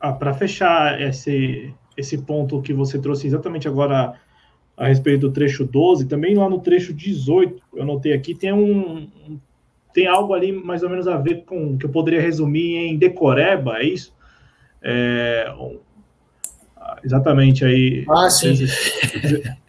ah, 0.00 0.12
para 0.12 0.32
fechar 0.32 0.98
esse, 1.00 1.74
esse 1.96 2.16
ponto 2.18 2.62
que 2.62 2.72
você 2.72 2.98
trouxe 2.98 3.26
exatamente 3.26 3.68
agora 3.68 4.18
a 4.74 4.86
respeito 4.86 5.28
do 5.28 5.32
trecho 5.32 5.64
12, 5.64 6.06
também 6.06 6.34
lá 6.34 6.48
no 6.48 6.60
trecho 6.60 6.94
18, 6.94 7.62
eu 7.74 7.84
notei 7.84 8.14
aqui, 8.14 8.34
tem 8.34 8.52
um, 8.52 9.10
um 9.28 9.40
tem 9.92 10.06
algo 10.06 10.34
ali 10.34 10.52
mais 10.52 10.82
ou 10.82 10.90
menos 10.90 11.08
a 11.08 11.16
ver 11.16 11.44
com 11.44 11.76
que 11.78 11.86
eu 11.86 11.90
poderia 11.90 12.20
resumir 12.20 12.76
em 12.76 12.96
decoreba, 12.96 13.78
é 13.78 13.84
isso? 13.84 14.14
É, 14.82 15.52
exatamente 17.04 17.64
aí. 17.64 18.04
Ah, 18.08 18.30
sim. 18.30 18.54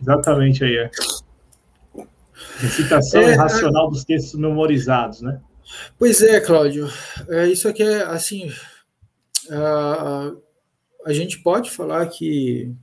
Exatamente 0.01 0.63
aí. 0.63 0.77
É. 0.77 0.91
Recitação 2.59 3.21
é, 3.21 3.33
irracional 3.33 3.89
dos 3.89 4.03
textos 4.03 4.39
memorizados, 4.39 5.21
né? 5.21 5.39
Pois 5.97 6.21
é, 6.21 6.39
Cláudio. 6.41 6.89
É, 7.29 7.47
isso 7.47 7.67
aqui 7.67 7.83
é 7.83 8.03
assim. 8.03 8.51
A, 9.49 10.31
a 11.05 11.13
gente 11.13 11.39
pode 11.39 11.71
falar 11.71 12.05
que 12.07 12.73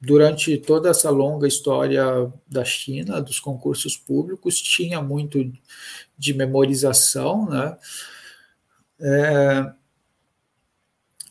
durante 0.00 0.58
toda 0.58 0.90
essa 0.90 1.08
longa 1.10 1.46
história 1.48 2.04
da 2.46 2.64
China, 2.64 3.22
dos 3.22 3.40
concursos 3.40 3.96
públicos, 3.96 4.60
tinha 4.60 5.00
muito 5.00 5.50
de 6.18 6.34
memorização, 6.34 7.48
né? 7.48 7.76
É, 9.00 9.72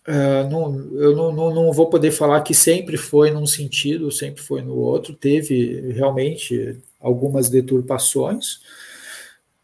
é, 0.05 0.43
não, 0.49 0.75
eu 0.95 1.15
não, 1.15 1.31
não, 1.31 1.53
não, 1.53 1.71
vou 1.71 1.89
poder 1.89 2.11
falar 2.11 2.41
que 2.41 2.53
sempre 2.53 2.97
foi 2.97 3.31
num 3.31 3.47
sentido, 3.47 4.11
sempre 4.11 4.41
foi 4.41 4.61
no 4.61 4.75
outro, 4.75 5.13
teve 5.13 5.91
realmente 5.91 6.77
algumas 6.99 7.49
deturpações, 7.49 8.59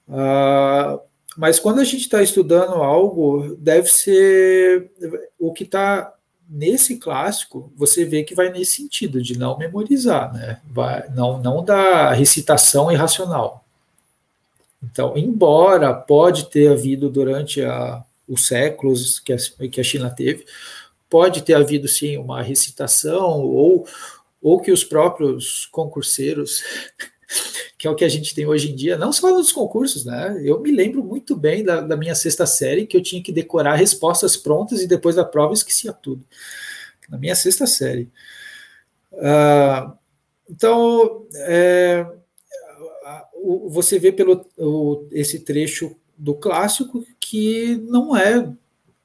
uh, 0.07 0.99
mas 1.37 1.59
quando 1.59 1.79
a 1.79 1.83
gente 1.83 2.01
está 2.01 2.23
estudando 2.23 2.75
algo, 2.75 3.55
deve 3.59 3.89
ser 3.89 4.91
o 5.37 5.51
que 5.51 5.63
está 5.63 6.13
nesse 6.49 6.97
clássico, 6.97 7.71
você 7.75 8.05
vê 8.05 8.23
que 8.23 8.33
vai 8.33 8.49
nesse 8.49 8.77
sentido 8.77 9.21
de 9.21 9.37
não 9.37 9.57
memorizar, 9.57 10.33
né? 10.33 10.59
Vai, 10.67 11.07
não, 11.09 11.41
não 11.41 11.63
da 11.63 12.11
recitação 12.11 12.91
irracional. 12.91 13.65
Então, 14.83 15.17
embora 15.17 15.93
pode 15.93 16.49
ter 16.49 16.71
havido 16.71 17.09
durante 17.09 17.61
a, 17.61 18.03
os 18.27 18.47
séculos 18.47 19.19
que 19.19 19.33
a, 19.33 19.37
que 19.69 19.81
a 19.81 19.83
China 19.83 20.09
teve, 20.09 20.45
pode 21.09 21.41
ter 21.41 21.55
havido 21.55 21.87
sim 21.87 22.17
uma 22.17 22.41
recitação 22.41 23.41
ou, 23.41 23.85
ou 24.41 24.61
que 24.61 24.71
os 24.71 24.83
próprios 24.83 25.65
concurseiros, 25.71 26.63
que 27.77 27.87
é 27.87 27.89
o 27.89 27.95
que 27.95 28.05
a 28.05 28.09
gente 28.09 28.35
tem 28.35 28.45
hoje 28.45 28.71
em 28.71 28.75
dia, 28.75 28.97
não 28.97 29.11
só 29.11 29.31
nos 29.31 29.51
concursos, 29.51 30.05
né? 30.05 30.39
Eu 30.43 30.59
me 30.61 30.71
lembro 30.71 31.03
muito 31.03 31.35
bem 31.35 31.63
da, 31.63 31.81
da 31.81 31.97
minha 31.97 32.15
sexta 32.15 32.45
série 32.45 32.85
que 32.85 32.95
eu 32.95 33.01
tinha 33.01 33.23
que 33.23 33.31
decorar 33.31 33.75
respostas 33.75 34.37
prontas 34.37 34.81
e 34.81 34.87
depois 34.87 35.15
da 35.15 35.25
prova 35.25 35.53
esquecia 35.53 35.91
tudo. 35.91 36.23
Na 37.09 37.17
minha 37.17 37.35
sexta 37.35 37.65
série. 37.65 38.09
Uh, 39.11 39.97
então, 40.49 41.25
é, 41.35 42.05
você 43.69 43.99
vê 43.99 44.11
pelo 44.11 44.45
o, 44.57 45.07
esse 45.11 45.39
trecho 45.39 45.95
do 46.17 46.33
clássico 46.33 47.05
que 47.19 47.75
não 47.87 48.15
é 48.15 48.47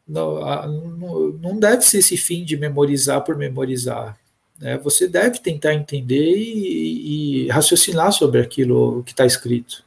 não, 0.06 1.32
não 1.40 1.59
deve 1.59 1.82
ser 1.82 1.98
esse 1.98 2.16
fim 2.16 2.44
de 2.44 2.56
memorizar 2.56 3.23
por 3.24 3.36
memorizar. 3.36 4.19
Né? 4.61 4.77
Você 4.78 5.09
deve 5.09 5.39
tentar 5.39 5.74
entender 5.74 6.36
e, 6.36 7.44
e 7.44 7.48
raciocinar 7.48 8.12
sobre 8.12 8.40
aquilo 8.40 9.02
que 9.02 9.12
está 9.12 9.24
escrito. 9.24 9.85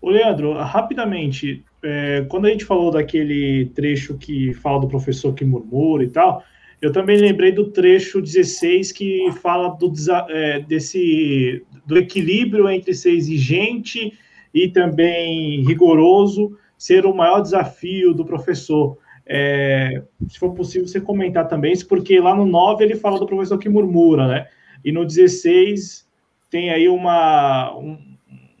O 0.00 0.10
Leandro, 0.10 0.52
rapidamente, 0.52 1.64
é, 1.82 2.24
quando 2.28 2.46
a 2.46 2.50
gente 2.50 2.64
falou 2.64 2.90
daquele 2.90 3.66
trecho 3.74 4.16
que 4.16 4.54
fala 4.54 4.80
do 4.80 4.88
professor 4.88 5.34
que 5.34 5.44
murmura 5.44 6.04
e 6.04 6.08
tal, 6.08 6.44
eu 6.80 6.92
também 6.92 7.18
lembrei 7.18 7.50
do 7.50 7.70
trecho 7.70 8.22
16 8.22 8.92
que 8.92 9.32
fala 9.42 9.70
do, 9.70 9.92
é, 10.28 10.60
desse, 10.60 11.64
do 11.88 11.96
equilíbrio 11.96 12.68
entre 12.68 12.92
ser 12.92 13.12
exigente 13.12 14.12
e 14.52 14.68
também 14.68 15.64
rigoroso 15.64 16.58
ser 16.76 17.06
o 17.06 17.14
maior 17.14 17.40
desafio 17.40 18.12
do 18.12 18.26
professor. 18.26 18.98
É, 19.26 20.02
se 20.28 20.38
for 20.38 20.54
possível, 20.54 20.86
você 20.86 21.00
comentar 21.00 21.48
também 21.48 21.72
isso, 21.72 21.88
porque 21.88 22.20
lá 22.20 22.34
no 22.34 22.44
9 22.44 22.84
ele 22.84 22.94
fala 22.94 23.18
do 23.18 23.26
professor 23.26 23.58
que 23.58 23.70
murmura, 23.70 24.28
né? 24.28 24.48
E 24.84 24.92
no 24.92 25.04
16 25.04 26.06
tem 26.50 26.70
aí 26.70 26.88
uma, 26.90 27.74
um, 27.78 27.98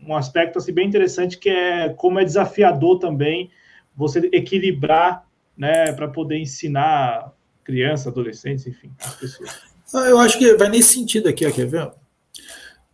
um 0.06 0.16
aspecto 0.16 0.58
assim, 0.58 0.72
bem 0.72 0.88
interessante 0.88 1.36
que 1.36 1.50
é 1.50 1.90
como 1.90 2.18
é 2.18 2.24
desafiador 2.24 2.98
também 2.98 3.50
você 3.94 4.26
equilibrar, 4.32 5.26
né, 5.56 5.92
para 5.92 6.08
poder 6.08 6.38
ensinar 6.38 7.32
crianças, 7.62 8.06
adolescentes, 8.06 8.66
enfim, 8.66 8.90
as 9.00 9.14
pessoas. 9.16 9.50
Ah, 9.94 10.08
eu 10.08 10.18
acho 10.18 10.38
que 10.38 10.54
vai 10.54 10.68
nesse 10.68 10.94
sentido 10.94 11.28
aqui, 11.28 11.44
ó, 11.46 11.50
quer 11.50 11.66
ver? 11.66 11.90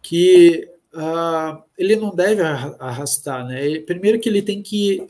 Que 0.05 0.69
uh, 0.93 1.63
ele 1.77 1.97
não 1.97 2.15
deve 2.15 2.43
arrastar, 2.43 3.47
né? 3.47 3.79
Primeiro 3.81 4.21
que 4.21 4.29
ele 4.29 4.43
tem 4.43 4.63
que, 4.63 5.09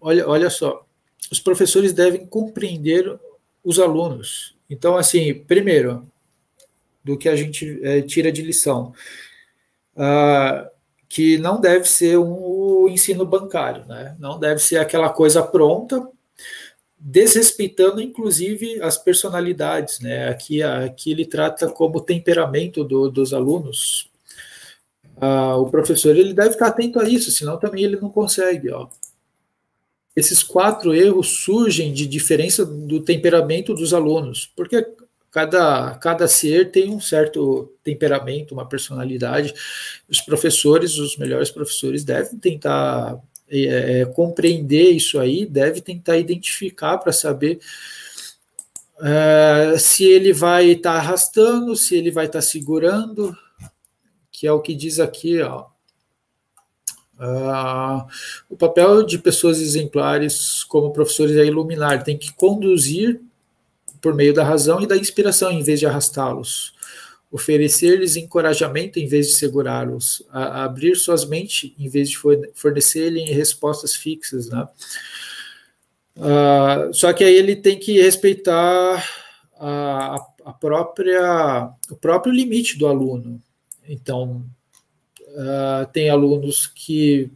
olha, 0.00 0.28
olha 0.28 0.48
só, 0.48 0.86
os 1.30 1.40
professores 1.40 1.92
devem 1.92 2.24
compreender 2.24 3.18
os 3.62 3.80
alunos. 3.80 4.54
Então, 4.70 4.96
assim, 4.96 5.34
primeiro, 5.34 6.06
do 7.02 7.18
que 7.18 7.28
a 7.28 7.36
gente 7.36 7.80
é, 7.82 8.00
tira 8.02 8.30
de 8.30 8.42
lição, 8.42 8.94
uh, 9.96 10.70
que 11.08 11.38
não 11.38 11.60
deve 11.60 11.84
ser 11.84 12.18
um 12.18 12.88
ensino 12.88 13.26
bancário, 13.26 13.84
né? 13.86 14.16
Não 14.18 14.38
deve 14.38 14.60
ser 14.60 14.78
aquela 14.78 15.10
coisa 15.10 15.42
pronta, 15.42 16.08
desrespeitando 17.06 18.00
inclusive 18.00 18.80
as 18.80 18.96
personalidades, 18.96 20.00
né? 20.00 20.28
Aqui, 20.28 20.62
aqui 20.62 21.10
ele 21.10 21.26
trata 21.26 21.68
como 21.68 22.00
temperamento 22.00 22.82
do, 22.82 23.10
dos 23.10 23.34
alunos. 23.34 24.10
Uh, 25.16 25.60
o 25.60 25.70
professor 25.70 26.16
ele 26.16 26.32
deve 26.32 26.50
estar 26.50 26.68
atento 26.68 26.98
a 26.98 27.08
isso, 27.08 27.30
senão 27.30 27.58
também 27.58 27.84
ele 27.84 27.96
não 28.00 28.08
consegue, 28.08 28.70
ó 28.70 28.88
esses 30.16 30.42
quatro 30.42 30.94
erros 30.94 31.44
surgem 31.44 31.92
de 31.92 32.06
diferença 32.06 32.64
do 32.64 33.00
temperamento 33.00 33.74
dos 33.74 33.92
alunos, 33.92 34.50
porque 34.54 34.86
cada, 35.30 35.94
cada 35.96 36.28
ser 36.28 36.70
tem 36.70 36.90
um 36.90 37.00
certo 37.00 37.72
temperamento, 37.82 38.54
uma 38.54 38.68
personalidade. 38.68 39.52
Os 40.08 40.20
professores, 40.20 40.96
os 40.98 41.16
melhores 41.16 41.50
professores, 41.50 42.04
devem 42.04 42.38
tentar 42.38 43.20
é, 43.48 44.00
é 44.00 44.04
compreender 44.06 44.90
isso 44.90 45.18
aí, 45.18 45.46
devem 45.46 45.82
tentar 45.82 46.18
identificar 46.18 46.98
para 46.98 47.12
saber 47.12 47.60
é, 49.00 49.76
se 49.78 50.04
ele 50.04 50.32
vai 50.32 50.66
estar 50.70 50.92
tá 50.92 50.98
arrastando, 50.98 51.74
se 51.76 51.96
ele 51.96 52.10
vai 52.10 52.26
estar 52.26 52.38
tá 52.38 52.42
segurando, 52.42 53.36
que 54.30 54.46
é 54.46 54.52
o 54.52 54.60
que 54.60 54.74
diz 54.74 55.00
aqui, 55.00 55.40
ó. 55.40 55.66
Uh, 57.16 58.04
o 58.50 58.56
papel 58.56 59.04
de 59.04 59.18
pessoas 59.18 59.60
exemplares 59.60 60.64
como 60.64 60.92
professores 60.92 61.36
é 61.36 61.44
iluminar, 61.44 62.02
tem 62.02 62.18
que 62.18 62.32
conduzir 62.32 63.20
por 64.00 64.14
meio 64.14 64.34
da 64.34 64.42
razão 64.42 64.80
e 64.82 64.86
da 64.86 64.96
inspiração 64.96 65.50
em 65.52 65.62
vez 65.62 65.78
de 65.78 65.86
arrastá-los, 65.86 66.73
oferecer-lhes 67.34 68.14
encorajamento 68.14 69.00
em 69.00 69.08
vez 69.08 69.26
de 69.26 69.32
segurá-los, 69.32 70.24
abrir 70.30 70.94
suas 70.94 71.24
mentes 71.24 71.72
em 71.76 71.88
vez 71.88 72.08
de 72.08 72.16
fornecer-lhes 72.54 73.28
respostas 73.28 73.96
fixas, 73.96 74.48
né? 74.48 74.68
Uh, 76.16 76.94
só 76.94 77.12
que 77.12 77.24
aí 77.24 77.34
ele 77.34 77.56
tem 77.56 77.76
que 77.76 78.00
respeitar 78.00 79.04
a, 79.58 80.14
a 80.44 80.52
própria 80.52 81.72
o 81.90 81.96
próprio 81.96 82.32
limite 82.32 82.78
do 82.78 82.86
aluno. 82.86 83.42
Então, 83.88 84.44
uh, 85.30 85.90
tem 85.92 86.10
alunos 86.10 86.68
que 86.68 87.32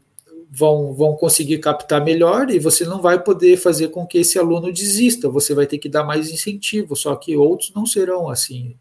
vão, 0.49 0.95
vão 0.95 1.16
conseguir 1.16 1.59
captar 1.59 2.05
melhor 2.05 2.51
e 2.51 2.61
você 2.61 2.85
não 2.85 3.03
vai 3.03 3.20
poder 3.20 3.57
fazer 3.57 3.89
com 3.89 4.07
que 4.07 4.19
esse 4.19 4.39
aluno 4.39 4.73
desista, 4.73 5.29
você 5.29 5.55
vai 5.55 5.66
ter 5.66 5.79
que 5.79 5.89
dar 5.89 6.05
mais 6.05 6.31
incentivo, 6.31 6.95
só 6.95 7.16
que 7.16 7.37
outros 7.37 7.73
não 7.75 7.85
serão 7.85 8.29
assim. 8.29 8.77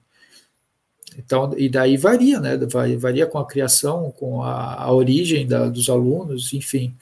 Então, 1.18 1.52
e 1.58 1.68
daí 1.68 1.98
varia, 1.98 2.40
né? 2.40 2.58
Varia 2.98 3.26
com 3.26 3.40
a 3.40 3.48
criação, 3.48 4.12
com 4.12 4.44
a, 4.44 4.84
a 4.84 4.94
origem 4.94 5.48
da, 5.48 5.68
dos 5.68 5.90
alunos, 5.90 6.54
enfim. 6.54 6.96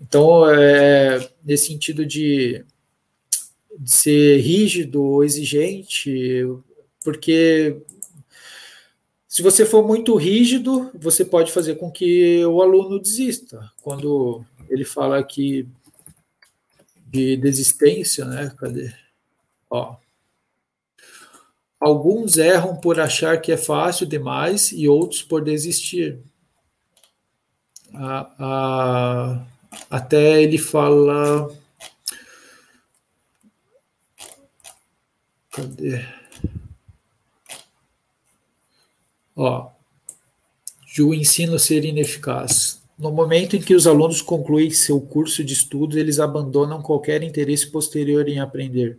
Então, 0.00 0.48
é, 0.48 1.28
nesse 1.44 1.66
sentido 1.66 2.06
de, 2.06 2.64
de 3.78 3.90
ser 3.90 4.38
rígido, 4.38 5.22
exigente, 5.22 6.48
porque 7.04 7.76
se 9.28 9.42
você 9.42 9.66
for 9.66 9.86
muito 9.86 10.16
rígido, 10.16 10.90
você 10.94 11.22
pode 11.22 11.52
fazer 11.52 11.74
com 11.74 11.90
que 11.90 12.42
o 12.46 12.62
aluno 12.62 12.98
desista. 12.98 13.70
Quando 13.82 14.42
ele 14.70 14.84
fala 14.84 15.18
aqui 15.18 15.68
de 17.06 17.36
desistência, 17.36 18.24
né? 18.24 18.50
Cadê? 18.56 18.94
Ó. 19.68 19.96
Alguns 21.78 22.38
erram 22.38 22.76
por 22.76 22.98
achar 22.98 23.40
que 23.40 23.52
é 23.52 23.56
fácil 23.56 24.06
demais 24.06 24.72
e 24.72 24.88
outros 24.88 25.22
por 25.22 25.44
desistir. 25.44 26.20
até 29.90 30.42
ele 30.42 30.58
fala. 30.58 31.50
Cadê? 35.50 36.04
Ó, 39.34 39.70
de 40.94 41.02
o 41.02 41.12
ensino 41.12 41.58
ser 41.58 41.84
ineficaz. 41.84 42.82
No 42.98 43.12
momento 43.12 43.54
em 43.54 43.60
que 43.60 43.74
os 43.74 43.86
alunos 43.86 44.22
concluem 44.22 44.70
seu 44.70 44.98
curso 44.98 45.44
de 45.44 45.52
estudos, 45.52 45.96
eles 45.96 46.18
abandonam 46.18 46.80
qualquer 46.80 47.22
interesse 47.22 47.70
posterior 47.70 48.26
em 48.26 48.40
aprender. 48.40 48.98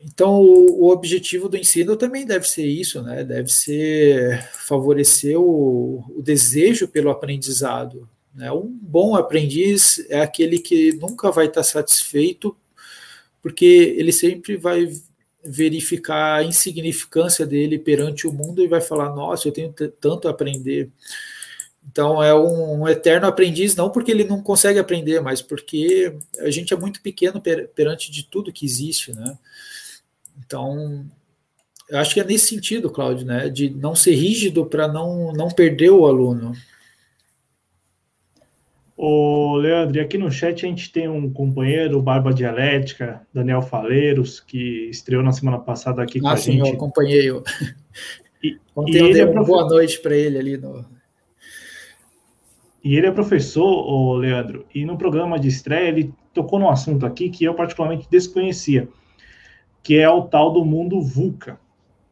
Então, 0.00 0.40
o, 0.40 0.84
o, 0.84 0.90
objetivo 0.90 1.48
do 1.48 1.56
ensino 1.56 1.96
também 1.96 2.24
deve 2.24 2.46
ser 2.46 2.64
isso, 2.64 3.02
né? 3.02 3.24
Deve 3.24 3.48
ser 3.50 4.48
favorecer 4.52 5.38
o, 5.38 6.04
o 6.16 6.22
desejo 6.22 6.86
pelo 6.86 7.10
aprendizado. 7.10 8.08
Né? 8.32 8.50
Um 8.52 8.78
bom 8.80 9.16
aprendiz 9.16 10.04
é 10.08 10.20
aquele 10.20 10.60
que 10.60 10.92
nunca 10.92 11.32
vai 11.32 11.46
estar 11.46 11.64
satisfeito, 11.64 12.56
porque 13.42 13.64
ele 13.98 14.12
sempre 14.12 14.56
vai 14.56 14.88
verificar 15.44 16.36
a 16.36 16.44
insignificância 16.44 17.44
dele 17.44 17.78
perante 17.78 18.26
o 18.26 18.32
mundo 18.32 18.62
e 18.62 18.68
vai 18.68 18.80
falar: 18.80 19.12
Nossa, 19.14 19.48
eu 19.48 19.52
tenho 19.52 19.72
tanto 20.00 20.28
a 20.28 20.30
aprender. 20.30 20.90
Então, 21.90 22.22
é 22.22 22.34
um, 22.34 22.82
um, 22.82 22.88
eterno 22.88 23.26
aprendiz, 23.26 23.74
não 23.74 23.90
porque 23.90 24.10
ele 24.10 24.24
não 24.24 24.42
consegue 24.42 24.78
aprender, 24.78 25.20
mas 25.20 25.40
porque 25.40 26.14
a 26.38 26.50
gente 26.50 26.72
é 26.72 26.76
muito 26.76 27.00
pequeno 27.00 27.40
per, 27.40 27.68
perante 27.68 28.12
de 28.12 28.24
tudo 28.24 28.52
que 28.52 28.66
existe, 28.66 29.12
né? 29.12 29.38
Então, 30.38 31.06
eu 31.88 31.98
acho 31.98 32.14
que 32.14 32.20
é 32.20 32.24
nesse 32.24 32.48
sentido, 32.48 32.90
Cláudio, 32.90 33.26
né? 33.26 33.48
De 33.48 33.70
não 33.70 33.94
ser 33.94 34.14
rígido 34.14 34.66
para 34.66 34.86
não, 34.86 35.32
não 35.32 35.48
perder 35.48 35.90
o 35.90 36.06
aluno. 36.06 36.52
Ô, 39.00 39.56
Leandro, 39.56 39.96
e 39.96 40.00
aqui 40.00 40.18
no 40.18 40.28
chat 40.28 40.66
a 40.66 40.68
gente 40.68 40.90
tem 40.90 41.08
um 41.08 41.32
companheiro, 41.32 42.02
Barba 42.02 42.34
Dialética, 42.34 43.24
Daniel 43.32 43.62
Faleiros, 43.62 44.40
que 44.40 44.90
estreou 44.90 45.22
na 45.22 45.30
semana 45.30 45.58
passada 45.58 46.02
aqui 46.02 46.18
ah, 46.18 46.22
com 46.22 46.28
a 46.28 46.36
sim, 46.36 46.52
gente. 46.52 46.68
eu 46.68 46.74
acompanhei. 46.74 47.30
Eu. 47.30 47.42
E, 48.40 48.56
Ontem 48.74 48.92
e 48.92 48.98
eu 48.98 49.12
dei 49.12 49.22
é 49.22 49.26
uma 49.26 49.42
boa 49.42 49.68
noite 49.68 49.98
para 50.00 50.16
ele 50.16 50.38
ali 50.38 50.56
no... 50.56 50.84
E 52.84 52.96
ele 52.96 53.08
é 53.08 53.10
professor, 53.10 53.64
ô 53.64 54.14
Leandro, 54.14 54.64
e 54.72 54.84
no 54.84 54.96
programa 54.96 55.40
de 55.40 55.48
estreia 55.48 55.88
ele 55.88 56.14
tocou 56.32 56.60
num 56.60 56.68
assunto 56.68 57.04
aqui 57.04 57.28
que 57.28 57.42
eu 57.42 57.52
particularmente 57.52 58.06
desconhecia, 58.08 58.88
que 59.82 59.98
é 59.98 60.08
o 60.08 60.22
tal 60.22 60.52
do 60.52 60.64
mundo 60.64 61.00
VUCA. 61.00 61.58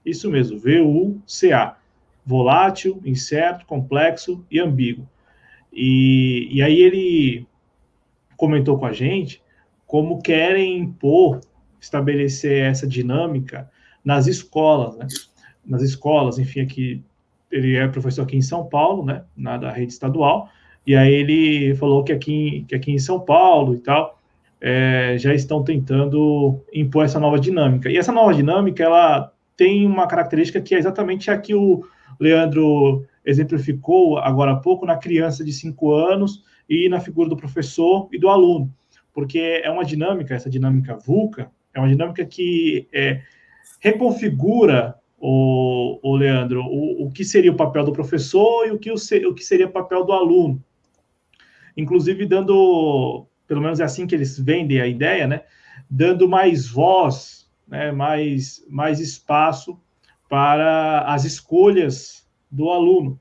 Isso 0.05 0.31
mesmo, 0.31 0.59
V-U-C-A. 0.59 1.77
Volátil, 2.25 3.01
incerto, 3.05 3.67
complexo 3.67 4.45
e 4.51 4.59
ambíguo. 4.59 5.09
E, 5.73 6.49
e 6.51 6.63
aí 6.63 6.81
ele 6.81 7.47
comentou 8.37 8.79
com 8.79 8.87
a 8.87 8.93
gente 8.93 9.43
como 9.87 10.21
querem 10.21 10.79
impor, 10.79 11.41
estabelecer 11.81 12.65
essa 12.65 12.87
dinâmica 12.87 13.71
nas 14.05 14.27
escolas, 14.27 14.97
né? 14.97 15.07
Nas 15.65 15.83
escolas, 15.83 16.39
enfim, 16.39 16.61
aqui 16.61 17.03
ele 17.51 17.77
é 17.77 17.87
professor 17.87 18.23
aqui 18.23 18.37
em 18.37 18.43
São 18.43 18.67
Paulo, 18.67 19.05
né? 19.05 19.25
Na 19.37 19.57
da 19.57 19.71
rede 19.71 19.93
estadual. 19.93 20.49
E 20.87 20.97
aí 20.97 21.13
ele 21.13 21.75
falou 21.77 22.03
que 22.03 22.13
aqui, 22.13 22.65
que 22.69 22.75
aqui 22.75 22.91
em 22.91 22.99
São 22.99 23.21
Paulo 23.21 23.75
e 23.75 23.79
tal 23.79 24.16
é, 24.61 25.17
já 25.19 25.35
estão 25.35 25.63
tentando 25.63 26.61
impor 26.73 27.05
essa 27.05 27.21
nova 27.21 27.39
dinâmica. 27.39 27.91
E 27.91 27.97
essa 27.97 28.13
nova 28.13 28.33
dinâmica 28.35 28.83
ela 28.83 29.33
tem 29.57 29.87
uma 29.87 30.07
característica 30.07 30.61
que 30.61 30.75
é 30.75 30.79
exatamente 30.79 31.31
a 31.31 31.39
que 31.39 31.55
o 31.55 31.85
Leandro 32.21 33.05
exemplificou 33.25 34.19
agora 34.19 34.53
há 34.53 34.57
pouco 34.57 34.87
na 34.87 34.97
criança 34.97 35.45
de 35.45 35.53
cinco 35.53 35.93
anos 35.93 36.45
e 36.69 36.89
na 36.89 37.01
figura 37.01 37.29
do 37.29 37.37
professor 37.37 38.09
e 38.13 38.19
do 38.19 38.29
aluno, 38.29 38.73
porque 39.13 39.61
é 39.63 39.71
uma 39.71 39.85
dinâmica, 39.85 40.35
essa 40.35 40.51
dinâmica 40.51 40.97
VUCA, 40.97 41.51
é 41.75 41.79
uma 41.79 41.89
dinâmica 41.89 42.25
que 42.25 42.89
é, 42.93 43.23
reconfigura 43.81 44.97
o, 45.19 45.99
o 46.03 46.17
Leandro, 46.17 46.63
o, 46.63 47.07
o, 47.07 47.11
que 47.11 47.25
seria 47.25 47.53
o 47.53 47.57
papel 47.57 47.85
do 47.85 47.93
professor 47.93 48.67
e 48.67 48.71
o 48.71 48.79
que, 48.79 48.91
o, 48.91 48.95
o 48.95 49.35
que 49.35 49.45
seria 49.45 49.67
o 49.67 49.73
papel 49.73 50.05
do 50.05 50.13
aluno. 50.13 50.63
Inclusive 51.77 52.27
dando, 52.27 53.27
pelo 53.47 53.61
menos 53.61 53.81
é 53.81 53.85
assim 53.85 54.07
que 54.07 54.15
eles 54.15 54.39
vendem 54.39 54.81
a 54.81 54.87
ideia, 54.87 55.27
né? 55.27 55.43
Dando 55.89 56.29
mais 56.29 56.69
voz, 56.69 57.49
né? 57.67 57.93
mais, 57.93 58.65
mais 58.69 59.01
espaço 59.01 59.79
para 60.29 61.03
as 61.03 61.25
escolhas 61.25 62.27
do 62.51 62.71
aluno. 62.71 63.19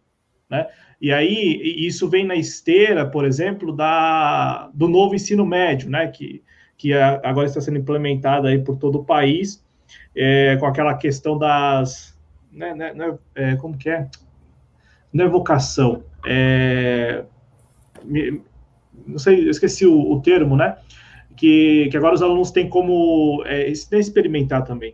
né? 0.50 0.68
E 1.00 1.12
aí 1.12 1.86
isso 1.86 2.10
vem 2.10 2.26
na 2.26 2.36
esteira, 2.36 3.06
por 3.06 3.26
exemplo, 3.26 3.72
da, 3.72 4.70
do 4.74 4.88
novo 4.88 5.16
ensino 5.16 5.46
médio, 5.46 5.90
né? 5.90 6.08
Que, 6.08 6.42
que 6.78 6.94
agora 6.94 7.48
está 7.48 7.62
sendo 7.62 7.78
implementado 7.78 8.48
aí 8.48 8.60
por 8.60 8.78
todo 8.78 9.00
o 9.00 9.06
país, 9.06 9.64
é, 10.16 10.58
com 10.58 10.66
aquela 10.66 10.96
questão 10.96 11.38
das. 11.38 12.18
Né, 12.52 12.74
né, 12.74 12.94
né, 12.94 13.18
é, 13.36 13.56
como 13.58 13.78
que 13.78 13.90
é? 13.90 14.08
Não 15.12 15.26
é 15.26 15.28
vocação. 15.28 16.04
É, 16.26 17.26
não 19.06 19.20
sei, 19.20 19.46
eu 19.46 19.52
esqueci 19.52 19.86
o, 19.86 20.12
o 20.12 20.22
termo, 20.22 20.56
né? 20.56 20.78
Que, 21.36 21.90
que, 21.90 21.98
agora 21.98 22.16
os 22.16 22.22
alunos 22.22 22.52
têm 22.52 22.70
como 22.70 23.44
é, 23.46 23.70
experimentar 23.70 24.64
também. 24.64 24.94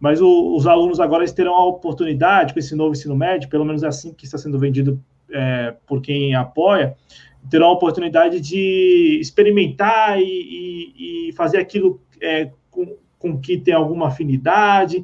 Mas 0.00 0.20
o, 0.20 0.54
os 0.54 0.66
alunos 0.66 1.00
agora 1.00 1.22
eles 1.22 1.32
terão 1.32 1.54
a 1.54 1.66
oportunidade, 1.66 2.52
com 2.52 2.58
esse 2.58 2.74
novo 2.74 2.92
ensino 2.92 3.16
médio, 3.16 3.48
pelo 3.48 3.64
menos 3.64 3.82
é 3.82 3.86
assim 3.86 4.12
que 4.12 4.24
está 4.24 4.38
sendo 4.38 4.58
vendido 4.58 5.02
é, 5.30 5.74
por 5.86 6.00
quem 6.00 6.34
apoia, 6.34 6.96
terão 7.50 7.68
a 7.68 7.72
oportunidade 7.72 8.40
de 8.40 9.18
experimentar 9.20 10.20
e, 10.20 10.24
e, 10.24 11.28
e 11.28 11.32
fazer 11.32 11.58
aquilo 11.58 12.00
é, 12.20 12.50
com, 12.70 12.96
com 13.18 13.38
que 13.38 13.58
tem 13.58 13.74
alguma 13.74 14.08
afinidade, 14.08 15.02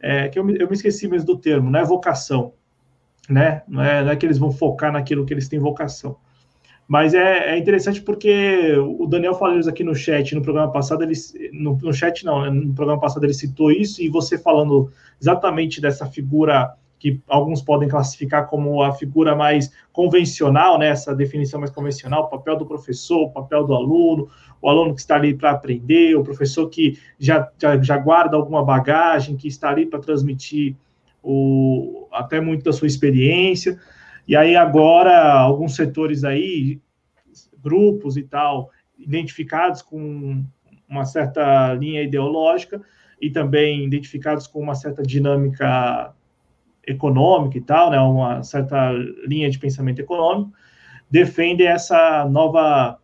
é, 0.00 0.28
que 0.28 0.38
eu 0.38 0.44
me, 0.44 0.58
eu 0.58 0.66
me 0.66 0.74
esqueci 0.74 1.08
mesmo 1.08 1.26
do 1.26 1.38
termo, 1.38 1.70
não 1.70 1.78
é 1.78 1.84
vocação, 1.84 2.54
né? 3.28 3.62
Não 3.68 3.82
é, 3.82 4.04
não 4.04 4.10
é 4.10 4.16
que 4.16 4.26
eles 4.26 4.38
vão 4.38 4.50
focar 4.50 4.92
naquilo 4.92 5.24
que 5.24 5.32
eles 5.32 5.48
têm 5.48 5.58
vocação. 5.58 6.16
Mas 6.86 7.14
é, 7.14 7.54
é, 7.54 7.58
interessante 7.58 8.02
porque 8.02 8.76
o 8.76 9.06
Daniel 9.06 9.34
Faleiros 9.34 9.68
aqui 9.68 9.82
no 9.82 9.94
chat, 9.94 10.34
no 10.34 10.42
programa 10.42 10.70
passado, 10.70 11.02
ele, 11.02 11.14
no, 11.52 11.78
no 11.80 11.92
chat 11.92 12.24
não, 12.24 12.42
né, 12.42 12.50
no 12.50 12.74
programa 12.74 13.00
passado 13.00 13.24
ele 13.24 13.34
citou 13.34 13.70
isso, 13.70 14.02
e 14.02 14.08
você 14.08 14.36
falando 14.36 14.90
exatamente 15.20 15.80
dessa 15.80 16.06
figura 16.06 16.74
que 16.98 17.20
alguns 17.26 17.60
podem 17.60 17.88
classificar 17.88 18.46
como 18.46 18.80
a 18.80 18.92
figura 18.92 19.34
mais 19.34 19.72
convencional, 19.92 20.78
né, 20.78 20.88
essa 20.88 21.12
definição 21.12 21.58
mais 21.58 21.72
convencional, 21.72 22.24
o 22.24 22.28
papel 22.28 22.56
do 22.56 22.64
professor, 22.64 23.22
o 23.22 23.30
papel 23.30 23.66
do 23.66 23.74
aluno, 23.74 24.28
o 24.60 24.68
aluno 24.68 24.94
que 24.94 25.00
está 25.00 25.16
ali 25.16 25.34
para 25.34 25.50
aprender, 25.50 26.14
o 26.14 26.22
professor 26.22 26.68
que 26.68 26.96
já, 27.18 27.50
já, 27.58 27.76
já, 27.82 27.98
guarda 27.98 28.36
alguma 28.36 28.64
bagagem, 28.64 29.36
que 29.36 29.48
está 29.48 29.70
ali 29.70 29.84
para 29.84 29.98
transmitir 29.98 30.76
o, 31.20 32.06
até 32.12 32.40
muito 32.40 32.62
da 32.62 32.72
sua 32.72 32.86
experiência. 32.86 33.80
E 34.26 34.36
aí 34.36 34.56
agora, 34.56 35.32
alguns 35.32 35.74
setores 35.74 36.24
aí, 36.24 36.80
grupos 37.62 38.16
e 38.16 38.22
tal, 38.22 38.70
identificados 38.98 39.82
com 39.82 40.44
uma 40.88 41.04
certa 41.04 41.72
linha 41.74 42.02
ideológica 42.02 42.80
e 43.20 43.30
também 43.30 43.84
identificados 43.84 44.46
com 44.46 44.60
uma 44.60 44.74
certa 44.74 45.02
dinâmica 45.02 46.14
econômica 46.86 47.56
e 47.56 47.60
tal, 47.60 47.90
né, 47.90 48.00
uma 48.00 48.42
certa 48.42 48.92
linha 49.26 49.48
de 49.48 49.58
pensamento 49.58 50.00
econômico, 50.00 50.52
defende 51.10 51.64
essa 51.64 52.26
nova 52.28 52.98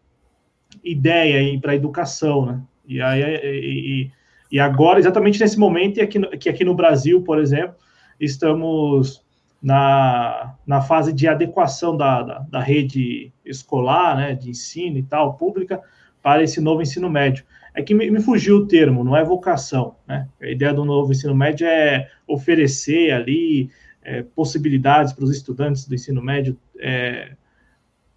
ideia 0.82 1.58
para 1.60 1.72
a 1.72 1.76
educação, 1.76 2.46
né? 2.46 2.62
E, 2.86 3.00
aí, 3.00 3.22
e, 3.22 4.10
e, 4.50 4.58
agora, 4.58 4.98
exatamente 4.98 5.38
nesse 5.38 5.58
momento, 5.58 6.00
e 6.00 6.06
que 6.06 6.48
aqui 6.48 6.64
no 6.64 6.74
Brasil, 6.74 7.22
por 7.22 7.38
exemplo, 7.38 7.76
estamos 8.18 9.22
na, 9.62 10.54
na 10.66 10.80
fase 10.80 11.12
de 11.12 11.26
adequação 11.26 11.96
da, 11.96 12.22
da, 12.22 12.38
da 12.40 12.60
rede 12.60 13.32
escolar, 13.44 14.16
né, 14.16 14.34
de 14.34 14.50
ensino 14.50 14.98
e 14.98 15.02
tal, 15.02 15.34
pública, 15.34 15.80
para 16.22 16.42
esse 16.42 16.60
novo 16.60 16.82
ensino 16.82 17.10
médio 17.10 17.44
é 17.78 17.82
que 17.82 17.94
me, 17.94 18.10
me, 18.10 18.20
fugiu 18.20 18.56
o 18.56 18.66
termo, 18.66 19.04
não 19.04 19.16
é 19.16 19.22
vocação, 19.22 19.94
né? 20.06 20.28
A 20.42 20.48
ideia 20.48 20.74
do 20.74 20.84
novo 20.84 21.12
ensino 21.12 21.32
médio 21.32 21.64
é 21.64 22.10
oferecer 22.26 23.12
ali 23.12 23.70
é, 24.02 24.22
possibilidades 24.22 25.12
para 25.12 25.24
os 25.24 25.30
estudantes 25.30 25.86
do 25.86 25.94
ensino 25.94 26.20
médio 26.20 26.58
é, 26.76 27.36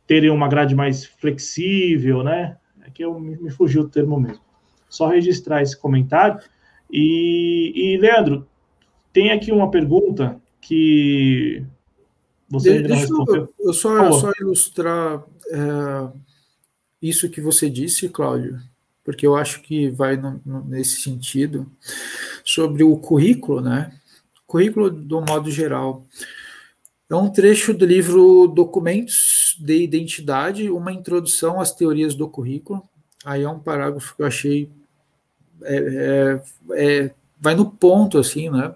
terem 0.08 0.32
uma 0.32 0.48
grade 0.48 0.74
mais 0.74 1.06
flexível, 1.06 2.24
né? 2.24 2.58
É 2.84 2.90
que 2.90 3.06
eu, 3.06 3.20
me, 3.20 3.38
me 3.38 3.52
fugiu 3.52 3.84
o 3.84 3.88
termo 3.88 4.20
mesmo. 4.20 4.44
Só 4.90 5.08
registrar 5.08 5.62
esse 5.62 5.80
comentário. 5.80 6.40
E, 6.92 7.72
e 7.76 7.98
Leandro, 7.98 8.48
tem 9.14 9.32
aqui 9.32 9.52
uma 9.52 9.70
pergunta 9.70 10.41
que 10.62 11.66
você 12.50 12.70
ainda 12.72 12.90
não 12.90 12.96
respondeu. 12.96 13.36
Eu, 13.36 13.68
eu 13.68 13.74
só, 13.74 14.12
só 14.14 14.32
ilustrar 14.40 15.24
é, 15.50 16.18
isso 17.02 17.30
que 17.30 17.42
você 17.42 17.70
disse, 17.70 18.08
Cláudio 18.08 18.60
porque 19.04 19.26
eu 19.26 19.36
acho 19.36 19.62
que 19.62 19.90
vai 19.90 20.16
no, 20.16 20.42
no, 20.46 20.64
nesse 20.66 21.02
sentido, 21.02 21.70
sobre 22.44 22.84
o 22.84 22.96
currículo, 22.98 23.62
né? 23.62 23.94
Currículo 24.46 24.90
do 24.90 25.22
modo 25.22 25.50
geral. 25.50 26.06
É 27.10 27.16
um 27.16 27.30
trecho 27.30 27.74
do 27.74 27.86
livro 27.86 28.48
Documentos 28.48 29.58
de 29.60 29.84
Identidade, 29.84 30.70
uma 30.70 30.94
introdução 30.94 31.60
às 31.60 31.74
teorias 31.74 32.16
do 32.16 32.30
currículo. 32.30 32.88
Aí 33.26 33.44
é 33.44 33.50
um 33.50 33.60
parágrafo 33.60 34.16
que 34.16 34.22
eu 34.22 34.26
achei 34.26 34.72
é, 35.64 35.76
é, 35.76 36.44
é, 36.74 37.14
vai 37.40 37.54
no 37.54 37.70
ponto 37.70 38.18
assim, 38.18 38.50
né? 38.50 38.74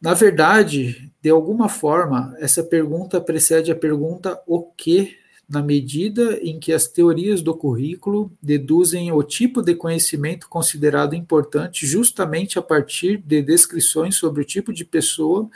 Na 0.00 0.12
verdade, 0.14 1.10
de 1.22 1.30
alguma 1.30 1.68
forma, 1.68 2.34
essa 2.38 2.62
pergunta 2.62 3.20
precede 3.20 3.72
a 3.72 3.76
pergunta 3.76 4.40
o 4.46 4.62
que 4.62 5.16
na 5.48 5.62
medida 5.62 6.38
em 6.42 6.58
que 6.58 6.72
as 6.72 6.88
teorias 6.88 7.42
do 7.42 7.54
currículo 7.54 8.32
deduzem 8.42 9.12
o 9.12 9.22
tipo 9.22 9.62
de 9.62 9.74
conhecimento 9.74 10.48
considerado 10.48 11.14
importante 11.14 11.86
justamente 11.86 12.58
a 12.58 12.62
partir 12.62 13.18
de 13.18 13.42
descrições 13.42 14.16
sobre 14.16 14.42
o 14.42 14.44
tipo 14.44 14.72
de 14.72 14.84
pessoa 14.84 15.48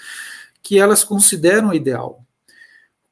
que 0.62 0.78
elas 0.78 1.04
consideram 1.04 1.72
ideal. 1.72 2.24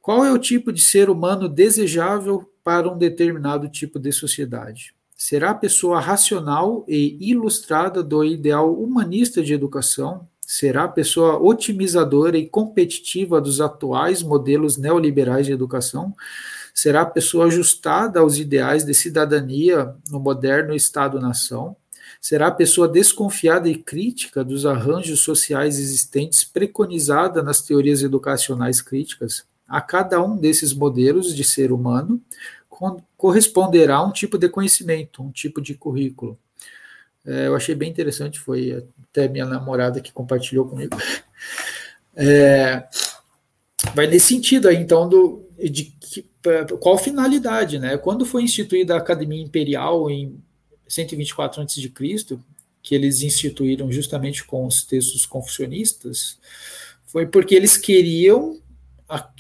Qual 0.00 0.24
é 0.24 0.32
o 0.32 0.38
tipo 0.38 0.72
de 0.72 0.80
ser 0.80 1.10
humano 1.10 1.48
desejável 1.48 2.48
para 2.62 2.90
um 2.90 2.96
determinado 2.96 3.68
tipo 3.68 3.98
de 3.98 4.12
sociedade? 4.12 4.94
Será 5.16 5.50
a 5.50 5.54
pessoa 5.54 5.98
racional 5.98 6.84
e 6.86 7.16
ilustrada 7.30 8.02
do 8.02 8.22
ideal 8.22 8.72
humanista 8.72 9.42
de 9.42 9.54
educação? 9.54 10.28
Será 10.46 10.84
a 10.84 10.88
pessoa 10.88 11.38
otimizadora 11.38 12.38
e 12.38 12.48
competitiva 12.48 13.40
dos 13.40 13.60
atuais 13.60 14.22
modelos 14.22 14.76
neoliberais 14.76 15.46
de 15.46 15.52
educação? 15.52 16.14
será 16.76 17.00
a 17.00 17.06
pessoa 17.06 17.46
ajustada 17.46 18.20
aos 18.20 18.36
ideais 18.36 18.84
de 18.84 18.92
cidadania 18.92 19.94
no 20.10 20.20
moderno 20.20 20.74
Estado-nação, 20.74 21.74
será 22.20 22.48
a 22.48 22.52
pessoa 22.52 22.86
desconfiada 22.86 23.66
e 23.66 23.76
crítica 23.76 24.44
dos 24.44 24.66
arranjos 24.66 25.20
sociais 25.20 25.78
existentes 25.78 26.44
preconizada 26.44 27.42
nas 27.42 27.62
teorias 27.62 28.02
educacionais 28.02 28.82
críticas. 28.82 29.46
A 29.66 29.80
cada 29.80 30.22
um 30.22 30.36
desses 30.36 30.74
modelos 30.74 31.34
de 31.34 31.44
ser 31.44 31.72
humano 31.72 32.20
corresponderá 33.16 34.04
um 34.04 34.12
tipo 34.12 34.36
de 34.36 34.46
conhecimento, 34.50 35.22
um 35.22 35.30
tipo 35.30 35.62
de 35.62 35.74
currículo. 35.74 36.38
É, 37.26 37.48
eu 37.48 37.56
achei 37.56 37.74
bem 37.74 37.90
interessante, 37.90 38.38
foi 38.38 38.84
até 39.10 39.26
minha 39.26 39.44
namorada 39.44 40.00
que 40.00 40.12
compartilhou 40.12 40.68
comigo. 40.68 40.96
É, 42.18 42.88
vai 43.94 44.06
nesse 44.06 44.28
sentido 44.28 44.68
aí, 44.68 44.76
então, 44.76 45.06
do, 45.06 45.46
de 45.58 45.94
qual 46.80 46.96
finalidade, 46.96 47.78
né? 47.78 47.98
Quando 47.98 48.24
foi 48.24 48.42
instituída 48.42 48.94
a 48.94 48.96
Academia 48.96 49.42
Imperial 49.42 50.10
em 50.10 50.42
124 50.88 51.60
a.C., 51.60 51.92
que 52.82 52.94
eles 52.94 53.20
instituíram 53.20 53.92
justamente 53.92 54.44
com 54.44 54.64
os 54.64 54.82
textos 54.82 55.26
confucionistas, 55.26 56.38
foi 57.04 57.26
porque 57.26 57.54
eles 57.54 57.76
queriam 57.76 58.58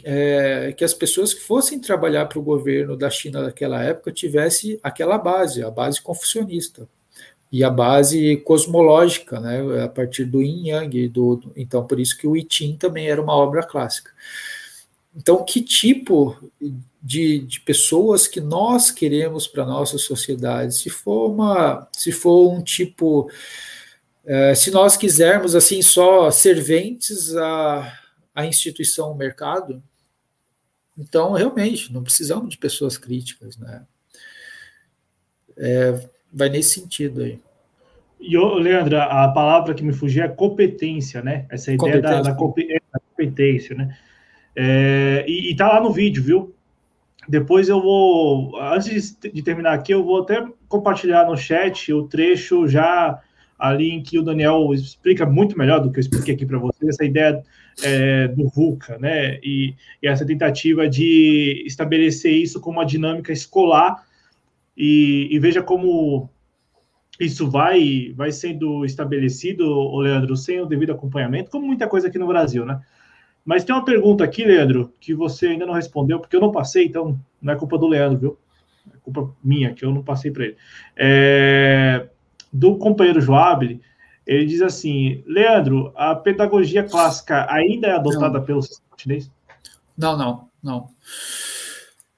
é, 0.04 0.74
que 0.76 0.84
as 0.84 0.92
pessoas 0.92 1.32
que 1.32 1.40
fossem 1.40 1.80
trabalhar 1.80 2.26
para 2.26 2.38
o 2.38 2.42
governo 2.42 2.94
da 2.94 3.08
China 3.08 3.40
daquela 3.40 3.82
época 3.82 4.12
tivesse 4.12 4.78
aquela 4.82 5.16
base, 5.16 5.62
a 5.62 5.70
base 5.70 5.98
confucionista 6.02 6.86
e 7.56 7.64
a 7.64 7.70
base 7.70 8.36
cosmológica, 8.44 9.40
né, 9.40 9.82
a 9.82 9.88
partir 9.88 10.26
do 10.26 10.42
Yin 10.42 10.68
Yang, 10.68 11.08
do, 11.08 11.52
então 11.56 11.86
por 11.86 11.98
isso 11.98 12.14
que 12.18 12.26
o 12.26 12.36
I 12.36 12.46
Ching 12.46 12.76
também 12.76 13.08
era 13.08 13.22
uma 13.22 13.34
obra 13.34 13.62
clássica. 13.62 14.10
Então, 15.16 15.42
que 15.42 15.62
tipo 15.62 16.36
de, 17.02 17.38
de 17.38 17.60
pessoas 17.60 18.28
que 18.28 18.42
nós 18.42 18.90
queremos 18.90 19.46
para 19.48 19.64
nossa 19.64 19.96
sociedade? 19.96 20.76
Se 20.76 20.90
for 20.90 21.30
uma, 21.30 21.88
se 21.92 22.12
for 22.12 22.52
um 22.52 22.62
tipo, 22.62 23.30
é, 24.26 24.54
se 24.54 24.70
nós 24.70 24.94
quisermos 24.94 25.54
assim 25.54 25.80
só 25.80 26.30
serventes 26.30 27.34
à, 27.34 27.98
à 28.34 28.44
instituição, 28.44 29.06
ao 29.06 29.16
mercado, 29.16 29.82
então 30.98 31.32
realmente 31.32 31.90
não 31.90 32.02
precisamos 32.02 32.50
de 32.50 32.58
pessoas 32.58 32.98
críticas, 32.98 33.56
né? 33.56 33.86
É, 35.56 36.06
vai 36.30 36.50
nesse 36.50 36.78
sentido 36.78 37.22
aí. 37.22 37.45
E, 38.20 38.36
Leandro, 38.38 38.96
a 38.98 39.28
palavra 39.28 39.74
que 39.74 39.84
me 39.84 39.92
fugiu 39.92 40.24
é 40.24 40.28
competência, 40.28 41.22
né? 41.22 41.46
Essa 41.50 41.72
ideia 41.72 42.00
da, 42.00 42.22
da, 42.22 42.34
competência, 42.34 43.76
né? 43.76 43.96
É, 44.54 45.24
e, 45.28 45.50
e 45.50 45.56
tá 45.56 45.68
lá 45.68 45.80
no 45.80 45.92
vídeo, 45.92 46.22
viu? 46.22 46.54
Depois 47.28 47.68
eu 47.68 47.80
vou, 47.80 48.56
antes 48.60 49.18
de 49.20 49.42
terminar 49.42 49.74
aqui, 49.74 49.92
eu 49.92 50.04
vou 50.04 50.22
até 50.22 50.46
compartilhar 50.68 51.26
no 51.26 51.36
chat 51.36 51.92
o 51.92 52.06
trecho 52.06 52.68
já 52.68 53.20
ali 53.58 53.90
em 53.90 54.02
que 54.02 54.18
o 54.18 54.22
Daniel 54.22 54.72
explica 54.72 55.26
muito 55.26 55.58
melhor 55.58 55.80
do 55.80 55.90
que 55.90 55.98
eu 55.98 56.02
expliquei 56.02 56.34
aqui 56.34 56.46
para 56.46 56.58
vocês, 56.58 56.90
essa 56.90 57.04
ideia 57.04 57.42
é, 57.82 58.28
do 58.28 58.48
VUCA, 58.48 58.98
né? 58.98 59.38
E, 59.42 59.74
e, 60.02 60.06
essa 60.06 60.26
tentativa 60.26 60.88
de 60.88 61.64
estabelecer 61.66 62.32
isso 62.32 62.60
como 62.60 62.78
uma 62.78 62.86
dinâmica 62.86 63.32
escolar 63.32 64.04
e, 64.76 65.28
e 65.30 65.38
veja 65.38 65.62
como 65.62 66.30
isso 67.18 67.50
vai, 67.50 68.12
vai 68.14 68.30
sendo 68.30 68.84
estabelecido, 68.84 69.96
Leandro, 69.98 70.36
sem 70.36 70.60
o 70.60 70.66
devido 70.66 70.92
acompanhamento, 70.92 71.50
como 71.50 71.66
muita 71.66 71.88
coisa 71.88 72.08
aqui 72.08 72.18
no 72.18 72.26
Brasil, 72.26 72.64
né? 72.64 72.80
Mas 73.44 73.64
tem 73.64 73.74
uma 73.74 73.84
pergunta 73.84 74.24
aqui, 74.24 74.44
Leandro, 74.44 74.92
que 75.00 75.14
você 75.14 75.48
ainda 75.48 75.64
não 75.64 75.74
respondeu, 75.74 76.18
porque 76.18 76.34
eu 76.34 76.40
não 76.40 76.50
passei, 76.50 76.84
então 76.84 77.18
não 77.40 77.52
é 77.52 77.56
culpa 77.56 77.78
do 77.78 77.86
Leandro, 77.86 78.18
viu? 78.18 78.38
É 78.92 78.96
culpa 78.98 79.34
minha, 79.42 79.72
que 79.72 79.84
eu 79.84 79.92
não 79.92 80.02
passei 80.02 80.30
para 80.30 80.44
ele. 80.44 80.56
É, 80.96 82.08
do 82.52 82.76
companheiro 82.76 83.20
Joab, 83.20 83.80
ele 84.26 84.46
diz 84.46 84.60
assim: 84.62 85.22
Leandro, 85.26 85.92
a 85.94 86.14
pedagogia 86.14 86.82
clássica 86.82 87.46
ainda 87.48 87.86
é 87.86 87.92
adotada 87.92 88.38
não. 88.38 88.44
pelo 88.44 88.62
sistema 88.62 88.96
chinês? 88.96 89.30
Não, 89.96 90.16
não, 90.18 90.48
não. 90.62 90.90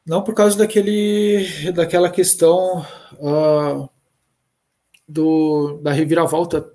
Não 0.07 0.23
por 0.23 0.35
causa 0.35 0.57
daquele, 0.57 1.70
daquela 1.73 2.09
questão 2.09 2.83
uh, 3.19 3.89
do, 5.09 5.79
da 5.83 5.93
reviravolta 5.93 6.71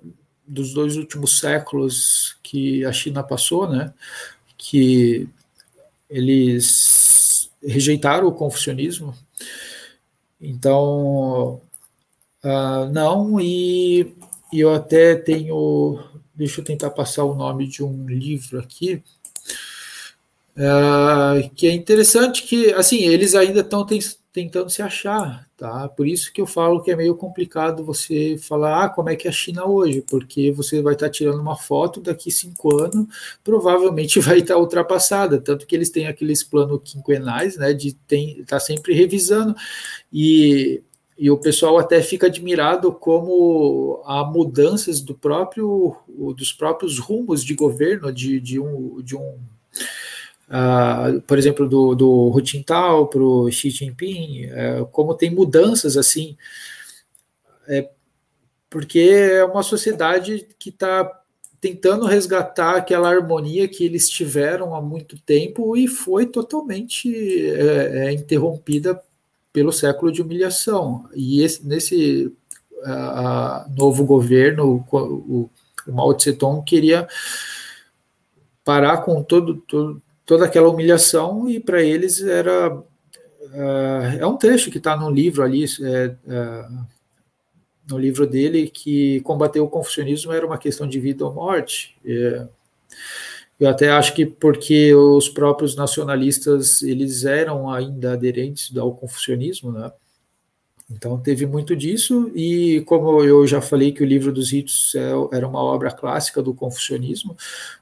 dos 0.46 0.74
dois 0.74 0.96
últimos 0.96 1.38
séculos 1.38 2.36
que 2.42 2.84
a 2.84 2.92
China 2.92 3.22
passou, 3.22 3.68
né? 3.68 3.94
Que 4.58 5.28
eles 6.10 7.50
rejeitaram 7.62 8.26
o 8.26 8.32
confucionismo. 8.32 9.14
Então, 10.40 11.60
Uh, 12.44 12.92
não, 12.92 13.40
e, 13.40 14.14
e, 14.52 14.60
eu 14.60 14.74
até 14.74 15.14
tenho. 15.14 15.98
Deixa 16.34 16.60
eu 16.60 16.64
tentar 16.64 16.90
passar 16.90 17.24
o 17.24 17.34
nome 17.34 17.66
de 17.66 17.82
um 17.82 18.06
livro 18.06 18.60
aqui. 18.60 19.02
Uh, 20.54 21.48
que 21.56 21.66
é 21.66 21.72
interessante 21.72 22.42
que, 22.42 22.70
assim, 22.74 22.98
eles 22.98 23.34
ainda 23.34 23.60
estão 23.60 23.80
tentando 24.34 24.68
se 24.68 24.82
achar, 24.82 25.48
tá? 25.56 25.88
Por 25.88 26.08
isso 26.08 26.32
que 26.32 26.40
eu 26.40 26.46
falo 26.46 26.82
que 26.82 26.90
é 26.90 26.96
meio 26.96 27.14
complicado 27.14 27.84
você 27.84 28.36
falar, 28.36 28.84
ah, 28.84 28.88
como 28.88 29.08
é 29.08 29.14
que 29.14 29.28
é 29.28 29.30
a 29.30 29.32
China 29.32 29.64
hoje, 29.64 30.02
porque 30.02 30.50
você 30.50 30.82
vai 30.82 30.94
estar 30.94 31.08
tirando 31.08 31.40
uma 31.40 31.56
foto 31.56 32.00
daqui 32.00 32.32
cinco 32.32 32.82
anos, 32.82 33.06
provavelmente 33.44 34.18
vai 34.18 34.40
estar 34.40 34.58
ultrapassada, 34.58 35.40
tanto 35.40 35.64
que 35.68 35.76
eles 35.76 35.88
têm 35.88 36.08
aqueles 36.08 36.42
planos 36.42 36.80
quinquenais, 36.84 37.56
né, 37.56 37.72
de 37.72 37.96
estar 38.08 38.56
tá 38.56 38.60
sempre 38.60 38.92
revisando, 38.92 39.54
e 40.12 40.82
e 41.16 41.30
o 41.30 41.38
pessoal 41.38 41.78
até 41.78 42.02
fica 42.02 42.26
admirado 42.26 42.92
como 42.92 44.02
há 44.04 44.24
mudanças 44.24 45.00
do 45.00 45.14
próprio 45.14 45.96
dos 46.36 46.52
próprios 46.52 46.98
rumos 46.98 47.44
de 47.44 47.54
governo 47.54 48.12
de, 48.12 48.40
de 48.40 48.58
um, 48.58 49.00
de 49.00 49.14
um 49.14 49.38
uh, 50.48 51.20
por 51.22 51.38
exemplo 51.38 51.68
do, 51.68 51.94
do 51.94 52.10
Hu 52.28 52.44
Jintao 52.44 53.06
para 53.06 53.22
o 53.22 53.50
Xi 53.50 53.70
Jinping 53.70 54.46
uh, 54.46 54.86
como 54.86 55.14
tem 55.14 55.30
mudanças 55.30 55.96
assim 55.96 56.36
é, 57.66 57.88
porque 58.68 58.98
é 58.98 59.44
uma 59.44 59.62
sociedade 59.62 60.46
que 60.58 60.70
está 60.70 61.10
tentando 61.60 62.04
resgatar 62.04 62.76
aquela 62.76 63.08
harmonia 63.08 63.66
que 63.66 63.84
eles 63.86 64.08
tiveram 64.08 64.74
há 64.74 64.82
muito 64.82 65.18
tempo 65.22 65.74
e 65.76 65.88
foi 65.88 66.26
totalmente 66.26 67.08
é, 67.48 68.08
é 68.08 68.12
interrompida 68.12 69.00
pelo 69.54 69.72
século 69.72 70.12
de 70.12 70.20
humilhação. 70.20 71.08
E 71.14 71.40
esse, 71.40 71.64
nesse 71.66 72.26
uh, 72.72 73.70
novo 73.74 74.04
governo, 74.04 74.84
o, 74.90 74.98
o, 74.98 75.50
Mao 75.86 76.12
Tse 76.12 76.32
Tung 76.32 76.62
queria 76.64 77.06
parar 78.64 78.98
com 78.98 79.22
todo, 79.22 79.54
todo 79.54 80.02
toda 80.24 80.44
aquela 80.44 80.68
humilhação 80.68 81.48
e 81.48 81.60
para 81.60 81.82
eles 81.82 82.22
era 82.22 82.76
uh, 82.76 84.18
é 84.18 84.26
um 84.26 84.36
trecho 84.36 84.70
que 84.70 84.78
está 84.78 84.96
no 84.96 85.10
livro 85.10 85.42
ali 85.42 85.64
é, 85.64 86.14
uh, 86.26 86.86
no 87.88 87.98
livro 87.98 88.26
dele 88.26 88.68
que 88.68 89.20
combater 89.20 89.60
o 89.60 89.68
confucionismo 89.68 90.32
era 90.32 90.46
uma 90.46 90.58
questão 90.58 90.86
de 90.86 90.98
vida 90.98 91.24
ou 91.24 91.34
morte 91.34 91.96
é, 92.04 92.46
eu 93.58 93.68
até 93.68 93.90
acho 93.90 94.14
que 94.14 94.26
porque 94.26 94.94
os 94.94 95.28
próprios 95.28 95.76
nacionalistas 95.76 96.82
eles 96.82 97.24
eram 97.24 97.70
ainda 97.70 98.12
aderentes 98.12 98.76
ao 98.76 98.94
confucionismo, 98.94 99.70
né? 99.70 99.92
Então 100.90 101.18
teve 101.18 101.46
muito 101.46 101.74
disso 101.74 102.30
e 102.34 102.82
como 102.82 103.22
eu 103.24 103.46
já 103.46 103.60
falei 103.60 103.90
que 103.90 104.02
o 104.02 104.06
livro 104.06 104.30
dos 104.30 104.52
ritos 104.52 104.94
é, 104.94 105.36
era 105.36 105.48
uma 105.48 105.62
obra 105.62 105.90
clássica 105.90 106.42
do 106.42 106.52
confucionismo, 106.52 107.34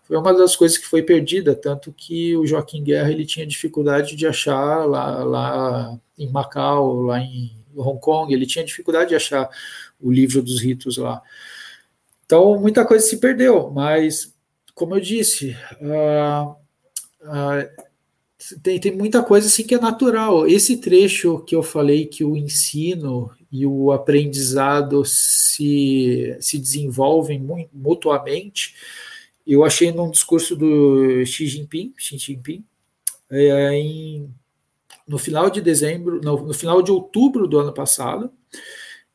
foi 0.04 0.16
uma 0.16 0.32
das 0.32 0.54
coisas 0.54 0.78
que 0.78 0.86
foi 0.86 1.02
perdida, 1.02 1.54
tanto 1.54 1.92
que 1.92 2.36
o 2.36 2.46
Joaquim 2.46 2.84
Guerra 2.84 3.10
ele 3.10 3.26
tinha 3.26 3.46
dificuldade 3.46 4.14
de 4.14 4.26
achar 4.26 4.84
lá, 4.86 5.24
lá 5.24 5.98
em 6.16 6.30
Macau, 6.30 7.02
lá 7.02 7.18
em 7.18 7.50
Hong 7.74 8.00
Kong, 8.00 8.32
ele 8.32 8.46
tinha 8.46 8.64
dificuldade 8.64 9.10
de 9.10 9.16
achar 9.16 9.50
o 10.00 10.10
livro 10.10 10.40
dos 10.40 10.60
ritos 10.60 10.96
lá. 10.96 11.20
Então 12.24 12.60
muita 12.60 12.84
coisa 12.84 13.04
se 13.04 13.18
perdeu, 13.18 13.68
mas 13.70 14.32
como 14.74 14.94
eu 14.94 15.00
disse, 15.00 15.56
uh, 15.80 16.52
uh, 17.22 17.91
tem, 18.62 18.78
tem 18.78 18.92
muita 18.96 19.22
coisa 19.22 19.46
assim 19.46 19.64
que 19.64 19.74
é 19.74 19.80
natural. 19.80 20.46
Esse 20.46 20.76
trecho 20.76 21.40
que 21.40 21.54
eu 21.54 21.62
falei 21.62 22.06
que 22.06 22.24
o 22.24 22.36
ensino 22.36 23.30
e 23.50 23.66
o 23.66 23.92
aprendizado 23.92 25.04
se, 25.04 26.36
se 26.40 26.58
desenvolvem 26.58 27.44
mutuamente, 27.72 28.74
eu 29.46 29.64
achei 29.64 29.92
num 29.92 30.10
discurso 30.10 30.56
do 30.56 31.24
Xi 31.24 31.46
Jinping, 31.46 31.92
Xi 31.96 32.16
Jinping 32.16 32.64
é, 33.30 33.74
em, 33.74 34.32
no 35.06 35.18
final 35.18 35.50
de 35.50 35.60
dezembro, 35.60 36.20
no, 36.22 36.46
no 36.46 36.54
final 36.54 36.82
de 36.82 36.90
outubro 36.90 37.46
do 37.46 37.58
ano 37.58 37.72
passado. 37.72 38.30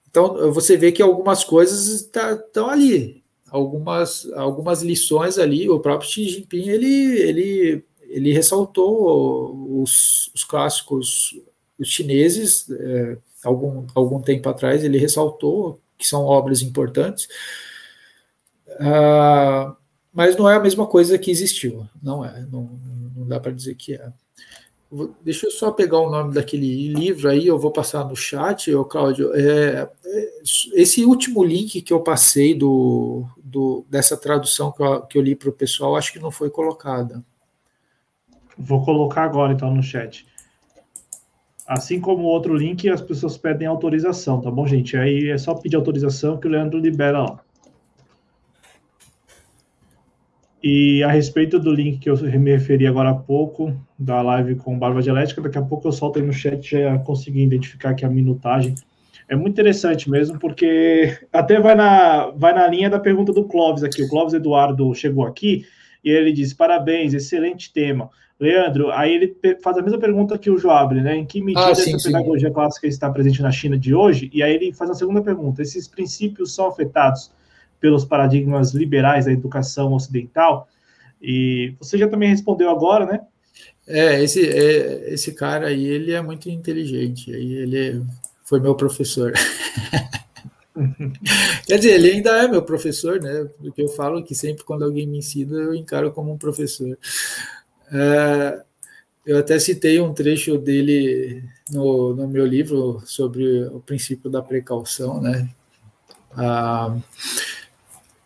Então, 0.10 0.52
você 0.52 0.76
vê 0.76 0.92
que 0.92 1.02
algumas 1.02 1.44
coisas 1.44 1.88
estão 1.88 2.38
tá, 2.52 2.72
ali, 2.72 3.24
algumas, 3.50 4.30
algumas 4.34 4.82
lições 4.82 5.38
ali. 5.38 5.70
O 5.70 5.80
próprio 5.80 6.10
Xi 6.10 6.30
Jinping 6.30 6.70
ele, 6.70 7.22
ele, 7.22 7.86
ele 8.08 8.34
ressaltou 8.34 9.82
os, 9.82 10.32
os 10.34 10.44
clássicos 10.44 11.34
os 11.80 11.90
chineses, 11.90 12.70
é, 12.72 13.18
algum, 13.44 13.86
algum 13.94 14.22
tempo 14.22 14.50
atrás, 14.50 14.84
ele 14.84 14.98
ressaltou 14.98 15.80
que 15.98 16.08
são 16.08 16.24
obras 16.24 16.62
importantes, 16.62 17.28
ah, 18.80 19.76
mas 20.14 20.36
não 20.36 20.50
é 20.50 20.56
a 20.56 20.60
mesma 20.60 20.88
coisa 20.88 21.18
que 21.18 21.32
existiu, 21.32 21.88
não 22.02 22.26
é, 22.26 22.46
não, 22.52 22.80
não 23.16 23.28
dá 23.28 23.40
para 23.40 23.52
dizer 23.52 23.76
que 23.76 23.94
é. 23.94 24.12
Deixa 25.22 25.48
eu 25.48 25.52
só 25.52 25.70
pegar 25.70 26.00
o 26.00 26.10
nome 26.10 26.34
daquele 26.34 26.94
livro 26.94 27.30
aí, 27.30 27.46
eu 27.46 27.60
vou 27.60 27.72
passar 27.72 28.06
no 28.06 28.16
chat, 28.16 28.74
ô 28.74 28.86
Cláudio. 28.86 29.34
É, 29.36 29.90
é, 30.06 30.34
esse 30.76 31.04
último 31.04 31.44
link 31.44 31.82
que 31.82 31.92
eu 31.92 32.00
passei 32.00 32.56
do, 32.56 33.26
do 33.38 33.86
dessa 33.90 34.16
tradução 34.16 34.72
que 34.72 34.82
eu, 34.82 35.02
que 35.02 35.18
eu 35.18 35.22
li 35.22 35.36
para 35.36 35.50
o 35.50 35.54
pessoal, 35.54 35.98
acho 35.98 36.14
que 36.14 36.20
não 36.20 36.32
foi 36.32 36.50
colocada. 36.50 37.22
Vou 38.58 38.84
colocar 38.84 39.24
agora, 39.24 39.54
então, 39.54 39.74
no 39.74 39.84
chat. 39.84 40.26
Assim 41.68 42.00
como 42.00 42.24
o 42.24 42.28
outro 42.28 42.56
link, 42.56 42.90
as 42.90 43.02
pessoas 43.02 43.38
pedem 43.38 43.68
autorização, 43.68 44.42
tá 44.42 44.50
bom, 44.50 44.66
gente? 44.66 44.96
Aí 44.96 45.30
é 45.30 45.38
só 45.38 45.54
pedir 45.54 45.76
autorização 45.76 46.38
que 46.38 46.48
o 46.48 46.50
Leandro 46.50 46.80
libera 46.80 47.20
lá. 47.20 47.40
E 50.64 51.04
a 51.04 51.12
respeito 51.12 51.60
do 51.60 51.72
link 51.72 52.00
que 52.00 52.10
eu 52.10 52.18
me 52.40 52.52
referi 52.52 52.88
agora 52.88 53.12
há 53.12 53.16
pouco, 53.16 53.76
da 53.98 54.22
live 54.22 54.56
com 54.56 54.78
Barba 54.78 55.02
Dialética, 55.02 55.42
daqui 55.42 55.58
a 55.58 55.62
pouco 55.62 55.88
eu 55.88 55.92
solto 55.92 56.20
aí 56.20 56.26
no 56.26 56.34
chat, 56.34 56.72
já 56.72 56.98
consegui 57.00 57.44
identificar 57.44 57.92
aqui 57.92 58.04
a 58.04 58.10
minutagem. 58.10 58.74
É 59.30 59.36
muito 59.36 59.54
interessante 59.54 60.10
mesmo, 60.10 60.40
porque 60.40 61.18
até 61.32 61.60
vai 61.60 61.76
na, 61.76 62.28
vai 62.32 62.54
na 62.54 62.68
linha 62.68 62.90
da 62.90 63.00
pergunta 63.00 63.34
do 63.34 63.46
Clóvis 63.46 63.84
aqui. 63.84 64.02
O 64.02 64.10
Clóvis 64.10 64.34
Eduardo 64.34 64.94
chegou 64.96 65.26
aqui 65.26 65.66
e 66.04 66.10
ele 66.10 66.32
diz: 66.32 66.54
parabéns, 66.54 67.14
excelente 67.14 67.72
tema. 67.72 68.10
Leandro, 68.40 68.92
aí 68.92 69.16
ele 69.16 69.36
faz 69.64 69.78
a 69.78 69.82
mesma 69.82 69.98
pergunta 69.98 70.38
que 70.38 70.50
o 70.50 70.58
Joabre, 70.58 71.02
né? 71.02 71.16
Em 71.16 71.26
que 71.26 71.42
medida 71.42 71.72
ah, 71.72 71.76
sim, 71.76 71.96
essa 71.96 72.04
pedagogia 72.08 72.50
sim. 72.50 72.54
clássica 72.54 72.86
está 72.86 73.10
presente 73.10 73.42
na 73.42 73.52
China 73.52 73.78
de 73.78 73.96
hoje? 73.96 74.30
E 74.32 74.44
aí 74.44 74.54
ele 74.54 74.72
faz 74.72 74.92
a 74.92 74.94
segunda 74.94 75.22
pergunta: 75.22 75.62
esses 75.62 75.88
princípios 75.88 76.54
são 76.54 76.68
afetados 76.68 77.32
pelos 77.80 78.06
paradigmas 78.06 78.74
liberais 78.74 79.26
da 79.26 79.32
educação 79.32 79.94
ocidental. 79.94 80.68
E 81.20 81.74
você 81.80 81.98
já 81.98 82.08
também 82.08 82.30
respondeu 82.30 82.70
agora, 82.70 83.06
né? 83.06 83.22
É, 83.88 84.22
esse, 84.22 84.48
é, 84.48 85.14
esse 85.14 85.32
cara 85.34 85.68
aí, 85.68 85.86
ele 85.86 86.12
é 86.12 86.22
muito 86.22 86.50
inteligente. 86.50 87.34
Aí 87.34 87.54
ele 87.54 88.04
foi 88.44 88.60
meu 88.60 88.76
professor. 88.76 89.34
Quer 91.66 91.78
dizer, 91.78 91.94
ele 91.94 92.12
ainda 92.12 92.44
é 92.44 92.48
meu 92.48 92.62
professor, 92.62 93.20
né? 93.20 93.48
Porque 93.58 93.82
eu 93.82 93.88
falo 93.88 94.24
que 94.24 94.36
sempre 94.36 94.64
quando 94.64 94.84
alguém 94.86 95.08
me 95.08 95.18
ensina, 95.18 95.58
eu 95.58 95.74
encaro 95.74 96.12
como 96.12 96.32
um 96.32 96.38
professor. 96.38 96.98
É, 97.92 98.62
eu 99.26 99.38
até 99.38 99.60
citei 99.60 100.00
um 100.00 100.14
trecho 100.14 100.58
dele 100.58 101.44
no, 101.72 102.16
no 102.16 102.28
meu 102.28 102.46
livro 102.46 103.02
sobre 103.06 103.66
o 103.66 103.80
princípio 103.80 104.30
da 104.30 104.42
precaução, 104.42 105.22
né? 105.22 105.50
Ah, 106.32 106.98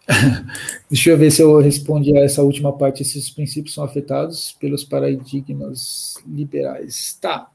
deixa 0.89 1.09
eu 1.11 1.17
ver 1.17 1.31
se 1.31 1.41
eu 1.41 1.59
respondi 1.59 2.15
a 2.17 2.21
essa 2.21 2.41
última 2.43 2.75
parte. 2.77 3.01
Esses 3.01 3.29
princípios 3.29 3.73
são 3.73 3.83
afetados 3.83 4.55
pelos 4.59 4.83
paradigmas 4.83 6.15
liberais. 6.25 7.17
Tá. 7.19 7.49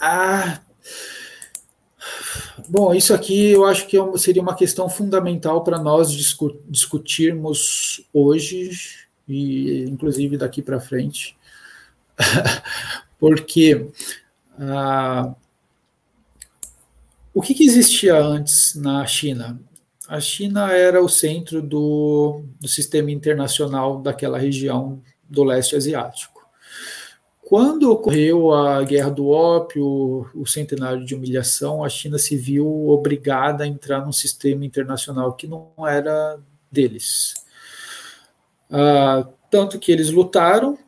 Ah, 0.00 0.60
Bom, 2.68 2.94
isso 2.94 3.14
aqui 3.14 3.50
eu 3.50 3.64
acho 3.64 3.86
que 3.86 3.96
é 3.96 4.18
seria 4.18 4.42
uma 4.42 4.54
questão 4.54 4.88
fundamental 4.88 5.62
para 5.62 5.80
nós 5.80 6.12
discu 6.12 6.58
discutirmos 6.68 8.04
hoje 8.12 8.70
e 9.28 9.84
inclusive 9.84 10.36
daqui 10.36 10.62
para 10.62 10.80
frente, 10.80 11.36
porque 13.18 13.88
ah, 14.58 15.34
o 17.34 17.40
que, 17.40 17.54
que, 17.54 17.64
existia 17.64 18.16
antes 18.16 18.74
na 18.74 19.06
China? 19.06 19.58
A 20.06 20.20
China 20.20 20.70
era 20.70 21.02
o 21.02 21.08
centro 21.08 21.62
do, 21.62 22.44
do 22.60 22.68
sistema 22.68 23.10
internacional 23.10 24.00
daquela 24.02 24.38
região 24.38 25.00
do 25.28 25.42
leste 25.42 25.74
asiático. 25.74 26.42
Quando 27.40 27.90
ocorreu 27.90 28.52
a 28.52 28.82
Guerra 28.82 29.10
do 29.10 29.28
Ópio, 29.28 30.30
o 30.34 30.46
centenário 30.46 31.04
de 31.04 31.14
humilhação, 31.14 31.84
a 31.84 31.88
China 31.88 32.18
se 32.18 32.36
viu 32.36 32.88
obrigada 32.88 33.64
a 33.64 33.66
entrar 33.66 34.04
num 34.04 34.12
sistema 34.12 34.64
internacional 34.64 35.34
que 35.34 35.46
não 35.46 35.70
era 35.86 36.38
deles. 36.70 37.34
Ah, 38.72 39.28
tanto 39.50 39.78
que 39.78 39.92
eles 39.92 40.10
lutaram, 40.10 40.78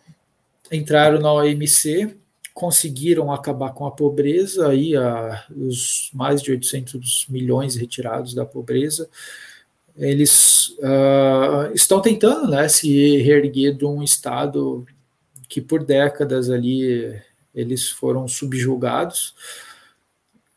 entraram 0.73 1.21
na 1.21 1.31
OMC, 1.31 2.17
conseguiram 2.55 3.31
acabar 3.31 3.75
com 3.75 3.85
a 3.85 3.91
pobreza, 3.91 4.69
aí 4.69 4.97
a, 4.97 5.45
os 5.55 6.11
mais 6.15 6.41
de 6.41 6.51
800 6.51 7.27
milhões 7.29 7.77
retirados 7.77 8.33
da 8.33 8.47
pobreza, 8.47 9.09
eles 9.97 10.69
uh, 10.79 11.73
estão 11.75 12.01
tentando 12.01 12.49
né, 12.49 12.69
se 12.69 13.19
reerguer 13.19 13.75
de 13.75 13.85
um 13.85 14.03
Estado 14.03 14.85
que 15.49 15.61
por 15.61 15.85
décadas 15.85 16.51
ali 16.51 17.15
eles 17.55 17.91
foram 17.91 18.27
subjugados. 18.27 19.35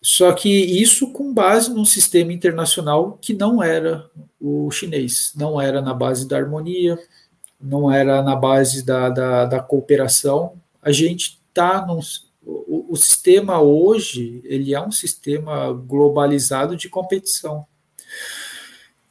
Só 0.10 0.32
que 0.32 0.50
isso 0.50 1.12
com 1.12 1.34
base 1.34 1.70
num 1.70 1.84
sistema 1.84 2.32
internacional 2.32 3.20
que 3.22 3.34
não 3.34 3.62
era 3.62 4.10
o 4.40 4.72
chinês, 4.72 5.34
não 5.36 5.60
era 5.60 5.82
na 5.82 5.94
base 5.94 6.26
da 6.26 6.38
harmonia, 6.38 6.98
não 7.60 7.92
era 7.92 8.22
na 8.22 8.34
base 8.34 8.86
da, 8.86 9.10
da, 9.10 9.44
da 9.44 9.60
cooperação. 9.60 10.54
A 10.82 10.94
gente 10.94 11.42
está 11.50 11.86
num. 11.86 12.00
O, 12.42 12.94
o 12.94 12.96
sistema 12.96 13.60
hoje 13.60 14.40
ele 14.46 14.74
é 14.74 14.80
um 14.80 14.94
sistema 14.94 15.74
globalizado 15.74 16.78
de 16.78 16.88
competição. 16.88 17.66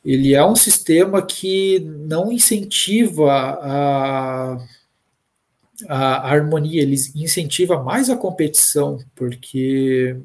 Ele 0.03 0.33
é 0.35 0.43
um 0.47 0.57
sistema 0.57 1.21
que 1.21 1.79
não 1.81 2.33
incentiva 2.33 3.31
a, 3.61 4.59
a 5.91 6.33
harmonia, 6.33 6.81
ele 6.81 6.97
incentiva 7.15 7.83
mais 7.83 8.09
a 8.09 8.17
competição, 8.17 8.99
porque 9.15 10.17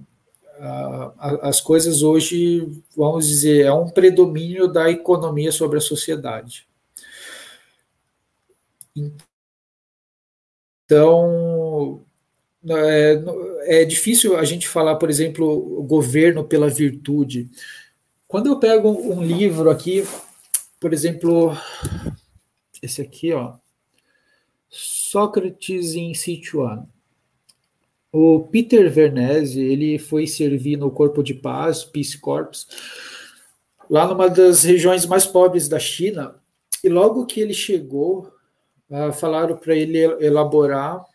as 1.17 1.59
coisas 1.59 2.03
hoje, 2.03 2.67
vamos 2.95 3.27
dizer, 3.27 3.65
é 3.65 3.73
um 3.73 3.89
predomínio 3.89 4.67
da 4.67 4.89
economia 4.91 5.51
sobre 5.51 5.79
a 5.79 5.81
sociedade. 5.81 6.67
Então, 10.85 12.01
é, 12.69 13.23
é 13.81 13.85
difícil 13.85 14.37
a 14.37 14.45
gente 14.45 14.67
falar, 14.67 14.97
por 14.97 15.09
exemplo, 15.09 15.83
governo 15.83 16.43
pela 16.43 16.69
virtude. 16.69 17.49
Quando 18.27 18.47
eu 18.47 18.59
pego 18.59 18.89
um 18.89 19.23
livro 19.23 19.69
aqui, 19.69 20.03
por 20.79 20.93
exemplo, 20.93 21.57
esse 22.81 23.01
aqui, 23.01 23.33
ó, 23.33 23.55
Sócrates 24.69 25.95
em 25.95 26.13
Sichuan. 26.13 26.87
O 28.11 28.41
Peter 28.41 28.91
Vernese, 28.91 29.61
ele 29.61 29.97
foi 29.97 30.27
servir 30.27 30.75
no 30.75 30.91
Corpo 30.91 31.23
de 31.23 31.33
Paz, 31.33 31.85
Peace 31.85 32.17
Corps, 32.17 32.67
lá 33.89 34.05
numa 34.05 34.29
das 34.29 34.63
regiões 34.63 35.05
mais 35.05 35.25
pobres 35.25 35.69
da 35.69 35.79
China, 35.79 36.35
e 36.83 36.89
logo 36.89 37.25
que 37.25 37.39
ele 37.39 37.53
chegou, 37.53 38.29
uh, 38.89 39.13
falaram 39.13 39.55
para 39.55 39.75
ele 39.75 39.99
elaborar 40.19 41.05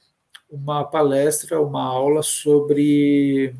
uma 0.50 0.84
palestra, 0.84 1.60
uma 1.60 1.82
aula 1.82 2.22
sobre 2.22 3.54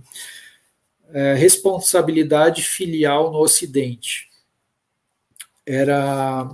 uh, 1.09 1.37
responsabilidade 1.37 2.63
filial 2.63 3.31
no 3.31 3.39
Ocidente. 3.39 4.31
Era, 5.67 6.49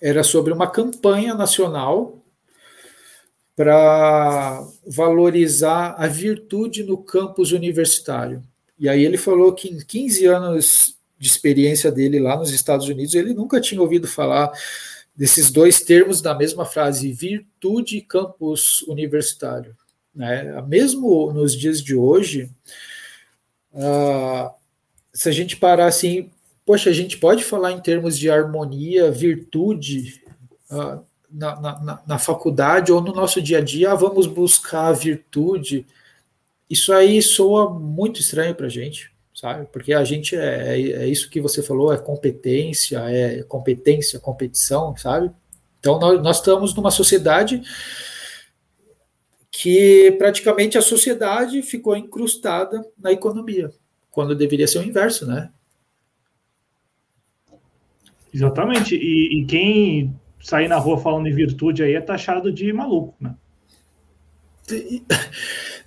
era 0.00 0.24
sobre 0.24 0.52
uma 0.52 0.66
campanha 0.66 1.34
nacional 1.34 2.25
para 3.56 4.62
valorizar 4.86 5.94
a 5.96 6.06
virtude 6.06 6.84
no 6.84 6.98
campus 6.98 7.52
universitário. 7.52 8.44
E 8.78 8.86
aí 8.86 9.02
ele 9.02 9.16
falou 9.16 9.54
que 9.54 9.68
em 9.68 9.78
15 9.78 10.26
anos 10.26 10.96
de 11.18 11.26
experiência 11.26 11.90
dele 11.90 12.20
lá 12.20 12.36
nos 12.36 12.52
Estados 12.52 12.86
Unidos, 12.86 13.14
ele 13.14 13.32
nunca 13.32 13.58
tinha 13.58 13.80
ouvido 13.80 14.06
falar 14.06 14.52
desses 15.16 15.50
dois 15.50 15.80
termos 15.80 16.20
na 16.20 16.34
mesma 16.34 16.66
frase, 16.66 17.10
virtude 17.10 17.96
e 17.96 18.02
campus 18.02 18.82
universitário. 18.82 19.74
Né? 20.14 20.62
Mesmo 20.68 21.32
nos 21.32 21.56
dias 21.56 21.82
de 21.82 21.94
hoje, 21.94 22.50
uh, 23.72 24.50
se 25.14 25.30
a 25.30 25.32
gente 25.32 25.56
parar 25.56 25.86
assim, 25.86 26.30
poxa, 26.66 26.90
a 26.90 26.92
gente 26.92 27.16
pode 27.16 27.42
falar 27.42 27.72
em 27.72 27.80
termos 27.80 28.18
de 28.18 28.28
harmonia, 28.28 29.10
virtude, 29.10 30.22
uh, 30.70 31.02
na, 31.30 31.60
na, 31.60 32.02
na, 32.06 32.18
faculdade 32.18 32.92
ou 32.92 33.00
no 33.00 33.12
nosso 33.12 33.40
dia 33.40 33.58
a 33.58 33.60
dia, 33.60 33.92
ah, 33.92 33.94
vamos 33.94 34.26
buscar 34.26 34.88
a 34.88 34.92
virtude. 34.92 35.86
Isso 36.68 36.92
aí 36.92 37.20
soa 37.22 37.70
muito 37.70 38.20
estranho 38.20 38.54
para 38.54 38.66
a 38.66 38.70
gente, 38.70 39.10
sabe? 39.34 39.66
Porque 39.72 39.92
a 39.92 40.04
gente 40.04 40.36
é, 40.36 40.78
é, 40.78 40.90
é, 41.02 41.08
isso 41.08 41.30
que 41.30 41.40
você 41.40 41.62
falou, 41.62 41.92
é 41.92 41.98
competência, 41.98 42.98
é 43.08 43.42
competência, 43.42 44.20
competição, 44.20 44.96
sabe? 44.96 45.30
Então 45.78 45.98
nós, 45.98 46.22
nós 46.22 46.36
estamos 46.38 46.74
numa 46.74 46.90
sociedade 46.90 47.62
que 49.50 50.12
praticamente 50.18 50.76
a 50.76 50.82
sociedade 50.82 51.62
ficou 51.62 51.96
incrustada 51.96 52.84
na 52.98 53.12
economia, 53.12 53.70
quando 54.10 54.34
deveria 54.34 54.66
ser 54.66 54.80
o 54.80 54.84
inverso, 54.84 55.26
né? 55.26 55.50
Exatamente. 58.32 58.94
E, 58.94 59.40
e 59.40 59.46
quem 59.46 60.14
sair 60.46 60.68
na 60.68 60.76
rua 60.76 60.96
falando 60.96 61.26
em 61.26 61.34
virtude 61.34 61.82
aí 61.82 61.94
é 61.94 62.00
taxado 62.00 62.52
de 62.52 62.72
maluco, 62.72 63.16
né? 63.20 63.34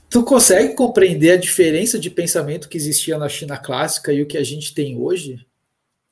Tu 0.09 0.23
consegue 0.23 0.73
compreender 0.73 1.31
a 1.31 1.37
diferença 1.37 1.97
de 1.99 2.09
pensamento 2.09 2.67
que 2.67 2.75
existia 2.75 3.17
na 3.17 3.29
China 3.29 3.57
clássica 3.57 4.11
e 4.11 4.21
o 4.21 4.25
que 4.25 4.37
a 4.37 4.43
gente 4.43 4.73
tem 4.73 4.97
hoje? 4.97 5.45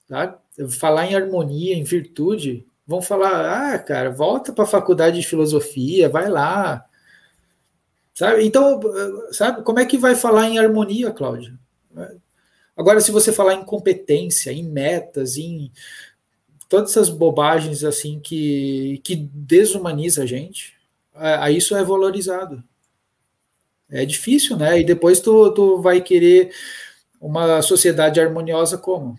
Tá? 0.07 0.39
Falar 0.69 1.07
em 1.07 1.15
harmonia, 1.15 1.73
em 1.73 1.83
virtude, 1.83 2.63
vão 2.85 3.01
falar, 3.01 3.73
ah, 3.73 3.79
cara, 3.79 4.11
volta 4.11 4.53
para 4.53 4.65
a 4.65 4.67
faculdade 4.67 5.19
de 5.19 5.27
filosofia, 5.27 6.07
vai 6.07 6.29
lá. 6.29 6.85
Sabe? 8.13 8.45
Então, 8.45 8.79
sabe, 9.31 9.63
como 9.63 9.79
é 9.79 9.85
que 9.85 9.97
vai 9.97 10.15
falar 10.15 10.47
em 10.47 10.59
harmonia, 10.59 11.09
Cláudio? 11.11 11.57
Agora, 12.77 13.01
se 13.01 13.11
você 13.11 13.33
falar 13.33 13.55
em 13.55 13.65
competência, 13.65 14.51
em 14.51 14.63
metas, 14.63 15.37
em 15.37 15.71
todas 16.69 16.91
essas 16.91 17.10
bobagens 17.10 17.84
assim 17.84 18.19
que, 18.19 19.02
que 19.03 19.15
desumaniza 19.15 20.23
a 20.23 20.26
gente, 20.26 20.76
aí 21.14 21.57
isso 21.57 21.76
é 21.76 21.84
valorizado. 21.84 22.64
É 23.89 24.06
difícil, 24.06 24.57
né? 24.57 24.80
E 24.80 24.84
depois 24.84 25.22
tu, 25.22 25.52
tu 25.53 25.81
vai 25.81 26.02
querer 26.02 26.52
uma 27.22 27.61
sociedade 27.61 28.19
harmoniosa 28.19 28.77
como? 28.77 29.18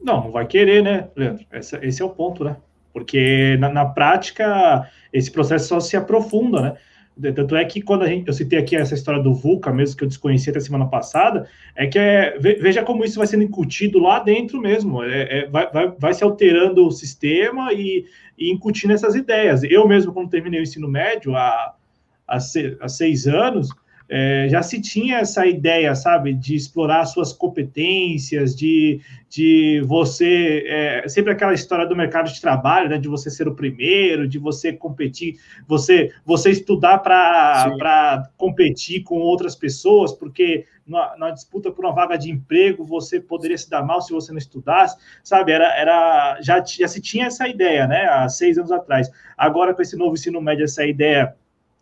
Não, 0.00 0.24
não 0.24 0.30
vai 0.30 0.46
querer, 0.46 0.82
né, 0.82 1.10
Leandro? 1.14 1.44
Esse, 1.52 1.76
esse 1.84 2.00
é 2.00 2.04
o 2.04 2.10
ponto, 2.10 2.44
né? 2.44 2.56
Porque 2.92 3.56
na, 3.58 3.68
na 3.68 3.84
prática 3.84 4.90
esse 5.12 5.30
processo 5.30 5.68
só 5.68 5.80
se 5.80 5.96
aprofunda, 5.96 6.62
né? 6.62 6.78
Tanto 7.34 7.56
é 7.56 7.64
que 7.64 7.82
quando 7.82 8.02
a 8.02 8.06
gente, 8.06 8.28
eu 8.28 8.32
citei 8.32 8.58
aqui 8.58 8.76
essa 8.76 8.94
história 8.94 9.22
do 9.22 9.34
VUCA, 9.34 9.72
mesmo 9.72 9.96
que 9.96 10.04
eu 10.04 10.08
desconhecia 10.08 10.50
até 10.50 10.60
semana 10.60 10.86
passada, 10.86 11.48
é 11.76 11.86
que 11.86 11.98
é, 11.98 12.38
veja 12.38 12.82
como 12.82 13.04
isso 13.04 13.18
vai 13.18 13.26
sendo 13.26 13.42
incutido 13.42 13.98
lá 13.98 14.18
dentro 14.20 14.60
mesmo. 14.60 15.02
É, 15.02 15.40
é, 15.40 15.46
vai, 15.48 15.70
vai, 15.70 15.92
vai, 15.98 16.14
se 16.14 16.24
alterando 16.24 16.86
o 16.86 16.90
sistema 16.90 17.72
e, 17.72 18.06
e, 18.38 18.50
incutindo 18.50 18.92
essas 18.92 19.14
ideias. 19.14 19.62
Eu 19.62 19.86
mesmo, 19.86 20.12
quando 20.12 20.30
terminei 20.30 20.60
o 20.60 20.62
ensino 20.62 20.88
médio, 20.88 21.36
há, 21.36 21.74
há, 22.26 22.38
há 22.80 22.88
seis 22.88 23.26
anos, 23.26 23.68
é, 24.12 24.48
já 24.48 24.60
se 24.60 24.80
tinha 24.80 25.18
essa 25.18 25.46
ideia, 25.46 25.94
sabe, 25.94 26.34
de 26.34 26.56
explorar 26.56 27.04
suas 27.06 27.32
competências, 27.32 28.56
de, 28.56 29.00
de 29.28 29.80
você, 29.86 30.64
é, 30.66 31.08
sempre 31.08 31.32
aquela 31.32 31.54
história 31.54 31.86
do 31.86 31.94
mercado 31.94 32.28
de 32.28 32.40
trabalho, 32.40 32.88
né, 32.88 32.98
de 32.98 33.06
você 33.06 33.30
ser 33.30 33.46
o 33.46 33.54
primeiro, 33.54 34.26
de 34.26 34.36
você 34.36 34.72
competir, 34.72 35.36
você, 35.64 36.12
você 36.26 36.50
estudar 36.50 36.98
para 36.98 38.28
competir 38.36 39.04
com 39.04 39.20
outras 39.20 39.54
pessoas, 39.54 40.12
porque 40.12 40.66
na, 40.84 41.16
na, 41.16 41.30
disputa 41.30 41.70
por 41.70 41.84
uma 41.84 41.94
vaga 41.94 42.18
de 42.18 42.32
emprego 42.32 42.84
você 42.84 43.20
poderia 43.20 43.56
se 43.56 43.70
dar 43.70 43.84
mal 43.84 44.02
se 44.02 44.12
você 44.12 44.32
não 44.32 44.38
estudasse, 44.38 44.96
sabe, 45.22 45.52
era, 45.52 45.72
era 45.78 46.38
já, 46.42 46.60
já 46.64 46.88
se 46.88 47.00
tinha 47.00 47.26
essa 47.26 47.46
ideia, 47.46 47.86
né, 47.86 48.06
há 48.06 48.28
seis 48.28 48.58
anos 48.58 48.72
atrás. 48.72 49.08
Agora, 49.38 49.72
com 49.72 49.82
esse 49.82 49.96
novo 49.96 50.14
ensino 50.14 50.40
médio, 50.40 50.64
essa 50.64 50.84
ideia 50.84 51.36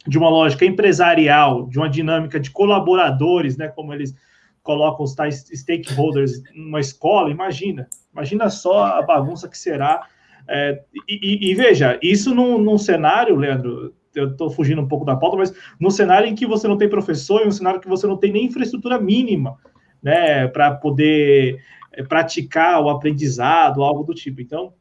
de 0.08 0.18
uma 0.18 0.30
lógica 0.30 0.64
empresarial, 0.64 1.68
de 1.68 1.78
uma 1.78 1.88
dinâmica 1.88 2.40
de 2.40 2.50
colaboradores, 2.50 3.56
né, 3.56 3.68
como 3.68 3.92
eles 3.92 4.14
colocam 4.62 5.04
os 5.04 5.14
tais 5.14 5.46
stakeholders 5.52 6.42
numa 6.54 6.80
escola, 6.80 7.30
imagina, 7.30 7.86
imagina 8.12 8.48
só 8.48 8.84
a 8.84 9.02
bagunça 9.02 9.48
que 9.48 9.56
será. 9.56 10.06
É, 10.48 10.82
e, 11.06 11.48
e, 11.48 11.50
e, 11.50 11.54
veja, 11.54 11.98
isso 12.02 12.34
num, 12.34 12.58
num 12.58 12.78
cenário, 12.78 13.36
Leandro, 13.36 13.94
eu 14.14 14.30
estou 14.30 14.50
fugindo 14.50 14.80
um 14.80 14.88
pouco 14.88 15.04
da 15.04 15.14
pauta, 15.14 15.36
mas 15.36 15.52
num 15.78 15.90
cenário 15.90 16.26
em 16.26 16.34
que 16.34 16.46
você 16.46 16.66
não 16.66 16.78
tem 16.78 16.88
professor, 16.88 17.42
em 17.42 17.48
um 17.48 17.52
cenário 17.52 17.80
que 17.80 17.88
você 17.88 18.06
não 18.06 18.16
tem 18.16 18.32
nem 18.32 18.46
infraestrutura 18.46 18.98
mínima, 18.98 19.58
né, 20.02 20.48
para 20.48 20.74
poder 20.74 21.62
é, 21.92 22.02
praticar 22.02 22.82
o 22.82 22.88
aprendizado, 22.88 23.82
algo 23.82 24.04
do 24.04 24.14
tipo. 24.14 24.40
Então, 24.40 24.72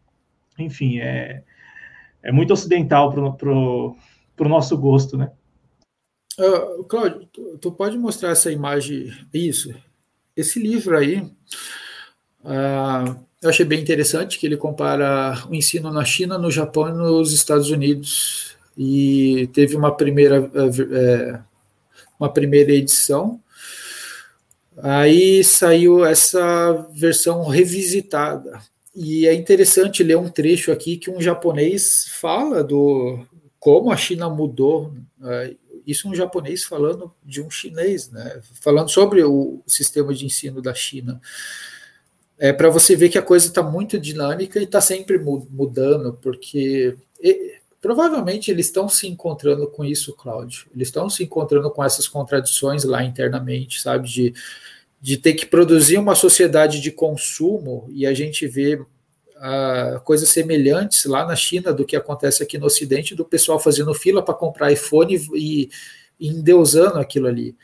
enfim, 0.57 0.99
é, 0.99 1.43
é 2.23 2.31
muito 2.31 2.53
ocidental 2.53 3.11
para 3.11 3.53
para 4.37 4.45
o 4.45 4.49
nosso 4.49 4.77
gosto, 4.77 5.17
né? 5.17 5.31
Uh, 6.39 6.83
Cláudio, 6.83 7.27
tu, 7.33 7.57
tu, 7.57 7.71
pode 7.71 7.97
mostrar 7.97 8.29
essa 8.29 8.51
imagem? 8.51 9.11
Isso. 9.33 9.73
Esse 10.35 10.59
livro 10.59 10.95
aí, 10.95 11.17
uh, 12.43 13.19
eu 13.41 13.49
achei 13.49 13.65
bem 13.65 13.81
interessante 13.81 14.37
que 14.37 14.45
ele 14.45 14.55
compara 14.55 15.43
o 15.49 15.55
ensino 15.55 15.91
na 15.91 16.05
China, 16.05 16.37
no 16.37 16.51
Japão 16.51 16.89
e 16.89 16.93
nos 16.93 17.33
Estados 17.33 17.71
Unidos. 17.71 18.55
E 18.77 19.49
teve 19.53 19.75
uma 19.75 19.95
primeira, 19.95 20.51
é, 20.93 21.39
uma 22.19 22.31
primeira 22.31 22.71
edição. 22.71 23.41
Aí 24.77 25.43
saiu 25.43 26.05
essa 26.05 26.87
versão 26.93 27.47
revisitada. 27.47 28.61
E 28.95 29.27
é 29.27 29.33
interessante 29.33 30.03
ler 30.03 30.17
um 30.17 30.29
trecho 30.29 30.71
aqui 30.71 30.97
que 30.97 31.09
um 31.09 31.21
japonês 31.21 32.07
fala 32.19 32.63
do, 32.63 33.19
como 33.67 33.91
a 33.91 33.97
China 33.97 34.29
mudou. 34.29 34.93
Né? 35.17 35.55
Isso 35.85 36.07
um 36.07 36.15
japonês 36.15 36.63
falando 36.63 37.13
de 37.21 37.41
um 37.41 37.49
chinês, 37.49 38.09
né? 38.09 38.39
falando 38.61 38.87
sobre 38.87 39.21
o 39.25 39.61
sistema 39.67 40.13
de 40.13 40.25
ensino 40.25 40.61
da 40.61 40.73
China. 40.73 41.19
É 42.37 42.53
para 42.53 42.69
você 42.69 42.95
ver 42.95 43.09
que 43.09 43.17
a 43.17 43.21
coisa 43.21 43.47
está 43.47 43.61
muito 43.61 43.99
dinâmica 43.99 44.57
e 44.57 44.63
está 44.63 44.79
sempre 44.79 45.19
mudando, 45.19 46.13
porque 46.21 46.95
e, 47.19 47.57
provavelmente 47.81 48.49
eles 48.49 48.67
estão 48.67 48.87
se 48.87 49.05
encontrando 49.05 49.67
com 49.67 49.83
isso, 49.83 50.15
Cláudio. 50.15 50.67
Eles 50.73 50.87
estão 50.87 51.09
se 51.09 51.25
encontrando 51.25 51.69
com 51.69 51.83
essas 51.83 52.07
contradições 52.07 52.85
lá 52.85 53.03
internamente, 53.03 53.81
sabe? 53.81 54.07
De, 54.07 54.33
de 55.01 55.17
ter 55.17 55.33
que 55.33 55.45
produzir 55.45 55.97
uma 55.97 56.15
sociedade 56.15 56.79
de 56.79 56.89
consumo 56.89 57.89
e 57.91 58.05
a 58.05 58.13
gente 58.13 58.47
vê 58.47 58.81
uh, 59.37 59.99
coisas 60.01 60.29
semelhantes 60.29 61.05
lá 61.05 61.25
na 61.25 61.35
China 61.35 61.73
do 61.73 61.85
que 61.85 61.95
acontece 61.95 62.43
aqui 62.43 62.57
no 62.57 62.65
Ocidente, 62.65 63.15
do 63.15 63.25
pessoal 63.25 63.59
fazendo 63.59 63.93
fila 63.93 64.23
para 64.23 64.33
comprar 64.33 64.71
iPhone 64.71 65.15
e, 65.33 65.69
e 66.19 66.27
endeusando 66.27 66.99
aquilo 66.99 67.27
ali. 67.27 67.55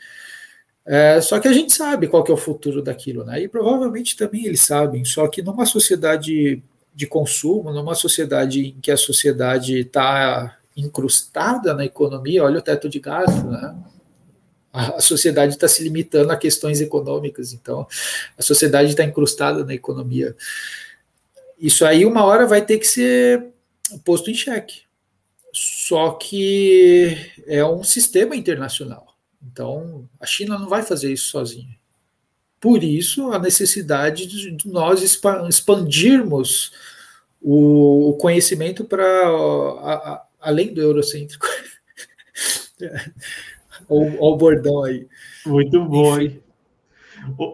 É, 0.86 1.20
só 1.20 1.40
que 1.40 1.48
a 1.48 1.52
gente 1.52 1.72
sabe 1.72 2.08
qual 2.08 2.22
que 2.22 2.30
é 2.30 2.34
o 2.34 2.38
futuro 2.38 2.82
daquilo, 2.82 3.24
né? 3.24 3.40
E 3.42 3.48
provavelmente 3.48 4.16
também 4.16 4.44
eles 4.44 4.60
sabem. 4.60 5.04
Só 5.04 5.26
que 5.28 5.40
numa 5.40 5.64
sociedade 5.64 6.62
de 6.94 7.06
consumo, 7.06 7.72
numa 7.72 7.94
sociedade 7.94 8.66
em 8.68 8.80
que 8.80 8.90
a 8.90 8.96
sociedade 8.96 9.80
está 9.80 10.58
incrustada 10.76 11.72
na 11.72 11.84
economia, 11.84 12.44
olha 12.44 12.58
o 12.58 12.62
teto 12.62 12.88
de 12.88 13.00
gasto, 13.00 13.46
né? 13.46 13.74
A 14.72 15.00
sociedade 15.00 15.54
está 15.54 15.68
se 15.68 15.84
limitando 15.84 16.32
a 16.32 16.36
questões 16.36 16.80
econômicas, 16.80 17.52
então 17.52 17.86
a 18.36 18.42
sociedade 18.42 18.90
está 18.90 19.04
incrustada 19.04 19.64
na 19.64 19.72
economia. 19.72 20.34
Isso 21.58 21.84
aí, 21.84 22.04
uma 22.04 22.24
hora, 22.24 22.46
vai 22.46 22.64
ter 22.64 22.78
que 22.78 22.86
ser 22.86 23.46
posto 24.04 24.30
em 24.30 24.34
xeque. 24.34 24.82
Só 25.52 26.12
que 26.12 27.16
é 27.46 27.64
um 27.64 27.84
sistema 27.84 28.34
internacional. 28.34 29.16
Então, 29.42 30.08
a 30.18 30.26
China 30.26 30.58
não 30.58 30.68
vai 30.68 30.82
fazer 30.82 31.12
isso 31.12 31.28
sozinha. 31.28 31.76
Por 32.60 32.82
isso, 32.82 33.30
a 33.30 33.38
necessidade 33.38 34.26
de 34.26 34.68
nós 34.68 35.02
expandirmos 35.02 36.72
o 37.40 38.16
conhecimento 38.18 38.84
para 38.84 39.04
além 40.40 40.72
do 40.72 40.80
eurocêntrico. 40.80 41.46
Olha 43.88 44.18
o 44.20 44.36
bordão 44.36 44.82
aí. 44.82 45.06
Muito 45.44 45.84
bom, 45.84 46.18
hein? 46.18 46.42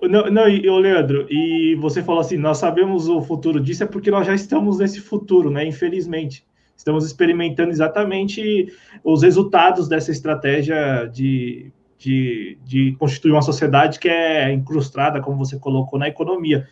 Não, 0.02 0.30
não 0.30 0.48
e, 0.48 0.68
Leandro, 0.68 1.26
e 1.30 1.74
você 1.76 2.02
falou 2.02 2.20
assim, 2.20 2.36
nós 2.36 2.58
sabemos 2.58 3.08
o 3.08 3.20
futuro 3.22 3.60
disso, 3.60 3.84
é 3.84 3.86
porque 3.86 4.10
nós 4.10 4.26
já 4.26 4.34
estamos 4.34 4.78
nesse 4.78 5.00
futuro, 5.00 5.50
né? 5.50 5.66
Infelizmente. 5.66 6.44
Estamos 6.76 7.04
experimentando 7.04 7.70
exatamente 7.70 8.72
os 9.04 9.22
resultados 9.22 9.86
dessa 9.86 10.10
estratégia 10.10 11.06
de, 11.12 11.70
de, 11.98 12.58
de 12.64 12.96
constituir 12.98 13.32
uma 13.32 13.42
sociedade 13.42 13.98
que 13.98 14.08
é 14.08 14.50
incrustada, 14.50 15.20
como 15.20 15.36
você 15.36 15.58
colocou, 15.58 15.98
na 15.98 16.08
economia. 16.08 16.66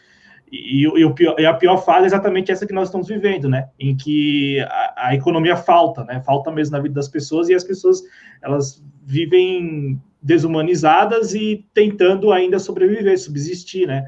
E, 0.51 0.81
e, 0.83 1.05
o 1.05 1.12
pior, 1.12 1.39
e 1.39 1.45
a 1.45 1.53
pior 1.53 1.77
fase 1.77 2.05
é 2.05 2.07
exatamente 2.07 2.51
essa 2.51 2.66
que 2.66 2.73
nós 2.73 2.89
estamos 2.89 3.07
vivendo, 3.07 3.51
né? 3.51 3.69
Em 3.79 3.95
que 3.95 4.61
a, 4.61 5.09
a, 5.09 5.15
economia 5.15 5.57
falta, 5.57 6.03
né? 6.05 6.23
Falta 6.25 6.51
mesmo 6.51 6.75
na 6.75 6.83
vida 6.83 6.95
das 6.95 7.09
pessoas 7.09 7.51
e 7.51 7.55
as 7.55 7.62
pessoas 7.62 8.03
elas 8.41 8.83
vivem 9.05 10.01
desumanizadas 10.20 11.35
e 11.35 11.65
tentando 11.73 12.32
ainda 12.32 12.59
sobreviver, 12.59 13.19
subsistir, 13.19 13.86
né? 13.86 14.07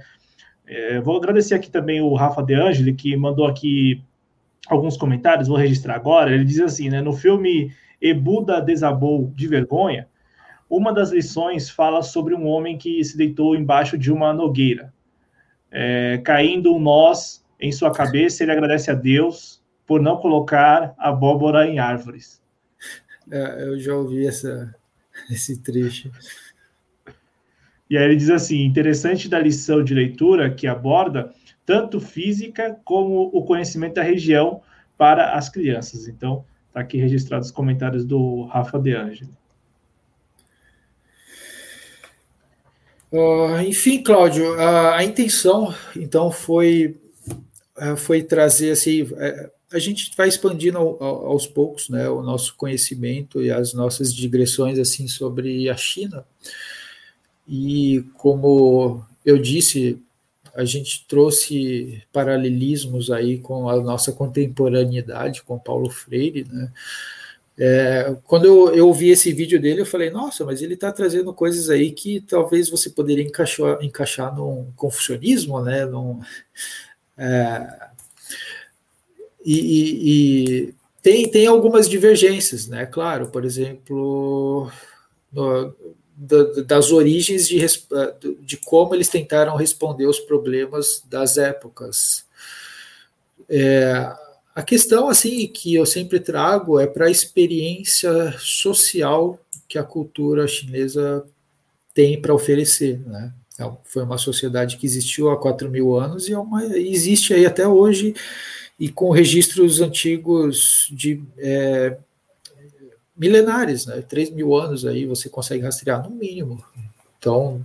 É, 0.66 1.00
vou 1.00 1.16
agradecer 1.16 1.54
aqui 1.54 1.70
também 1.70 2.00
o 2.00 2.14
Rafa 2.14 2.42
De 2.42 2.54
Angeli, 2.54 2.94
que 2.94 3.16
mandou 3.16 3.46
aqui 3.46 4.02
alguns 4.68 4.96
comentários, 4.96 5.48
vou 5.48 5.56
registrar 5.56 5.96
agora. 5.96 6.32
Ele 6.32 6.44
diz 6.44 6.60
assim, 6.60 6.88
né? 6.88 7.00
No 7.00 7.12
filme 7.12 7.72
Ebuda 8.00 8.60
desabou 8.60 9.32
de 9.34 9.46
vergonha, 9.46 10.08
uma 10.68 10.92
das 10.92 11.10
lições 11.10 11.68
fala 11.68 12.00
sobre 12.02 12.34
um 12.34 12.46
homem 12.46 12.78
que 12.78 13.02
se 13.02 13.16
deitou 13.16 13.56
embaixo 13.56 13.98
de 13.98 14.12
uma 14.12 14.32
nogueira. 14.32 14.94
É, 15.70 16.20
caindo 16.24 16.72
um 16.72 16.78
nós 16.78 17.44
em 17.58 17.72
sua 17.72 17.92
cabeça, 17.92 18.42
ele 18.42 18.52
agradece 18.52 18.90
a 18.90 18.94
Deus 18.94 19.60
por 19.84 20.00
não 20.00 20.18
colocar 20.18 20.94
abóbora 20.96 21.66
em 21.66 21.80
árvores. 21.80 22.40
É, 23.28 23.64
eu 23.64 23.80
já 23.80 23.96
ouvi 23.96 24.26
essa, 24.26 24.72
esse 25.30 25.58
trecho. 25.60 26.10
E 27.88 27.98
aí 27.98 28.04
ele 28.04 28.16
diz 28.16 28.30
assim: 28.30 28.64
interessante 28.64 29.28
da 29.28 29.38
lição 29.38 29.82
de 29.82 29.92
leitura 29.92 30.54
que 30.54 30.66
aborda 30.66 31.34
tanto 31.66 32.00
física 32.00 32.78
como 32.84 33.30
o 33.32 33.44
conhecimento 33.44 33.94
da 33.94 34.02
região 34.02 34.62
para 34.96 35.34
as 35.34 35.48
crianças. 35.48 36.08
Então, 36.08 36.44
está 36.68 36.80
aqui 36.80 36.98
registrado 36.98 37.44
os 37.44 37.50
comentários 37.50 38.04
do 38.04 38.44
Rafa 38.44 38.78
De 38.78 38.94
Angeli. 38.94 39.30
Uh, 43.12 43.60
enfim, 43.66 44.02
Cláudio, 44.02 44.52
a, 44.60 44.98
a, 44.98 45.04
intenção 45.04 45.74
então 45.96 46.30
foi 46.30 46.96
uh, 47.76 47.96
foi 47.96 48.22
trazer 48.22 48.70
assim, 48.70 49.02
uh, 49.02 49.50
a 49.72 49.78
gente 49.78 50.10
vai 50.16 50.28
expandindo 50.28 50.78
aos 50.78 51.46
poucos 51.46 51.88
né, 51.88 52.08
o 52.08 52.22
nosso 52.22 52.54
conhecimento 52.56 53.40
e 53.42 53.50
as 53.50 53.72
nossas 53.72 54.14
digressões 54.14 54.78
assim 54.78 55.06
sobre 55.06 55.68
a 55.68 55.76
China. 55.76 56.24
E 57.46 58.04
como 58.14 59.04
eu 59.24 59.38
disse, 59.38 60.00
a 60.54 60.64
gente 60.64 61.06
trouxe 61.06 62.02
paralelismos 62.12 63.10
aí 63.10 63.38
com 63.38 63.68
a 63.68 63.80
nossa 63.80 64.12
contemporaneidade, 64.12 65.42
com 65.42 65.58
Paulo 65.58 65.90
Freire, 65.90 66.46
né? 66.50 66.72
É, 67.62 68.16
quando 68.24 68.46
eu, 68.46 68.74
eu 68.74 68.92
vi 68.94 69.10
esse 69.10 69.30
vídeo 69.34 69.60
dele, 69.60 69.82
eu 69.82 69.86
falei, 69.86 70.08
nossa, 70.08 70.46
mas 70.46 70.62
ele 70.62 70.74
está 70.74 70.90
trazendo 70.90 71.34
coisas 71.34 71.68
aí 71.68 71.90
que 71.92 72.18
talvez 72.22 72.70
você 72.70 72.88
poderia 72.88 73.22
encaixar, 73.22 73.84
encaixar 73.84 74.34
num 74.34 74.72
confucionismo, 74.74 75.60
né? 75.60 75.84
Num, 75.84 76.20
é, 77.18 77.90
e, 79.44 80.68
e, 80.68 80.74
tem, 81.02 81.28
tem 81.28 81.46
algumas 81.46 81.88
divergências, 81.88 82.66
né? 82.66 82.86
Claro, 82.86 83.28
por 83.28 83.44
exemplo, 83.44 84.70
no, 85.32 85.74
da, 86.16 86.62
das 86.66 86.92
origens 86.92 87.48
de, 87.48 87.58
de 88.42 88.56
como 88.58 88.94
eles 88.94 89.08
tentaram 89.08 89.56
responder 89.56 90.06
os 90.06 90.20
problemas 90.20 91.02
das 91.08 91.38
épocas. 91.38 92.26
É, 93.48 94.12
a 94.54 94.62
questão 94.62 95.08
assim 95.08 95.46
que 95.46 95.74
eu 95.74 95.86
sempre 95.86 96.20
trago 96.20 96.78
é 96.78 96.86
para 96.86 97.06
a 97.06 97.10
experiência 97.10 98.34
social 98.38 99.40
que 99.66 99.78
a 99.78 99.84
cultura 99.84 100.46
chinesa 100.46 101.24
tem 101.94 102.20
para 102.20 102.34
oferecer. 102.34 103.00
Né? 103.06 103.32
Então, 103.54 103.78
foi 103.84 104.02
uma 104.02 104.18
sociedade 104.18 104.76
que 104.76 104.86
existiu 104.86 105.30
há 105.30 105.38
4 105.38 105.70
mil 105.70 105.96
anos 105.96 106.28
e 106.28 106.32
é 106.32 106.38
uma, 106.38 106.64
existe 106.76 107.32
aí 107.32 107.46
até 107.46 107.66
hoje, 107.66 108.14
e 108.80 108.88
com 108.88 109.10
registros 109.10 109.82
antigos 109.82 110.88
de 110.90 111.22
é, 111.36 111.98
milenares, 113.14 113.84
né? 113.84 114.00
3 114.00 114.30
mil 114.30 114.56
anos 114.56 114.86
aí 114.86 115.04
você 115.04 115.28
consegue 115.28 115.62
rastrear, 115.62 116.02
no 116.02 116.16
mínimo. 116.16 116.64
Então, 117.18 117.62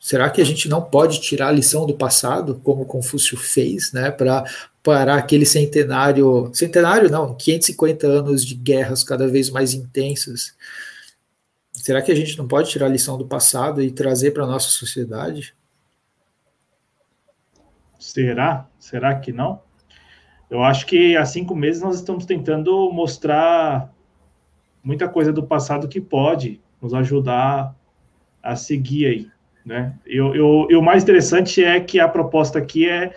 será 0.00 0.28
que 0.28 0.40
a 0.40 0.44
gente 0.44 0.68
não 0.68 0.82
pode 0.82 1.20
tirar 1.20 1.48
a 1.48 1.52
lição 1.52 1.86
do 1.86 1.94
passado, 1.94 2.60
como 2.64 2.84
Confúcio 2.84 3.38
fez, 3.38 3.92
né, 3.92 4.10
para 4.10 4.44
parar 4.82 5.18
aquele 5.18 5.46
centenário, 5.46 6.50
centenário 6.52 7.08
não, 7.08 7.36
550 7.36 8.08
anos 8.08 8.44
de 8.44 8.56
guerras 8.56 9.04
cada 9.04 9.28
vez 9.28 9.50
mais 9.50 9.72
intensas? 9.74 10.54
Será 11.72 12.02
que 12.02 12.10
a 12.10 12.16
gente 12.16 12.36
não 12.36 12.48
pode 12.48 12.68
tirar 12.68 12.86
a 12.86 12.90
lição 12.90 13.16
do 13.16 13.28
passado 13.28 13.80
e 13.80 13.92
trazer 13.92 14.32
para 14.32 14.42
a 14.42 14.48
nossa 14.48 14.70
sociedade? 14.70 15.54
Será? 17.96 18.66
Será 18.80 19.14
que 19.14 19.30
não? 19.30 19.67
Eu 20.50 20.62
acho 20.62 20.86
que 20.86 21.16
há 21.16 21.24
cinco 21.24 21.54
meses 21.54 21.82
nós 21.82 21.96
estamos 21.96 22.24
tentando 22.24 22.90
mostrar 22.90 23.92
muita 24.82 25.08
coisa 25.08 25.32
do 25.32 25.42
passado 25.42 25.88
que 25.88 26.00
pode 26.00 26.60
nos 26.80 26.94
ajudar 26.94 27.74
a 28.42 28.56
seguir 28.56 29.06
aí, 29.06 29.26
né? 29.64 29.94
E, 30.06 30.20
o 30.20 30.82
mais 30.82 31.02
interessante 31.02 31.62
é 31.62 31.78
que 31.80 32.00
a 32.00 32.08
proposta 32.08 32.58
aqui 32.58 32.88
é 32.88 33.14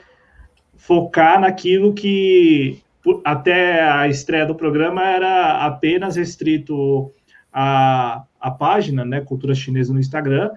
focar 0.75 1.39
naquilo 1.39 1.93
que 1.93 2.81
até 3.23 3.81
a 3.81 4.07
estreia 4.07 4.45
do 4.45 4.55
programa 4.55 5.03
era 5.03 5.65
apenas 5.65 6.15
restrito 6.15 7.11
à, 7.53 8.23
à 8.39 8.51
página, 8.51 9.05
né, 9.05 9.21
Cultura 9.21 9.55
Chinesa 9.55 9.93
no 9.93 9.99
Instagram, 9.99 10.51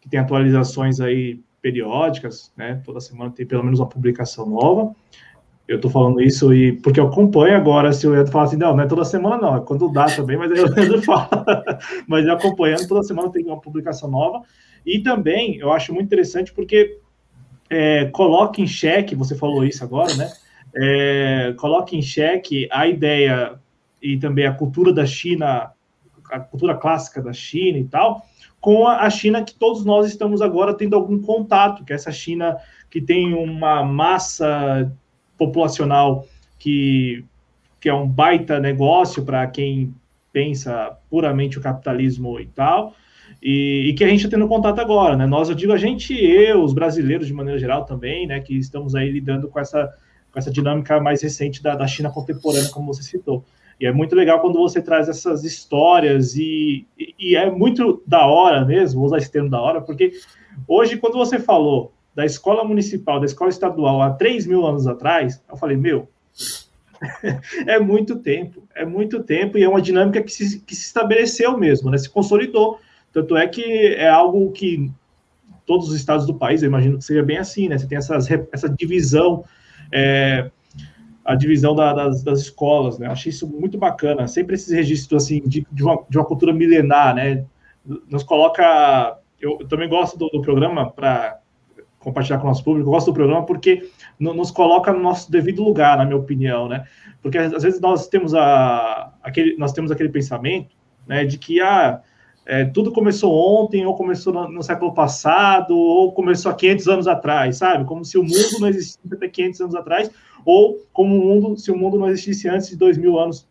que 0.00 0.08
tem 0.08 0.18
atualizações 0.18 1.00
aí 1.00 1.40
periódicas, 1.60 2.52
né? 2.56 2.80
Toda 2.84 3.00
semana 3.00 3.30
tem 3.30 3.44
pelo 3.44 3.64
menos 3.64 3.80
uma 3.80 3.88
publicação 3.88 4.48
nova. 4.48 4.94
Eu 5.68 5.80
tô 5.80 5.90
falando 5.90 6.20
isso 6.20 6.54
e 6.54 6.72
porque 6.72 7.00
eu 7.00 7.08
acompanho 7.08 7.56
agora, 7.56 7.92
se 7.92 8.06
o 8.06 8.10
Leandro 8.10 8.30
falar 8.30 8.44
assim, 8.44 8.56
não, 8.56 8.76
não 8.76 8.84
é 8.84 8.86
toda 8.86 9.04
semana 9.04 9.36
não, 9.36 9.56
é 9.56 9.60
quando 9.60 9.92
dá 9.92 10.06
também, 10.06 10.36
mas 10.36 10.52
aí 10.52 10.60
o 10.60 11.02
fala. 11.02 11.28
mas 12.06 12.28
acompanhando, 12.28 12.86
toda 12.86 13.02
semana 13.02 13.30
tem 13.32 13.44
uma 13.44 13.60
publicação 13.60 14.08
nova. 14.08 14.42
E 14.84 15.00
também 15.00 15.56
eu 15.56 15.72
acho 15.72 15.92
muito 15.92 16.06
interessante 16.06 16.52
porque 16.52 17.00
é, 17.68 18.04
coloca 18.06 18.60
em 18.60 18.66
xeque, 18.66 19.16
você 19.16 19.34
falou 19.34 19.64
isso 19.64 19.82
agora, 19.82 20.14
né? 20.14 20.30
É, 20.76 21.54
coloca 21.58 21.96
em 21.96 22.02
xeque 22.02 22.68
a 22.70 22.86
ideia 22.86 23.58
e 24.00 24.16
também 24.16 24.46
a 24.46 24.52
cultura 24.52 24.92
da 24.92 25.04
China, 25.04 25.72
a 26.30 26.40
cultura 26.40 26.76
clássica 26.76 27.20
da 27.20 27.32
China 27.32 27.78
e 27.78 27.84
tal, 27.84 28.22
com 28.60 28.86
a 28.86 29.08
China 29.10 29.42
que 29.42 29.54
todos 29.54 29.84
nós 29.84 30.06
estamos 30.06 30.40
agora 30.40 30.74
tendo 30.74 30.94
algum 30.94 31.20
contato, 31.20 31.84
que 31.84 31.92
é 31.92 31.96
essa 31.96 32.12
China 32.12 32.56
que 32.90 33.00
tem 33.00 33.34
uma 33.34 33.82
massa 33.82 34.92
populacional 35.38 36.26
que, 36.58 37.24
que 37.80 37.88
é 37.88 37.94
um 37.94 38.08
baita 38.08 38.58
negócio 38.58 39.24
para 39.24 39.46
quem 39.46 39.94
pensa 40.32 40.96
puramente 41.08 41.58
o 41.58 41.62
capitalismo 41.62 42.38
e 42.38 42.46
tal, 42.46 42.94
e, 43.42 43.88
e, 43.88 43.94
que 43.94 44.04
a 44.04 44.08
gente 44.08 44.24
está 44.24 44.36
tendo 44.36 44.48
contato 44.48 44.78
agora, 44.80 45.16
né? 45.16 45.26
Nós, 45.26 45.48
eu 45.48 45.54
digo 45.54 45.72
a 45.72 45.78
gente, 45.78 46.14
eu, 46.14 46.62
os 46.62 46.72
brasileiros 46.72 47.26
de 47.26 47.32
maneira 47.32 47.58
geral 47.58 47.84
também, 47.84 48.26
né, 48.26 48.40
que 48.40 48.56
estamos 48.56 48.94
aí 48.94 49.10
lidando 49.10 49.48
com 49.48 49.58
essa, 49.58 49.92
com 50.32 50.38
essa 50.38 50.50
dinâmica 50.50 51.00
mais 51.00 51.22
recente 51.22 51.62
da, 51.62 51.74
da 51.74 51.86
China 51.86 52.10
contemporânea, 52.10 52.68
como 52.70 52.92
você 52.92 53.02
citou. 53.02 53.44
E 53.80 53.86
é 53.86 53.92
muito 53.92 54.14
legal 54.14 54.40
quando 54.40 54.58
você 54.58 54.80
traz 54.80 55.08
essas 55.08 55.44
histórias 55.44 56.34
e, 56.36 56.86
e, 56.98 57.14
e, 57.18 57.36
é 57.36 57.50
muito 57.50 58.02
da 58.06 58.26
hora 58.26 58.64
mesmo, 58.64 59.00
vou 59.00 59.06
usar 59.06 59.18
esse 59.18 59.30
termo 59.30 59.50
da 59.50 59.60
hora, 59.60 59.80
porque 59.80 60.12
hoje, 60.66 60.96
quando 60.96 61.14
você 61.14 61.38
falou 61.38 61.92
da 62.16 62.24
escola 62.24 62.64
municipal, 62.64 63.20
da 63.20 63.26
escola 63.26 63.50
estadual 63.50 64.00
há 64.00 64.10
3 64.10 64.46
mil 64.46 64.66
anos 64.66 64.86
atrás, 64.86 65.42
eu 65.46 65.54
falei, 65.54 65.76
meu, 65.76 66.08
é 67.68 67.78
muito 67.78 68.16
tempo, 68.16 68.62
é 68.74 68.86
muito 68.86 69.22
tempo 69.22 69.58
e 69.58 69.62
é 69.62 69.68
uma 69.68 69.82
dinâmica 69.82 70.22
que 70.22 70.32
se, 70.32 70.60
que 70.60 70.74
se 70.74 70.86
estabeleceu 70.86 71.58
mesmo, 71.58 71.90
né? 71.90 71.98
Se 71.98 72.08
consolidou. 72.08 72.80
Tanto 73.12 73.36
é 73.36 73.46
que 73.46 73.94
é 73.94 74.08
algo 74.08 74.50
que 74.52 74.90
todos 75.66 75.90
os 75.90 75.94
estados 75.94 76.26
do 76.26 76.34
país, 76.34 76.62
eu 76.62 76.68
imagino 76.68 76.96
que 76.96 77.04
seja 77.04 77.22
bem 77.22 77.36
assim, 77.36 77.68
né? 77.68 77.76
Você 77.76 77.86
tem 77.86 77.98
essas, 77.98 78.26
essa 78.50 78.68
divisão, 78.70 79.44
é, 79.92 80.50
a 81.22 81.34
divisão 81.34 81.74
da, 81.74 81.92
das, 81.92 82.22
das, 82.22 82.40
escolas, 82.40 82.98
né? 82.98 83.08
Eu 83.08 83.12
achei 83.12 83.28
isso 83.28 83.46
muito 83.46 83.76
bacana. 83.76 84.26
Sempre 84.26 84.54
esses 84.54 84.72
registros, 84.72 85.24
assim, 85.24 85.42
de, 85.44 85.66
de, 85.70 85.82
uma, 85.82 86.02
de 86.08 86.16
uma 86.16 86.24
cultura 86.24 86.54
milenar, 86.54 87.14
né? 87.14 87.44
Nos 88.08 88.22
coloca... 88.22 89.18
Eu, 89.38 89.58
também 89.68 89.86
gosto 89.86 90.18
do, 90.18 90.30
do 90.30 90.40
programa 90.40 90.90
para 90.90 91.40
compartilhar 92.06 92.38
com 92.38 92.44
o 92.44 92.48
nosso 92.48 92.62
público. 92.62 92.88
Eu 92.88 92.92
gosto 92.92 93.08
do 93.08 93.14
programa 93.14 93.44
porque 93.44 93.90
nos 94.20 94.52
coloca 94.52 94.92
no 94.92 95.00
nosso 95.00 95.28
devido 95.28 95.64
lugar, 95.64 95.98
na 95.98 96.04
minha 96.04 96.16
opinião, 96.16 96.68
né? 96.68 96.84
Porque 97.20 97.36
às 97.36 97.64
vezes 97.64 97.80
nós 97.80 98.06
temos 98.06 98.32
a, 98.32 99.12
aquele, 99.20 99.56
nós 99.56 99.72
temos 99.72 99.90
aquele 99.90 100.08
pensamento, 100.08 100.76
né, 101.04 101.24
de 101.24 101.36
que 101.36 101.60
ah, 101.60 102.00
é, 102.46 102.64
tudo 102.64 102.92
começou 102.92 103.34
ontem, 103.34 103.84
ou 103.84 103.96
começou 103.96 104.32
no, 104.32 104.48
no, 104.48 104.62
século 104.62 104.94
passado, 104.94 105.76
ou 105.76 106.12
começou 106.12 106.52
há 106.52 106.54
500 106.54 106.88
anos 106.88 107.08
atrás, 107.08 107.56
sabe? 107.56 107.84
Como 107.84 108.04
se 108.04 108.16
o 108.16 108.22
mundo 108.22 108.60
não 108.60 108.68
existisse 108.68 109.00
até 109.12 109.28
500 109.28 109.60
anos 109.62 109.74
atrás, 109.74 110.10
ou 110.44 110.78
como 110.92 111.16
o 111.16 111.26
mundo, 111.26 111.58
se 111.58 111.72
o 111.72 111.76
mundo 111.76 111.98
não 111.98 112.08
existisse 112.08 112.48
antes 112.48 112.68
de 112.68 112.76
2 112.76 112.98
mil 112.98 113.18
anos, 113.18 113.48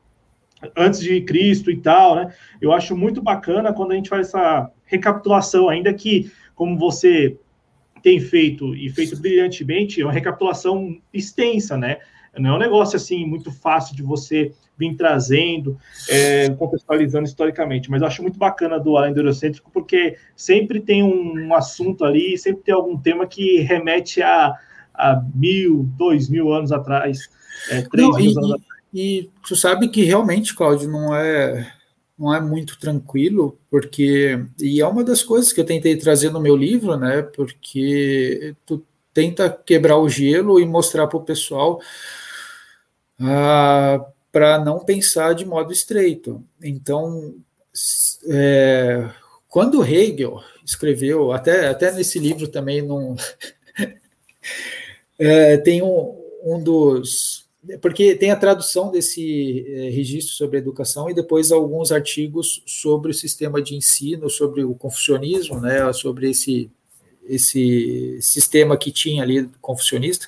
antes 0.78 1.02
de 1.02 1.20
Cristo 1.20 1.70
e 1.70 1.76
tal, 1.76 2.16
né? 2.16 2.34
Eu 2.62 2.72
acho 2.72 2.96
muito 2.96 3.22
bacana 3.22 3.74
quando 3.74 3.92
a 3.92 3.96
gente 3.96 4.08
faz 4.08 4.30
essa 4.30 4.72
recapitulação, 4.86 5.68
ainda 5.68 5.94
que, 5.94 6.32
como 6.56 6.78
você 6.78 7.38
tem 8.06 8.20
feito 8.20 8.76
e 8.76 8.88
feito 8.88 9.20
brilhantemente, 9.20 10.00
é 10.00 10.06
uma 10.06 10.14
recapitulação 10.14 10.96
extensa, 11.12 11.76
né? 11.76 11.98
Não 12.38 12.52
é 12.52 12.54
um 12.54 12.60
negócio 12.60 12.98
assim 12.98 13.26
muito 13.26 13.52
fácil 13.52 13.96
de 13.96 14.04
você 14.04 14.52
vir 14.78 14.96
trazendo, 14.96 15.76
é, 16.08 16.52
contextualizando 16.52 17.26
historicamente, 17.26 17.90
mas 17.90 18.02
eu 18.02 18.08
acho 18.08 18.22
muito 18.22 18.38
bacana 18.38 18.80
do 18.80 18.96
Além 18.96 19.12
do 19.12 19.22
Eurocêntrico, 19.22 19.72
porque 19.74 20.18
sempre 20.36 20.80
tem 20.80 21.02
um, 21.02 21.48
um, 21.48 21.56
assunto 21.56 22.06
ali, 22.06 22.38
sempre 22.38 22.62
tem 22.62 22.76
algum 22.76 22.96
tema 22.96 23.26
que 23.26 23.62
remete 23.62 24.22
a, 24.22 24.54
a 24.94 25.24
mil, 25.34 25.90
dois 25.98 26.30
mil 26.30 26.54
anos 26.54 26.72
atrás, 26.72 27.28
é, 27.72 27.82
três 27.90 28.08
não, 28.08 28.18
mil 28.18 28.30
e, 28.30 28.38
anos 28.38 28.52
atrás. 28.52 28.82
E 28.94 29.30
tu 29.48 29.56
sabe 29.56 29.88
que 29.88 30.04
realmente, 30.04 30.54
Cláudio, 30.54 30.92
não 30.92 31.16
é 31.16 31.74
não 32.18 32.34
é 32.34 32.40
muito 32.40 32.80
tranquilo, 32.80 33.58
porque 33.70 34.40
e 34.60 34.82
é 34.82 34.88
uma 34.88 35.04
das 35.04 35.22
coisas 35.22 35.52
que 35.52 35.60
eu 35.60 35.66
tentei 35.66 35.98
trazer 35.98 36.30
no 36.32 36.40
meu 36.40 36.56
livro, 36.56 36.98
né? 36.98 37.22
Porque 37.22 38.56
tu 38.66 38.84
tenta 39.14 39.50
quebrar 39.50 39.98
o 39.98 40.10
gelo 40.10 40.60
e 40.60 40.66
mostrar 40.66 41.08
para 41.08 41.18
o 41.18 41.24
pessoal 41.24 41.80
ah, 43.20 44.06
para 44.32 44.60
não 44.60 44.80
pensar 44.80 45.34
de 45.34 45.46
modo 45.46 45.72
estreito. 45.72 46.44
Então, 46.62 47.36
é, 48.30 49.10
quando 49.48 49.86
Hegel 49.86 50.42
escreveu, 50.66 51.32
até, 51.32 51.68
até 51.68 51.92
nesse 51.92 52.20
livro 52.20 52.48
também 52.48 52.82
não 52.82 53.16
é, 55.18 55.58
tem 55.58 55.82
um, 55.82 56.22
um 56.44 56.62
dos 56.62 57.45
porque 57.82 58.16
tem 58.16 58.32
a 58.32 58.36
tradução 58.36 58.92
desse 58.92 59.66
é, 59.68 59.90
registro 59.90 60.36
sobre 60.36 60.58
educação 60.58 61.10
e 61.10 61.14
depois 61.14 61.52
alguns 61.52 61.92
artigos 61.92 62.62
sobre 62.66 63.12
o 63.12 63.14
sistema 63.14 63.62
de 63.62 63.76
ensino, 63.76 64.30
sobre 64.30 64.64
o 64.64 64.76
confucionismo, 64.76 65.60
né, 65.60 65.92
sobre 65.94 66.30
esse, 66.30 66.70
esse 67.28 68.20
sistema 68.22 68.78
que 68.78 68.92
tinha 68.92 69.24
ali 69.24 69.50
confucionista. 69.62 70.28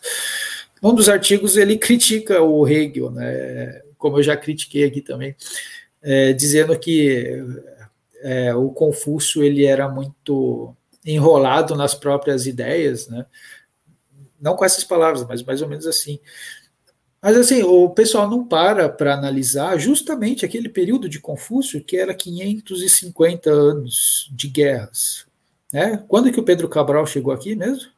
Um 0.81 0.93
dos 0.93 1.09
artigos 1.09 1.57
ele 1.57 1.77
critica 1.77 2.41
o 2.41 2.67
Hegel, 2.67 3.11
né, 3.11 3.81
como 3.97 4.17
eu 4.17 4.23
já 4.23 4.35
critiquei 4.35 4.83
aqui 4.85 5.01
também, 5.01 5.35
é, 6.01 6.33
dizendo 6.33 6.77
que 6.77 7.43
é, 8.21 8.53
o 8.55 8.69
Confúcio 8.69 9.43
ele 9.43 9.65
era 9.65 9.87
muito 9.87 10.75
enrolado 11.05 11.75
nas 11.75 11.93
próprias 11.93 12.47
ideias, 12.47 13.07
né, 13.07 13.25
não 14.39 14.55
com 14.55 14.63
essas 14.63 14.83
palavras, 14.83 15.25
mas 15.27 15.43
mais 15.43 15.61
ou 15.61 15.67
menos 15.67 15.87
assim. 15.87 16.19
Mas 17.21 17.35
assim, 17.35 17.63
o 17.63 17.89
pessoal 17.89 18.29
não 18.29 18.45
para 18.45 18.89
para 18.89 19.13
analisar 19.13 19.77
justamente 19.77 20.45
aquele 20.45 20.69
período 20.69 21.09
de 21.09 21.19
Confúcio 21.19 21.83
que 21.83 21.97
era 21.97 22.13
550 22.13 23.49
anos 23.49 24.29
de 24.31 24.47
guerras. 24.47 25.25
Né? 25.73 26.03
Quando 26.07 26.31
que 26.31 26.39
o 26.39 26.43
Pedro 26.43 26.69
Cabral 26.69 27.05
chegou 27.05 27.33
aqui 27.33 27.55
mesmo? 27.55 27.89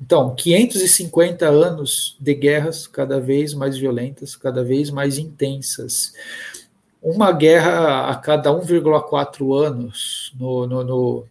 Então, 0.00 0.34
550 0.34 1.46
anos 1.46 2.16
de 2.18 2.34
guerras 2.34 2.86
cada 2.86 3.20
vez 3.20 3.52
mais 3.52 3.76
violentas, 3.76 4.34
cada 4.34 4.64
vez 4.64 4.90
mais 4.90 5.18
intensas. 5.18 6.14
Uma 7.02 7.32
guerra 7.32 8.08
a 8.08 8.16
cada 8.16 8.50
1,4 8.50 9.54
anos 9.54 10.32
no, 10.38 10.66
no, 10.66 10.84
no, 10.84 11.24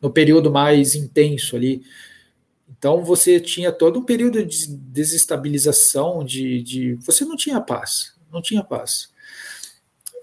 no 0.00 0.10
período 0.10 0.50
mais 0.50 0.94
intenso 0.94 1.54
ali. 1.54 1.82
Então 2.78 3.02
você 3.02 3.40
tinha 3.40 3.72
todo 3.72 3.98
um 3.98 4.04
período 4.04 4.44
de 4.44 4.68
desestabilização, 4.68 6.24
de, 6.24 6.62
de, 6.62 6.94
você 6.94 7.24
não 7.24 7.36
tinha 7.36 7.60
paz, 7.60 8.14
não 8.32 8.40
tinha 8.40 8.62
paz. 8.62 9.10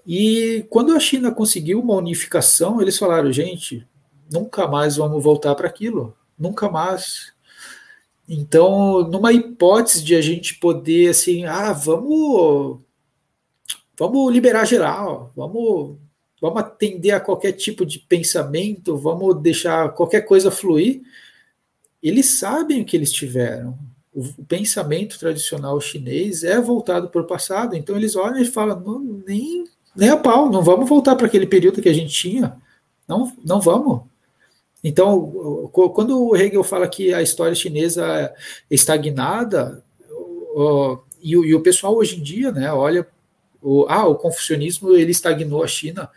E 0.06 0.64
quando 0.70 0.94
a 0.94 1.00
China 1.00 1.30
conseguiu 1.30 1.80
uma 1.80 1.94
unificação, 1.94 2.80
eles 2.80 2.96
falaram, 2.96 3.30
gente, 3.30 3.86
nunca 4.32 4.66
mais 4.66 4.96
vamos 4.96 5.22
voltar 5.22 5.54
para 5.54 5.68
aquilo, 5.68 6.16
nunca 6.38 6.70
mais. 6.70 7.32
Então, 8.28 9.06
numa 9.08 9.32
hipótese 9.32 10.02
de 10.02 10.14
a 10.14 10.20
gente 10.20 10.54
poder 10.58 11.10
assim, 11.10 11.44
ah, 11.44 11.72
vamos 11.72 12.78
vamos 13.98 14.32
liberar 14.32 14.64
geral, 14.64 15.30
vamos 15.36 15.96
vamos 16.40 16.60
atender 16.60 17.12
a 17.12 17.20
qualquer 17.20 17.52
tipo 17.52 17.84
de 17.84 17.98
pensamento, 17.98 18.96
vamos 18.96 19.40
deixar 19.42 19.92
qualquer 19.92 20.22
coisa 20.22 20.50
fluir. 20.50 21.02
Eles 22.06 22.38
sabem 22.38 22.82
o 22.82 22.84
que 22.84 22.96
eles 22.96 23.10
tiveram. 23.10 23.76
O, 24.14 24.44
pensamento 24.44 25.18
tradicional 25.18 25.80
chinês 25.80 26.44
é 26.44 26.60
voltado 26.60 27.08
para 27.08 27.20
o 27.20 27.26
passado, 27.26 27.74
então 27.74 27.96
eles 27.96 28.14
olham 28.14 28.38
e 28.38 28.44
falam, 28.44 28.78
não, 28.78 29.00
nem, 29.26 29.64
nem 29.94 30.08
a 30.10 30.16
pau, 30.16 30.48
não 30.48 30.62
vamos 30.62 30.88
voltar 30.88 31.16
para 31.16 31.26
aquele 31.26 31.48
período 31.48 31.82
que 31.82 31.88
a 31.88 31.92
gente 31.92 32.14
tinha. 32.14 32.56
Não, 33.08 33.36
não 33.44 33.60
vamos. 33.60 34.02
Então, 34.84 35.70
quando 35.92 36.28
o 36.28 36.36
Hegel 36.36 36.62
fala 36.62 36.86
que 36.86 37.12
a 37.12 37.20
história 37.20 37.56
chinesa 37.56 38.06
é 38.06 38.34
estagnada, 38.70 39.82
e, 41.20 41.54
o 41.54 41.60
pessoal 41.60 41.96
hoje 41.96 42.20
em 42.20 42.22
dia, 42.22 42.52
né, 42.52 42.72
olha 42.72 43.04
o, 43.60 43.84
ah, 43.88 44.06
o 44.06 44.14
confucionismo 44.14 44.94
ele 44.94 45.10
estagnou 45.10 45.64
a 45.64 45.66
China. 45.66 46.08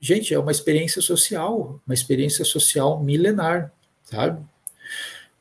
Gente, 0.00 0.34
é 0.34 0.38
uma 0.40 0.50
experiência 0.50 1.00
social, 1.00 1.80
uma 1.86 1.94
experiência 1.94 2.44
social 2.44 3.00
milenar, 3.00 3.72
sabe? 4.04 4.42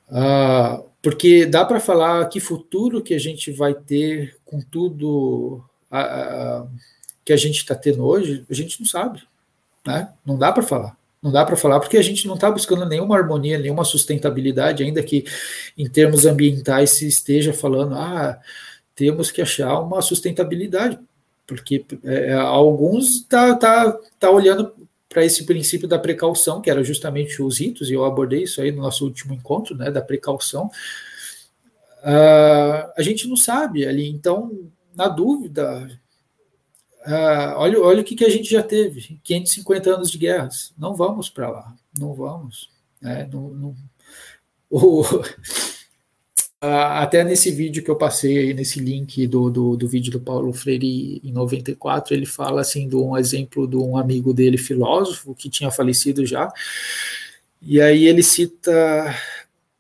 Ah, 0.10 0.82
porque 1.02 1.46
dá 1.46 1.64
para 1.64 1.80
falar 1.80 2.28
que 2.28 2.40
futuro 2.40 3.02
que 3.02 3.14
a 3.14 3.20
gente 3.20 3.52
vai 3.52 3.74
ter 3.74 4.38
com 4.46 4.60
tudo 4.60 5.64
que 7.26 7.34
a 7.34 7.38
gente 7.38 7.58
está 7.58 7.74
tendo 7.74 8.06
hoje, 8.06 8.46
a 8.50 8.54
gente 8.54 8.80
não 8.80 8.86
sabe, 8.86 9.24
né? 9.86 10.12
Não 10.26 10.38
dá 10.38 10.52
para 10.52 10.62
falar. 10.62 10.98
Não 11.22 11.32
dá 11.32 11.46
para 11.46 11.58
falar 11.58 11.80
porque 11.80 11.98
a 11.98 12.02
gente 12.02 12.26
não 12.28 12.36
está 12.36 12.50
buscando 12.50 12.86
nenhuma 12.86 13.18
harmonia, 13.18 13.60
nenhuma 13.60 13.84
sustentabilidade, 13.84 14.84
ainda 14.84 15.04
que 15.04 15.26
em 15.78 15.90
termos 15.90 16.26
ambientais 16.26 16.92
se 16.92 17.08
esteja 17.08 17.52
falando, 17.52 17.96
ah, 17.96 18.40
temos 18.96 19.30
que 19.32 19.42
achar 19.42 19.80
uma 19.80 20.02
sustentabilidade, 20.02 20.98
porque 21.46 21.86
é, 22.04 22.34
alguns 22.34 23.22
tá, 23.24 23.56
tá, 23.56 23.98
tá 24.20 24.30
olhando 24.30 24.74
para 25.10 25.26
esse 25.26 25.44
princípio 25.44 25.88
da 25.88 25.98
precaução, 25.98 26.62
que 26.62 26.70
era 26.70 26.84
justamente 26.84 27.42
os 27.42 27.60
ritos, 27.60 27.90
e 27.90 27.94
eu 27.94 28.06
abordei 28.06 28.44
isso 28.44 28.62
aí 28.62 28.72
no 28.72 28.84
nosso 28.84 29.04
último 29.04 29.34
encontro, 29.34 29.76
né, 29.76 29.90
da 29.90 30.04
precaução. 30.04 30.70
Uh, 32.04 32.94
a 32.96 33.02
gente 33.02 33.28
não 33.28 33.36
sabe 33.36 33.88
ali, 33.88 34.08
então, 34.08 34.70
na 34.96 35.08
dúvida, 35.08 35.90
uh, 37.08 37.58
olha, 37.58 37.82
olha 37.82 38.02
o 38.02 38.04
que, 38.04 38.16
que 38.16 38.24
a 38.24 38.30
gente 38.30 38.50
já 38.50 38.62
teve, 38.62 39.20
550 39.24 39.96
anos 39.96 40.12
de 40.12 40.20
guerras, 40.20 40.72
não 40.78 40.96
vamos 40.96 41.28
para 41.28 41.50
lá, 41.50 41.76
não 42.00 42.14
vamos, 42.14 42.70
né, 43.02 43.28
não, 43.34 43.50
não, 43.50 43.76
o, 44.70 45.04
até 46.62 47.24
nesse 47.24 47.52
vídeo 47.52 47.84
que 47.84 47.90
eu 47.90 47.96
passei 47.96 48.54
nesse 48.54 48.80
link 48.80 49.26
do, 49.28 49.50
do, 49.50 49.78
do, 49.78 49.88
vídeo 49.88 50.12
do 50.12 50.20
Paulo 50.20 50.52
Freire 50.52 51.22
em 51.24 51.32
94, 51.32 52.14
ele 52.14 52.26
fala 52.26 52.62
assim 52.62 52.88
de 52.88 52.98
um 52.98 53.18
exemplo 53.18 53.66
de 53.66 53.78
um 53.78 53.96
amigo 53.96 54.34
dele, 54.34 54.58
filósofo, 54.58 55.34
que 55.34 55.50
tinha 55.50 55.72
falecido 55.72 56.26
já, 56.26 56.52
e 57.62 57.80
aí 57.80 58.06
ele 58.06 58.22
cita 58.22 59.16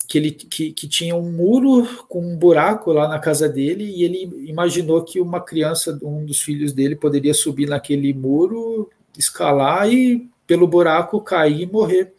que 0.08 0.18
ele 0.18 0.32
que, 0.32 0.72
que 0.72 0.88
tinha 0.88 1.16
um 1.16 1.32
muro 1.32 1.86
com 2.08 2.22
um 2.22 2.38
buraco 2.38 2.92
lá 2.94 3.08
na 3.08 3.20
casa 3.20 3.48
dele, 3.50 3.84
e 3.84 4.04
ele 4.04 4.48
imaginou 4.50 5.04
que 5.04 5.20
uma 5.20 5.42
criança, 5.42 6.00
um 6.02 6.26
dos 6.26 6.42
filhos 6.42 6.72
dele, 6.74 6.96
poderia 6.96 7.34
subir 7.34 7.68
naquele 7.68 8.14
muro, 8.14 8.90
escalar 9.18 9.92
e 9.92 10.30
pelo 10.48 10.68
buraco 10.68 11.22
cair 11.22 11.62
e 11.62 11.72
morrer. 11.72 12.14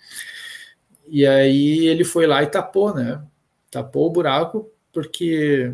E 1.09 1.27
aí 1.27 1.89
ele 1.89 2.05
foi 2.05 2.27
lá 2.27 2.43
e 2.43 2.47
tapou, 2.47 2.95
né? 2.95 3.21
Tapou 3.71 4.07
o 4.07 4.11
buraco, 4.11 4.71
porque 4.93 5.73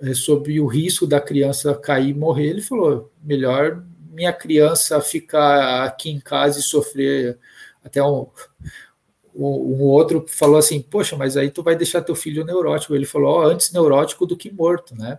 é, 0.00 0.14
sob 0.14 0.58
o 0.60 0.66
risco 0.66 1.06
da 1.06 1.20
criança 1.20 1.74
cair 1.74 2.10
e 2.10 2.14
morrer, 2.14 2.48
ele 2.48 2.62
falou: 2.62 3.12
melhor 3.22 3.82
minha 4.10 4.32
criança 4.32 5.00
ficar 5.00 5.84
aqui 5.84 6.10
em 6.10 6.20
casa 6.20 6.58
e 6.60 6.62
sofrer. 6.62 7.38
Até 7.84 8.02
um, 8.02 8.26
um 9.34 9.82
outro 9.82 10.24
falou 10.28 10.56
assim: 10.56 10.80
Poxa, 10.80 11.16
mas 11.16 11.36
aí 11.36 11.50
tu 11.50 11.62
vai 11.62 11.76
deixar 11.76 12.02
teu 12.02 12.14
filho 12.14 12.44
neurótico. 12.44 12.94
Ele 12.94 13.06
falou: 13.06 13.40
oh, 13.40 13.42
antes 13.42 13.72
neurótico 13.72 14.26
do 14.26 14.36
que 14.36 14.50
morto, 14.50 14.94
né? 14.94 15.18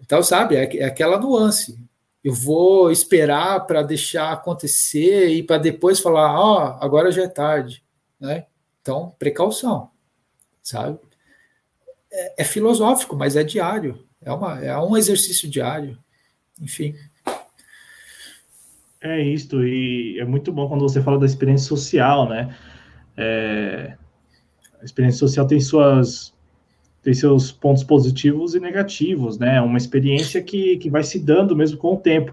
Então, 0.00 0.22
sabe, 0.22 0.56
é, 0.56 0.78
é 0.78 0.84
aquela 0.84 1.18
nuance. 1.18 1.78
Eu 2.22 2.32
vou 2.32 2.90
esperar 2.92 3.66
para 3.66 3.82
deixar 3.82 4.32
acontecer 4.32 5.28
e 5.28 5.42
para 5.42 5.58
depois 5.58 6.00
falar: 6.00 6.38
Ó, 6.38 6.56
oh, 6.56 6.84
agora 6.84 7.10
já 7.10 7.22
é 7.24 7.28
tarde, 7.28 7.84
né? 8.20 8.46
Então, 8.80 9.14
precaução, 9.18 9.90
sabe? 10.62 10.98
É, 12.12 12.42
é 12.42 12.44
filosófico, 12.44 13.16
mas 13.16 13.34
é 13.34 13.42
diário. 13.42 14.04
É, 14.20 14.30
uma, 14.32 14.64
é 14.64 14.78
um 14.78 14.96
exercício 14.96 15.48
diário. 15.48 15.98
Enfim. 16.60 16.94
É 19.00 19.20
isso, 19.20 19.64
e 19.66 20.20
é 20.20 20.24
muito 20.24 20.52
bom 20.52 20.68
quando 20.68 20.82
você 20.82 21.02
fala 21.02 21.18
da 21.18 21.26
experiência 21.26 21.66
social, 21.66 22.28
né? 22.28 22.56
É, 23.16 23.96
a 24.80 24.84
experiência 24.84 25.18
social 25.18 25.46
tem 25.46 25.60
suas 25.60 26.32
tem 27.02 27.12
seus 27.12 27.50
pontos 27.50 27.82
positivos 27.82 28.54
e 28.54 28.60
negativos, 28.60 29.36
né? 29.36 29.60
Uma 29.60 29.76
experiência 29.76 30.40
que, 30.40 30.76
que 30.76 30.88
vai 30.88 31.02
se 31.02 31.18
dando 31.18 31.56
mesmo 31.56 31.76
com 31.76 31.94
o 31.94 31.96
tempo. 31.96 32.32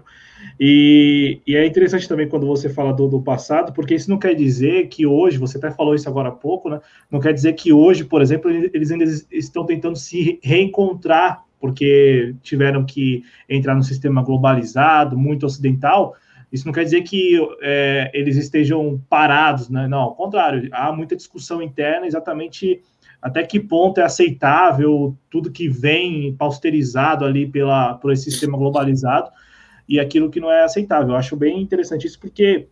E, 0.58 1.40
e, 1.46 1.56
é 1.56 1.64
interessante 1.64 2.06
também 2.06 2.28
quando 2.28 2.46
você 2.46 2.68
fala 2.68 2.92
do, 2.92 3.08
do, 3.08 3.22
passado, 3.22 3.72
porque 3.72 3.94
isso 3.94 4.10
não 4.10 4.18
quer 4.18 4.34
dizer 4.34 4.88
que 4.88 5.06
hoje, 5.06 5.38
você 5.38 5.56
até 5.56 5.70
falou 5.70 5.94
isso 5.94 6.08
agora 6.08 6.28
há 6.28 6.32
pouco, 6.32 6.68
né? 6.68 6.80
Não 7.10 7.18
quer 7.18 7.32
dizer 7.32 7.54
que 7.54 7.72
hoje, 7.72 8.04
por 8.04 8.20
exemplo, 8.20 8.50
eles 8.50 8.90
ainda 8.90 9.04
estão 9.30 9.64
tentando 9.64 9.96
se 9.96 10.38
reencontrar, 10.42 11.44
porque 11.58 12.34
tiveram 12.42 12.84
que 12.84 13.22
entrar 13.48 13.74
no 13.74 13.82
sistema 13.82 14.22
globalizado, 14.22 15.16
muito 15.16 15.46
ocidental. 15.46 16.14
Isso 16.52 16.66
não 16.66 16.72
quer 16.72 16.84
dizer 16.84 17.02
que 17.02 17.40
é, 17.62 18.10
eles 18.12 18.36
estejam 18.36 19.00
parados, 19.08 19.70
né? 19.70 19.88
Não, 19.88 20.00
ao 20.00 20.14
contrário, 20.14 20.68
há 20.72 20.92
muita 20.92 21.16
discussão 21.16 21.62
interna 21.62 22.06
exatamente 22.06 22.82
até 23.22 23.42
que 23.44 23.60
ponto 23.60 24.00
é 24.00 24.04
aceitável 24.04 25.16
tudo 25.30 25.50
que 25.50 25.68
vem 25.68 26.34
pausterizado 26.34 27.24
ali 27.24 27.46
pela, 27.46 27.94
por 27.94 28.12
esse 28.12 28.30
sistema 28.30 28.56
globalizado 28.56 29.30
e 29.90 29.98
aquilo 29.98 30.30
que 30.30 30.38
não 30.38 30.52
é 30.52 30.62
aceitável. 30.62 31.10
Eu 31.10 31.16
acho 31.16 31.36
bem 31.36 31.60
interessante 31.60 32.06
isso, 32.06 32.20
porque 32.20 32.68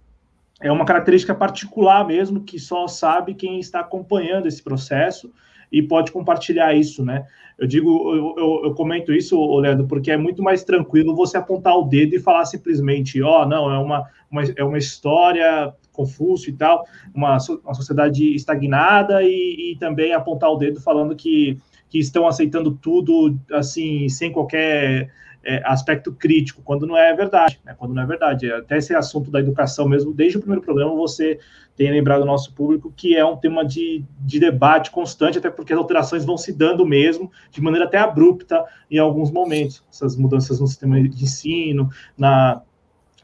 é 0.61 0.71
uma 0.71 0.85
característica 0.85 1.35
particular 1.35 2.07
mesmo, 2.07 2.45
que 2.45 2.61
só 2.61 2.87
sabe 2.87 3.35
quem 3.35 3.59
está 3.59 3.81
acompanhando 3.81 4.47
esse 4.47 4.63
processo 4.63 5.33
e 5.71 5.83
pode 5.83 6.13
compartilhar 6.13 6.73
isso, 6.75 7.05
né? 7.05 7.27
Eu 7.59 7.67
digo, 7.67 8.15
eu, 8.15 8.35
eu, 8.39 8.61
eu 8.67 8.75
comento 8.75 9.13
isso, 9.13 9.37
Leandro, 9.59 9.89
porque 9.89 10.13
é 10.13 10.17
muito 10.17 10.45
mais 10.45 10.63
tranquilo 10.63 11.17
você 11.17 11.37
apontar 11.37 11.77
o 11.77 11.83
dedo 11.83 12.15
e 12.15 12.21
falar 12.21 12.45
simplesmente, 12.45 13.21
ó, 13.21 13.43
oh, 13.43 13.47
não, 13.47 13.69
é 13.69 13.79
uma, 13.79 14.09
uma, 14.31 14.43
é 14.57 14.63
uma 14.63 14.79
história 14.79 15.75
Confúcio 15.93 16.51
e 16.51 16.53
tal, 16.53 16.87
uma, 17.13 17.37
uma 17.65 17.75
sociedade 17.75 18.33
estagnada 18.33 19.25
e, 19.25 19.73
e 19.73 19.77
também 19.81 20.13
apontar 20.13 20.49
o 20.53 20.57
dedo 20.57 20.81
falando 20.81 21.17
que, 21.17 21.59
que 21.91 21.99
estão 21.99 22.29
aceitando 22.29 22.79
tudo, 22.81 23.37
assim, 23.51 24.09
sem 24.09 24.31
qualquer 24.31 25.11
é, 25.49 25.63
aspecto 25.65 26.13
crítico, 26.13 26.61
quando 26.63 26.87
não 26.87 26.95
é 26.95 27.15
verdade, 27.15 27.59
né? 27.65 27.75
Quando 27.79 27.95
não 27.95 28.03
é 28.03 28.07
verdade. 28.07 28.53
Até 28.53 28.77
esse 28.77 28.95
assunto 28.95 29.31
da 29.31 29.41
educação 29.41 29.89
mesmo, 29.89 30.13
desde 30.13 30.37
o 30.37 30.41
primeiro 30.41 30.63
programa, 30.63 30.95
você 30.95 31.39
tem 31.75 31.91
lembrado 31.91 32.21
o 32.21 32.27
nosso 32.27 32.53
público 32.53 32.93
que 32.95 33.17
é 33.17 33.25
um 33.25 33.35
tema 33.35 33.65
de, 33.65 34.05
de 34.21 34.39
debate 34.39 34.91
constante, 34.91 35.39
até 35.39 35.49
porque 35.49 35.73
as 35.73 35.79
alterações 35.79 36.23
vão 36.23 36.37
se 36.37 36.53
dando 36.53 36.85
mesmo, 36.85 37.33
de 37.51 37.63
maneira 37.63 37.87
até 37.87 37.97
abrupta 37.97 38.63
em 38.91 38.99
alguns 38.99 39.31
momentos. 39.31 39.83
Essas 39.91 40.17
mudanças 40.17 40.61
no 40.61 40.67
sistema 40.67 41.01
de 41.01 41.25
ensino, 41.25 41.89
na, 42.17 42.61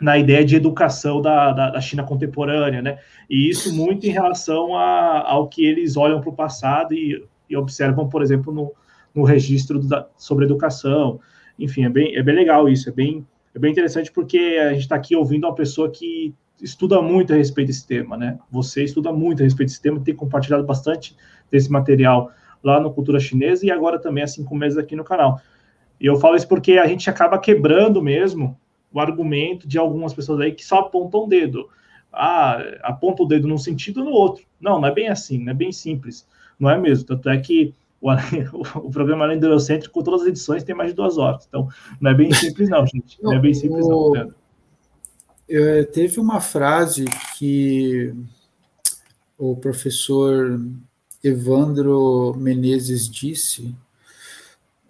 na 0.00 0.16
ideia 0.16 0.42
de 0.42 0.56
educação 0.56 1.20
da, 1.20 1.52
da, 1.52 1.70
da 1.70 1.80
China 1.82 2.04
contemporânea, 2.04 2.80
né? 2.80 2.98
E 3.28 3.50
isso 3.50 3.70
muito 3.74 4.06
em 4.06 4.10
relação 4.10 4.74
a, 4.74 5.30
ao 5.30 5.46
que 5.46 5.62
eles 5.66 5.94
olham 5.94 6.22
para 6.22 6.30
o 6.30 6.34
passado 6.34 6.94
e, 6.94 7.22
e, 7.50 7.54
observam, 7.54 8.08
por 8.08 8.22
exemplo, 8.22 8.50
no, 8.50 8.72
no 9.14 9.24
registro 9.24 9.78
da, 9.78 10.08
sobre 10.16 10.46
educação. 10.46 11.20
Enfim, 11.58 11.84
é 11.84 11.88
bem, 11.88 12.16
é 12.16 12.22
bem 12.22 12.34
legal 12.34 12.68
isso, 12.68 12.88
é 12.88 12.92
bem, 12.92 13.26
é 13.54 13.58
bem 13.58 13.72
interessante 13.72 14.10
porque 14.10 14.58
a 14.60 14.72
gente 14.72 14.82
está 14.82 14.96
aqui 14.96 15.14
ouvindo 15.14 15.46
uma 15.46 15.54
pessoa 15.54 15.90
que 15.90 16.34
estuda 16.60 17.00
muito 17.02 17.32
a 17.32 17.36
respeito 17.36 17.68
desse 17.68 17.86
tema, 17.86 18.16
né? 18.16 18.38
Você 18.50 18.84
estuda 18.84 19.12
muito 19.12 19.42
a 19.42 19.44
respeito 19.44 19.68
desse 19.68 19.82
tema, 19.82 20.00
tem 20.00 20.14
compartilhado 20.14 20.64
bastante 20.64 21.16
desse 21.50 21.70
material 21.70 22.30
lá 22.62 22.80
no 22.80 22.92
Cultura 22.92 23.20
Chinesa 23.20 23.66
e 23.66 23.70
agora 23.70 23.98
também 23.98 24.24
há 24.24 24.26
cinco 24.26 24.54
meses 24.56 24.78
aqui 24.78 24.96
no 24.96 25.04
canal. 25.04 25.40
E 26.00 26.06
eu 26.06 26.16
falo 26.16 26.36
isso 26.36 26.48
porque 26.48 26.72
a 26.72 26.86
gente 26.86 27.08
acaba 27.08 27.38
quebrando 27.38 28.02
mesmo 28.02 28.58
o 28.92 29.00
argumento 29.00 29.66
de 29.66 29.78
algumas 29.78 30.14
pessoas 30.14 30.40
aí 30.40 30.52
que 30.52 30.64
só 30.64 30.78
apontam 30.78 31.24
o 31.24 31.26
dedo. 31.26 31.68
Ah, 32.12 32.58
aponta 32.82 33.22
o 33.22 33.26
dedo 33.26 33.48
num 33.48 33.58
sentido 33.58 33.98
ou 33.98 34.06
no 34.06 34.12
outro. 34.12 34.44
Não, 34.60 34.80
não 34.80 34.88
é 34.88 34.92
bem 34.92 35.08
assim, 35.08 35.38
não 35.38 35.50
é 35.50 35.54
bem 35.54 35.72
simples. 35.72 36.26
Não 36.58 36.70
é 36.70 36.78
mesmo. 36.78 37.04
Tanto 37.06 37.28
é 37.28 37.38
que 37.38 37.74
o, 38.04 38.60
o, 38.86 38.90
programa 38.90 39.24
Além 39.24 39.38
do 39.38 39.46
Eurocentro, 39.46 39.90
com 39.90 40.02
todas 40.02 40.22
as 40.22 40.28
edições, 40.28 40.62
tem 40.62 40.74
mais 40.74 40.90
de 40.90 40.96
duas 40.96 41.16
horas. 41.16 41.46
Então, 41.48 41.68
não 42.00 42.10
é 42.10 42.14
bem 42.14 42.32
simples, 42.32 42.68
não, 42.68 42.86
gente. 42.86 43.22
Não 43.22 43.32
é 43.32 43.38
bem 43.38 43.54
simples, 43.54 43.86
não. 43.88 44.32
eu, 45.48 45.86
teve 45.86 46.20
uma 46.20 46.40
frase 46.40 47.06
que 47.38 48.14
o 49.38 49.56
professor 49.56 50.60
Evandro 51.22 52.34
Menezes 52.36 53.08
disse. 53.08 53.74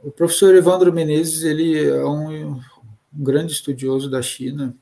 O 0.02 0.10
professor 0.10 0.54
Evandro 0.54 0.92
Menezes 0.92 1.44
ele 1.44 1.78
é 1.78 2.04
um, 2.04 2.54
um 2.56 2.60
grande 3.14 3.52
estudioso 3.52 4.10
da 4.10 4.20
China 4.20 4.74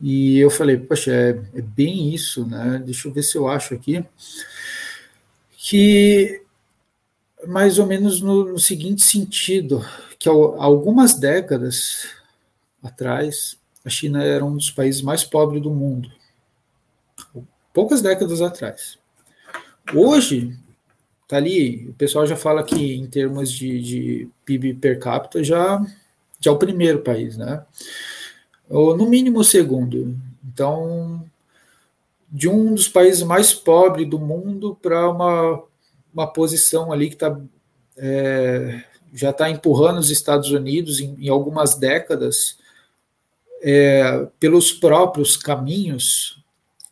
e 0.00 0.38
eu 0.38 0.50
falei, 0.50 0.76
poxa, 0.76 1.12
é, 1.12 1.30
é, 1.54 1.60
bem 1.60 2.14
isso, 2.14 2.46
né? 2.46 2.82
Deixa 2.84 3.06
eu 3.06 3.12
ver 3.12 3.22
se 3.22 3.36
eu 3.36 3.48
acho 3.48 3.74
aqui. 3.74 4.04
Que 5.56 6.42
mais 7.46 7.78
ou 7.78 7.86
menos 7.86 8.20
no, 8.20 8.52
no 8.52 8.58
seguinte 8.58 9.02
sentido, 9.02 9.84
que 10.18 10.28
há 10.28 10.32
algumas 10.32 11.14
décadas 11.14 12.08
atrás, 12.82 13.56
a 13.84 13.88
China 13.88 14.22
era 14.22 14.44
um 14.44 14.54
dos 14.54 14.70
países 14.70 15.02
mais 15.02 15.24
pobres 15.24 15.62
do 15.62 15.70
mundo. 15.70 16.10
Poucas 17.72 18.02
décadas 18.02 18.42
atrás. 18.42 18.98
Hoje, 19.94 20.56
tá 21.26 21.36
ali, 21.36 21.88
o 21.88 21.94
pessoal 21.94 22.26
já 22.26 22.36
fala 22.36 22.62
que 22.62 22.94
em 22.94 23.06
termos 23.06 23.50
de, 23.50 23.80
de 23.80 24.28
PIB 24.44 24.74
per 24.74 24.98
capita 24.98 25.42
já, 25.44 25.80
já 26.40 26.50
é 26.50 26.54
o 26.54 26.58
primeiro 26.58 27.00
país, 27.00 27.36
né? 27.36 27.64
Ou 28.68 28.96
no 28.96 29.08
mínimo 29.08 29.40
o 29.40 29.44
segundo. 29.44 30.16
Então, 30.44 31.24
de 32.30 32.48
um 32.48 32.74
dos 32.74 32.88
países 32.88 33.22
mais 33.22 33.54
pobres 33.54 34.08
do 34.08 34.18
mundo 34.18 34.76
para 34.82 35.08
uma, 35.08 35.62
uma 36.12 36.26
posição 36.26 36.92
ali 36.92 37.10
que 37.10 37.16
tá, 37.16 37.38
é, 37.96 38.82
já 39.12 39.30
está 39.30 39.50
empurrando 39.50 39.98
os 39.98 40.10
Estados 40.10 40.50
Unidos 40.50 41.00
em, 41.00 41.16
em 41.18 41.28
algumas 41.28 41.74
décadas 41.74 42.58
é, 43.62 44.26
pelos 44.38 44.72
próprios 44.72 45.36
caminhos, 45.36 46.42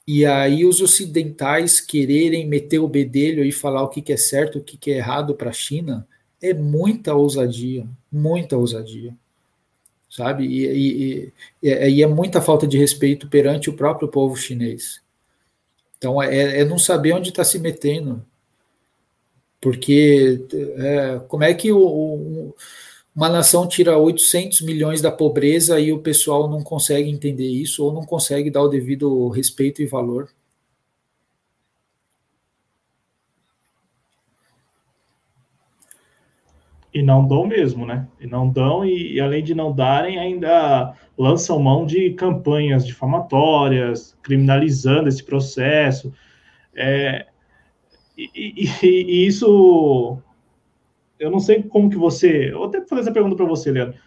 e 0.06 0.24
aí 0.24 0.64
os 0.64 0.80
ocidentais 0.80 1.80
quererem 1.80 2.46
meter 2.46 2.78
o 2.78 2.88
bedelho 2.88 3.44
e 3.44 3.50
falar 3.50 3.82
o 3.82 3.88
que, 3.88 4.00
que 4.00 4.12
é 4.12 4.16
certo, 4.16 4.58
o 4.58 4.62
que, 4.62 4.76
que 4.76 4.92
é 4.92 4.98
errado 4.98 5.34
para 5.34 5.50
a 5.50 5.52
China, 5.52 6.06
é 6.40 6.54
muita 6.54 7.14
ousadia, 7.14 7.88
muita 8.10 8.56
ousadia, 8.56 9.14
sabe? 10.08 10.44
E, 10.46 10.66
e, 10.66 11.32
e, 11.62 11.68
e, 11.68 12.02
é 12.02 12.06
muita 12.06 12.40
falta 12.40 12.66
de 12.66 12.78
respeito 12.78 13.28
perante 13.28 13.68
o 13.68 13.74
próprio 13.74 14.06
povo 14.06 14.36
chinês. 14.36 15.00
Então 15.98 16.22
é, 16.22 16.60
é 16.60 16.64
não 16.64 16.78
saber 16.78 17.12
onde 17.12 17.30
está 17.30 17.42
se 17.42 17.58
metendo, 17.58 18.24
porque 19.60 20.44
é, 20.76 21.20
como 21.28 21.44
é 21.44 21.54
que 21.54 21.72
o, 21.72 21.78
o 21.78 22.54
uma 23.16 23.30
nação 23.30 23.66
tira 23.66 23.96
800 23.96 24.60
milhões 24.60 25.00
da 25.00 25.10
pobreza 25.10 25.80
e 25.80 25.90
o 25.90 26.00
pessoal 26.00 26.50
não 26.50 26.62
consegue 26.62 27.08
entender 27.08 27.48
isso 27.48 27.82
ou 27.82 27.90
não 27.90 28.04
consegue 28.04 28.50
dar 28.50 28.60
o 28.60 28.68
devido 28.68 29.30
respeito 29.30 29.80
e 29.80 29.86
valor. 29.86 30.28
E 36.92 37.02
não 37.02 37.26
dão 37.26 37.46
mesmo, 37.46 37.86
né? 37.86 38.06
E 38.20 38.26
não 38.26 38.48
dão, 38.50 38.84
e, 38.84 39.14
e, 39.14 39.20
além 39.20 39.42
de 39.42 39.54
não 39.54 39.72
darem, 39.74 40.18
ainda 40.18 40.94
lançam 41.16 41.58
mão 41.58 41.86
de 41.86 42.10
campanhas 42.10 42.86
difamatórias, 42.86 44.14
criminalizando 44.22 45.08
esse 45.08 45.24
processo. 45.24 46.12
É, 46.74 47.26
e, 48.16 48.68
e, 48.92 49.26
isso 49.26 50.18
eu 51.18 51.30
não 51.30 51.40
sei 51.40 51.62
como 51.62 51.90
que 51.90 51.96
você. 51.96 52.50
Eu 52.52 52.64
até 52.64 52.80
fazer 52.82 53.02
essa 53.02 53.12
pergunta 53.12 53.36
para 53.36 53.46
você, 53.46 53.70
Leandro. 53.70 53.98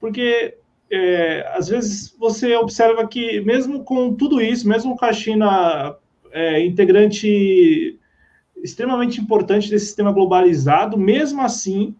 Porque 0.00 0.56
é, 0.90 1.46
às 1.54 1.68
vezes 1.68 2.14
você 2.18 2.54
observa 2.56 3.06
que, 3.06 3.40
mesmo 3.40 3.84
com 3.84 4.14
tudo 4.14 4.40
isso, 4.40 4.68
mesmo 4.68 4.96
com 4.96 5.04
a 5.04 5.12
China 5.12 5.96
é, 6.32 6.64
integrante 6.64 7.98
extremamente 8.56 9.20
importante 9.20 9.70
desse 9.70 9.86
sistema 9.86 10.12
globalizado, 10.12 10.98
mesmo 10.98 11.40
assim, 11.42 11.94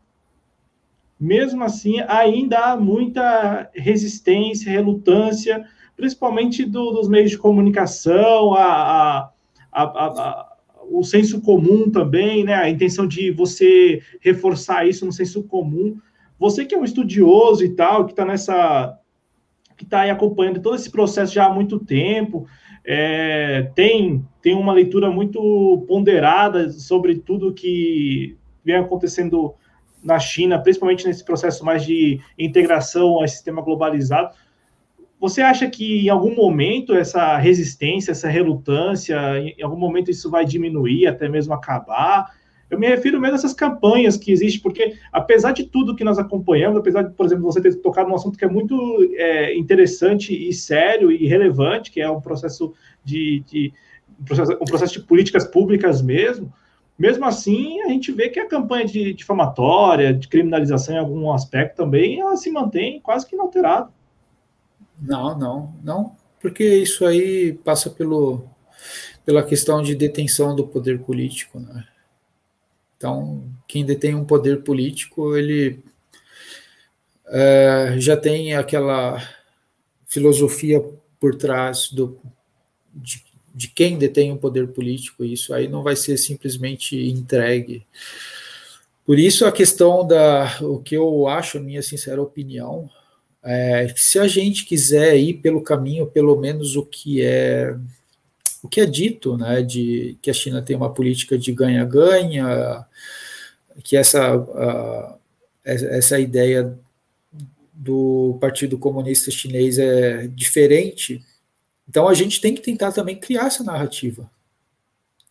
mesmo 1.19 1.63
assim, 1.65 2.01
ainda 2.09 2.59
há 2.59 2.77
muita 2.77 3.71
resistência, 3.75 4.71
relutância, 4.71 5.67
principalmente 5.97 6.65
do, 6.65 6.93
dos 6.93 7.09
meios 7.09 7.31
de 7.31 7.39
comunicação, 7.39 8.55
a, 8.55 9.31
a, 9.73 9.83
a, 9.83 10.48
o 10.91 11.03
senso 11.03 11.41
comum 11.41 11.91
também, 11.91 12.45
né? 12.45 12.55
A 12.55 12.71
intenção 12.71 13.07
de 13.07 13.31
você 13.31 14.03
reforçar 14.21 14.87
isso 14.87 15.05
no 15.05 15.13
senso 15.13 15.43
comum. 15.45 15.97
Você 16.39 16.65
que 16.65 16.75
é 16.75 16.79
um 16.79 16.85
estudioso 16.85 17.65
e 17.65 17.71
tal, 17.71 18.05
que 18.05 18.13
está 18.13 18.25
nessa, 18.25 18.99
que 19.77 19.85
está 19.85 20.01
aí 20.01 20.11
acompanhando 20.11 20.61
todo 20.61 20.77
esse 20.77 20.91
processo 20.91 21.35
já 21.35 21.47
há 21.47 21.53
muito 21.53 21.79
tempo, 21.79 22.47
é, 22.85 23.71
tem 23.75 24.25
tem 24.41 24.55
uma 24.55 24.73
leitura 24.73 25.11
muito 25.11 25.85
ponderada 25.87 26.71
sobre 26.71 27.17
tudo 27.17 27.53
que 27.53 28.37
vem 28.65 28.77
acontecendo 28.77 29.55
na 30.03 30.19
China, 30.19 30.59
principalmente 30.59 31.07
nesse 31.07 31.25
processo 31.25 31.65
mais 31.65 31.85
de 31.85 32.21
integração 32.39 33.17
ao 33.17 33.29
sistema 33.29 33.61
globalizado. 33.61 34.35
Você 35.21 35.43
acha 35.43 35.69
que 35.69 36.07
em 36.07 36.09
algum 36.09 36.35
momento 36.35 36.95
essa 36.95 37.37
resistência, 37.37 38.13
essa 38.13 38.29
relutância, 38.29 39.17
em 39.39 39.63
algum 39.63 39.79
momento 39.79 40.11
isso 40.11 40.31
vai 40.31 40.45
diminuir, 40.45 41.07
até 41.07 41.29
mesmo 41.29 41.53
acabar? 41.53 42.33
Eu 42.71 42.79
me 42.79 42.87
refiro 42.87 43.21
mesmo 43.21 43.35
a 43.35 43.39
essas 43.39 43.55
campanhas 43.55 44.17
que 44.17 44.31
existem, 44.31 44.63
porque 44.63 44.95
apesar 45.11 45.53
de 45.53 45.65
tudo 45.65 45.97
que 45.97 46.05
nós 46.05 46.19
acompanhamos, 46.19 46.79
apesar 46.79 47.03
de, 47.03 47.15
por 47.15 47.27
exemplo, 47.27 47.45
você 47.45 47.61
ter 47.61 47.75
tocado 47.77 48.09
num 48.09 48.15
assunto 48.15 48.39
que 48.39 48.45
é 48.45 48.49
muito 48.49 48.77
é, 49.17 49.57
interessante 49.57 50.33
e 50.33 50.53
sério 50.53 51.11
e 51.11 51.27
relevante, 51.27 51.91
que 51.91 52.01
é 52.01 52.11
um 52.11 52.21
processo 52.21 52.75
de, 53.03 53.43
de 53.47 53.73
um, 54.21 54.25
processo, 54.25 54.53
um 54.53 54.65
processo 54.67 54.93
de 54.95 55.01
políticas 55.01 55.45
públicas 55.45 56.03
mesmo, 56.03 56.53
mesmo 56.99 57.25
assim, 57.25 57.81
a 57.81 57.89
gente 57.89 58.13
vê 58.13 58.29
que 58.29 58.41
a 58.41 58.49
campanha 58.49 58.85
de 58.85 59.15
difamatória, 59.15 60.13
de 60.13 60.29
criminalização 60.29 60.97
em 60.97 60.99
algum 60.99 61.33
aspecto 61.33 61.77
também, 61.77 62.21
ela 62.21 62.37
se 62.37 62.51
mantém 62.51 63.01
quase 63.01 63.27
que 63.27 63.35
inalterada. 63.35 63.89
Não, 65.01 65.39
não, 65.39 65.75
não, 65.83 66.17
porque 66.41 66.65
isso 66.65 67.07
aí 67.07 67.53
passa 67.53 67.89
pelo, 67.89 68.49
pela 69.25 69.43
questão 69.43 69.83
de 69.83 69.95
detenção 69.95 70.57
do 70.57 70.67
poder 70.67 71.01
político, 71.01 71.61
né? 71.61 71.87
Então, 72.97 73.45
quem 73.69 73.85
detém 73.85 74.15
um 74.15 74.25
poder 74.25 74.65
político, 74.65 75.37
ele 75.37 75.81
é, 77.27 77.95
já 77.99 78.17
tem 78.17 78.55
aquela 78.55 79.23
filosofia 80.05 80.83
por 81.21 81.37
trás 81.37 81.93
do, 81.93 82.19
de, 82.93 83.23
de 83.55 83.69
quem 83.69 83.97
detém 83.97 84.33
o 84.33 84.35
um 84.35 84.39
poder 84.39 84.69
político, 84.69 85.25
isso 85.25 85.55
aí 85.55 85.69
não 85.69 85.83
vai 85.83 85.95
ser 85.95 86.17
simplesmente 86.17 86.97
entregue. 86.97 87.87
Por 89.07 89.19
isso 89.19 89.47
a 89.47 89.53
questão 89.53 90.07
da, 90.07 90.59
o 90.61 90.81
que 90.81 90.97
eu 90.97 91.29
acho, 91.29 91.61
minha 91.61 91.83
sincera 91.83 92.21
opinião, 92.21 92.91
é, 93.51 93.89
se 93.97 94.19
a 94.19 94.29
gente 94.29 94.67
quiser 94.67 95.17
ir 95.17 95.35
pelo 95.35 95.63
caminho, 95.63 96.07
pelo 96.07 96.37
menos 96.37 96.77
o 96.77 96.85
que 96.85 97.23
é 97.23 97.75
o 98.63 98.69
que 98.69 98.81
é 98.81 98.85
dito, 98.85 99.39
né, 99.39 99.63
de 99.63 100.19
que 100.21 100.31
a 100.31 100.35
China 100.35 100.61
tem 100.61 100.77
uma 100.77 100.93
política 100.93 101.39
de 101.39 101.51
ganha-ganha, 101.53 102.85
que 103.83 103.97
essa 103.97 105.17
essa 105.65 106.21
ideia 106.21 106.79
do 107.73 108.37
Partido 108.39 108.77
Comunista 108.79 109.31
Chinês 109.31 109.79
é 109.79 110.27
diferente. 110.27 111.25
Então 111.89 112.07
a 112.07 112.13
gente 112.13 112.43
tem 112.43 112.55
que 112.55 112.61
tentar 112.61 112.93
também 112.93 113.17
criar 113.17 113.47
essa 113.47 113.65
narrativa. 113.65 114.31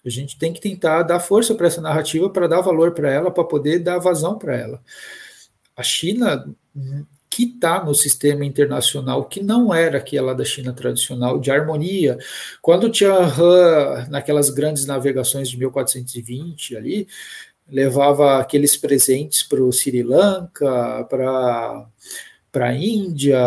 A 0.03 0.09
gente 0.09 0.39
tem 0.39 0.51
que 0.51 0.61
tentar 0.61 1.03
dar 1.03 1.19
força 1.19 1.53
para 1.53 1.67
essa 1.67 1.81
narrativa, 1.81 2.29
para 2.31 2.47
dar 2.47 2.61
valor 2.61 2.93
para 2.93 3.11
ela, 3.11 3.29
para 3.29 3.43
poder 3.43 3.79
dar 3.79 3.99
vazão 3.99 4.39
para 4.39 4.55
ela. 4.55 4.81
A 5.75 5.83
China 5.83 6.45
que 7.37 7.43
está 7.43 7.85
no 7.85 7.93
sistema 7.93 8.43
internacional, 8.43 9.25
que 9.25 9.43
não 9.43 9.71
era 9.71 9.99
aquela 9.99 10.33
da 10.33 10.43
China 10.43 10.73
tradicional, 10.73 11.39
de 11.39 11.51
harmonia. 11.51 12.17
Quando 12.63 12.89
Tianhe, 12.89 14.09
naquelas 14.09 14.49
grandes 14.49 14.87
navegações 14.87 15.47
de 15.47 15.55
1420 15.55 16.75
ali, 16.75 17.07
levava 17.69 18.39
aqueles 18.39 18.75
presentes 18.75 19.43
para 19.43 19.61
o 19.61 19.71
Sri 19.71 20.01
Lanka, 20.01 21.05
para 21.07 21.85
para 22.51 22.69
a 22.69 22.75
Índia, 22.75 23.37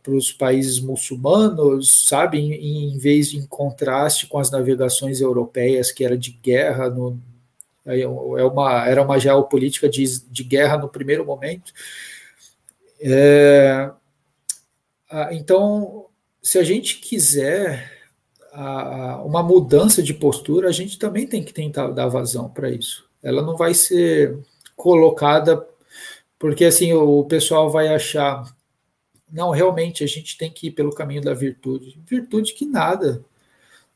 para 0.00 0.14
os 0.14 0.30
países 0.30 0.78
muçulmanos, 0.78 2.04
sabe, 2.06 2.38
em, 2.38 2.92
em, 2.94 2.98
vez 2.98 3.34
em 3.34 3.44
contraste 3.44 4.28
com 4.28 4.38
as 4.38 4.48
navegações 4.48 5.20
europeias, 5.20 5.90
que 5.90 6.04
era 6.04 6.16
de 6.16 6.30
guerra, 6.40 6.88
no, 6.88 7.18
é 7.84 8.06
uma, 8.44 8.86
era 8.86 9.02
uma 9.02 9.18
geopolítica 9.18 9.88
de, 9.88 10.04
de 10.30 10.44
guerra 10.44 10.78
no 10.78 10.88
primeiro 10.88 11.26
momento, 11.26 11.72
é, 13.00 13.90
então, 15.32 16.06
se 16.42 16.58
a 16.58 16.62
gente 16.62 17.00
quiser 17.00 17.90
uma 19.24 19.42
mudança 19.42 20.02
de 20.02 20.12
postura, 20.12 20.68
a 20.68 20.72
gente 20.72 20.98
também 20.98 21.26
tem 21.26 21.42
que 21.42 21.52
tentar 21.52 21.88
dar 21.90 22.08
vazão 22.08 22.48
para 22.48 22.70
isso. 22.70 23.08
Ela 23.22 23.42
não 23.42 23.56
vai 23.56 23.74
ser 23.74 24.38
colocada 24.76 25.66
porque 26.38 26.64
assim 26.64 26.92
o 26.92 27.24
pessoal 27.24 27.70
vai 27.70 27.88
achar 27.88 28.44
não, 29.32 29.50
realmente 29.50 30.02
a 30.02 30.06
gente 30.06 30.36
tem 30.36 30.50
que 30.50 30.68
ir 30.68 30.70
pelo 30.72 30.92
caminho 30.92 31.22
da 31.22 31.32
virtude. 31.32 31.96
Virtude 32.04 32.52
que 32.52 32.66
nada, 32.66 33.24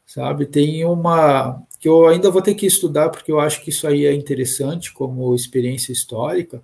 sabe? 0.06 0.46
Tem 0.46 0.84
uma 0.84 1.60
que 1.80 1.88
eu 1.88 2.06
ainda 2.06 2.30
vou 2.30 2.40
ter 2.40 2.54
que 2.54 2.66
estudar 2.66 3.10
porque 3.10 3.32
eu 3.32 3.40
acho 3.40 3.62
que 3.62 3.70
isso 3.70 3.86
aí 3.86 4.06
é 4.06 4.14
interessante 4.14 4.92
como 4.92 5.34
experiência 5.34 5.92
histórica. 5.92 6.62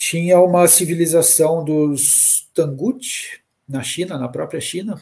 Tinha 0.00 0.40
uma 0.40 0.66
civilização 0.66 1.62
dos 1.62 2.48
Tangut 2.54 3.42
na 3.68 3.82
China, 3.82 4.16
na 4.16 4.30
própria 4.30 4.58
China. 4.58 4.98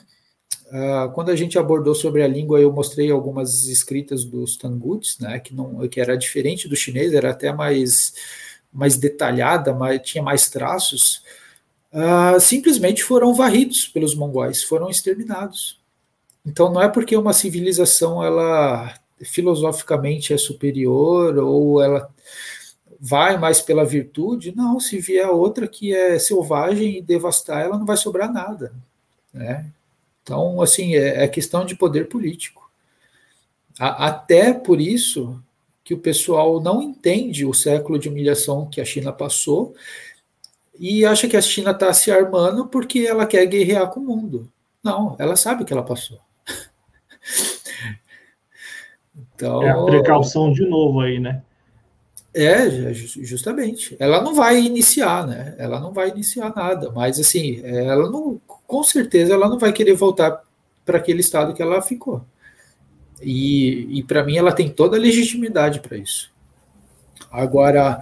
Uh, 0.66 1.12
quando 1.12 1.30
a 1.30 1.36
gente 1.36 1.56
abordou 1.56 1.94
sobre 1.94 2.20
a 2.20 2.26
língua, 2.26 2.58
eu 2.60 2.72
mostrei 2.72 3.08
algumas 3.08 3.68
escritas 3.68 4.24
dos 4.24 4.56
Tanguts, 4.56 5.20
né, 5.20 5.38
que 5.38 5.54
não, 5.54 5.86
que 5.86 6.00
era 6.00 6.18
diferente 6.18 6.66
do 6.66 6.74
chinês, 6.74 7.14
era 7.14 7.30
até 7.30 7.52
mais 7.52 8.12
mais 8.72 8.96
detalhada, 8.96 9.72
tinha 10.00 10.22
mais 10.22 10.50
traços. 10.50 11.22
Uh, 11.92 12.40
simplesmente 12.40 13.04
foram 13.04 13.32
varridos 13.32 13.86
pelos 13.86 14.16
mongóis, 14.16 14.64
foram 14.64 14.90
exterminados. 14.90 15.80
Então 16.44 16.72
não 16.72 16.82
é 16.82 16.88
porque 16.88 17.16
uma 17.16 17.32
civilização 17.32 18.22
ela 18.22 18.98
filosoficamente 19.22 20.34
é 20.34 20.36
superior 20.36 21.38
ou 21.38 21.80
ela 21.80 22.12
vai 23.00 23.38
mais 23.38 23.60
pela 23.60 23.84
virtude, 23.84 24.54
não, 24.54 24.80
se 24.80 24.98
vier 24.98 25.28
outra 25.28 25.68
que 25.68 25.94
é 25.94 26.18
selvagem 26.18 26.98
e 26.98 27.02
devastar, 27.02 27.62
ela 27.62 27.78
não 27.78 27.86
vai 27.86 27.96
sobrar 27.96 28.32
nada, 28.32 28.72
né? 29.32 29.70
Então, 30.22 30.60
assim, 30.60 30.94
é, 30.94 31.24
é 31.24 31.28
questão 31.28 31.64
de 31.64 31.74
poder 31.74 32.08
político. 32.08 32.70
A, 33.78 34.08
até 34.08 34.52
por 34.52 34.80
isso 34.80 35.42
que 35.84 35.94
o 35.94 35.98
pessoal 35.98 36.60
não 36.60 36.82
entende 36.82 37.46
o 37.46 37.54
século 37.54 37.98
de 37.98 38.08
humilhação 38.08 38.68
que 38.68 38.80
a 38.80 38.84
China 38.84 39.10
passou 39.10 39.74
e 40.78 41.04
acha 41.04 41.26
que 41.26 41.36
a 41.36 41.40
China 41.40 41.70
está 41.70 41.92
se 41.94 42.10
armando 42.10 42.66
porque 42.66 43.00
ela 43.00 43.26
quer 43.26 43.46
guerrear 43.46 43.88
com 43.88 44.00
o 44.00 44.04
mundo. 44.04 44.52
Não, 44.82 45.16
ela 45.18 45.34
sabe 45.34 45.64
que 45.64 45.72
ela 45.72 45.84
passou. 45.84 46.18
Então, 49.34 49.62
é 49.62 49.70
a 49.70 49.84
precaução 49.84 50.52
de 50.52 50.66
novo 50.66 51.00
aí, 51.00 51.20
né? 51.20 51.42
É, 52.34 52.92
justamente. 52.92 53.96
Ela 53.98 54.22
não 54.22 54.34
vai 54.34 54.60
iniciar, 54.60 55.26
né? 55.26 55.54
Ela 55.58 55.80
não 55.80 55.92
vai 55.92 56.10
iniciar 56.10 56.52
nada, 56.54 56.92
mas 56.92 57.18
assim, 57.18 57.60
ela 57.64 58.10
não, 58.10 58.40
com 58.66 58.82
certeza, 58.82 59.32
ela 59.32 59.48
não 59.48 59.58
vai 59.58 59.72
querer 59.72 59.94
voltar 59.94 60.42
para 60.84 60.98
aquele 60.98 61.20
estado 61.20 61.54
que 61.54 61.62
ela 61.62 61.82
ficou. 61.82 62.24
E, 63.20 63.98
e 63.98 64.02
para 64.02 64.22
mim, 64.22 64.36
ela 64.36 64.52
tem 64.52 64.68
toda 64.68 64.96
a 64.96 65.00
legitimidade 65.00 65.80
para 65.80 65.96
isso. 65.96 66.30
Agora, 67.30 68.00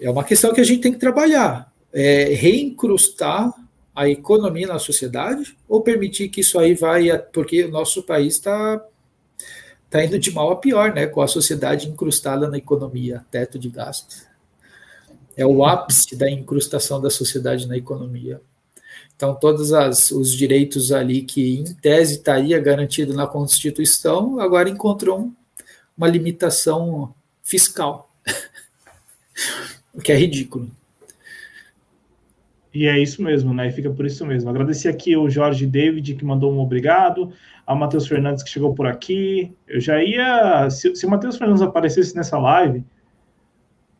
é 0.00 0.10
uma 0.10 0.24
questão 0.24 0.52
que 0.52 0.60
a 0.60 0.64
gente 0.64 0.80
tem 0.80 0.92
que 0.92 0.98
trabalhar. 0.98 1.70
É 1.92 2.34
reincrustar 2.34 3.52
a 3.94 4.08
economia 4.08 4.66
na 4.66 4.78
sociedade 4.78 5.56
ou 5.68 5.80
permitir 5.80 6.28
que 6.28 6.40
isso 6.40 6.58
aí 6.58 6.74
vai, 6.74 7.16
porque 7.32 7.64
o 7.64 7.70
nosso 7.70 8.02
país 8.02 8.34
está 8.34 8.82
tá 9.90 10.04
indo 10.04 10.18
de 10.18 10.30
mal 10.30 10.50
a 10.50 10.56
pior, 10.56 10.92
né? 10.92 11.06
Com 11.06 11.20
a 11.20 11.28
sociedade 11.28 11.88
incrustada 11.88 12.48
na 12.48 12.58
economia, 12.58 13.24
teto 13.30 13.58
de 13.58 13.68
gastos. 13.68 14.26
É 15.36 15.46
o 15.46 15.64
ápice 15.64 16.16
da 16.16 16.30
incrustação 16.30 17.00
da 17.00 17.10
sociedade 17.10 17.66
na 17.66 17.76
economia. 17.76 18.40
Então, 19.14 19.34
todos 19.34 19.72
as, 19.72 20.10
os 20.10 20.32
direitos 20.32 20.92
ali 20.92 21.22
que, 21.22 21.58
em 21.58 21.64
tese, 21.74 22.16
estaria 22.16 22.58
garantido 22.58 23.14
na 23.14 23.26
Constituição, 23.26 24.38
agora 24.40 24.68
encontrou 24.68 25.32
uma 25.96 26.06
limitação 26.06 27.14
fiscal, 27.42 28.10
o 29.94 30.00
que 30.00 30.12
é 30.12 30.16
ridículo. 30.16 30.70
E 32.74 32.86
é 32.86 32.98
isso 32.98 33.22
mesmo, 33.22 33.54
né? 33.54 33.68
E 33.68 33.72
fica 33.72 33.90
por 33.90 34.04
isso 34.04 34.26
mesmo. 34.26 34.50
Agradecer 34.50 34.88
aqui 34.88 35.16
o 35.16 35.30
Jorge 35.30 35.64
David, 35.64 36.14
que 36.14 36.24
mandou 36.26 36.52
um 36.52 36.58
obrigado, 36.58 37.32
ao 37.66 37.76
Matheus 37.76 38.06
Fernandes, 38.06 38.44
que 38.44 38.50
chegou 38.50 38.72
por 38.74 38.86
aqui. 38.86 39.52
Eu 39.66 39.80
já 39.80 40.02
ia. 40.02 40.70
Se, 40.70 40.94
se 40.94 41.04
o 41.04 41.10
Matheus 41.10 41.36
Fernandes 41.36 41.62
aparecesse 41.62 42.14
nessa 42.14 42.38
live, 42.38 42.84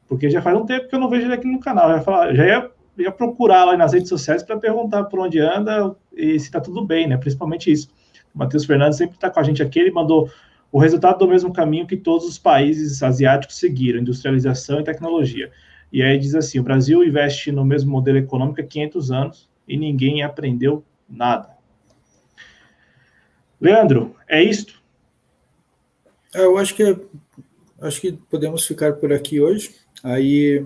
porque 0.09 0.31
já 0.31 0.41
faz 0.41 0.57
um 0.57 0.65
tempo 0.65 0.89
que 0.89 0.95
eu 0.95 1.01
não 1.01 1.11
vejo 1.11 1.27
ele 1.27 1.35
aqui 1.35 1.51
no 1.51 1.59
canal, 1.59 1.89
já, 1.91 2.01
falar, 2.01 2.33
já 2.33 2.47
ia, 2.47 2.71
ia 2.99 3.11
procurar 3.11 3.65
lá 3.65 3.77
nas 3.77 3.93
redes 3.93 4.09
sociais 4.09 4.43
para 4.43 4.57
perguntar 4.57 5.05
por 5.05 5.19
onde 5.19 5.41
anda 5.41 5.95
e 6.17 6.39
se 6.39 6.47
está 6.47 6.61
tudo 6.61 6.85
bem, 6.85 7.09
né? 7.09 7.17
Principalmente 7.17 7.71
isso. 7.71 7.89
O 8.33 8.39
Matheus 8.39 8.65
Fernandes 8.65 8.99
sempre 8.99 9.17
está 9.17 9.29
com 9.29 9.41
a 9.41 9.43
gente 9.43 9.63
aqui, 9.63 9.81
ele 9.81 9.91
mandou 9.91 10.31
o 10.71 10.79
resultado 10.79 11.19
do 11.19 11.29
mesmo 11.29 11.53
caminho 11.53 11.87
que 11.87 11.97
todos 11.97 12.27
os 12.27 12.39
países 12.39 13.03
asiáticos 13.03 13.59
seguiram, 13.59 14.01
industrialização 14.01 14.79
e 14.79 14.85
tecnologia. 14.85 15.51
E 15.93 16.03
aí 16.03 16.19
diz 16.19 16.35
assim: 16.35 16.61
o 16.61 16.63
Brasil 16.63 17.03
investe 17.03 17.51
no 17.51 17.65
mesmo 17.65 17.91
modelo 17.91 18.19
econômico 18.19 18.61
há 18.61 18.65
500 18.65 19.11
anos 19.11 19.51
e 19.67 19.77
ninguém 19.77 20.23
aprendeu 20.23 20.85
nada. 21.09 21.56
Leandro, 23.61 24.15
é 24.29 24.43
isto? 24.43 24.81
É, 26.35 26.45
eu 26.45 26.59
acho 26.59 26.75
que 26.75 26.97
acho 27.81 28.01
que 28.01 28.13
podemos 28.13 28.67
ficar 28.67 28.95
por 28.95 29.13
aqui 29.13 29.41
hoje. 29.41 29.75
Aí 30.03 30.65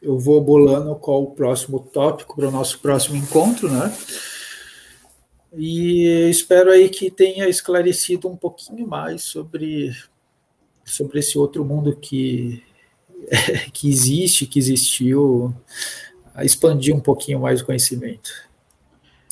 eu 0.00 0.18
vou 0.18 0.40
bolando 0.40 0.94
qual 0.96 1.22
o 1.22 1.30
próximo 1.32 1.80
tópico 1.80 2.36
para 2.36 2.48
o 2.48 2.52
nosso 2.52 2.78
próximo 2.78 3.16
encontro, 3.16 3.70
né? 3.70 3.92
E 5.52 6.28
espero 6.30 6.70
aí 6.70 6.88
que 6.88 7.10
tenha 7.10 7.48
esclarecido 7.48 8.28
um 8.28 8.36
pouquinho 8.36 8.86
mais 8.86 9.22
sobre 9.22 9.92
sobre 10.84 11.18
esse 11.18 11.36
outro 11.38 11.64
mundo 11.64 11.96
que 11.96 12.62
que 13.72 13.88
existe, 13.88 14.46
que 14.46 14.58
existiu, 14.58 15.54
expandir 16.38 16.94
um 16.94 17.00
pouquinho 17.00 17.40
mais 17.40 17.60
o 17.60 17.66
conhecimento. 17.66 18.30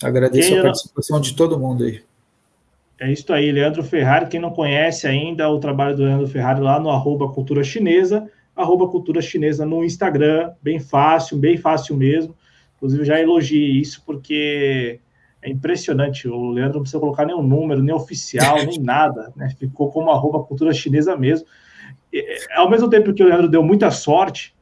Agradeço 0.03 0.51
Quem 0.51 0.59
a 0.59 0.63
participação 0.63 1.21
de 1.21 1.35
todo 1.35 1.59
mundo 1.59 1.85
aí. 1.85 2.03
É 2.99 3.13
isso 3.13 3.31
aí, 3.33 3.53
Leandro 3.53 3.83
Ferrari. 3.83 4.27
Quem 4.27 4.41
não 4.41 4.51
conhece 4.51 5.07
ainda 5.07 5.49
o 5.51 5.59
trabalho 5.59 5.97
do 5.97 6.03
Leandro 6.03 6.27
Ferrari 6.27 6.61
lá 6.61 6.81
no 6.81 6.89
arroba 6.89 7.29
cultura 7.29 7.63
chinesa, 7.63 8.31
arroba 8.55 8.89
cultura 8.89 9.21
chinesa 9.21 9.67
no 9.67 9.85
Instagram, 9.85 10.53
bem 10.63 10.81
fácil, 10.81 11.37
bem 11.37 11.59
fácil 11.59 11.95
mesmo. 11.97 12.35
Inclusive, 12.77 13.05
já 13.05 13.21
elogiei 13.21 13.73
isso 13.73 14.03
porque 14.05 15.01
é 15.43 15.51
impressionante. 15.51 16.27
O 16.27 16.51
Leandro 16.51 16.77
não 16.77 16.83
precisa 16.83 17.01
colocar 17.01 17.27
nenhum 17.27 17.43
número, 17.43 17.83
nem 17.83 17.95
oficial, 17.95 18.57
nem 18.65 18.81
nada, 18.81 19.31
né? 19.37 19.51
Ficou 19.59 19.91
como 19.91 20.11
arroba 20.11 20.43
cultura 20.43 20.73
chinesa 20.73 21.15
mesmo. 21.17 21.47
É, 22.15 22.55
ao 22.55 22.71
mesmo 22.71 22.89
tempo 22.89 23.13
que 23.13 23.23
o 23.23 23.27
Leandro 23.27 23.49
deu 23.49 23.63
muita 23.63 23.91
sorte, 23.91 24.55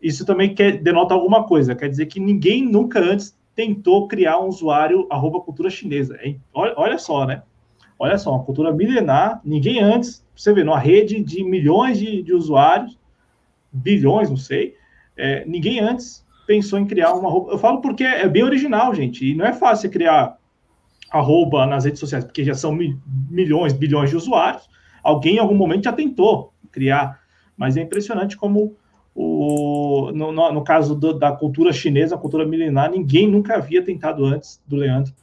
isso 0.00 0.24
também 0.24 0.54
quer, 0.54 0.78
denota 0.78 1.12
alguma 1.12 1.44
coisa. 1.44 1.74
Quer 1.74 1.90
dizer 1.90 2.06
que 2.06 2.20
ninguém 2.20 2.64
nunca 2.64 3.00
antes 3.00 3.36
tentou 3.54 4.08
criar 4.08 4.38
um 4.38 4.48
usuário 4.48 5.06
arroba 5.10 5.40
cultura 5.40 5.68
chinesa. 5.68 6.18
Olha, 6.54 6.74
olha 6.76 6.98
só, 6.98 7.26
né? 7.26 7.42
Olha 7.98 8.18
só, 8.18 8.34
uma 8.34 8.44
cultura 8.44 8.72
milenar, 8.72 9.40
ninguém 9.44 9.80
antes, 9.80 10.24
você 10.34 10.52
vê, 10.52 10.62
numa 10.62 10.78
rede 10.78 11.22
de 11.22 11.42
milhões 11.42 11.98
de, 11.98 12.22
de 12.22 12.34
usuários, 12.34 12.98
bilhões, 13.72 14.28
não 14.28 14.36
sei, 14.36 14.74
é, 15.16 15.44
ninguém 15.46 15.80
antes 15.80 16.24
pensou 16.46 16.78
em 16.78 16.86
criar 16.86 17.14
uma 17.14 17.28
arroba. 17.28 17.52
Eu 17.52 17.58
falo 17.58 17.80
porque 17.80 18.04
é 18.04 18.28
bem 18.28 18.44
original, 18.44 18.94
gente, 18.94 19.26
e 19.26 19.34
não 19.34 19.46
é 19.46 19.52
fácil 19.52 19.90
criar 19.90 20.36
arroba 21.10 21.66
nas 21.66 21.84
redes 21.84 21.98
sociais, 21.98 22.24
porque 22.24 22.44
já 22.44 22.54
são 22.54 22.72
mi, 22.72 22.98
milhões, 23.30 23.72
bilhões 23.72 24.10
de 24.10 24.16
usuários. 24.16 24.68
Alguém 25.02 25.36
em 25.36 25.38
algum 25.38 25.54
momento 25.54 25.84
já 25.84 25.92
tentou 25.92 26.52
criar. 26.70 27.20
Mas 27.56 27.76
é 27.76 27.82
impressionante 27.82 28.36
como, 28.36 28.76
o, 29.14 30.10
no, 30.14 30.30
no, 30.30 30.52
no 30.52 30.62
caso 30.64 30.94
do, 30.94 31.18
da 31.18 31.32
cultura 31.32 31.72
chinesa, 31.72 32.14
a 32.14 32.18
cultura 32.18 32.44
milenar, 32.44 32.90
ninguém 32.90 33.26
nunca 33.26 33.56
havia 33.56 33.82
tentado 33.82 34.24
antes 34.24 34.60
do 34.66 34.76
Leandro 34.76 35.14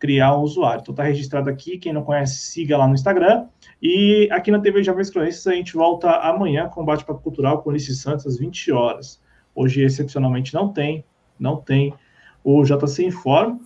criar 0.00 0.36
um 0.36 0.40
usuário. 0.40 0.80
Então 0.80 0.92
está 0.92 1.04
registrado 1.04 1.48
aqui, 1.48 1.78
quem 1.78 1.92
não 1.92 2.02
conhece, 2.02 2.40
siga 2.40 2.76
lá 2.76 2.88
no 2.88 2.94
Instagram. 2.94 3.46
E 3.80 4.28
aqui 4.32 4.50
na 4.50 4.58
TV 4.58 4.82
Jovens 4.82 5.10
Cronistas 5.10 5.46
a 5.46 5.54
gente 5.54 5.74
volta 5.74 6.10
amanhã 6.10 6.68
com 6.68 6.80
o 6.80 6.84
Bate-Papo 6.84 7.22
Cultural 7.22 7.62
com 7.62 7.70
Ulisses 7.70 8.00
Santos 8.00 8.26
às 8.26 8.38
20 8.38 8.72
horas. 8.72 9.20
Hoje, 9.54 9.82
excepcionalmente, 9.82 10.54
não 10.54 10.72
tem, 10.72 11.04
não 11.38 11.56
tem 11.56 11.94
o 12.42 12.64
JC 12.64 13.04
Informa. 13.04 13.60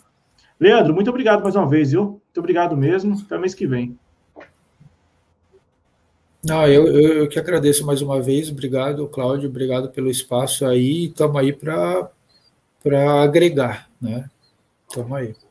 Leandro, 0.59 0.93
muito 0.93 1.09
obrigado 1.09 1.43
mais 1.43 1.55
uma 1.55 1.69
vez, 1.69 1.93
viu? 1.93 2.03
Muito 2.03 2.39
obrigado 2.39 2.77
mesmo. 2.77 3.17
Até 3.25 3.39
mês 3.39 3.55
que 3.55 3.67
vem. 3.67 3.97
Não, 6.45 6.67
eu, 6.67 6.87
eu, 6.87 7.13
eu, 7.21 7.29
que 7.29 7.39
agradeço 7.39 7.87
mais 7.87 8.03
uma 8.03 8.21
vez. 8.21 8.51
Obrigado, 8.51 9.07
Cláudio. 9.09 9.49
Obrigado 9.49 9.91
pelo 9.91 10.11
espaço 10.11 10.67
aí. 10.67 11.07
Estamos 11.07 11.37
aí 11.37 11.53
para 11.53 12.11
agregar, 13.23 13.89
né? 14.01 14.29
Estamos 14.89 15.13
aí. 15.13 15.44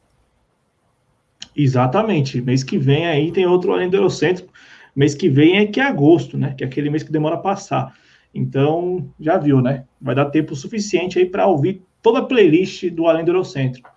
Exatamente. 1.55 2.41
Mês 2.41 2.63
que 2.63 2.77
vem 2.77 3.07
aí 3.07 3.31
tem 3.31 3.45
outro 3.45 3.71
além 3.71 3.89
do 3.89 3.97
Eurocêntrico. 3.97 4.51
Mês 4.95 5.15
que 5.15 5.29
vem 5.29 5.57
é 5.57 5.65
que 5.65 5.79
é 5.79 5.83
agosto, 5.83 6.37
né? 6.37 6.53
Que 6.57 6.63
é 6.63 6.67
aquele 6.67 6.89
mês 6.89 7.03
que 7.03 7.11
demora 7.11 7.35
a 7.35 7.39
passar. 7.39 7.93
Então, 8.33 9.09
já 9.19 9.37
viu, 9.37 9.61
né? 9.61 9.85
Vai 10.01 10.15
dar 10.15 10.25
tempo 10.25 10.55
suficiente 10.55 11.19
aí 11.19 11.25
para 11.25 11.45
ouvir 11.45 11.83
toda 12.01 12.19
a 12.19 12.25
playlist 12.25 12.89
do 12.89 13.07
Além 13.07 13.23
do 13.23 13.31
Eurocêntrico. 13.31 13.91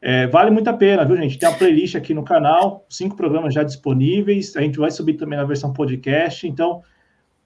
É, 0.00 0.26
vale 0.26 0.50
muito 0.50 0.68
a 0.68 0.72
pena, 0.72 1.04
viu, 1.04 1.16
gente? 1.16 1.38
Tem 1.38 1.48
uma 1.48 1.56
playlist 1.56 1.94
aqui 1.94 2.12
no 2.14 2.22
canal, 2.22 2.86
cinco 2.88 3.16
programas 3.16 3.54
já 3.54 3.62
disponíveis. 3.62 4.54
A 4.56 4.60
gente 4.60 4.78
vai 4.78 4.90
subir 4.90 5.14
também 5.14 5.38
na 5.38 5.44
versão 5.44 5.72
podcast. 5.72 6.46
Então, 6.46 6.82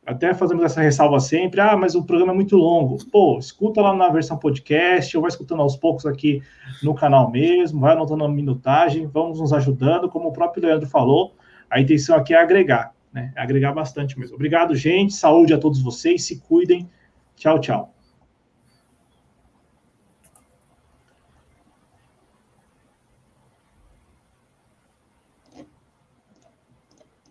até 0.07 0.35
fazemos 0.35 0.65
essa 0.65 0.81
ressalva 0.81 1.21
sempre, 1.21 1.61
ah, 1.61 1.77
mas 1.77 1.95
o 1.95 2.03
programa 2.03 2.33
é 2.33 2.35
muito 2.35 2.57
longo. 2.57 2.99
Pô, 3.11 3.39
escuta 3.39 3.81
lá 3.81 3.95
na 3.95 4.09
versão 4.09 4.37
podcast, 4.37 5.17
ou 5.17 5.23
vai 5.23 5.29
escutando 5.29 5.61
aos 5.63 5.77
poucos 5.77 6.07
aqui 6.07 6.43
no 6.83 6.95
canal 6.95 7.31
mesmo, 7.31 7.81
vai 7.81 7.93
anotando 7.93 8.25
a 8.25 8.29
minutagem, 8.29 9.07
vamos 9.07 9.41
nos 9.41 9.53
ajudando, 9.53 10.09
como 10.09 10.29
o 10.29 10.33
próprio 10.33 10.65
Leandro 10.65 10.89
falou, 10.89 11.35
a 11.69 11.81
intenção 11.81 12.17
aqui 12.17 12.35
é 12.35 12.41
agregar, 12.41 12.93
né? 13.13 13.33
É 13.37 13.43
agregar 13.43 13.73
bastante 13.73 14.19
mesmo. 14.19 14.35
Obrigado, 14.35 14.75
gente, 14.75 15.13
saúde 15.13 15.53
a 15.53 15.59
todos 15.59 15.81
vocês, 15.81 16.25
se 16.25 16.41
cuidem. 16.41 16.89
Tchau, 17.37 17.61
tchau. 17.61 18.00